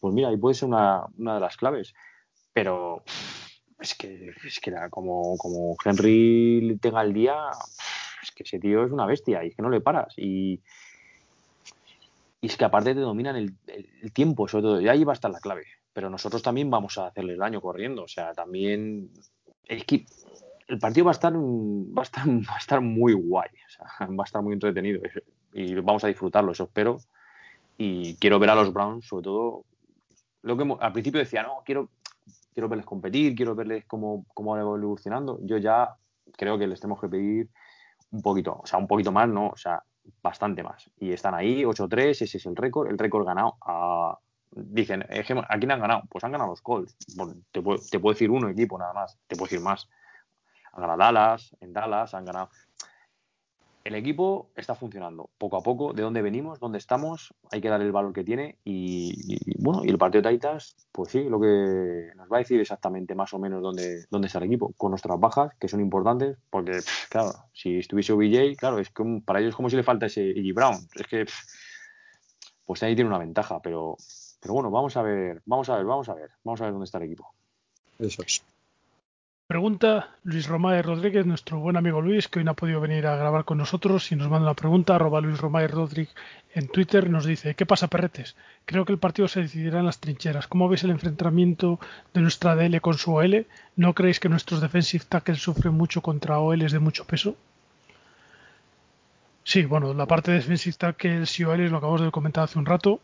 pues 0.00 0.14
mira, 0.14 0.28
ahí 0.28 0.36
puede 0.36 0.54
ser 0.54 0.68
una, 0.68 1.04
una 1.18 1.34
de 1.34 1.40
las 1.40 1.56
claves. 1.56 1.94
Pero 2.52 3.02
es 3.78 3.94
que, 3.94 4.32
es 4.44 4.60
que 4.60 4.72
como, 4.90 5.36
como 5.36 5.76
Henry 5.84 6.78
tenga 6.80 7.02
el 7.02 7.12
día, 7.12 7.36
es 8.22 8.30
que 8.30 8.42
ese 8.42 8.58
tío 8.58 8.84
es 8.84 8.92
una 8.92 9.06
bestia 9.06 9.44
y 9.44 9.48
es 9.48 9.56
que 9.56 9.62
no 9.62 9.70
le 9.70 9.80
paras. 9.80 10.14
Y, 10.16 10.60
y 12.40 12.46
es 12.46 12.56
que 12.56 12.64
aparte 12.64 12.94
te 12.94 13.00
dominan 13.00 13.36
el, 13.36 13.54
el, 13.66 14.12
tiempo, 14.12 14.48
sobre 14.48 14.62
todo, 14.62 14.80
y 14.80 14.88
ahí 14.88 15.04
va 15.04 15.12
a 15.12 15.14
estar 15.14 15.30
la 15.30 15.40
clave. 15.40 15.66
Pero 15.92 16.08
nosotros 16.08 16.42
también 16.42 16.70
vamos 16.70 16.98
a 16.98 17.06
hacerle 17.06 17.36
daño 17.36 17.60
corriendo. 17.60 18.04
O 18.04 18.08
sea, 18.08 18.32
también 18.32 19.10
es 19.64 19.84
que 19.84 20.06
el 20.68 20.78
partido 20.78 21.06
va 21.06 21.10
a 21.10 21.12
estar 21.12 21.34
va 21.34 22.02
a 22.02 22.04
estar, 22.04 22.26
va 22.28 22.54
a 22.54 22.58
estar 22.58 22.80
muy 22.80 23.12
guay, 23.12 23.50
va 24.00 24.22
a 24.22 24.24
estar 24.24 24.42
muy 24.42 24.54
entretenido 24.54 25.02
y 25.52 25.74
vamos 25.74 26.04
a 26.04 26.08
disfrutarlo, 26.08 26.52
eso 26.52 26.64
espero. 26.64 26.98
Y 27.76 28.14
quiero 28.16 28.38
ver 28.38 28.50
a 28.50 28.54
los 28.54 28.72
Browns, 28.72 29.06
sobre 29.06 29.24
todo, 29.24 29.64
lo 30.42 30.56
que 30.56 30.76
al 30.80 30.92
principio 30.92 31.20
decía, 31.20 31.42
no, 31.42 31.62
quiero, 31.64 31.90
quiero 32.54 32.68
verles 32.68 32.86
competir, 32.86 33.34
quiero 33.34 33.54
verles 33.54 33.84
cómo, 33.86 34.24
cómo 34.34 34.52
van 34.52 34.60
evolucionando. 34.60 35.38
Yo 35.42 35.58
ya 35.58 35.96
creo 36.36 36.58
que 36.58 36.66
les 36.66 36.80
tenemos 36.80 37.00
que 37.00 37.08
pedir 37.08 37.48
un 38.10 38.22
poquito, 38.22 38.60
o 38.62 38.66
sea, 38.66 38.78
un 38.78 38.86
poquito 38.86 39.10
más, 39.10 39.28
no, 39.28 39.48
o 39.48 39.56
sea, 39.56 39.82
bastante 40.22 40.62
más. 40.62 40.90
Y 40.98 41.12
están 41.12 41.34
ahí, 41.34 41.64
8-3, 41.64 42.22
ese 42.22 42.24
es 42.24 42.46
el 42.46 42.56
récord, 42.56 42.88
el 42.88 42.98
récord 42.98 43.26
ganado 43.26 43.56
a, 43.62 44.18
Dicen, 44.54 45.02
¿a 45.02 45.58
quién 45.58 45.70
han 45.70 45.80
ganado? 45.80 46.02
Pues 46.08 46.24
han 46.24 46.32
ganado 46.32 46.50
los 46.50 46.62
Colts. 46.62 46.96
te, 47.50 47.62
puedo, 47.62 47.80
te 47.90 47.98
puedo 47.98 48.12
decir 48.12 48.30
uno 48.30 48.48
equipo 48.48 48.78
nada 48.78 48.92
más, 48.92 49.18
te 49.26 49.34
puedo 49.36 49.46
decir 49.46 49.60
más 49.60 49.88
han 50.72 50.80
ganado 50.80 50.98
Dallas, 50.98 51.56
en 51.60 51.72
Dallas, 51.72 52.14
han 52.14 52.24
ganado. 52.24 52.50
El 53.84 53.96
equipo 53.96 54.50
está 54.54 54.76
funcionando 54.76 55.28
poco 55.38 55.56
a 55.56 55.60
poco. 55.60 55.92
¿De 55.92 56.02
dónde 56.02 56.22
venimos? 56.22 56.60
¿Dónde 56.60 56.78
estamos? 56.78 57.34
Hay 57.50 57.60
que 57.60 57.68
dar 57.68 57.82
el 57.82 57.90
valor 57.90 58.12
que 58.12 58.22
tiene. 58.22 58.56
Y, 58.64 59.60
bueno, 59.60 59.84
y 59.84 59.88
el 59.88 59.98
partido 59.98 60.22
de 60.22 60.28
Taitas, 60.28 60.76
pues 60.92 61.10
sí, 61.10 61.24
lo 61.24 61.40
que 61.40 62.12
nos 62.14 62.30
va 62.30 62.36
a 62.36 62.38
decir 62.38 62.60
exactamente 62.60 63.16
más 63.16 63.34
o 63.34 63.40
menos 63.40 63.60
dónde, 63.60 64.06
dónde 64.08 64.26
está 64.26 64.38
el 64.38 64.44
equipo, 64.44 64.72
con 64.76 64.90
nuestras 64.90 65.18
bajas, 65.18 65.52
que 65.58 65.66
son 65.66 65.80
importantes, 65.80 66.38
porque, 66.48 66.78
claro, 67.10 67.32
si 67.52 67.78
estuviese 67.78 68.12
OBJ, 68.12 68.56
claro, 68.56 68.78
es 68.78 68.88
que 68.90 69.02
para 69.24 69.40
ellos 69.40 69.50
es 69.50 69.56
como 69.56 69.68
si 69.68 69.74
le 69.74 69.82
falta 69.82 70.06
ese 70.06 70.22
Iggy 70.22 70.52
Brown. 70.52 70.76
Es 70.94 71.06
que, 71.08 71.26
pues 72.64 72.82
ahí 72.84 72.94
tiene 72.94 73.10
una 73.10 73.18
ventaja, 73.18 73.60
pero, 73.60 73.96
pero 74.42 74.54
bueno, 74.54 74.70
vamos 74.72 74.96
a 74.96 75.02
ver, 75.02 75.40
vamos 75.46 75.68
a 75.68 75.76
ver, 75.76 75.86
vamos 75.86 76.08
a 76.08 76.14
ver, 76.14 76.30
vamos 76.42 76.60
a 76.60 76.64
ver 76.64 76.72
dónde 76.72 76.84
está 76.84 76.98
el 76.98 77.04
equipo. 77.04 77.32
Eso 78.00 78.22
es 78.26 78.42
Pregunta 79.46 80.16
Luis 80.24 80.48
Romay 80.48 80.80
Rodríguez, 80.82 81.26
nuestro 81.26 81.60
buen 81.60 81.76
amigo 81.76 82.00
Luis, 82.00 82.26
que 82.26 82.38
hoy 82.38 82.44
no 82.44 82.52
ha 82.52 82.54
podido 82.54 82.80
venir 82.80 83.06
a 83.06 83.16
grabar 83.16 83.44
con 83.44 83.58
nosotros 83.58 84.10
y 84.10 84.16
nos 84.16 84.30
manda 84.30 84.46
una 84.46 84.54
pregunta, 84.54 84.94
arroba 84.94 85.20
Luis 85.20 85.38
Romay 85.38 85.66
Rodríguez 85.66 86.14
en 86.54 86.68
Twitter, 86.68 87.08
nos 87.10 87.26
dice, 87.26 87.54
¿qué 87.54 87.66
pasa 87.66 87.88
Perretes? 87.88 88.34
Creo 88.64 88.84
que 88.84 88.92
el 88.92 88.98
partido 88.98 89.28
se 89.28 89.42
decidirá 89.42 89.80
en 89.80 89.86
las 89.86 90.00
trincheras. 90.00 90.46
¿Cómo 90.48 90.68
veis 90.68 90.84
el 90.84 90.90
enfrentamiento 90.90 91.78
de 92.14 92.22
nuestra 92.22 92.56
DL 92.56 92.80
con 92.80 92.94
su 92.94 93.14
OL? 93.14 93.46
¿No 93.76 93.94
creéis 93.94 94.20
que 94.20 94.28
nuestros 94.30 94.60
defensive 94.60 95.04
tackles 95.08 95.42
sufren 95.42 95.74
mucho 95.74 96.00
contra 96.00 96.38
OLs 96.40 96.72
de 96.72 96.78
mucho 96.78 97.04
peso? 97.04 97.36
Sí, 99.44 99.64
bueno, 99.66 99.92
la 99.92 100.06
parte 100.06 100.30
de 100.30 100.38
defensive 100.38 100.76
tackles 100.78 101.38
y 101.38 101.44
OLs 101.44 101.70
lo 101.70 101.76
acabamos 101.76 102.00
de 102.00 102.10
comentar 102.10 102.44
hace 102.44 102.58
un 102.58 102.66
rato. 102.66 103.00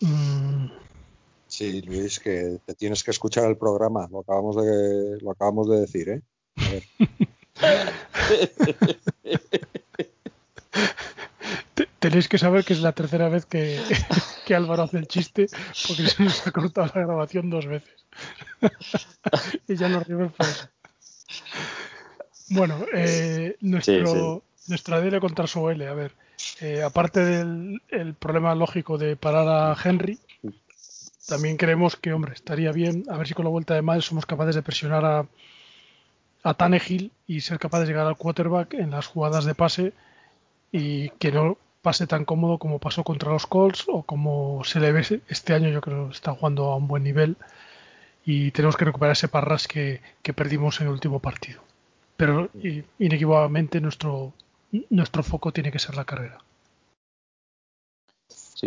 Mm, 0.00 0.66
Sí, 1.54 1.82
Luis, 1.82 2.18
que 2.18 2.58
te 2.66 2.74
tienes 2.74 3.04
que 3.04 3.12
escuchar 3.12 3.48
el 3.48 3.56
programa. 3.56 4.08
Lo 4.10 4.22
acabamos 4.22 4.56
de, 4.56 5.20
lo 5.20 5.30
acabamos 5.30 5.70
de 5.70 5.80
decir, 5.82 6.08
¿eh? 6.08 6.20
Tenéis 12.00 12.26
que 12.28 12.38
saber 12.38 12.64
que 12.64 12.72
es 12.72 12.80
la 12.80 12.90
tercera 12.90 13.28
vez 13.28 13.46
que, 13.46 13.78
Álvaro 14.52 14.82
hace 14.82 14.98
el 14.98 15.06
chiste 15.06 15.46
porque 15.86 16.08
se 16.08 16.24
nos 16.24 16.44
ha 16.44 16.50
cortado 16.50 16.90
la 16.92 17.02
grabación 17.02 17.50
dos 17.50 17.66
veces. 17.66 18.04
y 19.68 19.76
ya 19.76 19.88
nos 19.88 20.08
rimos 20.08 20.32
por 20.32 20.46
eso. 20.46 20.68
Bueno, 22.48 22.84
eh, 22.92 23.56
nuestro, 23.60 24.42
nuestra 24.66 25.00
DL 25.00 25.20
contra 25.20 25.46
su 25.46 25.70
L, 25.70 25.86
a 25.86 25.94
ver, 25.94 26.16
eh, 26.60 26.82
aparte 26.82 27.20
del 27.20 27.82
el 27.88 28.14
problema 28.14 28.54
lógico 28.54 28.98
de 28.98 29.16
parar 29.16 29.48
a 29.48 29.76
Henry, 29.82 30.18
también 31.26 31.56
creemos 31.56 31.96
que, 31.96 32.12
hombre, 32.12 32.34
estaría 32.34 32.72
bien 32.72 33.04
a 33.08 33.16
ver 33.16 33.26
si 33.26 33.34
con 33.34 33.44
la 33.44 33.50
vuelta 33.50 33.74
de 33.74 33.82
Miles 33.82 34.04
somos 34.04 34.26
capaces 34.26 34.54
de 34.54 34.62
presionar 34.62 35.04
a, 35.04 35.26
a 36.44 36.70
y 37.26 37.40
ser 37.40 37.58
capaces 37.58 37.86
de 37.86 37.92
llegar 37.92 38.06
al 38.06 38.16
quarterback 38.16 38.74
en 38.74 38.90
las 38.90 39.06
jugadas 39.06 39.44
de 39.46 39.54
pase 39.54 39.92
y 40.70 41.08
que 41.10 41.32
no 41.32 41.56
pase 41.80 42.06
tan 42.06 42.24
cómodo 42.24 42.58
como 42.58 42.78
pasó 42.78 43.04
contra 43.04 43.30
los 43.30 43.46
Colts 43.46 43.84
o 43.88 44.02
como 44.02 44.62
se 44.64 44.80
le 44.80 44.92
ve 44.92 45.22
este 45.28 45.54
año. 45.54 45.70
Yo 45.70 45.80
creo 45.80 46.08
que 46.08 46.14
está 46.14 46.32
jugando 46.32 46.72
a 46.72 46.76
un 46.76 46.88
buen 46.88 47.04
nivel 47.04 47.36
y 48.24 48.50
tenemos 48.50 48.76
que 48.76 48.84
recuperar 48.84 49.12
ese 49.12 49.28
parras 49.28 49.68
que, 49.68 50.00
que 50.22 50.32
perdimos 50.34 50.80
en 50.80 50.88
el 50.88 50.92
último 50.92 51.20
partido. 51.20 51.62
Pero 52.16 52.50
inequívocamente 52.98 53.80
nuestro, 53.80 54.32
nuestro 54.90 55.22
foco 55.22 55.52
tiene 55.52 55.70
que 55.70 55.78
ser 55.78 55.96
la 55.96 56.04
carrera. 56.04 56.38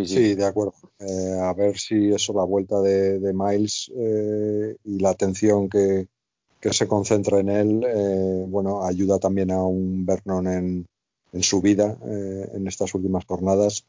Sí, 0.06 0.36
de 0.36 0.46
acuerdo. 0.46 0.74
Eh, 1.00 1.40
a 1.42 1.54
ver 1.54 1.78
si 1.78 2.12
eso, 2.12 2.34
la 2.34 2.44
vuelta 2.44 2.80
de, 2.82 3.34
Miles 3.34 3.92
eh, 3.96 4.76
y 4.84 5.00
la 5.00 5.10
atención 5.12 5.70
que, 5.70 6.08
se 6.70 6.88
concentra 6.88 7.40
en 7.40 7.48
él, 7.48 7.84
eh, 7.88 8.46
bueno, 8.46 8.84
ayuda 8.84 9.20
también 9.20 9.52
a 9.52 9.64
un 9.64 10.06
Vernon 10.06 10.48
en, 10.48 10.86
en 11.32 11.44
su 11.44 11.62
vida 11.62 11.98
en 12.04 12.68
estas 12.68 12.94
últimas 12.94 13.24
jornadas. 13.26 13.86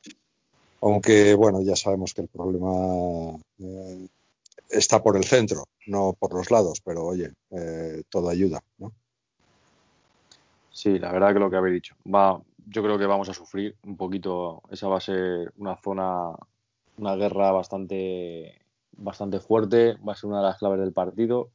Aunque, 0.80 1.34
bueno, 1.34 1.60
ya 1.60 1.74
sabemos 1.74 2.14
que 2.14 2.20
el 2.20 2.28
problema 2.28 3.36
está 4.70 5.02
por 5.02 5.16
el 5.16 5.24
centro, 5.24 5.64
no 5.88 6.14
por 6.16 6.34
los 6.34 6.52
lados, 6.52 6.80
pero 6.84 7.04
oye, 7.04 7.32
todo 8.10 8.28
ayuda, 8.28 8.62
¿no? 8.78 8.92
Sí, 10.78 10.96
la 10.96 11.10
verdad 11.10 11.32
que 11.32 11.40
lo 11.40 11.50
que 11.50 11.56
habéis 11.56 11.74
dicho. 11.74 11.96
Va, 12.06 12.40
yo 12.68 12.84
creo 12.84 12.96
que 12.96 13.06
vamos 13.06 13.28
a 13.28 13.34
sufrir 13.34 13.74
un 13.82 13.96
poquito. 13.96 14.62
Esa 14.70 14.86
va 14.86 14.98
a 14.98 15.00
ser 15.00 15.52
una 15.56 15.76
zona, 15.76 16.30
una 16.98 17.16
guerra 17.16 17.50
bastante, 17.50 18.60
bastante 18.92 19.40
fuerte. 19.40 19.96
Va 20.08 20.12
a 20.12 20.14
ser 20.14 20.30
una 20.30 20.38
de 20.38 20.44
las 20.44 20.58
claves 20.58 20.78
del 20.78 20.92
partido. 20.92 21.50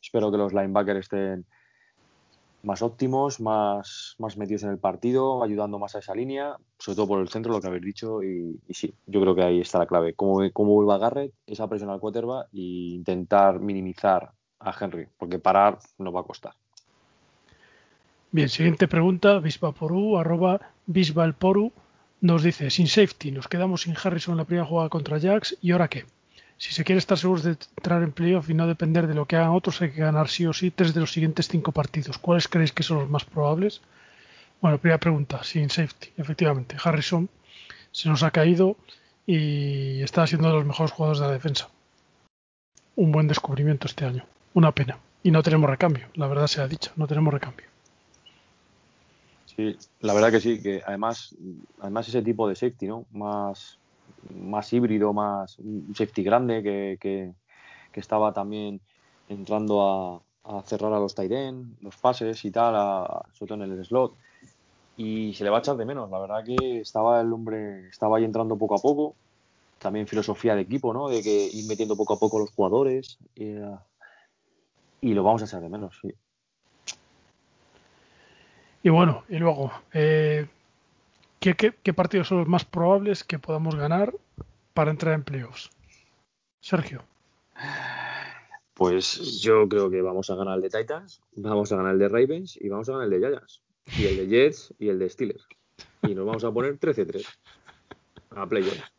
Espero 0.00 0.30
que 0.30 0.38
los 0.38 0.52
linebackers 0.52 1.00
estén 1.00 1.46
más 2.62 2.80
óptimos, 2.80 3.40
más, 3.40 4.14
más 4.20 4.36
metidos 4.36 4.62
en 4.62 4.70
el 4.70 4.78
partido, 4.78 5.42
ayudando 5.42 5.80
más 5.80 5.96
a 5.96 5.98
esa 5.98 6.14
línea, 6.14 6.56
sobre 6.78 6.94
todo 6.94 7.08
por 7.08 7.20
el 7.20 7.28
centro, 7.28 7.52
lo 7.52 7.60
que 7.60 7.66
habéis 7.66 7.82
dicho. 7.82 8.22
Y, 8.22 8.60
sí, 8.70 8.94
yo 9.04 9.20
creo 9.20 9.34
que 9.34 9.42
ahí 9.42 9.60
está 9.60 9.80
la 9.80 9.86
clave. 9.86 10.14
Como, 10.14 10.48
como 10.52 10.74
vuelva 10.74 10.96
Garrett, 10.96 11.34
esa 11.44 11.66
presión 11.66 11.90
al 11.90 11.98
quarterback 11.98 12.46
e 12.52 12.94
intentar 12.94 13.58
minimizar 13.58 14.30
a 14.60 14.72
Henry, 14.80 15.08
porque 15.18 15.40
parar 15.40 15.80
no 15.98 16.12
va 16.12 16.20
a 16.20 16.24
costar. 16.24 16.54
Bien, 18.32 18.48
siguiente 18.48 18.86
pregunta, 18.86 19.40
Bisbaporu, 19.40 20.16
arroba 20.16 20.60
Bisbalporu, 20.86 21.72
nos 22.20 22.44
dice, 22.44 22.70
sin 22.70 22.86
safety, 22.86 23.32
nos 23.32 23.48
quedamos 23.48 23.82
sin 23.82 23.96
Harrison 24.00 24.34
en 24.34 24.38
la 24.38 24.44
primera 24.44 24.64
jugada 24.64 24.88
contra 24.88 25.18
Jax, 25.18 25.56
¿y 25.60 25.72
ahora 25.72 25.88
qué? 25.88 26.04
Si 26.56 26.72
se 26.72 26.84
quiere 26.84 27.00
estar 27.00 27.18
seguros 27.18 27.42
de 27.42 27.52
entrar 27.52 28.04
en 28.04 28.12
playoff 28.12 28.48
y 28.48 28.54
no 28.54 28.68
depender 28.68 29.08
de 29.08 29.14
lo 29.14 29.26
que 29.26 29.34
hagan 29.34 29.50
otros, 29.50 29.82
hay 29.82 29.90
que 29.90 30.02
ganar 30.02 30.28
sí 30.28 30.46
o 30.46 30.52
sí 30.52 30.70
tres 30.70 30.94
de 30.94 31.00
los 31.00 31.10
siguientes 31.10 31.48
cinco 31.48 31.72
partidos. 31.72 32.18
¿Cuáles 32.18 32.46
creéis 32.46 32.70
que 32.70 32.84
son 32.84 32.98
los 32.98 33.10
más 33.10 33.24
probables? 33.24 33.80
Bueno, 34.60 34.78
primera 34.78 35.00
pregunta, 35.00 35.42
sin 35.42 35.68
safety, 35.68 36.12
efectivamente. 36.16 36.76
Harrison 36.80 37.28
se 37.90 38.08
nos 38.08 38.22
ha 38.22 38.30
caído 38.30 38.76
y 39.26 40.02
está 40.02 40.24
siendo 40.28 40.48
de 40.48 40.54
los 40.54 40.66
mejores 40.66 40.92
jugadores 40.92 41.20
de 41.20 41.26
la 41.26 41.32
defensa. 41.32 41.68
Un 42.94 43.10
buen 43.10 43.26
descubrimiento 43.26 43.88
este 43.88 44.04
año. 44.04 44.24
Una 44.54 44.70
pena. 44.70 44.98
Y 45.22 45.32
no 45.32 45.42
tenemos 45.42 45.68
recambio, 45.68 46.08
la 46.14 46.28
verdad 46.28 46.46
se 46.46 46.60
ha 46.60 46.68
dicho, 46.68 46.92
no 46.94 47.08
tenemos 47.08 47.32
recambio. 47.34 47.69
Sí, 49.60 49.76
la 50.00 50.14
verdad 50.14 50.30
que 50.30 50.40
sí, 50.40 50.62
que 50.62 50.82
además, 50.86 51.36
además 51.80 52.08
ese 52.08 52.22
tipo 52.22 52.48
de 52.48 52.54
safety, 52.54 52.86
¿no? 52.86 53.04
Más, 53.10 53.78
más 54.34 54.72
híbrido, 54.72 55.12
más 55.12 55.58
un 55.58 55.94
safety 55.94 56.22
grande 56.22 56.62
que, 56.62 56.96
que, 56.98 57.34
estaba 58.00 58.32
también 58.32 58.80
entrando 59.28 60.22
a, 60.44 60.62
cerrar 60.62 60.94
a 60.94 60.98
los 60.98 61.14
tight 61.14 61.30
los 61.82 61.94
pases 61.98 62.42
y 62.46 62.50
tal, 62.50 62.74
sobre 63.34 63.48
todo 63.48 63.64
en 63.64 63.72
el 63.72 63.84
slot. 63.84 64.14
Y 64.96 65.34
se 65.34 65.44
le 65.44 65.50
va 65.50 65.58
a 65.58 65.60
echar 65.60 65.76
de 65.76 65.84
menos. 65.84 66.10
La 66.10 66.18
verdad 66.18 66.42
que 66.42 66.80
estaba 66.80 67.20
el 67.20 67.30
hombre, 67.30 67.88
estaba 67.88 68.16
ahí 68.16 68.24
entrando 68.24 68.56
poco 68.56 68.76
a 68.76 68.78
poco. 68.78 69.14
También 69.78 70.06
filosofía 70.06 70.54
de 70.54 70.62
equipo, 70.62 70.94
¿no? 70.94 71.10
De 71.10 71.22
que 71.22 71.50
ir 71.52 71.66
metiendo 71.66 71.96
poco 71.96 72.14
a 72.14 72.18
poco 72.18 72.38
los 72.38 72.50
jugadores. 72.52 73.18
y 75.02 75.14
lo 75.14 75.22
vamos 75.22 75.42
a 75.42 75.44
echar 75.44 75.60
de 75.60 75.68
menos, 75.68 75.98
sí. 76.00 76.08
Y 78.82 78.88
bueno, 78.88 79.24
y 79.28 79.36
luego, 79.36 79.70
eh, 79.92 80.46
¿qué, 81.38 81.92
partidos 81.92 82.28
son 82.28 82.38
los 82.38 82.48
más 82.48 82.64
probables 82.64 83.24
que 83.24 83.38
podamos 83.38 83.74
ganar 83.74 84.14
para 84.72 84.90
entrar 84.90 85.14
en 85.14 85.22
playoffs? 85.22 85.70
Sergio. 86.60 87.02
Pues 88.74 89.40
yo 89.42 89.68
creo 89.68 89.90
que 89.90 90.00
vamos 90.00 90.30
a 90.30 90.34
ganar 90.34 90.56
el 90.56 90.62
de 90.62 90.70
Titans, 90.70 91.20
vamos 91.36 91.70
a 91.72 91.76
ganar 91.76 91.92
el 91.92 91.98
de 91.98 92.08
Ravens 92.08 92.56
y 92.58 92.70
vamos 92.70 92.88
a 92.88 92.92
ganar 92.92 93.12
el 93.12 93.20
de 93.20 93.28
Giants. 93.28 93.62
Y 93.98 94.06
el 94.06 94.16
de 94.16 94.26
Jets 94.28 94.74
y 94.78 94.88
el 94.88 94.98
de 94.98 95.10
Steelers. 95.10 95.46
Y 96.02 96.14
nos 96.14 96.24
vamos 96.24 96.44
a 96.44 96.52
poner 96.52 96.78
13-3 96.78 97.26
a 98.30 98.46
playoffs. 98.46 98.82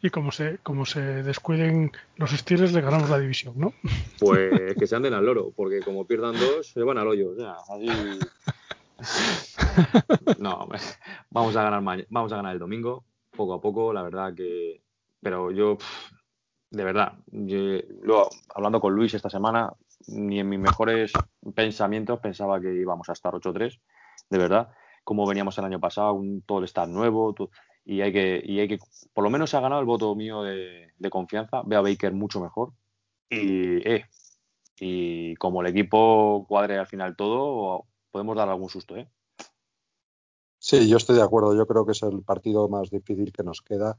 Y 0.00 0.10
como 0.10 0.30
se, 0.30 0.58
como 0.62 0.86
se 0.86 1.00
descuiden 1.00 1.90
los 2.14 2.30
Steelers, 2.30 2.72
le 2.72 2.82
ganamos 2.82 3.10
la 3.10 3.18
división, 3.18 3.54
¿no? 3.56 3.74
Pues 4.20 4.76
que 4.78 4.86
se 4.86 4.94
anden 4.94 5.12
al 5.12 5.26
loro, 5.26 5.52
porque 5.56 5.80
como 5.80 6.06
pierdan 6.06 6.38
dos, 6.38 6.68
se 6.68 6.84
van 6.84 6.98
al 6.98 7.08
hoyo. 7.08 7.30
O 7.30 7.34
sea, 7.34 7.56
así 7.68 7.88
no, 10.38 10.68
vamos 11.30 11.56
a 11.56 11.62
ganar 11.62 12.52
el 12.52 12.58
domingo, 12.58 13.04
poco 13.30 13.54
a 13.54 13.60
poco, 13.60 13.92
la 13.92 14.02
verdad 14.02 14.34
que. 14.34 14.82
Pero 15.20 15.50
yo, 15.50 15.78
de 16.70 16.84
verdad, 16.84 17.14
hablando 18.54 18.80
con 18.80 18.94
Luis 18.94 19.14
esta 19.14 19.30
semana, 19.30 19.72
ni 20.08 20.40
en 20.40 20.48
mis 20.48 20.58
mejores 20.58 21.24
pensamientos 21.54 22.20
pensaba 22.20 22.60
que 22.60 22.72
íbamos 22.74 23.08
a 23.08 23.12
estar 23.12 23.34
8-3, 23.34 23.80
de 24.30 24.38
verdad. 24.38 24.68
Como 25.04 25.26
veníamos 25.26 25.56
el 25.58 25.64
año 25.64 25.80
pasado, 25.80 26.12
un, 26.12 26.42
todo 26.42 26.58
el 26.58 26.64
staff 26.64 26.88
nuevo, 26.88 27.34
y 27.84 28.02
hay 28.02 28.12
que, 28.12 28.42
y 28.44 28.60
hay 28.60 28.68
que, 28.68 28.78
por 29.14 29.24
lo 29.24 29.30
menos 29.30 29.50
se 29.50 29.56
ha 29.56 29.60
ganado 29.60 29.80
el 29.80 29.86
voto 29.86 30.14
mío 30.14 30.42
de, 30.42 30.92
confianza. 31.10 31.62
Veo 31.64 31.78
a 31.78 31.82
Baker 31.82 32.12
mucho 32.12 32.40
mejor. 32.40 32.72
Y, 33.30 33.88
eh, 33.88 34.04
y 34.78 35.34
como 35.36 35.62
el 35.62 35.68
equipo 35.68 36.44
cuadre 36.48 36.78
al 36.78 36.86
final 36.86 37.16
todo, 37.16 37.86
podemos 38.10 38.36
dar 38.36 38.48
algún 38.48 38.68
susto, 38.68 38.96
¿eh? 38.96 39.10
Sí, 40.58 40.88
yo 40.88 40.96
estoy 40.96 41.16
de 41.16 41.22
acuerdo. 41.22 41.54
Yo 41.54 41.66
creo 41.66 41.86
que 41.86 41.92
es 41.92 42.02
el 42.02 42.22
partido 42.22 42.68
más 42.68 42.90
difícil 42.90 43.32
que 43.32 43.44
nos 43.44 43.62
queda 43.62 43.98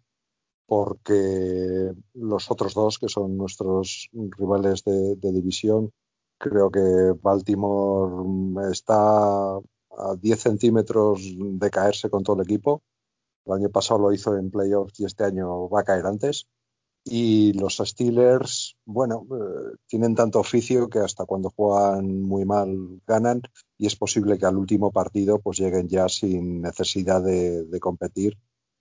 porque 0.70 1.92
los 2.14 2.52
otros 2.52 2.76
dos, 2.76 3.00
que 3.00 3.10
son 3.10 3.36
nuestros 3.36 4.08
rivales 4.14 4.84
de, 4.84 5.16
división, 5.16 5.92
creo 6.38 6.70
que 6.70 7.16
Baltimore 7.20 8.72
está 8.72 9.56
a 9.58 10.16
10 10.22 10.40
centímetros 10.40 11.22
de 11.36 11.70
caerse 11.72 12.12
con 12.12 12.24
todo 12.24 12.36
el 12.36 12.44
equipo. 12.44 12.84
El 13.46 13.54
año 13.54 13.70
pasado 13.70 14.00
lo 14.00 14.14
hizo 14.14 14.38
en 14.38 14.52
playoffs 14.52 15.00
y 15.00 15.06
este 15.06 15.24
año 15.24 15.68
va 15.70 15.80
a 15.82 15.84
caer 15.84 16.06
antes. 16.06 16.46
Y 17.12 17.54
los 17.54 17.78
Steelers, 17.78 18.78
bueno, 18.86 19.26
eh, 19.32 19.78
tienen 19.88 20.14
tanto 20.14 20.40
oficio 20.40 20.88
que 20.90 21.00
hasta 21.00 21.26
cuando 21.26 21.50
juegan 21.50 22.22
muy 22.22 22.46
mal 22.46 23.02
ganan 23.08 23.42
y 23.80 23.88
es 23.88 23.96
posible 23.96 24.38
que 24.38 24.46
al 24.46 24.58
último 24.58 24.92
partido 24.92 25.40
pues 25.40 25.58
lleguen 25.58 25.88
ya 25.88 26.08
sin 26.08 26.62
necesidad 26.62 27.24
de, 27.24 27.66
competir 27.80 28.38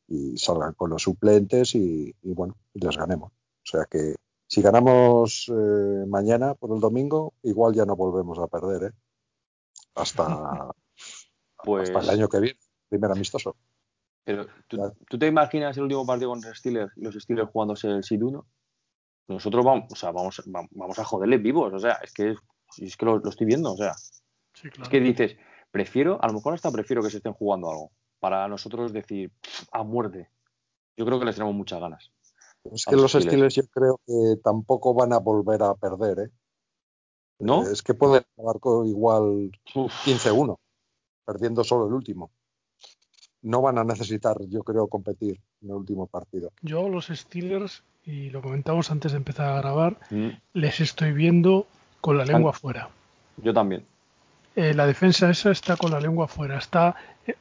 y 0.07 0.37
salgan 0.37 0.75
con 0.75 0.91
los 0.91 1.05
suplentes 1.05 1.75
y, 1.75 2.15
bueno, 2.23 2.59
les 2.75 2.99
ganemos. 2.99 3.33
O 3.33 3.65
sea 3.65 3.87
que 3.91 4.17
si 4.47 4.61
ganamos 4.61 5.51
eh, 5.51 6.05
mañana 6.07 6.55
por 6.55 6.75
el 6.75 6.81
domingo, 6.81 7.33
igual 7.43 7.75
ya 7.75 7.87
no 7.87 7.97
volvemos 7.97 8.39
a 8.39 8.47
perder, 8.47 8.91
¿eh? 8.91 8.95
Hasta, 9.95 10.71
Pues, 11.65 11.89
hasta 11.97 12.01
el 12.01 12.19
año 12.19 12.29
que 12.29 12.41
viene, 12.41 12.59
primer 12.91 13.11
amistoso. 13.11 13.57
Pero 14.29 14.47
¿tú, 14.67 14.77
tú 15.09 15.19
te 15.19 15.27
imaginas 15.27 15.75
el 15.79 15.85
último 15.85 16.05
partido 16.05 16.29
contra 16.29 16.55
Steelers, 16.55 16.93
los 16.97 17.15
Steelers 17.15 17.49
jugándose 17.51 17.89
el 17.89 18.05
Seed 18.05 18.23
1? 18.23 18.47
Nosotros 19.29 19.65
vamos, 19.65 19.91
o 19.91 19.97
sea, 19.97 20.11
vamos, 20.11 20.43
va- 20.55 20.69
vamos 20.71 20.99
a 20.99 21.05
joderles 21.05 21.43
vivos, 21.43 21.73
o 21.73 21.79
sea, 21.79 21.93
es 22.03 22.13
que, 22.13 22.35
es 22.77 22.97
que 22.99 23.07
lo, 23.07 23.19
lo 23.21 23.31
estoy 23.31 23.47
viendo, 23.47 23.73
o 23.73 23.77
sea, 23.79 23.95
Sí, 24.53 24.69
claro. 24.69 24.83
es 24.83 24.89
que 24.91 25.01
dices, 25.01 25.37
prefiero, 25.71 26.19
a 26.23 26.27
lo 26.27 26.35
mejor 26.35 26.53
hasta 26.53 26.71
prefiero 26.71 27.03
que 27.03 27.09
se 27.09 27.17
estén 27.19 27.33
jugando 27.33 27.71
algo, 27.71 27.91
para 28.19 28.47
nosotros 28.49 28.93
decir, 28.93 29.33
a 29.73 29.83
muerte. 29.83 30.29
Yo 30.95 31.07
creo 31.07 31.19
que 31.19 31.25
les 31.25 31.37
tenemos 31.37 31.55
muchas 31.55 31.81
ganas. 31.81 32.11
Es 32.65 32.85
que 32.85 32.97
los 32.97 33.11
Steelers. 33.11 33.33
Steelers 33.33 33.55
yo 33.55 33.63
creo 33.69 34.01
que 34.07 34.37
tampoco 34.45 34.93
van 34.93 35.15
a 35.15 35.19
volver 35.21 35.63
a 35.63 35.75
perder, 35.75 36.19
¿eh? 36.27 36.31
¿No? 37.39 37.63
Es 37.63 37.83
que 37.83 37.95
pueden 37.95 38.25
acabar 38.35 38.61
con 38.61 38.87
igual 38.87 39.53
Uf, 39.75 39.93
15-1, 40.05 40.59
perdiendo 41.25 41.65
solo 41.65 41.87
el 41.87 41.95
último. 41.95 42.31
No 43.43 43.63
van 43.63 43.79
a 43.79 43.85
necesitar, 43.85 44.37
yo 44.49 44.63
creo, 44.65 44.89
competir 44.89 45.41
en 45.63 45.69
el 45.71 45.75
último 45.77 46.07
partido. 46.07 46.51
Yo 46.63 46.89
los 46.89 47.07
Steelers, 47.07 47.83
y 48.05 48.31
lo 48.31 48.43
comentamos 48.43 48.91
antes 48.91 49.13
de 49.13 49.19
empezar 49.19 49.49
a 49.49 49.61
grabar, 49.61 49.97
mm, 50.11 50.29
les 50.55 50.81
estoy 50.81 51.13
viendo 51.13 51.67
con 52.01 52.17
la 52.19 52.25
lengua 52.25 52.53
fuera. 52.53 52.89
yo 53.37 53.55
también. 53.55 53.85
Eh, 54.57 54.75
la 54.75 54.87
defensa 54.87 55.31
esa 55.31 55.53
está 55.53 55.77
con 55.77 55.93
la 55.93 56.01
lengua 56.01 56.27
fuera. 56.27 56.59
Está, 56.59 56.97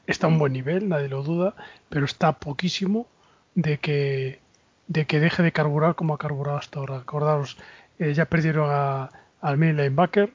está 0.06 0.28
a 0.28 0.30
un 0.30 0.38
buen 0.38 0.53
nivel, 0.53 0.88
nadie 0.88 1.07
lo 1.10 1.24
duda, 1.24 1.56
pero 1.90 2.06
está 2.06 2.34
poquísimo 2.34 3.07
de 3.56 3.80
que, 3.80 4.40
de 4.88 5.06
que 5.07 5.19
deje 5.19 5.41
de 5.41 5.52
carburar 5.52 5.95
como 5.95 6.14
ha 6.14 6.19
carburado 6.19 6.57
hasta 6.60 6.78
ahora. 6.80 6.98
Acordaros, 6.98 7.57
eh, 7.98 8.14
ya 8.14 8.26
perdieron 8.26 8.69
a- 8.72 9.10
al 9.41 9.57
mini 9.57 9.74
linebacker, 9.74 10.32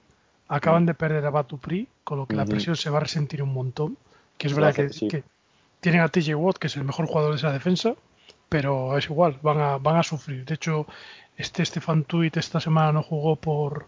acaban 0.48 0.84
de 0.86 0.94
perder 0.94 1.24
a 1.26 1.30
Batupri, 1.30 1.86
con 2.02 2.18
lo 2.18 2.26
que 2.26 2.34
la 2.34 2.44
presión 2.47 2.74
se 2.74 2.90
va 2.90 2.97
a 2.98 3.02
resentir 3.02 3.40
un 3.44 3.52
montón. 3.52 3.97
Que 4.36 4.48
es 4.48 4.55
verdad 4.55 4.70
hace, 4.70 4.86
que, 4.89 4.93
sí. 4.93 5.06
que 5.09 5.22
tienen 5.82 6.00
a 6.00 6.09
TJ 6.09 6.36
Watt, 6.36 6.59
que 6.59 6.68
es 6.68 6.76
el 6.76 6.84
mejor 6.84 7.06
jugador 7.06 7.32
de 7.32 7.38
esa 7.38 7.52
defensa, 7.52 7.94
pero 8.48 8.96
es 8.96 9.06
igual, 9.06 9.38
van 9.42 9.60
a, 9.60 9.78
van 9.78 9.96
a 9.96 10.04
sufrir. 10.04 10.44
De 10.44 10.54
hecho, 10.54 10.86
este 11.36 11.64
Stefan 11.64 12.04
Tuit 12.04 12.36
esta 12.36 12.60
semana 12.60 12.92
no 12.92 13.02
jugó 13.02 13.34
por, 13.34 13.86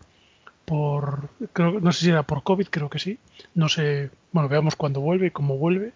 por 0.64 1.28
creo, 1.52 1.78
no 1.80 1.92
sé 1.92 2.04
si 2.04 2.10
era 2.10 2.24
por 2.24 2.42
COVID, 2.42 2.66
creo 2.68 2.90
que 2.90 2.98
sí. 2.98 3.20
No 3.54 3.68
sé, 3.68 4.10
bueno, 4.32 4.48
veamos 4.48 4.74
cuándo 4.74 5.00
vuelve 5.00 5.28
y 5.28 5.30
cómo 5.30 5.56
vuelve. 5.56 5.92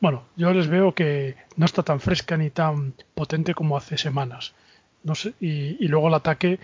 Bueno, 0.00 0.22
yo 0.36 0.54
les 0.54 0.68
veo 0.68 0.94
que 0.94 1.36
no 1.56 1.66
está 1.66 1.82
tan 1.82 1.98
fresca 1.98 2.36
ni 2.36 2.50
tan 2.50 2.94
potente 3.16 3.52
como 3.52 3.76
hace 3.76 3.98
semanas. 3.98 4.54
No 5.02 5.16
sé, 5.16 5.34
y, 5.40 5.84
y 5.84 5.88
luego 5.88 6.06
el 6.06 6.14
ataque, 6.14 6.60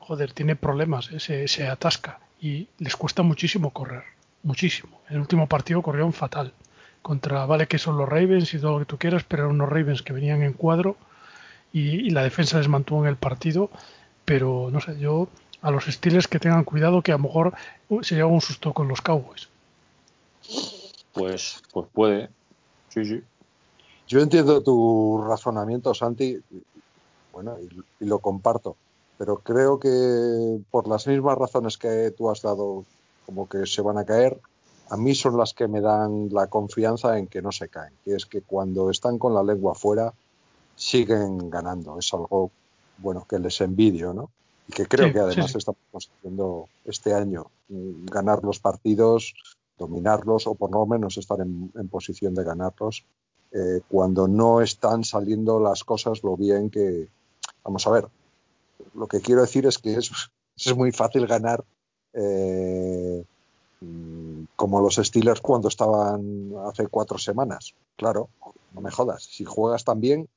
joder, 0.00 0.32
tiene 0.32 0.56
problemas, 0.56 1.12
¿eh? 1.12 1.20
se, 1.20 1.46
se 1.46 1.68
atasca 1.68 2.18
y 2.40 2.66
les 2.78 2.96
cuesta 2.96 3.22
muchísimo 3.22 3.70
correr, 3.70 4.02
muchísimo. 4.42 5.00
En 5.08 5.14
el 5.14 5.20
último 5.20 5.46
partido 5.46 5.82
corrieron 5.82 6.12
fatal. 6.12 6.52
Contra, 7.06 7.46
vale 7.46 7.68
que 7.68 7.78
son 7.78 7.96
los 7.96 8.08
Ravens 8.08 8.52
y 8.52 8.58
todo 8.58 8.72
lo 8.72 8.78
que 8.80 8.84
tú 8.84 8.98
quieras, 8.98 9.22
pero 9.22 9.44
eran 9.44 9.54
unos 9.54 9.68
Ravens 9.68 10.02
que 10.02 10.12
venían 10.12 10.42
en 10.42 10.54
cuadro 10.54 10.96
y, 11.72 12.04
y 12.04 12.10
la 12.10 12.24
defensa 12.24 12.58
les 12.58 12.66
mantuvo 12.66 13.04
en 13.04 13.08
el 13.08 13.16
partido. 13.16 13.70
Pero 14.24 14.70
no 14.72 14.80
sé, 14.80 14.98
yo 14.98 15.28
a 15.62 15.70
los 15.70 15.84
Steelers 15.84 16.26
que 16.26 16.40
tengan 16.40 16.64
cuidado 16.64 17.02
que 17.02 17.12
a 17.12 17.16
lo 17.16 17.22
mejor 17.22 17.54
se 18.02 18.16
lleva 18.16 18.26
un 18.26 18.40
susto 18.40 18.72
con 18.72 18.88
los 18.88 19.02
Cowboys. 19.02 19.48
Pues, 21.12 21.62
pues 21.72 21.86
puede. 21.92 22.28
Sí, 22.88 23.04
sí. 23.04 23.22
Yo 24.08 24.18
entiendo 24.18 24.60
tu 24.60 25.24
razonamiento, 25.24 25.94
Santi, 25.94 26.40
bueno, 27.32 27.56
y, 27.60 28.04
y 28.04 28.08
lo 28.08 28.18
comparto, 28.18 28.74
pero 29.16 29.36
creo 29.38 29.78
que 29.78 30.58
por 30.72 30.88
las 30.88 31.06
mismas 31.06 31.38
razones 31.38 31.78
que 31.78 32.12
tú 32.18 32.30
has 32.30 32.42
dado, 32.42 32.84
como 33.26 33.48
que 33.48 33.64
se 33.64 33.80
van 33.80 33.96
a 33.96 34.04
caer, 34.04 34.40
a 34.88 34.96
mí 34.96 35.14
son 35.14 35.36
las 35.36 35.52
que 35.52 35.68
me 35.68 35.80
dan 35.80 36.28
la 36.30 36.46
confianza 36.46 37.18
en 37.18 37.26
que 37.26 37.42
no 37.42 37.52
se 37.52 37.68
caen, 37.68 37.92
que 38.04 38.14
es 38.14 38.26
que 38.26 38.42
cuando 38.42 38.90
están 38.90 39.18
con 39.18 39.34
la 39.34 39.42
lengua 39.42 39.72
afuera 39.72 40.12
siguen 40.74 41.50
ganando. 41.50 41.98
Es 41.98 42.12
algo, 42.14 42.50
bueno, 42.98 43.26
que 43.28 43.38
les 43.38 43.60
envidio, 43.60 44.12
¿no? 44.12 44.30
Y 44.68 44.72
que 44.72 44.86
creo 44.86 45.08
Sí, 45.08 45.12
que 45.12 45.20
además 45.20 45.50
sí, 45.50 45.58
estamos 45.58 45.80
consiguiendo 45.90 46.68
este 46.84 47.14
año 47.14 47.46
mm, 47.68 48.06
ganar 48.06 48.42
los 48.42 48.58
partidos, 48.58 49.34
dominarlos 49.78 50.46
o 50.46 50.54
por 50.54 50.70
lo 50.70 50.86
menos 50.86 51.16
estar 51.16 51.40
en, 51.40 51.70
en 51.74 51.88
posición 51.88 52.34
de 52.34 52.44
ganarlos 52.44 53.04
eh, 53.52 53.80
cuando 53.88 54.28
no 54.28 54.60
están 54.60 55.04
saliendo 55.04 55.60
las 55.60 55.84
cosas 55.84 56.22
lo 56.22 56.36
bien 56.36 56.70
que... 56.70 57.08
Vamos 57.64 57.86
a 57.86 57.90
ver, 57.90 58.08
lo 58.94 59.06
que 59.06 59.20
quiero 59.20 59.40
decir 59.40 59.66
es 59.66 59.78
que 59.78 59.94
es, 59.94 60.10
es 60.56 60.76
muy 60.76 60.92
fácil 60.92 61.26
ganar 61.26 61.64
eh, 62.12 63.24
mm, 63.80 64.35
como 64.56 64.80
los 64.80 64.96
Steelers 64.96 65.40
cuando 65.40 65.68
estaban 65.68 66.52
hace 66.66 66.88
cuatro 66.88 67.18
semanas. 67.18 67.74
Claro, 67.96 68.30
no 68.72 68.80
me 68.80 68.90
jodas. 68.90 69.22
Si 69.24 69.44
juegas 69.44 69.84
tan 69.84 70.00
bien, 70.00 70.28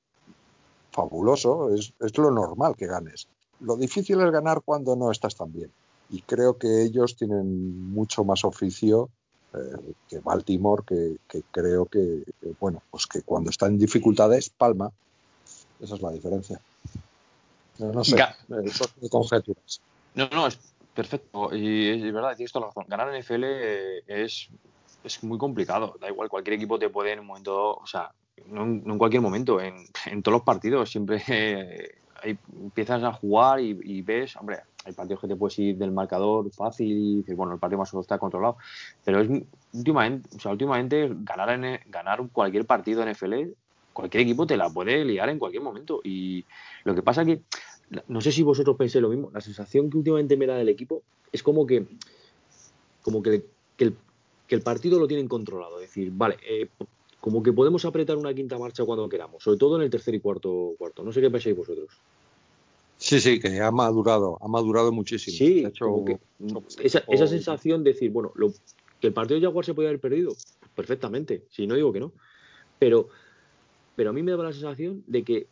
fabuloso, 0.92 1.74
es, 1.74 1.94
es 2.00 2.18
lo 2.18 2.30
normal 2.30 2.76
que 2.76 2.88
ganes. 2.88 3.28
Lo 3.62 3.76
difícil 3.78 4.20
es 4.22 4.32
ganar 4.32 4.62
cuando 4.64 4.96
no 4.96 5.12
estás 5.12 5.36
tan 5.36 5.52
bien. 5.52 5.72
Y 6.10 6.22
creo 6.22 6.58
que 6.58 6.84
ellos 6.84 7.16
tienen 7.16 7.92
mucho 7.92 8.24
más 8.24 8.44
oficio 8.44 9.10
eh, 9.54 9.94
que 10.08 10.20
Baltimore, 10.20 10.84
que, 10.86 11.18
que 11.28 11.44
creo 11.52 11.86
que, 11.86 12.24
que, 12.42 12.54
bueno, 12.60 12.82
pues 12.92 13.08
que 13.08 13.22
cuando 13.22 13.50
está 13.50 13.68
en 13.68 13.78
dificultades, 13.78 14.50
palma. 14.50 14.92
Esa 15.80 15.96
es 15.96 16.02
la 16.02 16.12
diferencia. 16.12 16.60
No, 17.78 17.94
no 17.94 18.04
sé, 18.04 18.18
eh, 18.18 18.70
son 18.72 19.10
conjeturas. 19.10 19.82
No, 20.16 20.28
no, 20.30 20.48
es 20.48 20.60
perfecto. 20.94 21.56
Y 21.56 21.90
es, 21.90 22.04
es 22.04 22.14
verdad, 22.14 22.36
tienes 22.36 22.52
toda 22.52 22.66
la 22.66 22.70
razón. 22.70 22.86
Ganar 22.88 23.14
en 23.14 23.22
NFL 23.22 23.44
eh, 23.46 24.04
es, 24.08 24.50
es 25.04 25.24
muy 25.24 25.38
complicado. 25.38 25.96
Da 26.00 26.10
igual, 26.10 26.30
cualquier 26.30 26.56
equipo 26.56 26.80
te 26.80 26.90
puede 26.90 27.14
en 27.14 27.20
un 27.20 27.28
momento, 27.28 27.76
o 27.76 27.86
sea, 27.86 28.12
no, 28.48 28.64
en 28.64 28.98
cualquier 28.98 29.22
momento, 29.22 29.60
en, 29.60 29.76
en 30.06 30.24
todos 30.24 30.38
los 30.38 30.44
partidos 30.44 30.90
siempre 30.90 31.22
eh, 32.24 32.38
empiezas 32.62 33.04
a 33.04 33.14
jugar 33.14 33.60
y, 33.60 34.02
ves, 34.02 34.36
hombre, 34.36 34.60
hay 34.86 34.94
partidos 34.94 35.22
que 35.22 35.28
te 35.28 35.36
puedes 35.36 35.58
ir 35.60 35.78
del 35.78 35.92
marcador 35.92 36.52
fácil 36.52 36.92
y 36.92 37.16
dices, 37.18 37.36
bueno, 37.36 37.54
el 37.54 37.60
partido 37.60 37.80
más 37.80 37.94
o 37.94 37.98
menos 37.98 38.06
está 38.06 38.18
controlado. 38.18 38.58
Pero 39.04 39.22
es 39.22 39.30
últimamente, 39.74 40.30
o 40.36 40.40
sea, 40.40 40.52
últimamente 40.52 41.10
ganar, 41.12 41.50
en, 41.52 41.80
ganar 41.88 42.22
cualquier 42.32 42.66
partido 42.66 43.04
en 43.04 43.12
NFL, 43.12 43.52
cualquier 43.94 44.24
equipo 44.24 44.48
te 44.48 44.58
la 44.58 44.70
puede 44.70 45.04
liar 45.06 45.30
en 45.30 45.40
cualquier 45.40 45.64
momento. 45.64 46.02
Y 46.04 46.46
lo 46.84 46.96
que 46.96 47.04
pasa 47.04 47.26
que 47.26 47.42
no 48.08 48.22
sé 48.22 48.32
si 48.32 48.44
vosotros 48.44 48.78
pensáis 48.78 49.02
lo 49.02 49.10
mismo, 49.10 49.32
la 49.34 49.42
sensación 49.42 49.90
que 49.90 49.98
últimamente 49.98 50.38
me 50.38 50.46
da 50.46 50.56
del 50.56 50.70
equipo 50.70 51.04
es 51.32 51.44
como 51.44 51.66
que 51.66 51.86
como 53.02 53.24
que, 53.24 53.44
que 53.78 53.86
el, 53.86 53.96
que 54.48 54.56
el 54.56 54.62
partido 54.62 55.00
lo 55.00 55.08
tienen 55.08 55.28
controlado, 55.28 55.80
es 55.80 55.88
decir, 55.88 56.12
vale, 56.14 56.38
eh, 56.48 56.68
como 57.20 57.44
que 57.44 57.54
podemos 57.54 57.84
apretar 57.86 58.18
una 58.18 58.34
quinta 58.34 58.58
marcha 58.58 58.86
cuando 58.86 59.10
queramos, 59.10 59.44
sobre 59.44 59.58
todo 59.58 59.78
en 59.78 59.84
el 59.84 59.90
tercer 59.90 60.16
y 60.16 60.20
cuarto 60.20 60.76
cuarto. 60.78 61.04
No 61.04 61.12
sé 61.12 61.22
qué 61.22 61.30
pensáis 61.30 61.56
vosotros. 61.56 61.90
Sí, 62.98 63.20
sí, 63.20 63.40
que 63.40 63.62
ha 63.62 63.72
madurado, 63.72 64.38
ha 64.42 64.48
madurado 64.48 64.92
muchísimo. 64.92 65.38
Sí, 65.38 65.62
De 65.62 65.70
hecho, 65.70 65.86
como 65.86 66.06
que 66.06 66.20
esa, 66.84 67.04
esa 67.08 67.28
sensación 67.28 67.84
de 67.84 67.94
decir, 67.94 68.12
bueno, 68.12 68.32
lo, 68.36 68.52
que 69.00 69.08
el 69.08 69.14
partido 69.14 69.40
de 69.40 69.46
Jaguar 69.46 69.66
se 69.66 69.74
podía 69.74 69.90
haber 69.90 70.02
perdido, 70.02 70.34
perfectamente, 70.76 71.46
si 71.50 71.66
no 71.66 71.76
digo 71.76 71.94
que 71.94 72.02
no, 72.02 72.12
pero, 72.78 73.08
pero 73.96 74.10
a 74.10 74.14
mí 74.14 74.22
me 74.22 74.32
daba 74.32 74.46
la 74.46 74.54
sensación 74.54 75.04
de 75.08 75.24
que 75.24 75.48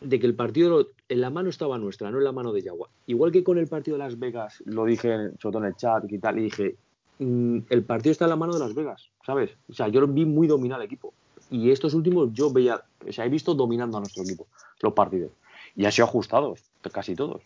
de 0.00 0.20
que 0.20 0.26
el 0.26 0.34
partido 0.34 0.88
en 1.08 1.20
la 1.20 1.30
mano 1.30 1.48
estaba 1.48 1.78
nuestra, 1.78 2.10
no 2.10 2.18
en 2.18 2.24
la 2.24 2.32
mano 2.32 2.52
de 2.52 2.62
Jaguar. 2.62 2.90
Igual 3.06 3.32
que 3.32 3.42
con 3.44 3.58
el 3.58 3.66
partido 3.66 3.96
de 3.96 4.04
Las 4.04 4.18
Vegas, 4.18 4.62
lo 4.66 4.84
dije 4.84 5.12
en- 5.12 5.38
sobre 5.38 5.52
todo 5.52 5.58
en 5.58 5.68
el 5.68 5.76
chat 5.76 6.04
y 6.12 6.18
tal, 6.18 6.38
y 6.38 6.42
dije, 6.44 6.76
mm, 7.18 7.58
el 7.70 7.84
partido 7.84 8.12
está 8.12 8.24
en 8.26 8.30
la 8.30 8.36
mano 8.36 8.52
de 8.52 8.60
Las 8.60 8.74
Vegas, 8.74 9.10
¿sabes? 9.24 9.50
O 9.68 9.72
sea, 9.72 9.88
yo 9.88 10.00
lo 10.00 10.06
vi 10.08 10.24
muy 10.26 10.46
dominar 10.46 10.78
al 10.80 10.86
equipo. 10.86 11.12
Y 11.50 11.70
estos 11.70 11.94
últimos 11.94 12.30
yo 12.32 12.50
veía, 12.52 12.82
o 13.08 13.12
sea, 13.12 13.24
he 13.24 13.28
visto 13.28 13.54
dominando 13.54 13.96
a 13.96 14.00
nuestro 14.00 14.22
equipo 14.22 14.46
los 14.82 14.92
partidos. 14.92 15.30
Y 15.74 15.84
ha 15.86 15.90
sido 15.92 16.06
ajustados, 16.06 16.60
casi 16.92 17.14
todos. 17.14 17.42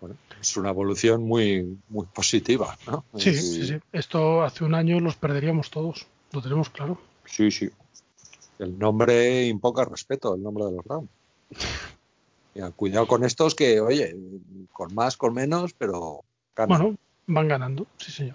bueno, 0.00 0.16
es 0.40 0.56
una 0.56 0.70
evolución 0.70 1.22
muy, 1.22 1.76
muy 1.90 2.06
positiva, 2.06 2.74
¿no? 2.86 3.04
Sí, 3.16 3.34
sí, 3.34 3.66
sí. 3.66 3.74
Esto 3.92 4.42
hace 4.42 4.64
un 4.64 4.74
año 4.74 4.98
los 5.00 5.16
perderíamos 5.16 5.70
todos. 5.70 6.06
Lo 6.32 6.40
tenemos 6.40 6.70
claro. 6.70 6.98
Sí, 7.26 7.50
sí. 7.50 7.68
El 8.60 8.78
nombre 8.78 9.46
impoca 9.46 9.86
respeto, 9.86 10.34
el 10.34 10.42
nombre 10.42 10.66
de 10.66 10.72
los. 10.72 11.04
Ya, 12.52 12.68
cuidado 12.72 13.06
con 13.06 13.24
estos 13.24 13.54
que, 13.54 13.80
oye, 13.80 14.16
con 14.72 14.92
más, 14.92 15.16
con 15.16 15.32
menos, 15.32 15.72
pero 15.72 16.24
ganan. 16.56 16.80
Bueno, 16.80 16.96
van 17.28 17.46
ganando, 17.46 17.86
sí 17.96 18.10
señor. 18.10 18.34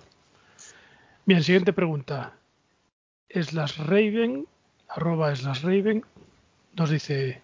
Bien, 1.26 1.44
siguiente 1.44 1.74
pregunta. 1.74 2.34
Slash 3.30 3.78
Raven, 3.78 4.48
arroba 4.88 5.36
Slash 5.36 5.64
Raven, 5.64 6.06
nos 6.78 6.90
dice, 6.90 7.42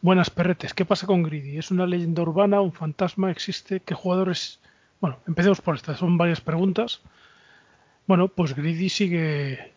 buenas 0.00 0.30
perretes, 0.30 0.74
¿qué 0.74 0.84
pasa 0.84 1.08
con 1.08 1.24
Greedy? 1.24 1.58
¿Es 1.58 1.72
una 1.72 1.86
leyenda 1.86 2.22
urbana, 2.22 2.60
un 2.60 2.72
fantasma, 2.72 3.32
existe? 3.32 3.80
¿Qué 3.80 3.94
jugadores? 3.94 4.60
Bueno, 5.00 5.18
empecemos 5.26 5.60
por 5.60 5.74
esta, 5.74 5.96
son 5.96 6.16
varias 6.16 6.40
preguntas. 6.40 7.00
Bueno, 8.06 8.28
pues 8.28 8.54
Greedy 8.54 8.88
sigue 8.88 9.72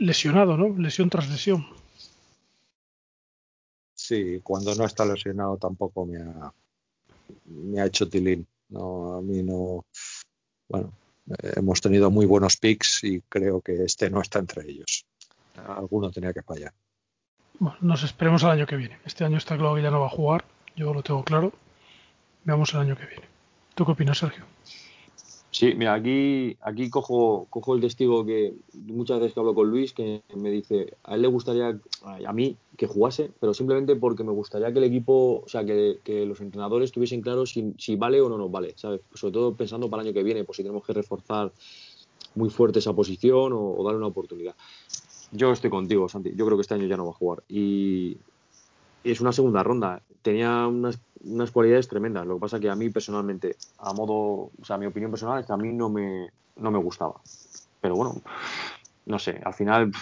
lesionado, 0.00 0.56
¿no? 0.56 0.76
Lesión 0.76 1.08
tras 1.08 1.28
lesión. 1.28 1.66
Sí, 3.94 4.40
cuando 4.42 4.74
no 4.74 4.84
está 4.84 5.04
lesionado 5.04 5.56
tampoco 5.58 6.06
me 6.06 6.18
ha, 6.18 6.52
me 7.44 7.80
ha 7.80 7.86
hecho 7.86 8.08
tilín. 8.08 8.46
No, 8.70 9.14
a 9.14 9.22
mí 9.22 9.42
no. 9.42 9.84
Bueno, 10.68 10.92
eh, 11.28 11.52
hemos 11.56 11.80
tenido 11.80 12.10
muy 12.10 12.26
buenos 12.26 12.56
picks 12.56 13.04
y 13.04 13.20
creo 13.28 13.60
que 13.60 13.84
este 13.84 14.10
no 14.10 14.20
está 14.20 14.38
entre 14.38 14.68
ellos. 14.68 15.04
Alguno 15.54 16.10
tenía 16.10 16.32
que 16.32 16.42
fallar. 16.42 16.72
Bueno, 17.58 17.76
nos 17.82 18.02
esperemos 18.02 18.42
al 18.44 18.52
año 18.52 18.66
que 18.66 18.76
viene. 18.76 18.98
Este 19.04 19.24
año 19.24 19.36
está 19.36 19.56
claro 19.58 19.74
que 19.74 19.82
ya 19.82 19.90
no 19.90 20.00
va 20.00 20.06
a 20.06 20.10
jugar, 20.10 20.44
yo 20.76 20.94
lo 20.94 21.02
tengo 21.02 21.22
claro. 21.22 21.52
Veamos 22.44 22.72
el 22.72 22.80
año 22.80 22.96
que 22.96 23.04
viene. 23.04 23.28
¿Tú 23.74 23.84
qué 23.84 23.92
opinas, 23.92 24.18
Sergio? 24.18 24.44
Sí, 25.52 25.74
mira, 25.74 25.94
aquí, 25.94 26.56
aquí 26.60 26.88
cojo, 26.90 27.46
cojo 27.50 27.74
el 27.74 27.80
testigo 27.80 28.24
que 28.24 28.54
muchas 28.72 29.18
veces 29.18 29.34
que 29.34 29.40
hablo 29.40 29.54
con 29.54 29.68
Luis, 29.68 29.92
que 29.92 30.22
me 30.36 30.48
dice, 30.50 30.94
a 31.02 31.16
él 31.16 31.22
le 31.22 31.28
gustaría, 31.28 31.76
a 32.04 32.32
mí, 32.32 32.56
que 32.76 32.86
jugase, 32.86 33.32
pero 33.40 33.52
simplemente 33.52 33.96
porque 33.96 34.22
me 34.22 34.30
gustaría 34.30 34.72
que 34.72 34.78
el 34.78 34.84
equipo, 34.84 35.42
o 35.44 35.48
sea, 35.48 35.64
que, 35.64 35.98
los 36.26 36.40
entrenadores 36.40 36.92
tuviesen 36.92 37.20
claro 37.20 37.46
si, 37.46 37.74
si, 37.78 37.96
vale 37.96 38.20
o 38.20 38.28
no 38.28 38.38
nos 38.38 38.50
vale, 38.50 38.74
¿sabes? 38.76 39.00
Sobre 39.12 39.32
todo 39.32 39.54
pensando 39.54 39.90
para 39.90 40.02
el 40.02 40.08
año 40.08 40.14
que 40.14 40.22
viene, 40.22 40.44
pues 40.44 40.56
si 40.56 40.62
tenemos 40.62 40.84
que 40.86 40.92
reforzar 40.92 41.52
muy 42.36 42.48
fuerte 42.48 42.78
esa 42.78 42.92
posición 42.92 43.52
o, 43.52 43.74
o 43.76 43.84
darle 43.84 43.98
una 43.98 44.06
oportunidad. 44.06 44.54
Yo 45.32 45.52
estoy 45.52 45.70
contigo, 45.70 46.08
Santi. 46.08 46.32
Yo 46.34 46.46
creo 46.46 46.56
que 46.56 46.62
este 46.62 46.74
año 46.74 46.86
ya 46.86 46.96
no 46.96 47.04
va 47.04 47.10
a 47.10 47.14
jugar. 47.14 47.42
Y, 47.48 48.16
es 49.04 49.20
una 49.20 49.32
segunda 49.32 49.62
ronda. 49.62 50.02
Tenía 50.22 50.66
unas, 50.66 51.00
unas, 51.24 51.50
cualidades 51.50 51.88
tremendas. 51.88 52.26
Lo 52.26 52.34
que 52.34 52.40
pasa 52.40 52.60
que 52.60 52.70
a 52.70 52.76
mí 52.76 52.90
personalmente, 52.90 53.56
a 53.78 53.92
modo, 53.92 54.50
o 54.60 54.64
sea, 54.64 54.76
mi 54.76 54.86
opinión 54.86 55.10
personal 55.10 55.40
es 55.40 55.46
que 55.46 55.52
a 55.52 55.56
mí 55.56 55.72
no 55.72 55.88
me, 55.88 56.28
no 56.56 56.70
me 56.70 56.78
gustaba. 56.78 57.14
Pero 57.80 57.96
bueno, 57.96 58.20
no 59.06 59.18
sé, 59.18 59.40
al 59.44 59.54
final 59.54 59.92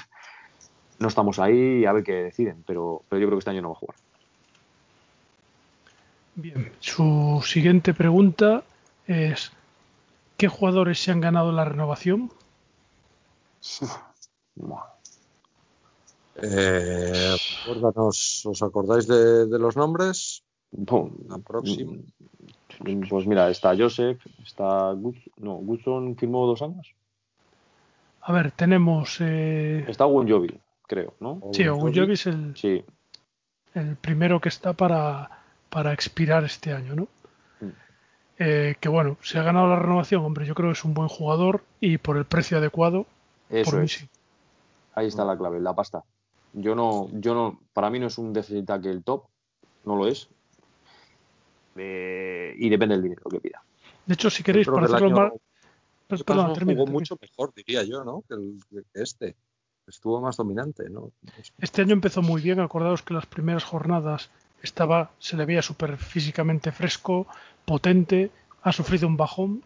no 0.98 1.08
estamos 1.08 1.38
ahí 1.38 1.80
y 1.80 1.86
a 1.86 1.92
ver 1.92 2.02
qué 2.02 2.24
deciden. 2.24 2.64
Pero, 2.66 3.02
pero 3.08 3.20
yo 3.20 3.26
creo 3.26 3.38
que 3.38 3.40
este 3.40 3.50
año 3.50 3.62
no 3.62 3.70
va 3.70 3.76
a 3.76 3.78
jugar. 3.78 3.96
Bien, 6.34 6.72
su 6.80 7.42
siguiente 7.44 7.94
pregunta 7.94 8.64
es: 9.06 9.52
¿qué 10.36 10.48
jugadores 10.48 11.02
se 11.02 11.10
han 11.10 11.20
ganado 11.20 11.52
la 11.52 11.64
renovación? 11.64 12.32
Eh, 16.42 17.36
¿Os 17.66 18.62
acordáis 18.62 19.06
de, 19.06 19.58
los 19.58 19.76
nombres? 19.76 20.44
la 20.70 21.38
próxima. 21.38 21.92
Mm, 22.80 23.08
pues 23.08 23.26
mira, 23.26 23.48
está 23.50 23.74
Joseph, 23.76 24.20
está 24.44 24.94
no, 25.38 25.54
Gutson 25.54 26.16
firmó 26.16 26.46
dos 26.46 26.62
años. 26.62 26.94
A 28.20 28.32
ver, 28.32 28.52
tenemos. 28.52 29.18
Eh... 29.20 29.84
Está 29.88 30.04
Jovi, 30.04 30.60
creo, 30.86 31.14
¿no? 31.20 31.40
Sí, 31.52 31.64
Jovi 31.66 32.12
es 32.12 32.26
el, 32.26 32.54
sí. 32.56 32.84
el 33.74 33.96
primero 33.96 34.40
que 34.40 34.50
está 34.50 34.74
para, 34.74 35.30
para 35.70 35.92
expirar 35.92 36.44
este 36.44 36.72
año, 36.72 36.94
¿no? 36.94 37.08
Mm. 37.60 37.70
Eh, 38.38 38.76
que 38.78 38.88
bueno, 38.88 39.16
se 39.22 39.38
ha 39.38 39.42
ganado 39.42 39.66
la 39.68 39.76
renovación, 39.76 40.24
hombre, 40.24 40.46
yo 40.46 40.54
creo 40.54 40.68
que 40.68 40.78
es 40.78 40.84
un 40.84 40.94
buen 40.94 41.08
jugador 41.08 41.64
y 41.80 41.98
por 41.98 42.16
el 42.18 42.26
precio 42.26 42.58
adecuado. 42.58 43.06
Eso 43.48 43.70
por 43.70 43.84
es. 43.84 43.92
sí. 43.92 44.08
Ahí 44.94 45.06
está 45.06 45.24
la 45.24 45.38
clave, 45.38 45.60
la 45.60 45.74
pasta. 45.74 46.04
Yo 46.52 46.74
no, 46.74 47.08
yo 47.12 47.34
no, 47.34 47.60
para 47.72 47.90
mí 47.90 47.98
no 47.98 48.06
es 48.06 48.18
un 48.18 48.32
defensive 48.32 48.80
que 48.80 48.90
el 48.90 49.04
top, 49.04 49.24
no 49.84 49.96
lo 49.96 50.06
es. 50.06 50.28
Eh, 51.76 52.54
y 52.56 52.68
depende 52.68 52.94
del 52.96 53.04
dinero 53.04 53.22
que 53.30 53.40
pida. 53.40 53.62
De 54.06 54.14
hecho, 54.14 54.30
si 54.30 54.42
queréis, 54.42 54.66
para 54.66 54.86
hacerlo. 54.86 55.40
Pues, 56.06 56.24
perdón, 56.24 56.54
jugó 56.54 56.86
mucho 56.86 57.18
mejor, 57.20 57.52
diría 57.54 57.82
yo, 57.84 58.02
¿no? 58.02 58.22
Que, 58.26 58.34
el, 58.34 58.58
que 58.70 59.02
este. 59.02 59.36
Estuvo 59.86 60.20
más 60.20 60.36
dominante, 60.36 60.90
¿no? 60.90 61.12
Este 61.58 61.80
año 61.80 61.94
empezó 61.94 62.20
muy 62.20 62.42
bien. 62.42 62.60
Acordaos 62.60 63.02
que 63.02 63.14
las 63.14 63.24
primeras 63.24 63.64
jornadas 63.64 64.30
estaba, 64.62 65.12
se 65.18 65.36
le 65.36 65.46
veía 65.46 65.62
súper 65.62 65.96
físicamente 65.96 66.72
fresco, 66.72 67.26
potente, 67.64 68.30
ha 68.62 68.72
sufrido 68.72 69.06
un 69.06 69.16
bajón 69.16 69.62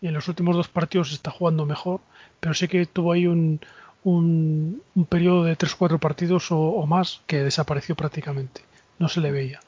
y 0.00 0.08
en 0.08 0.14
los 0.14 0.28
últimos 0.28 0.56
dos 0.56 0.68
partidos 0.68 1.12
está 1.12 1.30
jugando 1.30 1.66
mejor, 1.66 2.00
pero 2.40 2.54
sé 2.54 2.68
que 2.68 2.86
tuvo 2.86 3.12
ahí 3.12 3.26
un, 3.26 3.60
un, 4.06 4.82
periodo 5.08 5.44
de 5.44 5.58
3-4 5.58 5.98
partidos 5.98 6.48
o, 6.50 6.86
más 6.86 7.22
que 7.26 7.42
desapareció 7.42 7.96
prácticamente. 7.96 8.62
No 8.98 9.08
se 9.08 9.20
le 9.20 9.32
veía. 9.32 9.60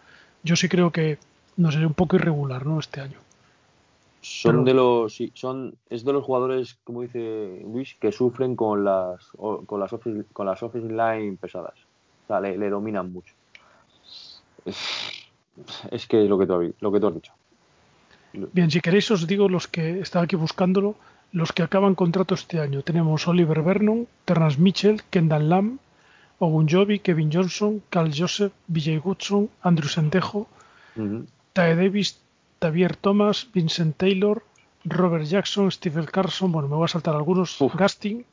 Yo 0.44 0.54
sí 0.54 0.68
creo 0.68 0.92
que 0.92 1.18
no 1.56 1.72
sé, 1.72 1.84
un 1.84 1.94
poco 1.94 2.16
irregular, 2.16 2.64
¿no? 2.64 2.78
Este 2.78 3.00
año. 3.00 3.18
Son 4.20 4.64
de 4.64 4.74
los 4.74 5.18
son 5.34 5.74
es 5.90 6.04
de 6.04 6.12
los 6.12 6.24
jugadores, 6.24 6.78
como 6.84 7.02
dice 7.02 7.62
Luis, 7.64 7.96
que 8.00 8.12
sufren 8.12 8.54
con 8.56 8.84
las 8.84 9.30
con 9.66 9.80
las 9.80 9.92
office, 9.92 10.24
con 10.32 10.46
las 10.46 10.62
office 10.62 10.86
line 10.86 11.36
pesadas. 11.40 11.74
O 12.24 12.26
sea, 12.28 12.40
le, 12.40 12.70
dominan 12.70 13.12
mucho. 13.12 13.34
Es, 15.90 16.06
que 16.06 16.22
es 16.22 16.28
lo 16.28 16.38
que 16.38 16.46
tú, 16.46 16.74
lo 16.78 16.92
que 16.92 17.00
tú 17.00 17.06
has 17.08 17.14
dicho. 17.14 17.32
Bien, 18.52 18.70
si 18.70 18.80
queréis 18.80 19.10
os 19.10 19.26
digo 19.26 19.48
los 19.48 19.66
que 19.66 20.00
estaba 20.00 20.24
aquí 20.24 20.36
buscándolo. 20.36 20.94
Los 21.30 21.52
que 21.52 21.62
acaban 21.62 21.94
contrato 21.94 22.34
este 22.34 22.60
año 22.60 22.82
tenemos 22.82 23.28
Oliver 23.28 23.62
Vernon, 23.62 24.06
Terrence 24.24 24.60
Mitchell, 24.60 25.02
Kendall 25.10 25.48
Lamb, 25.48 25.78
Ogunjobi, 26.38 27.00
Kevin 27.00 27.30
Johnson, 27.32 27.82
Carl 27.90 28.10
Joseph, 28.16 28.52
Vijay 28.66 28.98
Goodson, 28.98 29.50
Andrew 29.60 29.88
Sendejo, 29.88 30.46
Tae 31.52 31.76
Davis, 31.76 32.20
Tavier 32.58 32.96
Thomas, 32.96 33.48
Vincent 33.52 33.96
Taylor, 33.96 34.42
Robert 34.84 35.24
Jackson, 35.24 35.70
Stephen 35.70 36.06
Carson, 36.06 36.50
bueno, 36.50 36.68
me 36.68 36.76
voy 36.76 36.86
a 36.86 36.88
saltar 36.88 37.14
algunos, 37.14 37.58
Gasting, 37.76 38.24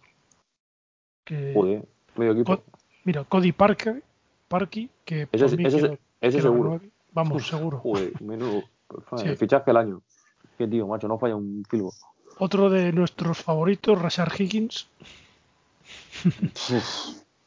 que, 1.26 1.52
equipo. 1.52 2.64
mira, 3.04 3.24
Cody 3.26 3.52
Parker, 3.52 4.04
Parky, 4.48 4.90
que 5.04 5.28
ese, 5.32 6.42
seguro. 6.42 6.80
Vamos, 7.12 7.48
seguro. 7.48 7.82
menudo, 8.22 8.64
fichaje 9.38 9.72
al 9.72 9.78
año. 9.78 10.02
Qué 10.58 10.68
tío, 10.68 10.88
macho, 10.88 11.08
no 11.08 11.18
falla 11.18 11.36
un 11.36 11.64
filbo. 11.70 11.92
Otro 12.38 12.70
de 12.70 12.92
nuestros 12.92 13.40
favoritos, 13.40 14.02
Rashard 14.02 14.34
Higgins. 14.40 14.88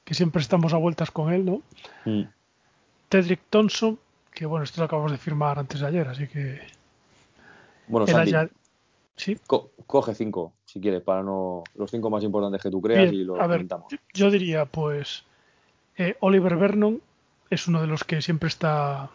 que 0.05 0.15
siempre 0.15 0.41
estamos 0.41 0.73
a 0.73 0.79
vueltas 0.79 1.11
con 1.11 1.33
él, 1.33 1.45
¿no? 1.45 1.63
Mm. 2.05 2.23
Tedrick 3.09 3.41
Thompson, 3.51 3.99
que 4.33 4.47
bueno, 4.47 4.65
esto 4.65 4.81
lo 4.81 4.87
acabamos 4.87 5.13
de 5.13 5.19
firmar 5.19 5.59
antes 5.59 5.81
de 5.81 5.87
ayer, 5.87 6.09
así 6.09 6.27
que. 6.29 6.61
Bueno, 7.89 8.07
¿Sí? 9.17 9.37
coge 9.87 10.15
cinco, 10.15 10.53
si 10.65 10.81
quieres, 10.81 11.03
para 11.03 11.23
no. 11.23 11.65
Los 11.75 11.91
cinco 11.91 12.09
más 12.09 12.23
importantes 12.23 12.63
que 12.63 12.71
tú 12.71 12.81
creas 12.81 13.13
y 13.13 13.25
lo 13.25 13.41
a 13.41 13.47
ver, 13.47 13.67
Yo 14.15 14.31
diría, 14.31 14.65
pues. 14.65 15.25
Eh, 15.97 16.17
Oliver 16.21 16.57
Vernon 16.57 17.03
es 17.51 17.67
uno 17.67 17.81
de 17.81 17.89
los 17.89 18.05
que 18.05 18.23
siempre 18.23 18.47
está 18.47 19.11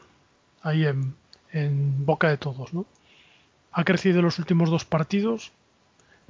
ahí 0.61 0.85
en, 0.85 1.15
en 1.53 2.05
boca 2.05 2.29
de 2.29 2.37
todos, 2.37 2.73
¿no? 2.73 2.85
Ha 3.71 3.85
crecido 3.85 4.19
en 4.19 4.25
los 4.25 4.37
últimos 4.39 4.69
dos 4.69 4.83
partidos, 4.83 5.53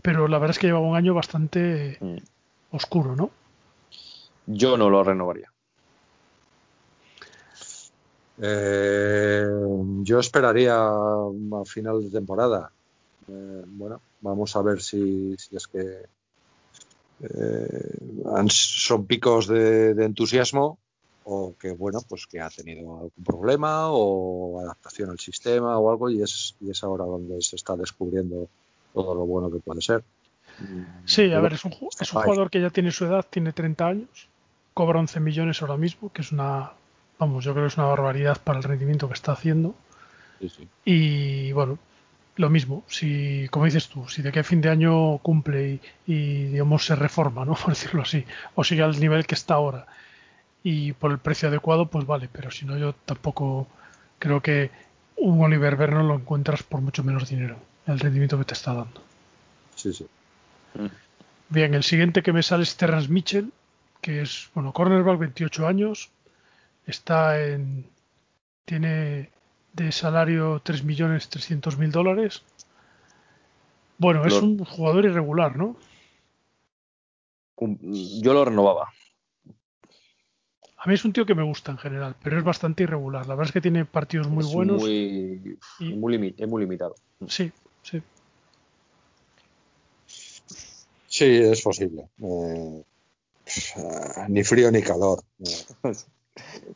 pero 0.02 0.28
la 0.28 0.38
verdad 0.38 0.56
es 0.56 0.60
que 0.60 0.68
llevaba 0.68 0.88
un 0.88 0.96
año 0.96 1.14
bastante 1.14 1.98
mm. 2.00 2.18
oscuro, 2.76 3.16
¿no? 3.16 3.32
Yo 4.46 4.78
no 4.78 4.90
lo 4.90 5.04
renovaría. 5.04 5.54
Eh, 8.42 9.46
yo 10.02 10.20
esperaría 10.20 10.76
a 10.76 11.66
final 11.66 12.04
de 12.04 12.10
temporada. 12.10 12.72
Eh, 13.28 13.64
bueno, 13.68 14.02
vamos 14.22 14.56
a 14.56 14.62
ver 14.62 14.82
si, 14.82 15.36
es 15.52 15.68
que 15.68 16.04
eh, 17.22 18.48
son 18.50 19.06
picos 19.06 19.48
de, 19.48 19.92
entusiasmo 19.92 20.78
o 21.26 21.56
que 21.58 21.72
bueno, 21.72 22.02
pues 22.10 22.28
que 22.28 22.42
ha 22.42 22.50
tenido 22.50 22.96
algún 22.96 23.24
problema 23.24 23.92
o 23.92 24.60
adaptación 24.60 25.10
al 25.10 25.20
sistema 25.20 25.78
o 25.78 25.90
algo 25.90 26.10
y 26.10 26.22
es, 26.22 26.56
y 26.60 26.70
es 26.70 26.84
ahora 26.84 27.06
donde 27.06 27.42
se 27.42 27.56
está 27.56 27.78
descubriendo 27.78 28.50
todo 28.94 29.16
lo 29.16 29.26
bueno 29.26 29.52
que 29.52 29.60
puede 29.60 29.82
ser. 29.82 30.04
Sí, 31.06 31.34
a 31.34 31.40
ver, 31.40 31.54
es 31.54 31.66
un, 31.66 31.74
es 32.00 32.14
un 32.14 32.22
jugador 32.22 32.50
que 32.50 32.62
ya 32.62 32.70
tiene 32.70 32.92
su 32.92 33.06
edad, 33.06 33.26
tiene 33.30 33.54
30 33.54 33.88
años, 33.88 34.30
cobra 34.74 35.00
11 35.00 35.20
millones 35.20 35.62
ahora 35.62 35.78
mismo, 35.78 36.12
que 36.12 36.22
es 36.22 36.32
una, 36.32 36.72
vamos, 37.18 37.44
yo 37.44 37.54
creo 37.54 37.66
que 37.66 37.70
es 37.70 37.78
una 37.78 37.88
barbaridad 37.88 38.38
para 38.44 38.60
el 38.60 38.64
rendimiento 38.64 39.08
que 39.08 39.14
está 39.16 39.32
haciendo. 39.32 39.76
Y 40.84 41.52
bueno, 41.54 41.80
lo 42.36 42.50
mismo, 42.50 42.84
si, 42.88 43.48
como 43.50 43.66
dices 43.66 43.88
tú, 43.88 44.08
si 44.10 44.22
de 44.22 44.32
qué 44.32 44.44
fin 44.44 44.62
de 44.62 44.70
año 44.70 45.18
cumple 45.20 45.80
y, 46.06 46.44
digamos 46.46 46.86
se 46.86 46.96
reforma, 46.96 47.46
¿no? 47.46 47.56
Por 47.64 47.70
decirlo 47.70 48.04
así, 48.04 48.26
o 48.56 48.64
sigue 48.64 48.84
al 48.84 49.00
nivel 49.00 49.26
que 49.26 49.36
está 49.36 49.56
ahora 49.56 49.88
y 50.66 50.94
por 50.94 51.12
el 51.12 51.18
precio 51.18 51.50
adecuado, 51.50 51.88
pues 51.88 52.06
vale, 52.06 52.30
pero 52.32 52.50
si 52.50 52.66
no, 52.66 52.78
yo 52.78 52.94
tampoco 52.94 53.68
creo 54.18 54.42
que 54.42 54.72
un 55.18 55.42
Oliver 55.42 55.76
Vernon 55.76 56.08
lo 56.08 56.16
encuentras 56.16 56.64
por 56.64 56.80
mucho 56.80 57.04
menos 57.04 57.28
dinero 57.28 57.58
el 57.88 58.00
rendimiento 58.00 58.38
que 58.38 58.46
te 58.46 58.54
está 58.54 58.74
dando. 58.74 59.02
Sí, 59.76 59.94
sí. 59.94 60.06
Mm. 60.76 60.86
Bien, 61.50 61.74
el 61.74 61.84
siguiente 61.84 62.24
que 62.24 62.34
me 62.34 62.42
sale 62.44 62.64
es 62.64 62.76
Terrence 62.78 63.10
Mitchell, 63.12 63.52
que 64.02 64.22
es, 64.22 64.50
bueno, 64.54 64.74
cornerback, 64.74 65.20
28 65.20 65.68
años, 65.68 66.10
está 66.88 67.40
en, 67.46 67.86
tiene 68.66 69.30
de 69.74 69.92
salario 69.92 70.62
3.300.000 70.64 71.92
dólares. 71.92 72.42
Bueno, 73.98 74.26
es 74.26 74.42
un 74.42 74.58
jugador 74.66 75.06
irregular, 75.06 75.56
¿no? 75.56 75.78
Yo 77.58 78.34
lo 78.34 78.44
renovaba. 78.46 78.90
A 80.78 80.88
mí 80.90 80.96
es 80.96 81.06
un 81.06 81.14
tío 81.14 81.26
que 81.26 81.36
me 81.36 81.44
gusta 81.44 81.72
en 81.72 81.78
general, 81.78 82.16
pero 82.22 82.38
es 82.38 82.44
bastante 82.44 82.84
irregular. 82.84 83.26
La 83.26 83.36
verdad 83.36 83.48
es 83.50 83.54
que 83.54 83.62
tiene 83.62 83.86
partidos 83.86 84.28
muy 84.28 84.44
es 84.44 84.54
buenos. 84.54 84.82
Muy, 84.82 85.58
y- 85.80 85.94
muy 85.94 86.36
es 86.38 86.48
muy 86.48 86.62
limitado. 86.64 86.96
Sí, 87.28 87.52
sí. 87.84 88.02
Sí, 91.08 91.26
es 91.26 91.62
posible. 91.62 92.10
Eh, 92.24 92.84
ni 94.30 94.44
frío 94.44 94.72
ni 94.72 94.82
calor. 94.82 95.22
De, 95.38 95.52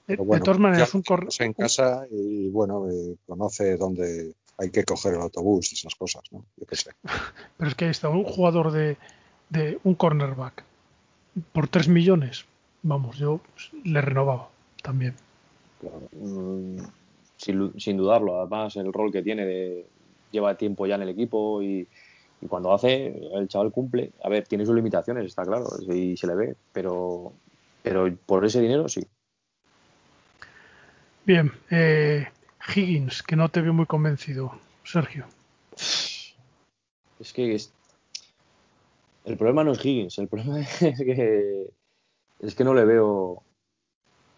pero 0.05 0.21
de 0.23 0.27
bueno, 0.27 0.43
todas 0.45 0.59
maneras, 0.59 0.93
un, 0.93 1.01
cor- 1.01 1.27
estamos 1.27 1.39
en 1.41 1.53
casa 1.53 2.05
y 2.11 2.49
bueno, 2.49 2.89
eh, 2.89 3.15
conoce 3.25 3.77
dónde 3.77 4.35
hay 4.59 4.69
que 4.69 4.83
coger 4.83 5.15
el 5.15 5.21
autobús 5.21 5.71
y 5.71 5.75
esas 5.75 5.95
cosas, 5.95 6.23
¿no? 6.31 6.45
Yo 6.57 6.65
qué 6.67 6.75
sé. 6.75 6.91
pero 7.57 7.69
es 7.69 7.75
que 7.75 7.85
ahí 7.85 7.91
está 7.91 8.09
un 8.09 8.23
jugador 8.23 8.71
de, 8.71 8.97
de 9.49 9.79
un 9.83 9.95
cornerback 9.95 10.63
por 11.53 11.67
3 11.67 11.87
millones. 11.87 12.45
Vamos, 12.83 13.17
yo 13.17 13.41
le 13.83 14.01
renovaba 14.01 14.49
también. 14.83 15.15
Mm, 16.11 16.79
sin, 17.37 17.79
sin 17.79 17.97
dudarlo. 17.97 18.39
Además, 18.39 18.75
el 18.75 18.93
rol 18.93 19.11
que 19.11 19.23
tiene 19.23 19.45
de 19.45 19.87
lleva 20.31 20.57
tiempo 20.57 20.85
ya 20.85 20.95
en 20.95 21.03
el 21.03 21.09
equipo 21.09 21.61
y, 21.61 21.87
y 22.41 22.47
cuando 22.47 22.73
hace, 22.73 23.07
el 23.33 23.47
chaval 23.47 23.71
cumple. 23.71 24.11
A 24.23 24.29
ver, 24.29 24.47
tiene 24.47 24.65
sus 24.65 24.75
limitaciones, 24.75 25.25
está 25.25 25.45
claro, 25.45 25.67
y 25.89 26.15
se 26.17 26.27
le 26.27 26.35
ve, 26.35 26.55
pero, 26.71 27.33
pero 27.83 28.13
por 28.25 28.45
ese 28.45 28.61
dinero 28.61 28.87
sí. 28.87 29.05
Bien, 31.25 31.51
eh, 31.71 32.27
Higgins, 32.73 33.21
que 33.23 33.35
no 33.35 33.49
te 33.49 33.61
veo 33.61 33.73
muy 33.73 33.85
convencido, 33.85 34.59
Sergio. 34.83 35.25
Es 37.19 37.33
que 37.33 37.55
es- 37.55 37.73
el 39.25 39.35
problema 39.37 39.63
no 39.63 39.73
es 39.73 39.83
Higgins, 39.83 40.17
el 40.19 40.27
problema 40.29 40.59
es 40.81 40.97
que 40.97 41.67
es 42.39 42.55
que 42.55 42.63
no 42.63 42.73
le 42.73 42.85
veo 42.85 43.43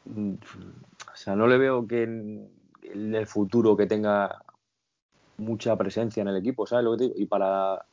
o 0.08 1.16
sea, 1.16 1.36
no 1.36 1.48
le 1.48 1.58
veo 1.58 1.86
que 1.88 2.04
en 2.04 2.50
el 3.14 3.28
futuro 3.28 3.78
que 3.78 3.86
tenga 3.86 4.44
mucha 5.40 5.76
presencia 5.76 6.22
en 6.22 6.28
el 6.28 6.38
equipo, 6.38 6.68
¿sabes 6.68 6.86
lo 6.86 6.92
que 6.92 6.98
te 6.98 7.04
digo? 7.06 7.16
Y 7.18 7.26
para 7.26 7.86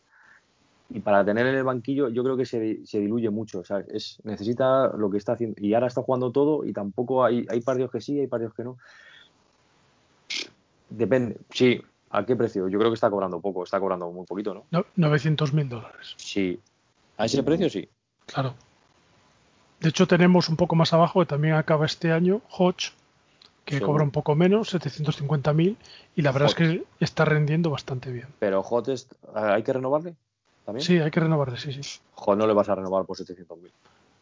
y 0.88 1.00
para 1.00 1.24
tener 1.24 1.46
en 1.46 1.56
el 1.56 1.64
banquillo 1.64 2.08
yo 2.08 2.22
creo 2.22 2.36
que 2.36 2.46
se, 2.46 2.86
se 2.86 3.00
diluye 3.00 3.30
mucho, 3.30 3.64
¿sabes? 3.64 3.86
Es, 3.88 4.18
necesita 4.24 4.88
lo 4.96 5.10
que 5.10 5.18
está 5.18 5.32
haciendo 5.32 5.60
y 5.60 5.74
ahora 5.74 5.88
está 5.88 6.02
jugando 6.02 6.30
todo 6.30 6.64
y 6.64 6.72
tampoco 6.72 7.24
hay, 7.24 7.46
hay 7.48 7.60
partidos 7.60 7.90
que 7.90 8.00
sí, 8.00 8.20
hay 8.20 8.26
partidos 8.26 8.54
que 8.54 8.64
no. 8.64 8.78
Depende, 10.88 11.38
sí, 11.50 11.82
¿a 12.10 12.24
qué 12.24 12.36
precio? 12.36 12.68
Yo 12.68 12.78
creo 12.78 12.90
que 12.90 12.94
está 12.94 13.10
cobrando 13.10 13.40
poco, 13.40 13.64
está 13.64 13.80
cobrando 13.80 14.10
muy 14.10 14.26
poquito, 14.26 14.54
¿no? 14.54 14.64
No, 14.70 14.86
900 14.94 15.52
mil 15.52 15.68
dólares. 15.68 16.14
Sí. 16.16 16.60
A 17.18 17.24
ese 17.24 17.42
precio 17.42 17.68
sí. 17.68 17.88
Claro. 18.26 18.54
De 19.80 19.88
hecho, 19.88 20.06
tenemos 20.06 20.48
un 20.48 20.56
poco 20.56 20.76
más 20.76 20.92
abajo, 20.92 21.20
que 21.20 21.26
también 21.26 21.54
acaba 21.54 21.86
este 21.86 22.12
año, 22.12 22.40
Hodge, 22.50 22.92
que 23.66 23.80
cobra 23.82 24.02
un 24.04 24.10
poco 24.12 24.34
menos, 24.34 24.70
750 24.70 25.52
mil, 25.52 25.76
y 26.14 26.22
la 26.22 26.32
verdad 26.32 26.48
es 26.48 26.54
que 26.54 26.84
está 27.00 27.24
rendiendo 27.26 27.68
bastante 27.68 28.10
bien. 28.12 28.28
Pero 28.38 28.62
Hot 28.62 28.88
es- 28.88 29.08
¿hay 29.34 29.62
que 29.62 29.72
renovarle? 29.74 30.14
¿También? 30.64 30.86
Sí, 30.86 30.98
hay 30.98 31.10
que 31.10 31.20
renovarle, 31.20 31.58
sí, 31.58 31.72
sí. 31.72 32.00
Hot 32.14 32.38
no 32.38 32.46
le 32.46 32.54
vas 32.54 32.68
a 32.68 32.74
renovar 32.76 33.04
por 33.04 33.16
700.000. 33.16 33.72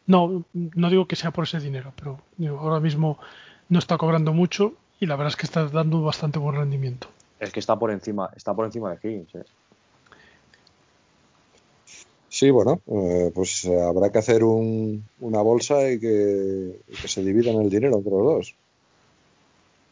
No, 0.07 0.43
no 0.53 0.89
digo 0.89 1.07
que 1.07 1.15
sea 1.15 1.31
por 1.31 1.45
ese 1.45 1.59
dinero, 1.59 1.93
pero 1.95 2.19
digo, 2.37 2.59
ahora 2.59 2.79
mismo 2.79 3.17
no 3.69 3.79
está 3.79 3.97
cobrando 3.97 4.33
mucho 4.33 4.73
y 4.99 5.05
la 5.05 5.15
verdad 5.15 5.29
es 5.29 5.35
que 5.35 5.45
está 5.45 5.65
dando 5.67 6.01
bastante 6.01 6.39
buen 6.39 6.55
rendimiento. 6.55 7.07
Es 7.39 7.51
que 7.51 7.59
está 7.59 7.77
por 7.77 7.91
encima, 7.91 8.29
está 8.35 8.53
por 8.53 8.65
encima 8.65 8.93
de 8.95 8.97
Higgins. 9.07 9.35
¿eh? 9.35 9.43
Sí, 12.29 12.49
bueno, 12.49 12.81
eh, 12.87 13.31
pues 13.33 13.63
eh, 13.65 13.81
habrá 13.81 14.11
que 14.11 14.17
hacer 14.19 14.43
un- 14.43 15.07
una 15.19 15.41
bolsa 15.41 15.89
y 15.89 15.99
que, 15.99 16.79
y 16.87 16.95
que 16.95 17.07
se 17.07 17.23
dividan 17.23 17.61
el 17.61 17.69
dinero 17.69 17.97
entre 17.97 18.11
los 18.11 18.23
dos. 18.23 18.55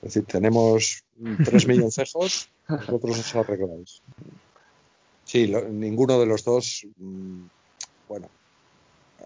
Es 0.04 0.14
decir, 0.14 0.26
tenemos 0.26 1.04
3 1.46 1.68
milloncejos, 1.68 2.50
vosotros 2.68 3.20
os 3.20 3.36
arregláis. 3.36 4.02
Sí, 5.26 5.48
lo- 5.48 5.68
ninguno 5.70 6.20
de 6.20 6.26
los 6.26 6.44
dos, 6.44 6.86
mm, 6.98 7.46
bueno, 8.10 8.28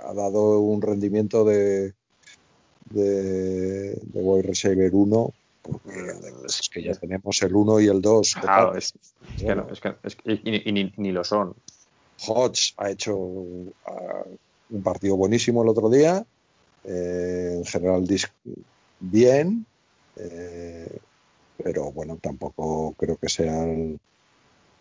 ha 0.04 0.14
dado 0.14 0.60
un 0.60 0.80
rendimiento 0.82 1.44
de, 1.44 1.94
de, 2.92 3.92
de 3.96 4.22
wide 4.22 4.44
receiver 4.44 4.94
1, 4.94 5.34
porque 5.64 5.90
además 6.00 6.60
es 6.62 6.70
que 6.70 6.84
ya 6.84 6.94
tenemos 6.94 7.42
el 7.42 7.56
1 7.56 7.80
y 7.80 7.88
el 7.88 8.02
2. 8.02 8.36
Claro, 8.40 8.76
es, 8.78 8.94
es 8.94 9.44
que 9.44 9.56
no, 9.56 9.68
es 9.72 9.80
que, 9.82 9.96
es 10.04 10.16
que- 10.16 10.34
y, 10.44 10.70
y 10.70 10.72
ni, 10.72 10.94
ni 10.98 11.12
lo 11.12 11.24
son. 11.24 11.56
Hodge 12.28 12.74
ha 12.78 12.92
hecho 12.92 13.18
ah, 13.86 14.24
un 14.70 14.84
partido 14.84 15.16
buenísimo 15.18 15.64
el 15.64 15.70
otro 15.70 15.90
día. 15.90 16.26
eh, 16.84 17.56
en 17.58 17.66
general, 17.66 18.08
dis- 18.08 18.32
bien. 19.00 19.66
Eh, 20.20 20.98
pero 21.64 21.92
bueno, 21.92 22.18
tampoco 22.22 22.94
creo 22.98 23.18
que 23.18 23.30
sean 23.30 24.00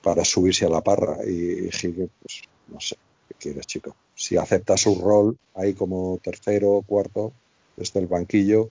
para 0.02 0.24
subirse 0.24 0.66
a 0.66 0.70
la 0.70 0.82
parra. 0.82 1.18
Y, 1.26 1.30
y 1.30 1.68
Higgins, 1.68 2.10
pues 2.20 2.42
no 2.68 2.80
sé, 2.80 2.96
¿qué 3.28 3.34
quieres, 3.38 3.66
chico? 3.66 3.96
Si 4.14 4.36
acepta 4.36 4.76
su 4.76 5.00
rol 5.00 5.36
ahí 5.54 5.74
como 5.74 6.18
tercero 6.22 6.72
o 6.72 6.82
cuarto 6.82 7.32
desde 7.76 8.00
el 8.00 8.06
banquillo, 8.06 8.70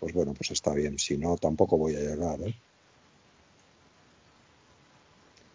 pues 0.00 0.14
bueno, 0.14 0.32
pues 0.34 0.50
está 0.50 0.72
bien. 0.74 0.98
Si 0.98 1.16
no, 1.16 1.36
tampoco 1.36 1.76
voy 1.76 1.96
a 1.96 2.00
llegar. 2.00 2.40
¿eh? 2.42 2.54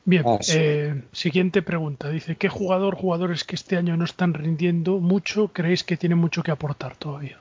Bien, 0.03 0.23
Ah, 0.25 0.39
sí. 0.41 0.57
eh, 0.57 1.03
siguiente 1.11 1.61
pregunta. 1.61 2.09
Dice, 2.09 2.35
¿qué 2.35 2.49
jugador, 2.49 2.95
jugadores 2.95 3.43
que 3.43 3.55
este 3.55 3.77
año 3.77 3.95
no 3.97 4.05
están 4.05 4.33
rindiendo 4.33 4.99
mucho, 4.99 5.49
creéis 5.53 5.83
que 5.83 5.97
tienen 5.97 6.17
mucho 6.17 6.43
que 6.43 6.51
aportar 6.51 6.97
todavía? 6.97 7.39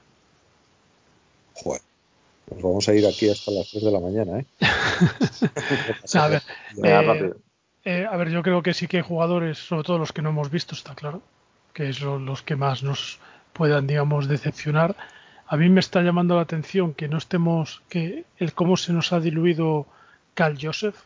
Joder. 1.55 1.90
Nos 2.51 2.63
vamos 2.63 2.89
a 2.89 2.95
ir 2.95 3.07
aquí 3.07 3.29
hasta 3.29 3.51
las 3.51 3.69
3 3.71 3.85
de 3.85 3.91
la 3.93 4.01
mañana, 4.01 4.39
¿eh? 4.41 4.47
A 6.15 6.29
ver, 6.29 6.43
Eh. 6.83 7.33
Eh, 7.85 8.07
a 8.11 8.15
ver, 8.19 8.29
yo 8.29 8.43
creo 8.43 8.63
que 8.63 8.75
sí 8.75 8.87
que 8.87 8.99
hay 8.99 9.03
jugadores, 9.03 9.57
sobre 9.59 9.85
todo 9.85 9.97
los 9.99 10.13
que 10.13 10.21
no 10.21 10.29
hemos 10.31 10.51
visto, 10.51 10.75
está 10.75 10.95
claro, 10.95 11.23
que 11.73 11.89
es 11.89 12.03
lo- 12.03 12.19
los 12.19 12.43
que 12.43 12.55
más 12.55 12.83
nos 12.83 13.19
puedan, 13.55 13.87
digamos, 13.87 14.29
decepcionar. 14.29 14.95
A 15.47 15.57
mí 15.57 15.69
me 15.71 15.81
está 15.81 16.03
llamando 16.03 16.37
la 16.37 16.43
atención 16.43 16.93
que 16.93 17.09
no 17.09 17.17
estemos, 17.17 17.83
que 17.89 18.25
el 18.39 18.53
cómo 18.53 18.77
se 18.77 18.93
nos 18.93 19.13
ha 19.15 19.21
diluido 19.21 19.87
Cal 20.35 20.59
Joseph 20.61 20.97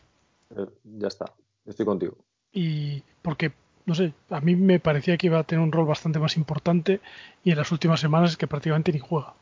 Eh, 0.55 0.65
ya 0.99 1.07
está, 1.07 1.31
estoy 1.65 1.85
contigo. 1.85 2.17
y 2.51 3.01
porque, 3.21 3.53
no 3.85 3.95
sé, 3.95 4.13
a 4.29 4.39
mí 4.41 4.55
me 4.57 4.79
parecía 4.79 5.17
que 5.17 5.27
iba 5.27 5.39
a 5.39 5.43
tener 5.43 5.63
un 5.63 5.71
rol 5.71 5.85
bastante 5.87 6.19
más 6.19 6.35
importante 6.37 6.99
y 7.43 7.51
en 7.51 7.57
las 7.57 7.71
últimas 7.71 7.99
semanas 8.01 8.31
es 8.31 8.37
que 8.37 8.47
prácticamente 8.47 8.91
ni 8.91 8.99
juega. 8.99 9.33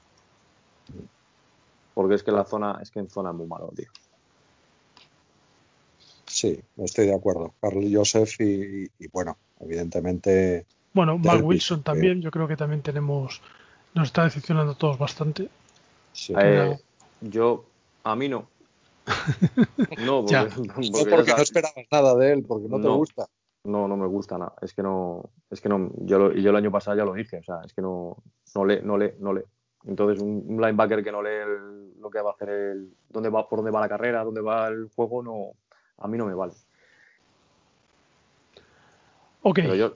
Porque 1.93 2.15
es 2.15 2.23
que 2.23 2.31
la 2.31 2.45
zona, 2.45 2.79
es 2.81 2.89
que 2.91 2.99
en 2.99 3.09
zona 3.09 3.29
es 3.29 3.35
muy 3.35 3.47
malo, 3.47 3.71
tío. 3.75 3.89
Sí, 6.25 6.59
estoy 6.77 7.07
de 7.07 7.15
acuerdo. 7.15 7.53
Carl 7.61 7.87
Joseph 7.93 8.39
y, 8.39 8.83
y- 8.85 8.91
y, 8.99 9.07
bueno, 9.09 9.37
evidentemente 9.59 10.65
Bueno, 10.93 11.17
Mark 11.17 11.45
Wilson 11.45 11.79
sí. 11.79 11.83
también, 11.83 12.21
yo 12.21 12.31
creo 12.31 12.47
que 12.47 12.57
también 12.57 12.81
tenemos, 12.81 13.41
nos 13.93 14.07
está 14.07 14.23
decepcionando 14.23 14.71
a 14.73 14.77
todos 14.77 14.97
bastante. 14.97 15.49
sí. 16.11 16.33
Eh, 16.37 16.77
yo, 17.21 17.65
a 18.03 18.15
mí 18.15 18.29
no. 18.29 18.47
No, 19.99 20.21
porque, 20.25 20.31
Ya. 20.31 20.43
porque 20.45 20.89
no 20.89 21.09
porque 21.09 21.31
no 21.35 21.41
esperabas 21.43 21.85
nada 21.91 22.15
de 22.15 22.33
él, 22.33 22.43
porque 22.47 22.67
no, 22.67 22.81
te 22.81 22.87
gusta. 22.87 23.27
no, 23.65 23.87
no 23.87 23.95
me 23.95 24.07
gusta 24.07 24.37
nada. 24.39 24.53
Es 24.61 24.73
que 24.73 24.81
no, 24.81 25.29
es 25.51 25.61
que 25.61 25.69
no, 25.69 25.91
yo, 25.97 26.17
lo- 26.17 26.33
yo 26.33 26.49
el 26.49 26.55
año 26.55 26.71
pasado 26.71 26.97
ya 26.97 27.05
lo 27.05 27.13
dije, 27.13 27.37
o 27.37 27.43
sea, 27.43 27.61
es 27.63 27.73
que 27.73 27.81
no, 27.83 28.17
no 28.55 28.65
lee, 28.65 28.79
no 28.83 28.97
lee, 28.97 29.11
no 29.19 29.33
lee. 29.33 29.43
Entonces 29.85 30.21
un, 30.21 30.43
un 30.47 30.61
linebacker 30.61 31.03
que 31.03 31.11
no 31.11 31.21
lee 31.21 31.29
el- 31.29 31.99
lo 31.99 32.09
que 32.09 32.21
va 32.21 32.31
a 32.31 32.33
hacer 32.33 32.49
el, 32.49 32.93
dónde 33.09 33.29
va, 33.29 33.47
por 33.47 33.59
dónde 33.59 33.71
va 33.71 33.79
la 33.81 33.89
carrera, 33.89 34.23
dónde 34.23 34.41
va 34.41 34.67
el 34.67 34.89
juego, 34.95 35.23
no, 35.23 35.51
a 35.97 36.07
mí 36.07 36.17
no 36.17 36.25
me 36.25 36.33
vale. 36.33 36.53
Ok, 39.41 39.55
Pero 39.55 39.75
yo, 39.75 39.95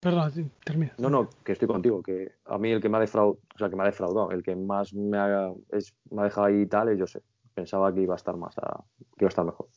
perdona, 0.00 0.30
sí, 0.30 0.48
termina. 0.64 0.92
no, 0.98 1.10
no, 1.10 1.28
que 1.44 1.52
estoy 1.52 1.68
contigo, 1.68 2.02
que 2.02 2.32
a 2.46 2.58
mí 2.58 2.70
el 2.70 2.80
que 2.80 2.88
me 2.88 2.96
ha 2.96 3.00
defraudado, 3.00 3.38
o 3.54 3.58
sea, 3.58 3.68
que 3.68 3.76
me 3.76 3.82
ha 3.82 3.86
defraudado, 3.86 4.30
el 4.30 4.42
que 4.42 4.56
más 4.56 4.92
me 4.94 5.18
ha, 5.18 5.52
es, 5.70 5.94
me 6.10 6.22
ha 6.22 6.24
dejado 6.24 6.46
ahí 6.46 6.66
tal, 6.66 6.96
yo 6.96 7.06
sé. 7.06 7.22
Pensaba 7.54 7.94
que 7.94 8.00
iba 8.00 8.14
a 8.14 8.16
estar 8.16 8.36
más, 8.36 8.56
a, 8.58 8.82
que 9.16 9.24
iba 9.24 9.28
a 9.28 9.28
estar 9.28 9.44
mejor. 9.44 9.68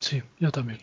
Sí, 0.00 0.22
yo 0.38 0.50
también. 0.50 0.80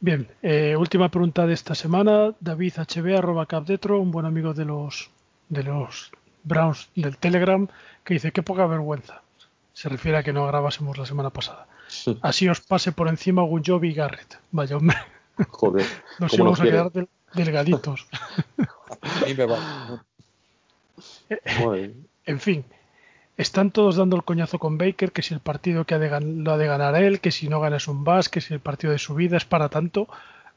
Bien, 0.00 0.26
eh, 0.42 0.76
última 0.76 1.08
pregunta 1.10 1.46
de 1.46 1.54
esta 1.54 1.74
semana. 1.74 2.34
David 2.40 2.74
HB, 2.78 3.16
arroba 3.18 3.46
capdetro, 3.46 4.00
un 4.00 4.10
buen 4.10 4.26
amigo 4.26 4.52
de 4.54 4.64
los 4.64 5.10
de 5.48 5.62
los 5.62 6.10
Browns 6.46 6.88
del 6.94 7.18
Telegram, 7.18 7.68
que 8.04 8.14
dice 8.14 8.32
qué 8.32 8.42
poca 8.42 8.66
vergüenza. 8.66 9.20
Se 9.74 9.88
refiere 9.90 10.16
a 10.18 10.22
que 10.22 10.32
no 10.32 10.46
grabásemos 10.46 10.96
la 10.96 11.04
semana 11.04 11.30
pasada. 11.30 11.66
Así 12.22 12.48
os 12.48 12.60
pase 12.60 12.92
por 12.92 13.08
encima 13.08 13.42
Gunjobi 13.42 13.90
y 13.90 13.94
Garrett. 13.94 14.38
Vaya 14.52 14.76
hombre, 14.78 14.96
Joder, 15.50 15.84
nos 16.18 16.30
¿cómo 16.30 16.42
íbamos 16.44 16.58
nos 16.58 16.60
a 16.60 16.70
quedar 16.70 16.92
del- 16.92 17.08
delgaditos. 17.34 18.06
A 19.22 19.26
mí 19.26 19.34
me 19.34 19.44
va. 19.46 20.02
Joder. 21.58 21.92
En 22.24 22.40
fin, 22.40 22.64
están 23.36 23.70
todos 23.70 23.96
dando 23.96 24.16
el 24.16 24.24
coñazo 24.24 24.58
con 24.58 24.78
Baker, 24.78 25.12
que 25.12 25.22
si 25.22 25.34
el 25.34 25.40
partido 25.40 25.84
que 25.84 25.94
ha 25.94 25.98
de 25.98 26.20
lo 26.20 26.52
ha 26.52 26.56
de 26.56 26.66
ganar 26.66 26.94
él, 26.96 27.20
que 27.20 27.30
si 27.32 27.48
no 27.48 27.60
gana 27.60 27.76
es 27.76 27.88
un 27.88 28.04
bus, 28.04 28.28
que 28.28 28.40
si 28.40 28.54
el 28.54 28.60
partido 28.60 28.92
de 28.92 28.98
su 28.98 29.14
vida 29.14 29.36
es 29.36 29.44
para 29.44 29.68
tanto, 29.68 30.08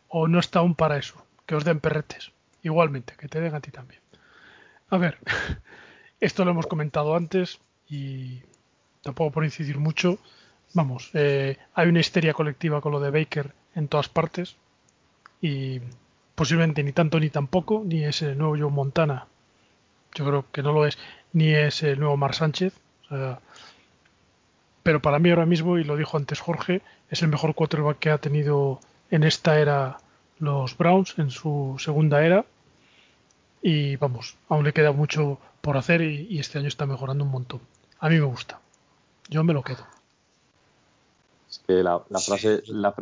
o 0.08 0.28
no 0.28 0.40
está 0.40 0.60
aún 0.60 0.76
para 0.76 0.98
eso, 0.98 1.16
que 1.46 1.56
os 1.56 1.66
den 1.66 1.80
perretes. 1.80 2.32
Igualmente, 2.64 3.14
que 3.18 3.28
te 3.28 3.40
den 3.42 3.56
a 3.56 3.60
ti 3.62 3.72
también. 3.72 4.02
A 4.90 4.98
ver, 4.98 5.18
esto 6.20 6.46
lo 6.46 6.52
hemos 6.52 6.68
comentado 6.68 7.16
antes 7.16 7.60
y 7.88 8.42
tampoco 9.02 9.32
por 9.32 9.44
incidir 9.44 9.78
mucho. 9.78 10.20
Vamos, 10.74 11.12
eh, 11.14 11.58
hay 11.74 11.88
una 11.88 12.00
histeria 12.00 12.34
colectiva 12.34 12.82
con 12.82 12.92
lo 12.92 13.00
de 13.00 13.12
Baker 13.12 13.54
en 13.76 13.88
todas 13.88 14.10
partes 14.10 14.56
y 15.42 15.82
posiblemente 16.36 16.84
ni 16.84 16.92
tanto 16.92 17.20
ni 17.20 17.30
tampoco, 17.30 17.84
ni 17.86 18.04
es 18.04 18.22
el 18.22 18.38
nuevo 18.38 18.58
Joe 18.58 18.72
Montana, 18.72 19.28
yo 20.16 20.26
creo 20.26 20.46
que 20.52 20.64
no 20.64 20.74
lo 20.74 20.86
es, 20.86 20.98
ni 21.34 21.54
es 21.54 21.84
el 21.84 22.00
nuevo 22.00 22.18
Mar 22.18 22.36
Sánchez. 22.36 22.74
pero 24.84 25.02
para 25.02 25.20
mí 25.20 25.30
ahora 25.30 25.46
mismo, 25.46 25.78
y 25.78 25.84
lo 25.84 25.96
dijo 25.98 26.18
antes 26.18 26.40
Jorge, 26.40 26.82
es 27.10 27.22
el 27.22 27.30
mejor 27.30 27.56
quarterback 27.56 28.00
que 28.00 28.10
ha 28.10 28.18
tenido 28.18 28.80
en 29.12 29.24
esta 29.24 29.60
era 29.60 29.98
los 30.40 30.78
Browns, 30.78 31.16
en 31.18 31.30
su 31.32 31.76
segunda 31.80 32.26
era. 32.26 32.46
Y 33.62 33.98
vamos, 33.98 34.38
aún 34.48 34.64
le 34.64 34.74
queda 34.74 34.92
mucho 34.92 35.40
por 35.62 35.78
hacer 35.78 36.02
y, 36.02 36.40
este 36.40 36.60
año 36.60 36.68
está 36.68 36.86
mejorando 36.86 37.24
un 37.24 37.32
montón. 37.32 37.62
A 38.00 38.10
mí 38.10 38.16
me 38.16 38.26
gusta. 38.26 38.62
Yo 39.30 39.44
me 39.44 39.54
lo 39.54 39.64
quedo. 39.64 39.86
Es 41.50 41.60
que 41.68 41.84
la, 41.84 42.00
frase, 42.00 42.62
la, 42.68 42.96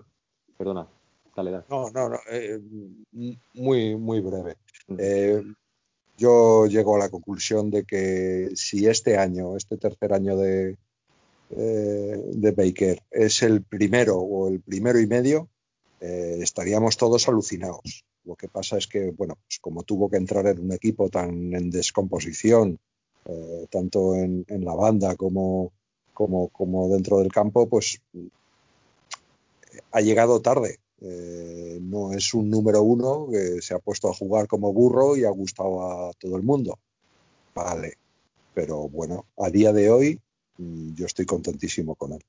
perdona, 0.57 0.87
dale, 1.35 1.51
dale. 1.51 1.65
No, 1.69 1.89
no, 1.91 2.09
no, 2.09 2.17
eh, 2.31 2.59
muy, 3.53 3.95
muy 3.95 4.19
breve. 4.21 4.55
Mm. 4.87 4.95
Eh, 4.99 5.43
yo 6.17 6.65
llego 6.65 6.95
a 6.95 6.99
la 6.99 7.09
conclusión 7.09 7.69
de 7.69 7.83
que 7.83 8.49
si 8.55 8.87
este 8.87 9.17
año, 9.17 9.55
este 9.55 9.77
tercer 9.77 10.13
año 10.13 10.35
de, 10.37 10.77
eh, 11.51 12.21
de 12.33 12.51
Baker 12.51 13.03
es 13.11 13.43
el 13.43 13.61
primero 13.61 14.17
o 14.17 14.47
el 14.47 14.59
primero 14.61 14.99
y 14.99 15.05
medio, 15.05 15.49
estaríamos 15.99 16.95
todos 16.97 17.27
alucinados. 17.27 18.05
Lo 18.27 18.35
que 18.35 18.49
pasa 18.49 18.77
es 18.77 18.87
que, 18.87 19.11
bueno, 19.11 19.37
pues 19.47 19.59
como 19.59 19.83
tuvo 19.83 20.09
que 20.09 20.17
entrar 20.17 20.45
en 20.47 20.59
un 20.59 20.73
equipo 20.73 21.07
tan 21.09 21.53
en 21.55 21.71
descomposición, 21.71 22.77
eh, 23.25 23.67
tanto 23.69 24.15
en, 24.15 24.45
la 24.49 24.75
banda 24.75 25.15
como, 25.15 25.71
como, 26.13 26.89
dentro 26.89 27.19
del 27.19 27.31
campo, 27.31 27.69
pues 27.69 28.01
ha 29.93 30.01
llegado 30.01 30.41
tarde. 30.41 30.79
Eh, 30.99 31.79
no 31.81 32.11
es 32.11 32.33
un 32.33 32.49
número 32.49 32.81
uno 32.81 33.27
que 33.31 33.61
se 33.61 33.73
ha 33.73 33.79
puesto 33.79 34.09
a 34.09 34.13
jugar 34.13 34.47
como 34.47 34.73
burro 34.73 35.15
y 35.15 35.23
ha 35.23 35.29
gustado 35.29 36.09
a 36.09 36.11
todo 36.13 36.35
el 36.35 36.43
mundo. 36.43 36.77
Vale. 37.55 37.93
Pero 38.53 38.89
bueno, 38.89 39.25
a 39.37 39.49
día 39.49 39.71
de 39.71 39.89
hoy 39.89 40.19
mm, 40.57 40.95
yo 40.95 41.05
estoy 41.05 41.25
contentísimo 41.25 41.95
con 41.95 42.11
él. 42.11 42.23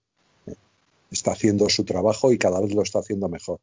Está 1.11 1.33
haciendo 1.33 1.69
su 1.69 1.85
trabajo 1.85 2.33
y 2.33 2.39
cada 2.39 2.61
vez 2.61 2.73
lo 2.73 2.83
está 2.83 3.01
haciendo 3.01 3.29
mejor. 3.29 3.59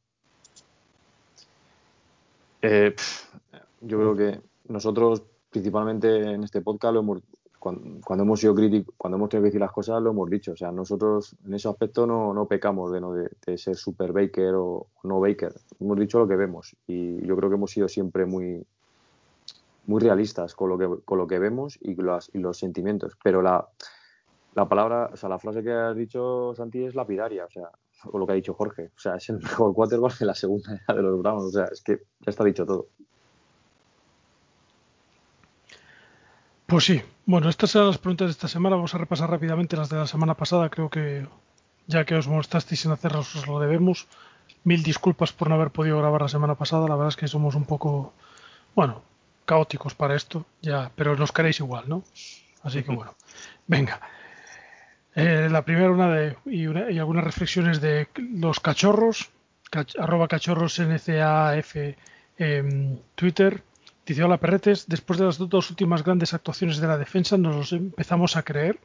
Eh, 2.66 2.96
yo 3.82 3.98
creo 3.98 4.16
que 4.16 4.42
nosotros, 4.70 5.24
principalmente 5.52 6.34
en 6.34 6.44
este 6.44 6.62
podcast, 6.62 6.94
lo 6.94 7.02
hemos, 7.02 7.22
cuando, 7.60 8.24
hemos 8.24 8.40
sido 8.40 8.56
críticos, 8.56 8.96
cuando 8.98 9.18
hemos 9.18 9.30
tenido 9.30 9.44
que 9.44 9.48
decir 9.50 9.62
las 9.62 9.72
cosas, 9.72 10.02
lo 10.02 10.12
hemos 10.12 10.30
dicho. 10.30 10.54
O 10.54 10.56
sea, 10.56 10.72
nosotros 10.72 11.36
en 11.46 11.54
ese 11.54 11.70
aspecto 11.70 12.08
no, 12.08 12.34
no 12.34 12.48
pecamos 12.48 12.92
de, 12.92 13.02
no, 13.02 13.14
de, 13.14 13.58
ser 13.58 13.76
super 13.76 14.12
baker 14.12 14.56
o 14.56 14.88
no 15.04 15.20
baker. 15.20 15.54
Hemos 15.80 16.00
dicho 16.00 16.20
lo 16.20 16.28
que 16.28 16.36
vemos 16.36 16.76
y 16.88 17.26
yo 17.26 17.36
creo 17.36 17.50
que 17.50 17.56
hemos 17.56 17.72
sido 17.72 17.88
siempre 17.88 18.26
muy, 18.26 18.66
muy 19.86 20.02
realistas 20.02 20.56
con 20.56 20.70
lo 20.70 20.78
que, 20.78 21.04
con 21.06 21.18
lo 21.18 21.28
que 21.28 21.40
vemos 21.40 21.78
y 21.82 21.92
y 21.92 22.40
los 22.40 22.58
sentimientos. 22.58 23.14
Pero 23.24 23.42
la, 23.42 23.68
la 24.56 24.68
palabra, 24.68 25.12
o 25.14 25.18
sea, 25.18 25.30
la 25.30 25.38
frase 25.38 25.64
que 25.64 25.72
has 25.72 25.96
dicho, 25.96 26.54
Santi, 26.56 26.86
es 26.86 26.96
lapidaria. 26.96 27.46
O 27.46 27.50
sea, 27.50 27.70
o 28.12 28.18
lo 28.18 28.26
que 28.26 28.34
ha 28.34 28.36
dicho 28.36 28.54
Jorge. 28.54 28.92
O 28.96 29.00
sea, 29.00 29.16
es 29.16 29.30
el 29.30 29.40
mejor 29.42 29.74
quarterback 29.74 30.18
de 30.18 30.26
la 30.26 30.36
segunda 30.36 30.74
era 30.74 30.96
de 30.96 31.02
los 31.02 31.20
Browns. 31.20 31.44
O 31.44 31.52
sea, 31.52 31.66
es 31.66 31.82
que 31.82 32.02
ya 32.20 32.30
está 32.30 32.44
dicho 32.44 32.66
todo. 32.66 32.88
Pues 36.66 36.86
sí. 36.86 37.02
Bueno, 37.26 37.50
estas 37.50 37.76
eran 37.76 37.88
las 37.88 37.98
preguntas 37.98 38.28
de 38.28 38.32
esta 38.32 38.48
semana. 38.48 38.76
Vamos 38.76 38.94
a 38.94 38.98
repasar 38.98 39.30
rápidamente 39.30 39.78
las 39.78 39.90
de 39.90 39.98
la 39.98 40.08
semana 40.08 40.36
pasada. 40.36 40.70
Creo 40.70 40.90
que 40.90 41.28
ya 41.88 42.06
que 42.06 42.16
os 42.16 42.28
molestasteis 42.28 42.86
en 42.86 42.92
hacerlas, 42.92 43.36
os 43.36 43.48
lo 43.48 43.60
debemos. 43.60 44.08
Mil 44.64 44.84
disculpas 44.84 45.32
por 45.32 45.50
no 45.50 45.56
haber 45.56 45.72
podido 45.72 45.98
grabar 45.98 46.22
la 46.22 46.30
semana 46.30 46.56
pasada. 46.56 46.88
La 46.88 46.96
verdad 46.96 47.10
es 47.10 47.16
que 47.16 47.28
somos 47.28 47.56
un 47.56 47.66
poco, 47.66 48.14
bueno, 48.76 49.02
caóticos 49.46 49.94
para 49.96 50.16
esto. 50.16 50.46
Ya, 50.62 50.92
pero 50.96 51.16
nos 51.16 51.32
queréis 51.32 51.60
igual, 51.60 51.86
¿no? 51.88 52.04
Así 52.64 52.84
que 52.84 52.92
bueno. 52.96 53.16
Venga. 53.68 54.02
Eh, 55.16 55.48
la 55.50 55.64
primera 55.64 55.92
una 55.92 56.10
de 56.10 56.36
y, 56.46 56.66
algunas 56.66 57.24
reflexiones 57.24 57.80
de 57.80 58.10
los 58.18 58.60
cachorros, 58.60 59.30
arroba 59.98 60.28
cachorros 60.28 60.80
NCAF 60.80 61.76
en 62.38 63.02
Twitter. 63.16 63.64
Dice, 64.06 64.24
hola 64.24 64.38
perretes, 64.38 64.88
después 64.88 65.18
de 65.18 65.26
las 65.26 65.38
dos 65.38 65.70
últimas 65.70 66.04
grandes 66.04 66.34
actuaciones 66.34 66.78
de 66.78 66.88
la 66.88 66.98
defensa 66.98 67.38
nos 67.38 67.56
los 67.56 67.72
empezamos 67.72 68.36
a 68.36 68.44
creer. 68.44 68.78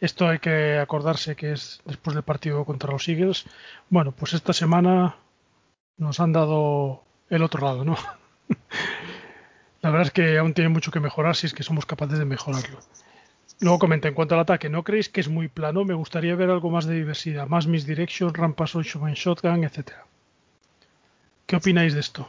Esto 0.00 0.26
hay 0.26 0.38
que 0.40 0.78
acordarse 0.78 1.36
que 1.36 1.52
es 1.52 1.80
después 1.84 2.14
del 2.14 2.24
partido 2.24 2.64
contra 2.64 2.90
los 2.90 3.06
Eagles. 3.06 3.44
Bueno, 3.88 4.10
pues 4.10 4.32
esta 4.32 4.52
semana 4.52 5.16
nos 5.98 6.18
han 6.18 6.32
dado 6.32 7.04
el 7.28 7.42
otro 7.42 7.64
lado, 7.64 7.84
¿no? 7.84 7.96
la 9.82 9.90
verdad 9.90 10.08
es 10.08 10.12
que 10.12 10.38
aún 10.38 10.54
tiene 10.54 10.70
mucho 10.70 10.90
que 10.90 10.98
mejorar 10.98 11.36
si 11.36 11.46
es 11.46 11.52
que 11.52 11.62
somos 11.62 11.86
capaces 11.86 12.18
de 12.18 12.24
mejorarlo. 12.24 12.80
Luego 13.62 13.78
comenta, 13.78 14.08
en 14.08 14.14
cuanto 14.14 14.34
al 14.34 14.40
ataque, 14.40 14.68
¿no 14.68 14.82
creéis 14.82 15.08
que 15.08 15.20
es 15.20 15.28
muy 15.28 15.46
plano? 15.46 15.84
Me 15.84 15.94
gustaría 15.94 16.34
ver 16.34 16.50
algo 16.50 16.68
más 16.68 16.84
de 16.84 16.96
diversidad, 16.96 17.46
más 17.46 17.68
misdirection, 17.68 18.34
rampas 18.34 18.74
8 18.74 19.06
en 19.06 19.14
shotgun, 19.14 19.62
etcétera. 19.62 20.04
¿Qué 21.46 21.54
opináis 21.54 21.94
de 21.94 22.00
esto? 22.00 22.26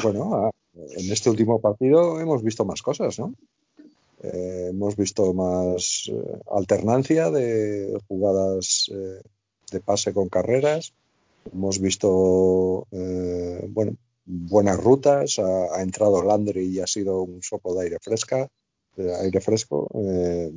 Bueno, 0.00 0.52
en 0.74 1.12
este 1.12 1.28
último 1.28 1.60
partido 1.60 2.20
hemos 2.20 2.44
visto 2.44 2.64
más 2.64 2.82
cosas, 2.82 3.18
¿no? 3.18 3.34
Eh, 4.22 4.68
hemos 4.70 4.94
visto 4.94 5.34
más 5.34 6.08
eh, 6.08 6.38
alternancia 6.52 7.28
de 7.32 8.00
jugadas 8.06 8.88
eh, 8.94 9.22
de 9.72 9.80
pase 9.80 10.14
con 10.14 10.28
carreras. 10.28 10.92
Hemos 11.52 11.80
visto, 11.80 12.86
buenas 14.24 14.76
rutas. 14.76 15.40
Ha, 15.40 15.82
entrado 15.82 16.22
Landry 16.22 16.66
y 16.66 16.78
ha 16.78 16.86
sido 16.86 17.22
un 17.22 17.42
soplo 17.42 17.74
de 17.74 17.86
aire 17.86 17.98
fresca 18.00 18.48
aire 18.96 19.40
fresco, 19.40 19.88
eh, 19.94 20.52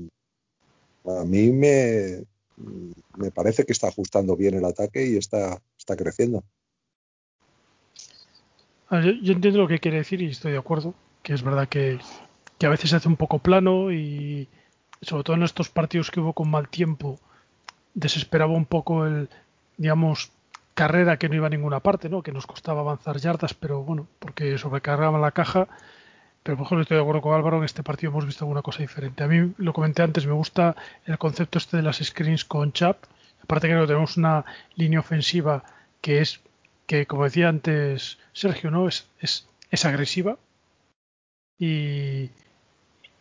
a 1.05 1.25
mí 1.25 1.51
me, 1.51 2.23
me 3.17 3.31
parece 3.31 3.65
que 3.65 3.73
está 3.73 3.87
ajustando 3.87 4.35
bien 4.35 4.55
el 4.55 4.65
ataque 4.65 5.05
y 5.05 5.17
está, 5.17 5.61
está 5.77 5.95
creciendo. 5.95 6.43
Yo, 8.91 9.33
entiendo 9.33 9.59
lo 9.59 9.67
que 9.67 9.79
quiere 9.79 9.97
decir 9.97 10.21
y 10.21 10.31
estoy 10.31 10.51
de 10.51 10.57
acuerdo, 10.57 10.95
que 11.21 11.33
es 11.33 11.43
verdad 11.43 11.69
que, 11.69 11.99
que, 12.57 12.65
a 12.65 12.69
veces 12.69 12.89
se 12.89 12.95
hace 12.95 13.07
un 13.07 13.17
poco 13.17 13.37
plano 13.37 13.91
y 13.91 14.47
sobre 15.01 15.23
todo 15.23 15.35
en 15.35 15.43
estos 15.43 15.69
partidos 15.69 16.09
que 16.09 16.19
hubo 16.19 16.33
con 16.33 16.49
mal 16.49 16.69
tiempo, 16.69 17.19
desesperaba 17.93 18.53
un 18.53 18.65
poco 18.65 19.05
el, 19.05 19.29
digamos, 19.77 20.31
carrera 20.73 21.17
que 21.17 21.29
no 21.29 21.35
iba 21.35 21.47
a 21.47 21.51
ninguna 21.51 21.81
parte, 21.81 22.09
¿no? 22.09 22.23
que 22.23 22.31
nos 22.31 22.47
costaba 22.47 22.81
avanzar 22.81 23.17
yardas, 23.17 23.53
pero 23.53 23.83
bueno, 23.83 24.07
porque 24.17 24.57
sobrecargaban 24.57 25.21
la 25.21 25.31
caja 25.31 25.67
pero 26.49 26.57
por 26.57 26.65
ejemplo 26.65 26.81
estoy 26.81 26.97
de 26.97 27.01
acuerdo 27.03 27.21
con 27.21 27.35
Álvaro, 27.35 27.57
en 27.59 27.63
este 27.63 27.83
partido 27.83 28.11
hemos 28.11 28.25
visto 28.25 28.43
alguna 28.43 28.63
cosa 28.63 28.79
diferente. 28.79 29.23
A 29.23 29.27
mí, 29.27 29.53
lo 29.57 29.71
comenté 29.71 30.01
antes, 30.01 30.25
me 30.25 30.33
gusta 30.33 30.75
el 31.05 31.19
concepto 31.19 31.59
este 31.59 31.77
de 31.77 31.83
las 31.83 31.97
screens 31.97 32.43
con 32.43 32.73
Chap. 32.73 32.97
Aparte 33.43 33.67
creo 33.67 33.81
que 33.81 33.87
tenemos 33.89 34.17
una 34.17 34.45
línea 34.73 34.99
ofensiva 34.99 35.63
que 36.01 36.21
es, 36.21 36.39
que 36.87 37.05
como 37.05 37.25
decía 37.25 37.49
antes 37.49 38.17
Sergio, 38.33 38.71
¿no? 38.71 38.87
Es, 38.87 39.07
es, 39.19 39.47
es 39.69 39.85
agresiva. 39.85 40.39
Y, 41.59 42.31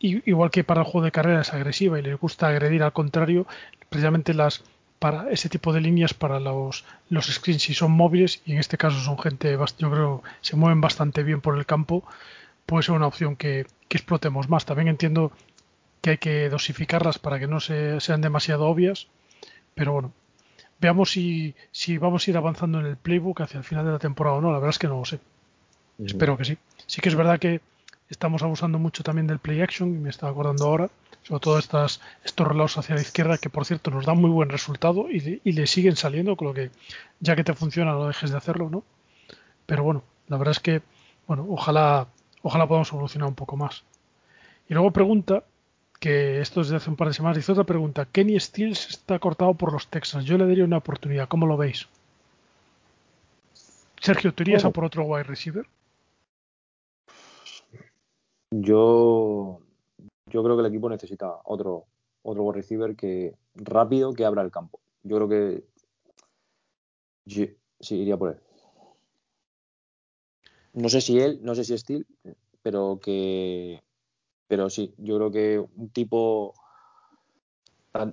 igual 0.00 0.50
que 0.50 0.64
para 0.64 0.80
el 0.80 0.86
juego 0.86 1.04
de 1.04 1.12
carrera 1.12 1.42
es 1.42 1.52
agresiva 1.52 1.98
y 1.98 2.02
le 2.02 2.14
gusta 2.14 2.48
agredir 2.48 2.82
al 2.82 2.94
contrario, 2.94 3.46
precisamente 3.90 4.32
las 4.32 4.64
para 4.98 5.30
ese 5.30 5.50
tipo 5.50 5.74
de 5.74 5.82
líneas 5.82 6.14
para 6.14 6.40
los, 6.40 6.86
los 7.10 7.26
screens 7.26 7.62
si 7.62 7.74
son 7.74 7.92
móviles 7.92 8.40
y 8.46 8.52
en 8.52 8.58
este 8.58 8.78
caso 8.78 8.98
son 8.98 9.18
gente 9.18 9.56
yo 9.78 9.90
creo 9.90 10.22
se 10.40 10.56
mueven 10.56 10.80
bastante 10.80 11.22
bien 11.22 11.40
por 11.40 11.56
el 11.56 11.66
campo 11.66 12.02
puede 12.68 12.82
ser 12.82 12.94
una 12.94 13.06
opción 13.06 13.34
que, 13.34 13.66
explotemos 13.90 14.50
más. 14.50 14.66
También 14.66 14.88
entiendo 14.88 15.32
que 16.02 16.10
hay 16.10 16.18
que 16.18 16.50
dosificarlas 16.50 17.18
para 17.18 17.38
que 17.38 17.46
no 17.46 17.58
se, 17.58 17.98
sean 18.00 18.20
demasiado 18.20 18.66
obvias, 18.66 19.08
pero 19.74 19.94
bueno, 19.94 20.12
veamos 20.78 21.10
si, 21.12 21.54
si 21.72 21.96
vamos 21.96 22.28
a 22.28 22.30
ir 22.30 22.36
avanzando 22.36 22.78
en 22.78 22.84
el 22.84 22.98
playbook 22.98 23.40
hacia 23.40 23.56
el 23.56 23.64
final 23.64 23.86
de 23.86 23.92
la 23.92 23.98
temporada 23.98 24.36
o 24.36 24.40
no. 24.42 24.52
La 24.52 24.58
verdad 24.58 24.70
es 24.70 24.78
que 24.78 24.86
no 24.86 24.98
lo 24.98 25.06
sé. 25.06 25.18
Espero 26.04 26.36
que 26.36 26.44
sí. 26.44 26.58
Sí 26.86 27.00
que 27.00 27.08
es 27.08 27.14
verdad 27.14 27.38
que 27.38 27.62
estamos 28.10 28.42
abusando 28.42 28.78
mucho 28.78 29.02
también 29.02 29.26
del 29.26 29.38
play 29.38 29.62
action 29.62 29.88
y 29.88 29.98
me 29.98 30.10
estaba 30.10 30.30
acordando 30.32 30.66
ahora, 30.66 30.90
sobre 31.22 31.40
todo 31.40 31.58
estas, 31.58 32.02
estos 32.22 32.46
relatos 32.46 32.76
hacia 32.76 32.94
la 32.94 33.00
izquierda 33.00 33.38
que 33.38 33.48
por 33.48 33.64
cierto 33.64 33.90
nos 33.90 34.04
dan 34.04 34.20
muy 34.20 34.30
buen 34.30 34.50
resultado 34.50 35.10
y, 35.10 35.40
y 35.42 35.52
le 35.52 35.66
siguen 35.66 35.96
saliendo, 35.96 36.36
con 36.36 36.48
lo 36.48 36.54
que 36.54 36.70
ya 37.20 37.34
que 37.34 37.44
te 37.44 37.54
funciona 37.54 37.92
no 37.92 38.06
dejes 38.06 38.30
de 38.30 38.36
hacerlo, 38.36 38.68
¿no? 38.68 38.84
Pero 39.64 39.82
bueno, 39.82 40.04
la 40.28 40.36
verdad 40.36 40.52
es 40.52 40.60
que, 40.60 40.82
bueno, 41.26 41.46
ojalá 41.48 42.08
Ojalá 42.48 42.66
podamos 42.66 42.90
evolucionar 42.90 43.28
un 43.28 43.34
poco 43.34 43.58
más. 43.58 43.84
Y 44.70 44.72
luego 44.72 44.90
pregunta, 44.90 45.44
que 46.00 46.40
esto 46.40 46.62
es 46.62 46.70
de 46.70 46.76
hace 46.76 46.88
un 46.88 46.96
par 46.96 47.08
de 47.08 47.12
semanas, 47.12 47.36
dice 47.36 47.52
otra 47.52 47.64
pregunta. 47.64 48.06
Kenny 48.06 48.40
Stills 48.40 48.88
está 48.88 49.18
cortado 49.18 49.52
por 49.52 49.70
los 49.70 49.88
Texans. 49.88 50.24
Yo 50.24 50.38
le 50.38 50.46
daría 50.46 50.64
una 50.64 50.78
oportunidad. 50.78 51.28
¿Cómo 51.28 51.44
lo 51.46 51.58
veis? 51.58 51.88
Sergio, 54.00 54.32
¿tú 54.32 54.44
irías 54.44 54.64
a 54.64 54.70
por 54.70 54.86
otro 54.86 55.04
wide 55.04 55.24
receiver? 55.24 55.66
Yo, 58.50 59.60
yo 60.30 60.42
creo 60.42 60.56
que 60.56 60.60
el 60.60 60.68
equipo 60.68 60.88
necesita 60.88 61.30
otro, 61.44 61.84
otro 62.22 62.44
wide 62.44 62.62
receiver 62.62 62.96
que 62.96 63.34
rápido 63.56 64.14
que 64.14 64.24
abra 64.24 64.40
el 64.40 64.50
campo. 64.50 64.80
Yo 65.02 65.16
creo 65.16 65.28
que 65.28 65.64
sí, 67.26 67.94
iría 67.94 68.16
por 68.16 68.30
él. 68.30 68.40
No 70.74 70.88
sé 70.88 71.00
si 71.00 71.18
él, 71.20 71.40
no 71.42 71.54
sé 71.54 71.64
si 71.64 71.76
Steel, 71.76 72.06
pero 72.62 73.00
que 73.02 73.82
pero 74.46 74.70
sí, 74.70 74.94
yo 74.96 75.16
creo 75.16 75.30
que 75.30 75.58
un 75.58 75.90
tipo 75.90 76.54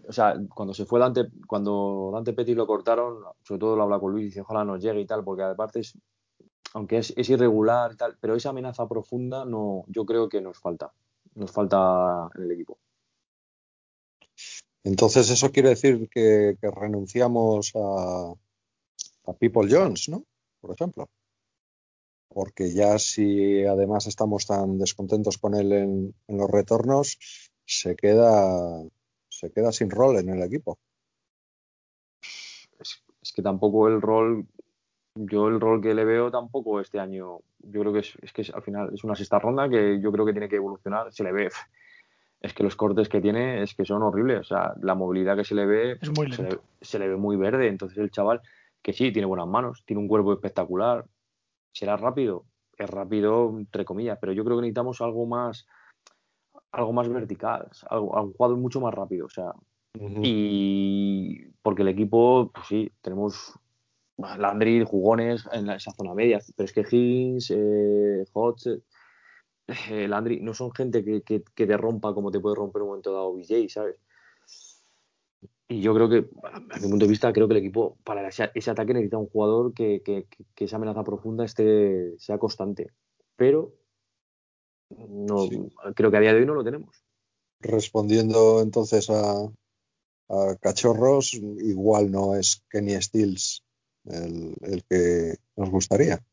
o 0.08 0.12
sea, 0.12 0.36
cuando 0.54 0.74
se 0.74 0.86
fue 0.86 1.00
Dante, 1.00 1.28
cuando 1.48 2.10
Dante 2.14 2.34
Petit 2.34 2.56
lo 2.56 2.66
cortaron, 2.66 3.24
sobre 3.44 3.60
todo 3.60 3.76
lo 3.76 3.84
habla 3.84 4.00
con 4.00 4.12
Luis 4.12 4.24
y 4.24 4.26
dice, 4.28 4.42
ojalá 4.42 4.64
nos 4.64 4.82
llegue 4.82 5.02
y 5.02 5.06
tal, 5.06 5.24
porque 5.24 5.44
aparte 5.44 5.82
es, 5.82 5.98
aunque 6.74 6.98
es, 6.98 7.14
es, 7.16 7.30
irregular 7.30 7.92
y 7.94 7.98
tal, 7.98 8.18
pero 8.20 8.36
esa 8.36 8.50
amenaza 8.50 8.88
profunda 8.88 9.46
no, 9.46 9.84
yo 9.88 10.06
creo 10.06 10.28
que 10.28 10.42
nos 10.42 10.58
falta, 10.58 10.92
nos 11.36 11.52
falta 11.52 12.30
en 12.36 12.44
el 12.44 12.52
equipo. 12.52 12.78
Entonces 14.84 15.30
eso 15.30 15.52
quiere 15.52 15.70
decir 15.70 16.10
que, 16.10 16.58
que 16.60 16.72
renunciamos 16.72 17.74
a, 17.76 18.34
a 19.28 19.34
People 19.34 19.68
Jones, 19.70 20.10
¿no? 20.10 20.24
Por 20.62 20.72
ejemplo. 20.72 21.10
Porque 22.36 22.74
ya 22.74 23.00
si 23.00 23.64
además 23.64 24.08
estamos 24.08 24.46
tan 24.46 24.78
descontentos 24.78 25.38
con 25.38 25.56
él 25.56 25.72
en, 25.72 26.14
en 26.28 26.38
los 26.38 26.52
retornos, 26.52 27.18
se 27.66 27.96
queda 27.96 28.84
se 29.30 29.52
queda 29.52 29.72
sin 29.72 29.90
rol 29.90 30.18
en 30.18 30.30
el 30.30 30.44
equipo. 30.44 30.78
Es, 32.80 33.32
que 33.34 33.42
tampoco 33.42 33.88
el 33.88 34.02
rol, 34.02 34.46
yo 35.16 35.48
el 35.48 35.60
rol 35.60 35.82
que 35.82 35.94
le 35.94 36.06
veo 36.06 36.30
tampoco 36.30 36.80
este 36.80 37.00
año, 37.00 37.40
yo 37.60 37.82
creo 37.82 37.94
que 37.94 38.00
es, 38.00 38.14
es 38.22 38.34
que 38.34 38.46
al 38.54 38.62
final 38.62 38.92
es 38.94 39.04
una 39.04 39.16
sexta 39.16 39.40
ronda 39.40 39.70
que 39.70 40.00
yo 40.02 40.12
creo 40.12 40.26
que 40.26 40.34
tiene 40.34 40.50
que 40.50 40.58
evolucionar, 40.58 41.12
se 41.12 41.24
le 41.24 41.32
ve, 41.32 41.50
es 42.40 42.54
que 42.54 42.64
los 42.64 42.76
cortes 42.76 43.10
que 43.10 43.22
tiene 43.22 43.64
es 43.64 43.74
que 43.74 43.86
son 43.86 44.04
horribles, 44.04 44.42
o 44.42 44.44
sea, 44.44 44.74
la 44.82 44.94
movilidad 44.94 45.36
que 45.36 45.44
se 45.44 45.56
le 45.56 45.66
ve, 45.66 45.98
es 46.02 46.12
muy 46.12 46.32
se, 46.32 46.44
le, 46.44 46.60
se 46.82 47.00
le 47.00 47.08
ve 47.08 47.16
muy 47.16 47.36
verde, 47.36 47.68
entonces 47.68 47.98
el 47.98 48.12
chaval 48.12 48.42
que 48.82 48.94
sí, 48.94 49.12
tiene 49.12 49.26
buenas 49.26 49.48
manos, 49.48 49.84
tiene 49.86 50.02
un 50.02 50.08
cuerpo 50.08 50.34
espectacular, 50.34 51.06
será 51.76 51.98
rápido, 51.98 52.46
es 52.78 52.90
rápido 52.90 53.54
entre 53.58 53.86
comillas, 53.86 54.18
pero 54.20 54.32
yo 54.32 54.44
creo 54.44 54.58
que 54.58 54.62
necesitamos 54.62 55.02
algo 55.02 55.26
más 55.26 55.68
algo 56.72 56.94
más 56.94 57.08
vertical, 57.08 57.70
algo, 57.90 58.22
un 58.22 58.34
jugador 58.34 58.58
mucho 58.58 58.82
más 58.82 58.94
rápido, 58.94 59.28
o 59.28 59.30
sea, 59.30 59.54
y 59.98 61.46
porque 61.62 61.84
el 61.84 61.88
equipo, 61.90 62.52
pues 62.54 62.68
sí, 62.68 62.92
tenemos 63.02 63.54
Landry, 64.18 64.84
jugones 64.86 65.48
en 65.52 65.70
esa 65.70 65.92
zona 65.92 66.14
media, 66.14 66.40
pero 66.56 66.66
es 66.66 66.74
que 66.74 66.82
Higgins, 66.82 67.52
eh, 67.52 68.26
Hodge, 68.34 68.82
eh, 69.68 70.08
Landry, 70.08 70.42
no 70.42 70.54
son 70.54 70.72
gente 70.74 71.04
que, 71.04 71.22
que, 71.22 71.44
que, 71.56 71.66
te 71.66 71.78
rompa 71.78 72.14
como 72.14 72.30
te 72.30 72.40
puede 72.40 72.56
romper 72.56 72.82
un 72.82 72.90
momento 72.90 73.14
dado 73.14 73.34
BJ, 73.34 73.70
¿sabes? 73.70 73.98
Y 75.68 75.82
yo 75.82 75.96
creo 75.96 76.10
que, 76.10 76.30
a 76.44 76.80
mi 76.80 76.90
punto 76.90 77.06
de 77.06 77.10
vista, 77.10 77.34
creo 77.34 77.48
que 77.48 77.56
el 77.56 77.60
equipo 77.60 77.98
para 78.04 78.28
ese, 78.28 78.52
ese 78.54 78.72
ataque 78.72 78.94
necesita 78.94 79.18
un 79.18 79.28
jugador 79.28 79.74
que, 79.74 80.02
que, 80.04 80.28
esa 80.64 80.76
amenaza 80.76 81.04
profunda 81.04 81.44
esté, 81.44 82.18
sea 82.20 82.38
constante. 82.38 82.92
Pero 83.36 83.74
no, 84.90 85.48
creo 85.96 86.12
que 86.12 86.18
a 86.18 86.20
día 86.20 86.34
de 86.34 86.42
hoy 86.42 86.46
no 86.46 86.54
lo 86.54 86.64
tenemos. 86.64 87.04
Respondiendo 87.60 88.62
entonces 88.62 89.10
a, 89.10 89.50
a 90.30 90.56
Cachorros, 90.62 91.34
igual 91.34 92.12
no 92.12 92.36
es 92.36 92.64
Kenny 92.70 93.02
Stills 93.02 93.64
el, 94.06 94.56
el 94.62 94.84
que 94.84 95.38
nos 95.56 95.72
gustaría. 95.72 96.24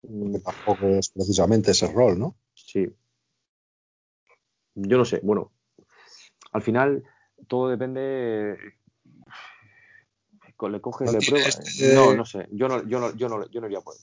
Porque 0.00 0.40
tampoco 0.40 0.86
es 0.88 1.10
precisamente 1.10 1.70
ese 1.70 1.86
rol, 1.86 2.18
¿no? 2.18 2.36
Sí. 2.54 2.86
Yo 4.74 4.98
no 4.98 5.04
sé, 5.04 5.20
bueno, 5.22 5.52
al 6.50 6.62
final 6.62 7.04
todo 7.46 7.68
depende. 7.68 8.58
Le 10.60 10.80
coges 10.80 11.12
de 11.12 11.18
prueba. 11.18 11.46
Este... 11.46 11.94
No, 11.94 12.14
no 12.14 12.24
sé. 12.24 12.48
Yo 12.50 12.68
no, 12.68 12.86
yo 12.86 12.98
no, 12.98 13.14
yo 13.14 13.28
no, 13.28 13.46
yo 13.50 13.60
no 13.60 13.66
iría 13.66 13.82
por 13.82 13.94
él. 13.94 14.00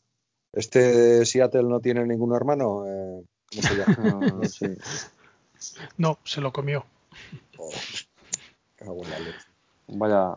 ¿Este 0.53 1.25
Seattle 1.25 1.63
no 1.63 1.79
tiene 1.79 2.05
ningún 2.05 2.35
hermano? 2.35 2.85
Eh, 2.85 3.23
¿Cómo 3.49 3.61
se 3.61 3.75
llama? 3.75 4.19
no, 4.19 4.43
sí. 4.43 4.67
no, 5.97 6.19
se 6.23 6.41
lo 6.41 6.51
comió. 6.51 6.85
Oh, 7.57 7.69
vaya, 9.87 10.35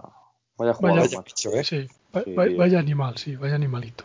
vaya 0.57 0.75
jugador. 0.75 1.01
Vaya, 1.01 1.21
bicho, 1.23 1.51
¿eh? 1.53 1.65
sí, 1.65 1.89
sí, 2.25 2.35
vaya, 2.35 2.79
animal, 2.79 3.17
sí, 3.17 3.37
vaya 3.37 3.55
animalito. 3.55 4.05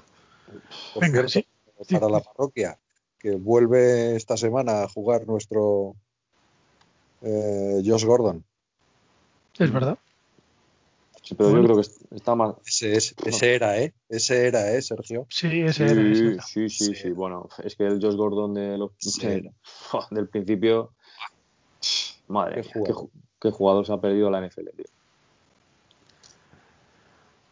Por 0.93 1.03
Venga, 1.03 1.27
cierto, 1.27 1.49
sí. 1.83 1.93
Para 1.93 2.09
la 2.09 2.21
parroquia, 2.21 2.79
que 3.17 3.35
vuelve 3.35 4.15
esta 4.15 4.37
semana 4.37 4.83
a 4.83 4.87
jugar 4.87 5.27
nuestro 5.27 5.95
eh, 7.21 7.81
Josh 7.85 8.05
Gordon. 8.05 8.43
Es 9.59 9.71
verdad. 9.71 9.97
Sí, 11.21 11.35
pero 11.35 11.49
bueno, 11.49 11.67
yo 11.67 11.73
creo 11.73 11.83
que 11.83 12.15
está 12.15 12.33
más. 12.33 12.55
Ese, 12.65 12.95
es, 12.95 13.15
ese 13.23 13.53
era, 13.53 13.77
¿eh? 13.77 13.93
Ese 14.07 14.47
era, 14.47 14.71
¿eh, 14.71 14.81
Sergio? 14.81 15.27
Sí, 15.29 15.61
ese 15.61 15.87
sí, 15.87 15.93
era. 15.93 16.11
Ese 16.11 16.27
era. 16.33 16.43
Sí, 16.43 16.69
sí, 16.69 16.95
sí, 16.95 17.09
Bueno, 17.11 17.47
es 17.63 17.75
que 17.75 17.85
el 17.85 18.01
Josh 18.01 18.15
Gordon 18.15 18.53
de 18.55 18.77
los, 18.77 18.91
de, 19.21 19.51
del 20.11 20.27
principio. 20.27 20.91
Madre 22.27 22.61
qué 22.61 22.61
mía, 22.61 22.71
jugador. 22.73 23.09
Qué, 23.11 23.19
qué, 23.41 23.51
jugador 23.51 23.85
se 23.85 23.93
ha 23.93 23.97
perdido 23.97 24.31
la 24.31 24.47
NFL, 24.47 24.69
tío. 24.75 24.85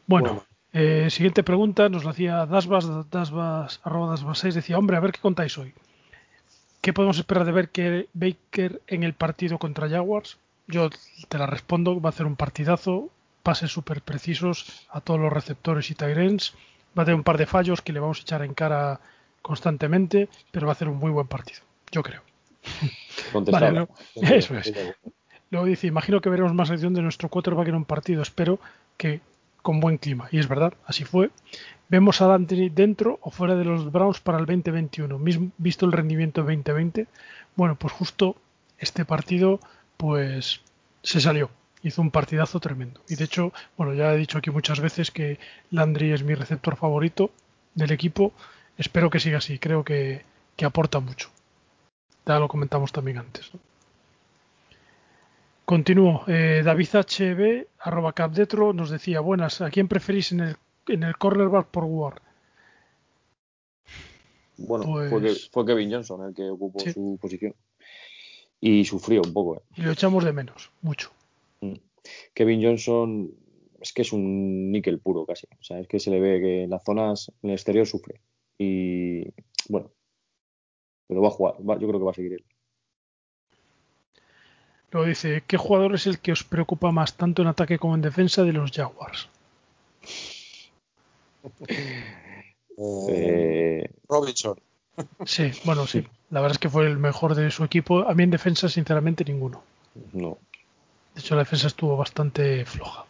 Bueno, 0.07 0.29
bueno. 0.29 0.43
Eh, 0.73 1.09
siguiente 1.09 1.43
pregunta 1.43 1.89
nos 1.89 2.03
la 2.03 2.11
hacía 2.11 2.45
Dasbas, 2.45 3.09
Dasbas, 3.09 3.79
arroba 3.83 4.09
Dasbas 4.11 4.39
6, 4.39 4.55
decía, 4.55 4.77
hombre, 4.77 4.97
a 4.97 4.99
ver 4.99 5.11
qué 5.11 5.19
contáis 5.19 5.57
hoy. 5.57 5.73
¿Qué 6.81 6.93
podemos 6.93 7.17
esperar 7.17 7.45
de 7.45 7.51
ver 7.51 7.69
que 7.69 8.07
Baker 8.13 8.81
en 8.87 9.03
el 9.03 9.13
partido 9.13 9.57
contra 9.57 9.89
Jaguars? 9.89 10.37
Yo 10.67 10.89
te 11.29 11.37
la 11.37 11.47
respondo, 11.47 11.99
va 12.01 12.09
a 12.09 12.11
hacer 12.11 12.25
un 12.25 12.35
partidazo, 12.35 13.09
pases 13.43 13.71
súper 13.71 14.01
precisos 14.01 14.85
a 14.89 15.01
todos 15.01 15.19
los 15.19 15.31
receptores 15.31 15.89
y 15.89 15.95
Tyrens. 15.95 16.53
Va 16.97 17.03
a 17.03 17.05
tener 17.05 17.15
un 17.15 17.23
par 17.23 17.37
de 17.37 17.45
fallos 17.45 17.81
que 17.81 17.93
le 17.93 17.99
vamos 17.99 18.19
a 18.19 18.21
echar 18.21 18.41
en 18.43 18.53
cara 18.53 18.99
constantemente, 19.41 20.29
pero 20.51 20.67
va 20.67 20.73
a 20.73 20.75
hacer 20.75 20.89
un 20.89 20.97
muy 20.97 21.11
buen 21.11 21.27
partido, 21.27 21.61
yo 21.91 22.03
creo. 22.03 22.21
Vale, 23.33 23.71
no, 23.71 23.89
eso 24.15 24.57
es. 24.57 24.73
Luego 25.49 25.65
dice, 25.65 25.87
imagino 25.87 26.19
que 26.19 26.29
veremos 26.29 26.53
más 26.53 26.69
acción 26.69 26.93
de 26.93 27.01
nuestro 27.01 27.29
quarterback 27.29 27.69
en 27.69 27.75
un 27.75 27.85
partido, 27.85 28.21
espero 28.21 28.59
que 28.97 29.21
con 29.61 29.79
buen 29.79 29.97
clima. 29.97 30.27
Y 30.31 30.39
es 30.39 30.47
verdad, 30.47 30.73
así 30.85 31.05
fue. 31.05 31.29
Vemos 31.89 32.21
a 32.21 32.27
Dante 32.27 32.69
dentro 32.73 33.19
o 33.21 33.31
fuera 33.31 33.55
de 33.55 33.63
los 33.63 33.91
Browns 33.91 34.19
para 34.19 34.39
el 34.39 34.45
2021. 34.45 35.17
Mismo, 35.19 35.51
visto 35.57 35.85
el 35.85 35.93
rendimiento 35.93 36.41
2020, 36.41 37.07
bueno, 37.55 37.75
pues 37.75 37.93
justo 37.93 38.35
este 38.77 39.05
partido 39.05 39.59
pues 39.97 40.61
se 41.03 41.19
salió 41.19 41.49
hizo 41.83 42.01
un 42.01 42.11
partidazo 42.11 42.59
tremendo. 42.59 43.01
Y 43.07 43.15
de 43.15 43.25
hecho, 43.25 43.53
bueno, 43.77 43.93
ya 43.93 44.13
he 44.13 44.17
dicho 44.17 44.37
aquí 44.37 44.49
muchas 44.49 44.79
veces 44.79 45.11
que 45.11 45.39
Landry 45.71 46.11
es 46.11 46.23
mi 46.23 46.35
receptor 46.35 46.75
favorito 46.75 47.31
del 47.73 47.91
equipo. 47.91 48.33
Espero 48.77 49.09
que 49.09 49.19
siga 49.19 49.39
así, 49.39 49.59
creo 49.59 49.83
que, 49.83 50.23
que 50.55 50.65
aporta 50.65 50.99
mucho. 50.99 51.29
Ya 52.25 52.39
lo 52.39 52.47
comentamos 52.47 52.91
también 52.91 53.19
antes. 53.19 53.53
¿no? 53.53 53.59
Continúo. 55.65 56.23
Eh, 56.27 56.61
David 56.63 56.87
HB, 56.93 57.67
arroba 57.79 58.13
capdetro, 58.13 58.73
nos 58.73 58.89
decía, 58.89 59.19
buenas, 59.19 59.61
¿a 59.61 59.69
quién 59.69 59.87
preferís 59.87 60.31
en 60.31 60.41
el, 60.41 60.57
en 60.87 61.03
el 61.03 61.17
cornerback 61.17 61.67
por 61.67 61.85
War? 61.85 62.21
Bueno, 64.57 64.85
pues... 65.09 65.49
fue, 65.49 65.65
Kevin 65.65 65.91
Johnson 65.91 66.27
el 66.27 66.33
que 66.33 66.49
ocupó 66.49 66.79
sí. 66.79 66.91
su 66.91 67.17
posición. 67.21 67.53
Y 68.59 68.85
sufrió 68.85 69.21
un 69.23 69.33
poco. 69.33 69.57
¿eh? 69.57 69.61
Y 69.75 69.81
lo 69.81 69.91
echamos 69.91 70.23
de 70.23 70.33
menos, 70.33 70.71
mucho. 70.81 71.11
Mm. 71.61 71.75
Kevin 72.33 72.63
Johnson 72.63 73.31
es 73.79 73.93
que 73.93 74.01
es 74.01 74.11
un 74.11 74.71
níquel 74.71 74.99
puro 74.99 75.25
casi. 75.25 75.47
O 75.59 75.63
sea, 75.63 75.79
es 75.79 75.87
que 75.87 75.99
se 75.99 76.09
le 76.09 76.19
ve 76.19 76.39
que 76.39 76.63
en 76.63 76.69
las 76.69 76.83
zonas, 76.83 77.31
en 77.43 77.51
el 77.51 77.55
exterior 77.55 77.85
sufre. 77.85 78.21
Y 78.57 79.23
bueno, 79.69 79.91
pero 81.07 81.21
va 81.21 81.27
a 81.27 81.31
jugar. 81.31 81.55
Va, 81.57 81.77
yo 81.79 81.87
creo 81.87 81.99
que 81.99 82.05
va 82.05 82.11
a 82.11 82.15
seguir 82.15 82.33
él. 82.33 82.45
Luego 84.91 85.07
dice, 85.07 85.43
¿qué 85.45 85.57
jugador 85.57 85.95
es 85.95 86.07
el 86.07 86.19
que 86.19 86.31
os 86.31 86.43
preocupa 86.43 86.91
más 86.91 87.15
tanto 87.17 87.41
en 87.41 87.49
ataque 87.49 87.77
como 87.77 87.95
en 87.95 88.01
defensa 88.01 88.43
de 88.43 88.53
los 88.53 88.71
Jaguars? 88.71 89.29
eh... 92.77 93.89
Robinson. 94.07 94.59
Sí, 95.25 95.51
bueno, 95.65 95.85
sí. 95.85 96.05
La 96.29 96.41
verdad 96.41 96.55
es 96.55 96.59
que 96.59 96.69
fue 96.69 96.85
el 96.85 96.97
mejor 96.97 97.35
de 97.35 97.51
su 97.51 97.63
equipo. 97.63 98.07
A 98.07 98.13
mí 98.13 98.23
en 98.23 98.31
defensa, 98.31 98.67
sinceramente, 98.67 99.23
ninguno. 99.23 99.63
No. 100.13 100.37
De 101.15 101.21
hecho, 101.21 101.35
la 101.35 101.41
defensa 101.41 101.67
estuvo 101.67 101.95
bastante 101.97 102.65
floja. 102.65 103.05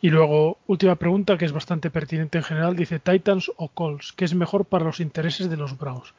Y 0.00 0.10
luego, 0.10 0.58
última 0.66 0.96
pregunta 0.96 1.38
que 1.38 1.46
es 1.46 1.52
bastante 1.52 1.90
pertinente 1.90 2.36
en 2.36 2.44
general, 2.44 2.76
dice 2.76 2.98
Titans 2.98 3.50
o 3.56 3.68
Colts, 3.68 4.12
¿qué 4.12 4.26
es 4.26 4.34
mejor 4.34 4.66
para 4.66 4.84
los 4.84 5.00
intereses 5.00 5.48
de 5.48 5.56
los 5.56 5.78
Browns? 5.78 6.12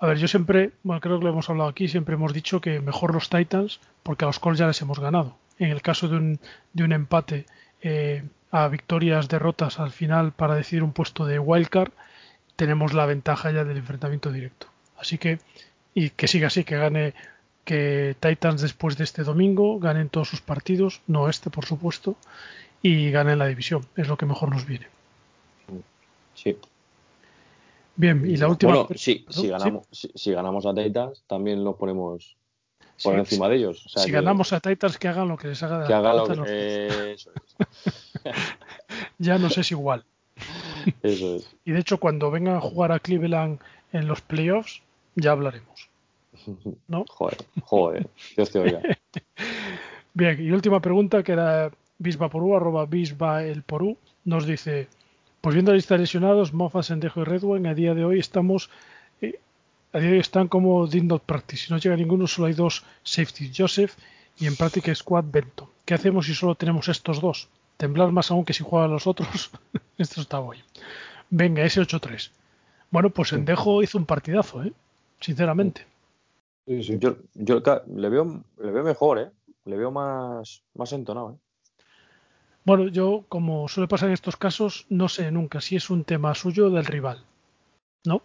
A 0.00 0.06
ver, 0.06 0.18
yo 0.18 0.26
siempre, 0.26 0.72
bueno, 0.82 1.00
creo 1.00 1.18
que 1.18 1.26
lo 1.26 1.30
hemos 1.30 1.48
hablado 1.48 1.68
aquí, 1.68 1.86
siempre 1.86 2.14
hemos 2.14 2.32
dicho 2.32 2.60
que 2.60 2.80
mejor 2.80 3.14
los 3.14 3.28
Titans 3.28 3.78
porque 4.02 4.24
a 4.24 4.26
los 4.26 4.40
Colts 4.40 4.58
ya 4.58 4.66
les 4.66 4.80
hemos 4.82 4.98
ganado. 4.98 5.36
En 5.58 5.70
el 5.70 5.82
caso 5.82 6.08
de 6.08 6.16
un, 6.16 6.40
de 6.72 6.82
un 6.82 6.92
empate 6.92 7.46
eh, 7.82 8.24
a 8.50 8.66
victorias, 8.68 9.28
derrotas 9.28 9.78
al 9.78 9.92
final 9.92 10.32
para 10.32 10.54
decidir 10.54 10.82
un 10.82 10.92
puesto 10.92 11.24
de 11.26 11.38
wildcard, 11.38 11.92
tenemos 12.56 12.94
la 12.94 13.06
ventaja 13.06 13.52
ya 13.52 13.62
del 13.62 13.76
enfrentamiento 13.76 14.32
directo. 14.32 14.66
Así 15.00 15.18
que, 15.18 15.38
y 15.94 16.10
que 16.10 16.28
siga 16.28 16.48
así, 16.48 16.64
que 16.64 16.76
gane, 16.76 17.14
que 17.64 18.16
Titans 18.20 18.62
después 18.62 18.96
de 18.96 19.04
este 19.04 19.24
domingo 19.24 19.78
ganen 19.78 20.08
todos 20.08 20.28
sus 20.28 20.40
partidos, 20.40 21.02
no 21.06 21.28
este 21.28 21.50
por 21.50 21.64
supuesto, 21.66 22.16
y 22.82 23.10
ganen 23.10 23.38
la 23.38 23.46
división. 23.46 23.86
Es 23.96 24.08
lo 24.08 24.16
que 24.16 24.26
mejor 24.26 24.50
nos 24.50 24.66
viene. 24.66 24.86
Sí. 26.34 26.56
Bien, 27.96 28.24
y 28.26 28.36
la 28.36 28.48
última. 28.48 28.72
Bueno, 28.72 28.88
sí, 28.94 29.26
si, 29.28 29.48
ganamos, 29.48 29.86
si, 29.90 30.32
ganamos 30.32 30.64
a 30.66 30.74
Titans, 30.74 31.22
también 31.26 31.62
lo 31.64 31.76
ponemos 31.76 32.36
por 33.02 33.18
encima 33.18 33.48
de 33.48 33.56
ellos. 33.56 33.84
si 33.94 34.10
ganamos 34.10 34.52
a 34.52 34.60
Titans, 34.60 34.98
que 34.98 35.08
hagan 35.08 35.28
lo 35.28 35.36
que 35.36 35.48
les 35.48 35.62
haga 35.62 35.80
de 35.80 35.86
que 35.86 35.94
haga 35.94 36.14
lo 36.14 36.44
que... 36.44 36.86
Eso 37.14 37.30
es. 37.34 38.34
ya 39.18 39.38
no 39.38 39.50
sé 39.50 39.64
si 39.64 39.74
igual. 39.74 40.04
Eso 41.02 41.36
es. 41.36 41.56
Y 41.64 41.72
de 41.72 41.80
hecho, 41.80 41.98
cuando 41.98 42.30
vengan 42.30 42.56
a 42.56 42.60
jugar 42.60 42.92
a 42.92 43.00
Cleveland 43.00 43.60
en 43.92 44.06
los 44.06 44.20
playoffs, 44.22 44.82
ya 45.14 45.32
hablaremos. 45.32 45.88
¿No? 46.88 47.04
Joder, 47.08 47.38
joder, 47.64 48.08
Dios 48.36 48.50
te 48.50 48.58
oiga. 48.58 48.80
Bien, 50.14 50.40
y 50.40 50.50
última 50.50 50.80
pregunta 50.80 51.22
que 51.22 51.32
era 51.32 51.70
bisbaporú, 51.98 52.56
arroba 52.56 52.86
bisba 52.86 53.44
el 53.44 53.62
porú, 53.62 53.96
nos 54.24 54.46
dice, 54.46 54.88
pues 55.40 55.54
viendo 55.54 55.72
la 55.72 55.76
lista 55.76 55.94
de 55.94 56.00
lesionados, 56.00 56.52
Mofa, 56.52 56.82
Sendejo 56.82 57.20
y 57.20 57.24
Redwine, 57.24 57.68
a 57.68 57.74
día 57.74 57.94
de 57.94 58.04
hoy 58.04 58.18
estamos, 58.18 58.70
eh, 59.20 59.38
a 59.92 59.98
día 59.98 60.08
de 60.08 60.14
hoy 60.14 60.20
están 60.20 60.48
como 60.48 60.86
did 60.86 61.04
not 61.04 61.22
practice. 61.22 61.66
Si 61.66 61.72
no 61.72 61.78
llega 61.78 61.96
ninguno, 61.96 62.26
solo 62.26 62.48
hay 62.48 62.54
dos 62.54 62.84
safety, 63.02 63.52
Joseph 63.56 63.94
y 64.38 64.46
en 64.46 64.56
práctica 64.56 64.94
squad 64.94 65.24
Bento. 65.30 65.70
¿Qué 65.84 65.94
hacemos 65.94 66.26
si 66.26 66.34
solo 66.34 66.54
tenemos 66.54 66.88
estos 66.88 67.20
dos? 67.20 67.48
Temblar 67.76 68.10
más 68.12 68.30
aún 68.30 68.44
que 68.44 68.52
si 68.52 68.64
juegan 68.64 68.90
los 68.90 69.06
otros. 69.06 69.50
Esto 69.98 70.20
está 70.20 70.38
guay. 70.38 70.62
Venga, 71.30 71.62
ese 71.62 71.80
8-3. 71.80 72.30
Bueno, 72.90 73.10
pues 73.10 73.28
Sendejo 73.28 73.82
hizo 73.82 73.98
un 73.98 74.06
partidazo, 74.06 74.64
¿eh? 74.64 74.72
Sinceramente. 75.20 75.86
Sí, 76.66 76.82
sí. 76.82 76.98
Yo, 76.98 77.16
yo 77.34 77.62
le, 77.94 78.08
veo, 78.08 78.44
le 78.58 78.70
veo 78.70 78.84
mejor, 78.84 79.18
¿eh? 79.18 79.30
Le 79.64 79.76
veo 79.76 79.90
más, 79.90 80.62
más 80.74 80.92
entonado, 80.92 81.32
¿eh? 81.32 81.50
Bueno, 82.64 82.88
yo, 82.88 83.24
como 83.28 83.68
suele 83.68 83.88
pasar 83.88 84.08
en 84.08 84.14
estos 84.14 84.36
casos, 84.36 84.86
no 84.90 85.08
sé 85.08 85.30
nunca 85.30 85.60
si 85.60 85.76
es 85.76 85.88
un 85.88 86.04
tema 86.04 86.34
suyo 86.34 86.66
o 86.66 86.70
del 86.70 86.84
rival. 86.84 87.24
¿No? 88.04 88.22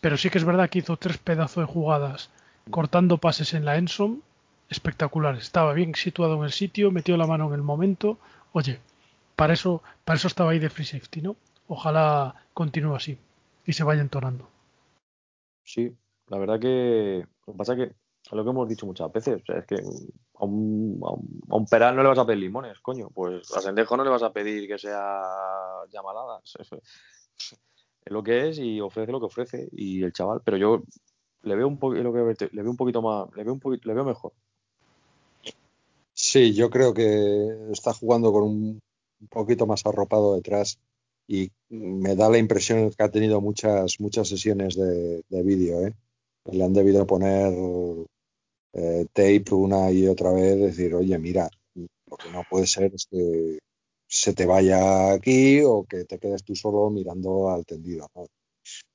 Pero 0.00 0.16
sí 0.16 0.30
que 0.30 0.38
es 0.38 0.44
verdad 0.44 0.68
que 0.68 0.80
hizo 0.80 0.96
tres 0.96 1.18
pedazos 1.18 1.66
de 1.66 1.72
jugadas 1.72 2.30
cortando 2.70 3.18
pases 3.18 3.54
en 3.54 3.64
la 3.64 3.76
Ensom 3.76 4.20
espectaculares. 4.68 5.42
Estaba 5.42 5.72
bien 5.72 5.94
situado 5.94 6.36
en 6.36 6.44
el 6.44 6.52
sitio, 6.52 6.90
metió 6.90 7.16
la 7.16 7.26
mano 7.26 7.48
en 7.48 7.54
el 7.54 7.62
momento. 7.62 8.18
Oye, 8.52 8.78
para 9.36 9.54
eso, 9.54 9.82
para 10.04 10.16
eso 10.16 10.28
estaba 10.28 10.52
ahí 10.52 10.58
de 10.58 10.70
free 10.70 10.84
safety, 10.84 11.22
¿no? 11.22 11.36
Ojalá 11.66 12.34
continúe 12.54 12.94
así 12.94 13.18
y 13.66 13.72
se 13.72 13.84
vaya 13.84 14.00
entonando. 14.00 14.48
Sí, 15.72 15.96
la 16.26 16.38
verdad 16.38 16.58
que 16.58 17.24
lo 17.46 17.52
que 17.52 17.56
pasa 17.56 17.74
es 17.74 17.78
que 17.78 17.94
lo 18.32 18.44
que 18.44 18.50
hemos 18.50 18.68
dicho 18.68 18.86
muchas 18.86 19.12
veces, 19.12 19.42
es 19.46 19.66
que 19.66 19.76
a 19.76 20.44
un, 20.44 21.00
peral 21.70 21.94
no 21.94 22.02
le 22.02 22.08
vas 22.08 22.18
a 22.18 22.26
pedir 22.26 22.40
limones, 22.40 22.80
coño. 22.80 23.08
Pues 23.10 23.52
a 23.56 23.60
Sendejo 23.60 23.96
no 23.96 24.04
le 24.04 24.10
vas 24.10 24.22
a 24.22 24.32
pedir 24.32 24.68
que 24.68 24.78
sea 24.78 25.22
llamaladas. 25.90 26.56
Es 28.02 28.10
lo 28.14 28.22
que 28.22 28.48
es 28.48 28.58
y 28.58 28.80
ofrece 28.80 29.12
lo 29.12 29.20
que 29.20 29.26
ofrece. 29.26 29.68
Y 29.72 30.02
el 30.02 30.14
chaval, 30.14 30.40
pero 30.42 30.56
yo 30.56 30.82
le 31.42 31.54
veo 31.54 31.68
un 31.68 31.78
poquito 31.78 32.02
le 32.02 32.62
veo 32.62 32.70
un 32.70 32.76
poquito 32.76 33.02
más, 33.02 33.28
le 33.36 33.44
veo 33.44 33.52
un 33.52 33.60
poquito, 33.60 33.88
le 33.88 33.94
veo 33.94 34.04
mejor. 34.04 34.32
Sí, 36.14 36.54
yo 36.54 36.70
creo 36.70 36.94
que 36.94 37.70
está 37.70 37.92
jugando 37.92 38.32
con 38.32 38.42
un, 38.44 38.80
poquito 39.28 39.66
más 39.66 39.84
arropado 39.84 40.34
detrás 40.34 40.78
y 41.30 41.52
me 41.68 42.16
da 42.16 42.28
la 42.28 42.38
impresión 42.38 42.90
que 42.90 43.02
ha 43.04 43.08
tenido 43.08 43.40
muchas 43.40 44.00
muchas 44.00 44.28
sesiones 44.28 44.74
de, 44.74 45.22
de 45.28 45.42
vídeo, 45.44 45.86
¿eh? 45.86 45.94
Le 46.46 46.64
han 46.64 46.72
debido 46.72 47.06
poner 47.06 47.52
eh, 48.72 49.06
tape 49.12 49.54
una 49.54 49.92
y 49.92 50.08
otra 50.08 50.32
vez, 50.32 50.58
decir, 50.58 50.92
oye, 50.92 51.16
mira, 51.18 51.48
lo 51.74 52.16
que 52.16 52.30
no 52.32 52.42
puede 52.50 52.66
ser 52.66 52.92
es 52.94 53.06
que 53.08 53.60
se 54.08 54.32
te 54.34 54.44
vaya 54.44 55.12
aquí 55.12 55.60
o 55.62 55.84
que 55.84 56.04
te 56.04 56.18
quedes 56.18 56.42
tú 56.42 56.56
solo 56.56 56.90
mirando 56.90 57.48
al 57.48 57.64
tendido. 57.64 58.08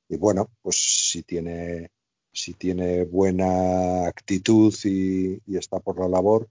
Y 0.10 0.18
bueno, 0.18 0.50
pues 0.62 0.76
si 0.78 1.24
tiene, 1.24 1.90
si 2.34 2.54
tiene 2.56 3.06
buena 3.06 4.08
actitud 4.08 4.74
y, 4.84 5.40
está 5.58 5.80
por 5.80 6.00
la 6.00 6.10
labor, 6.10 6.50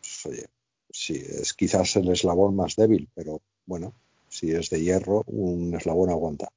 pues 0.00 0.26
oye, 0.26 0.46
sí, 0.90 1.14
es 1.14 1.54
quizás 1.54 1.94
el 1.94 2.10
eslabón 2.10 2.56
más 2.56 2.74
débil, 2.74 3.08
pero 3.14 3.40
bueno, 3.66 3.94
si 4.36 4.52
es 4.52 4.68
de 4.70 4.82
hierro, 4.82 5.22
un 5.26 5.74
eslabón 5.74 6.10
aguanta. 6.10 6.48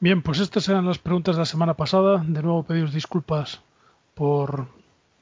Bien, 0.00 0.22
pues 0.22 0.38
estas 0.38 0.68
eran 0.68 0.86
las 0.86 0.98
preguntas 0.98 1.34
de 1.34 1.40
la 1.40 1.46
semana 1.46 1.74
pasada. 1.74 2.24
De 2.24 2.40
nuevo 2.42 2.62
pediros 2.62 2.94
disculpas 2.94 3.60
por, 4.14 4.68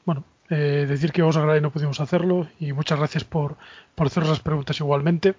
bueno, 0.04 0.24
eh, 0.50 0.84
decir 0.86 1.12
que 1.12 1.22
os 1.22 1.36
a 1.38 1.56
y 1.56 1.60
no 1.62 1.70
pudimos 1.70 2.00
hacerlo 2.00 2.46
y 2.60 2.72
muchas 2.72 2.98
gracias 2.98 3.24
por, 3.24 3.56
por 3.94 4.08
hacer 4.08 4.26
las 4.26 4.40
preguntas 4.40 4.78
igualmente. 4.80 5.34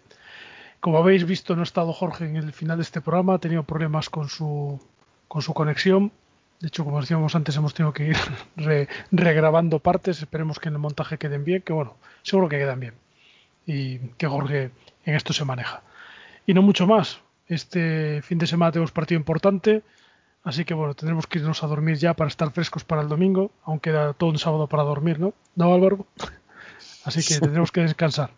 Como 0.80 0.98
habéis 0.98 1.26
visto, 1.26 1.56
no 1.56 1.62
ha 1.62 1.64
estado 1.64 1.94
Jorge 1.94 2.26
en 2.26 2.36
el 2.36 2.52
final 2.54 2.78
de 2.78 2.84
este 2.84 3.02
programa, 3.02 3.36
ha 3.36 3.40
tenido 3.40 3.64
problemas 3.64 4.10
con 4.10 4.28
su, 4.28 4.80
con 5.28 5.44
su 5.44 5.54
conexión. 5.54 6.12
De 6.60 6.70
hecho, 6.70 6.84
como 6.84 7.00
decíamos 7.00 7.36
antes, 7.36 7.56
hemos 7.56 7.76
tenido 7.76 7.94
que 7.94 8.08
ir 8.08 8.18
regrabando 9.12 9.80
partes. 9.80 10.20
Esperemos 10.20 10.60
que 10.60 10.70
en 10.70 10.76
el 10.76 10.82
montaje 10.82 11.20
queden 11.20 11.44
bien, 11.46 11.62
que 11.62 11.74
bueno, 11.74 11.96
seguro 12.24 12.50
que 12.50 12.58
quedan 12.58 12.80
bien. 12.80 13.07
Y 13.68 14.00
que 14.18 14.26
Jorge 14.26 14.72
en 15.06 15.16
esto 15.16 15.34
se 15.34 15.46
maneja. 15.46 15.84
Y 16.48 16.56
no 16.56 16.64
mucho 16.64 16.88
más. 16.88 17.20
Este 17.48 18.24
fin 18.24 18.40
de 18.40 18.48
semana 18.48 18.72
tenemos 18.72 18.92
partido 18.92 19.20
importante, 19.20 19.84
así 20.44 20.66
que 20.66 20.74
bueno, 20.74 20.96
tendremos 20.96 21.28
que 21.28 21.38
irnos 21.38 21.64
a 21.64 21.68
dormir 21.68 21.98
ya 21.98 22.16
para 22.16 22.30
estar 22.30 22.52
frescos 22.52 22.84
para 22.84 23.04
el 23.04 23.08
domingo, 23.08 23.52
aunque 23.64 23.92
queda 23.92 24.14
todo 24.14 24.32
un 24.32 24.40
sábado 24.40 24.68
para 24.68 24.84
dormir, 24.84 25.20
¿no? 25.20 25.34
¿No, 25.56 25.74
Álvaro? 25.74 26.08
Así 27.06 27.24
que 27.24 27.40
tendremos 27.40 27.72
que 27.72 27.82
descansar. 27.82 28.32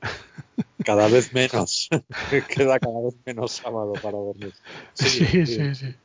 Cada 0.85 1.07
vez 1.07 1.33
menos. 1.33 1.89
Queda 2.55 2.79
cada 2.79 3.01
vez 3.01 3.15
menos 3.25 3.53
sábado 3.53 3.93
para 3.93 4.17
dormir. 4.17 4.53
Sí, 4.93 5.45
sí, 5.45 5.75
sí. 5.75 5.95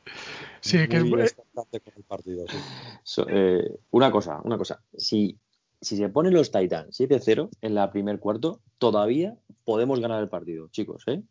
Sí, 0.61 0.87
que 0.87 0.97
es 0.97 1.33
con 1.33 1.93
el 1.95 2.03
partido. 2.07 2.45
Eh, 3.27 3.69
una 3.91 4.09
cosa, 4.09 4.41
una 4.43 4.57
cosa. 4.57 4.81
Si, 4.97 5.37
si 5.85 5.97
se 5.97 6.09
ponen 6.09 6.33
los 6.33 6.51
Titans 6.51 6.99
7-0 6.99 7.49
en 7.61 7.75
la 7.75 7.91
primer 7.91 8.19
cuarto, 8.19 8.59
todavía 8.77 9.35
podemos 9.63 9.99
ganar 9.99 10.21
el 10.21 10.29
partido, 10.29 10.67
chicos, 10.69 11.03
¿eh? 11.07 11.21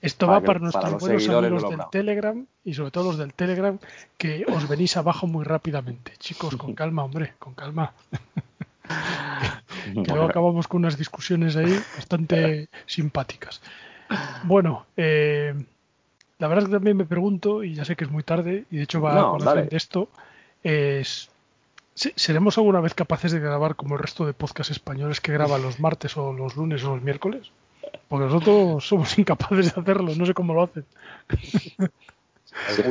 Esto 0.00 0.26
va 0.26 0.40
para, 0.40 0.58
nuestros 0.58 0.98
buenos 0.98 1.28
amigos 1.28 1.68
del 1.68 1.80
Telegram 1.90 2.46
y 2.64 2.72
sobre 2.72 2.90
todo 2.90 3.04
los 3.08 3.18
del 3.18 3.34
Telegram 3.34 3.78
que 4.16 4.46
os 4.48 4.66
venís 4.66 4.96
abajo 4.96 5.26
muy 5.26 5.44
rápidamente. 5.44 6.12
Chicos, 6.18 6.56
con 6.56 6.74
calma, 6.74 7.04
hombre, 7.04 7.34
con 7.38 7.52
calma. 7.52 7.92
que 9.84 10.10
luego 10.10 10.24
acabamos 10.24 10.66
con 10.66 10.80
unas 10.80 10.96
discusiones 10.96 11.56
ahí 11.56 11.78
bastante 11.94 12.70
simpáticas. 12.86 13.60
Bueno, 14.44 14.86
eh, 14.96 15.54
la 16.38 16.48
verdad 16.48 16.64
es 16.64 16.68
que 16.70 16.76
también 16.76 16.96
me 16.96 17.04
pregunto, 17.04 17.62
y 17.64 17.74
ya 17.74 17.84
sé 17.84 17.96
que 17.96 18.04
es 18.04 18.10
muy 18.10 18.22
tarde, 18.22 18.64
y 18.70 18.78
de 18.78 18.82
hecho 18.84 19.02
va 19.02 19.20
a 19.20 19.30
con 19.30 19.68
de 19.68 19.76
esto, 19.76 20.08
es 20.62 21.28
¿seremos 21.94 22.58
alguna 22.58 22.80
vez 22.80 22.94
capaces 22.94 23.32
de 23.32 23.40
grabar 23.40 23.76
como 23.76 23.96
el 23.96 24.02
resto 24.02 24.26
de 24.26 24.32
podcasts 24.32 24.70
españoles 24.70 25.20
que 25.20 25.32
graban 25.32 25.62
los 25.62 25.80
martes 25.80 26.16
o 26.16 26.32
los 26.32 26.56
lunes 26.56 26.82
o 26.84 26.94
los 26.94 27.02
miércoles? 27.02 27.50
Porque 28.08 28.26
nosotros 28.26 28.86
somos 28.88 29.18
incapaces 29.18 29.74
de 29.74 29.80
hacerlo, 29.80 30.14
no 30.14 30.26
sé 30.26 30.34
cómo 30.34 30.54
lo 30.54 30.62
hacen. 30.62 30.86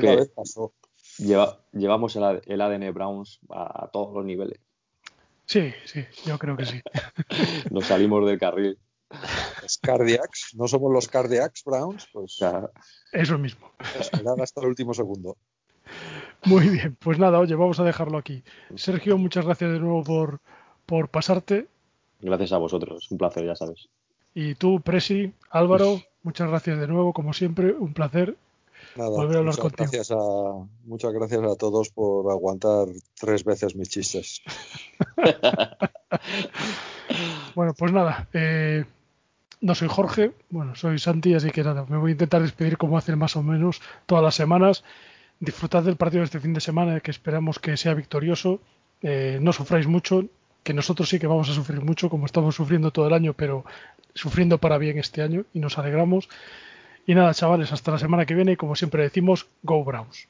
vez 0.02 0.30
pasó. 0.30 0.74
llevamos 1.18 2.16
el, 2.16 2.62
ADN 2.62 2.94
Browns 2.94 3.40
a, 3.50 3.90
todos 3.92 4.14
los 4.14 4.26
niveles. 4.26 4.60
Sí, 5.46 5.74
sí, 5.86 6.06
yo 6.26 6.38
creo 6.38 6.56
que 6.56 6.66
sí. 6.66 6.82
Nos 7.72 7.86
salimos 7.86 8.26
del 8.26 8.40
carril. 8.40 8.78
Los 9.62 9.78
Cardiacs, 9.78 10.56
no 10.56 10.70
somos 10.70 10.92
los 10.94 11.10
Cardiacs 11.10 11.64
Browns, 11.66 12.08
pues. 12.14 12.40
Eso 13.12 13.38
mismo. 13.38 13.72
Esperar 14.00 14.40
hasta 14.42 14.62
el 14.62 14.68
último 14.68 14.94
segundo. 14.94 15.36
Muy 16.46 16.70
bien, 16.70 16.98
pues 17.00 17.20
nada, 17.20 17.40
oye, 17.40 17.56
vamos 17.56 17.80
a 17.80 17.84
dejarlo 17.84 18.18
aquí. 18.18 18.44
Sergio, 18.76 19.18
muchas 19.18 19.46
gracias 19.46 19.72
de 19.72 19.80
nuevo 19.80 20.04
por, 20.04 20.40
por 20.86 21.10
pasarte. 21.10 21.68
Gracias 22.20 22.52
a 22.52 22.58
vosotros, 22.58 23.10
un 23.12 23.18
placer, 23.18 23.46
ya 23.46 23.56
sabes. 23.56 23.90
Y 24.34 24.56
tú, 24.56 24.82
Presi, 24.82 25.34
Álvaro, 25.50 26.02
muchas 26.24 26.50
gracias 26.50 26.80
de 26.80 26.88
nuevo, 26.88 27.14
como 27.14 27.34
siempre, 27.34 27.74
un 27.74 27.94
placer 27.94 28.38
volver 28.96 29.38
a 29.38 29.40
hablar 29.40 29.56
muchas 29.56 29.72
Gracias 29.74 30.12
a, 30.12 30.16
muchas 30.86 31.14
gracias 31.14 31.44
a 31.44 31.56
todos 31.56 31.90
por 31.90 32.32
aguantar 32.32 32.88
tres 33.20 33.44
veces 33.44 33.76
mis 33.76 33.90
chistes. 33.90 34.42
bueno, 37.56 37.74
pues 37.78 37.92
nada, 37.92 38.28
eh, 38.34 38.86
no 39.62 39.76
soy 39.76 39.88
Jorge, 39.90 40.34
bueno, 40.50 40.76
soy 40.76 41.00
Santi, 41.00 41.34
así 41.34 41.52
que 41.52 41.64
nada, 41.64 41.86
me 41.88 41.98
voy 41.98 42.12
a 42.12 42.14
intentar 42.14 42.42
despedir 42.42 42.78
como 42.78 42.98
hacen 42.98 43.18
más 43.18 43.36
o 43.36 43.44
menos 43.44 43.82
todas 44.06 44.24
las 44.24 44.36
semanas. 44.36 44.84
Disfrutad 45.42 45.82
del 45.82 45.96
partido 45.96 46.22
de 46.22 46.26
este 46.26 46.40
fin 46.40 46.54
de 46.54 46.62
semana, 46.62 47.00
que 47.00 47.10
esperamos 47.10 47.58
que 47.58 47.76
sea 47.76 47.96
victorioso. 47.96 48.62
Eh, 49.02 49.40
no 49.42 49.52
sufráis 49.52 49.88
mucho, 49.88 50.26
que 50.62 50.72
nosotros 50.72 51.10
sí 51.10 51.18
que 51.18 51.26
vamos 51.26 51.50
a 51.50 51.54
sufrir 51.56 51.82
mucho, 51.82 52.12
como 52.12 52.28
estamos 52.28 52.54
sufriendo 52.54 52.92
todo 52.92 53.08
el 53.08 53.14
año, 53.14 53.34
pero 53.34 53.66
sufriendo 54.14 54.60
para 54.60 54.78
bien 54.78 55.00
este 55.00 55.24
año 55.24 55.46
y 55.52 55.60
nos 55.60 55.80
alegramos. 55.80 56.30
Y 57.08 57.16
nada, 57.16 57.34
chavales, 57.34 57.72
hasta 57.72 57.90
la 57.92 57.98
semana 57.98 58.28
que 58.28 58.36
viene 58.36 58.52
y 58.52 58.56
como 58.56 58.76
siempre 58.76 59.02
decimos, 59.02 59.48
Go 59.64 59.84
Browns. 59.84 60.28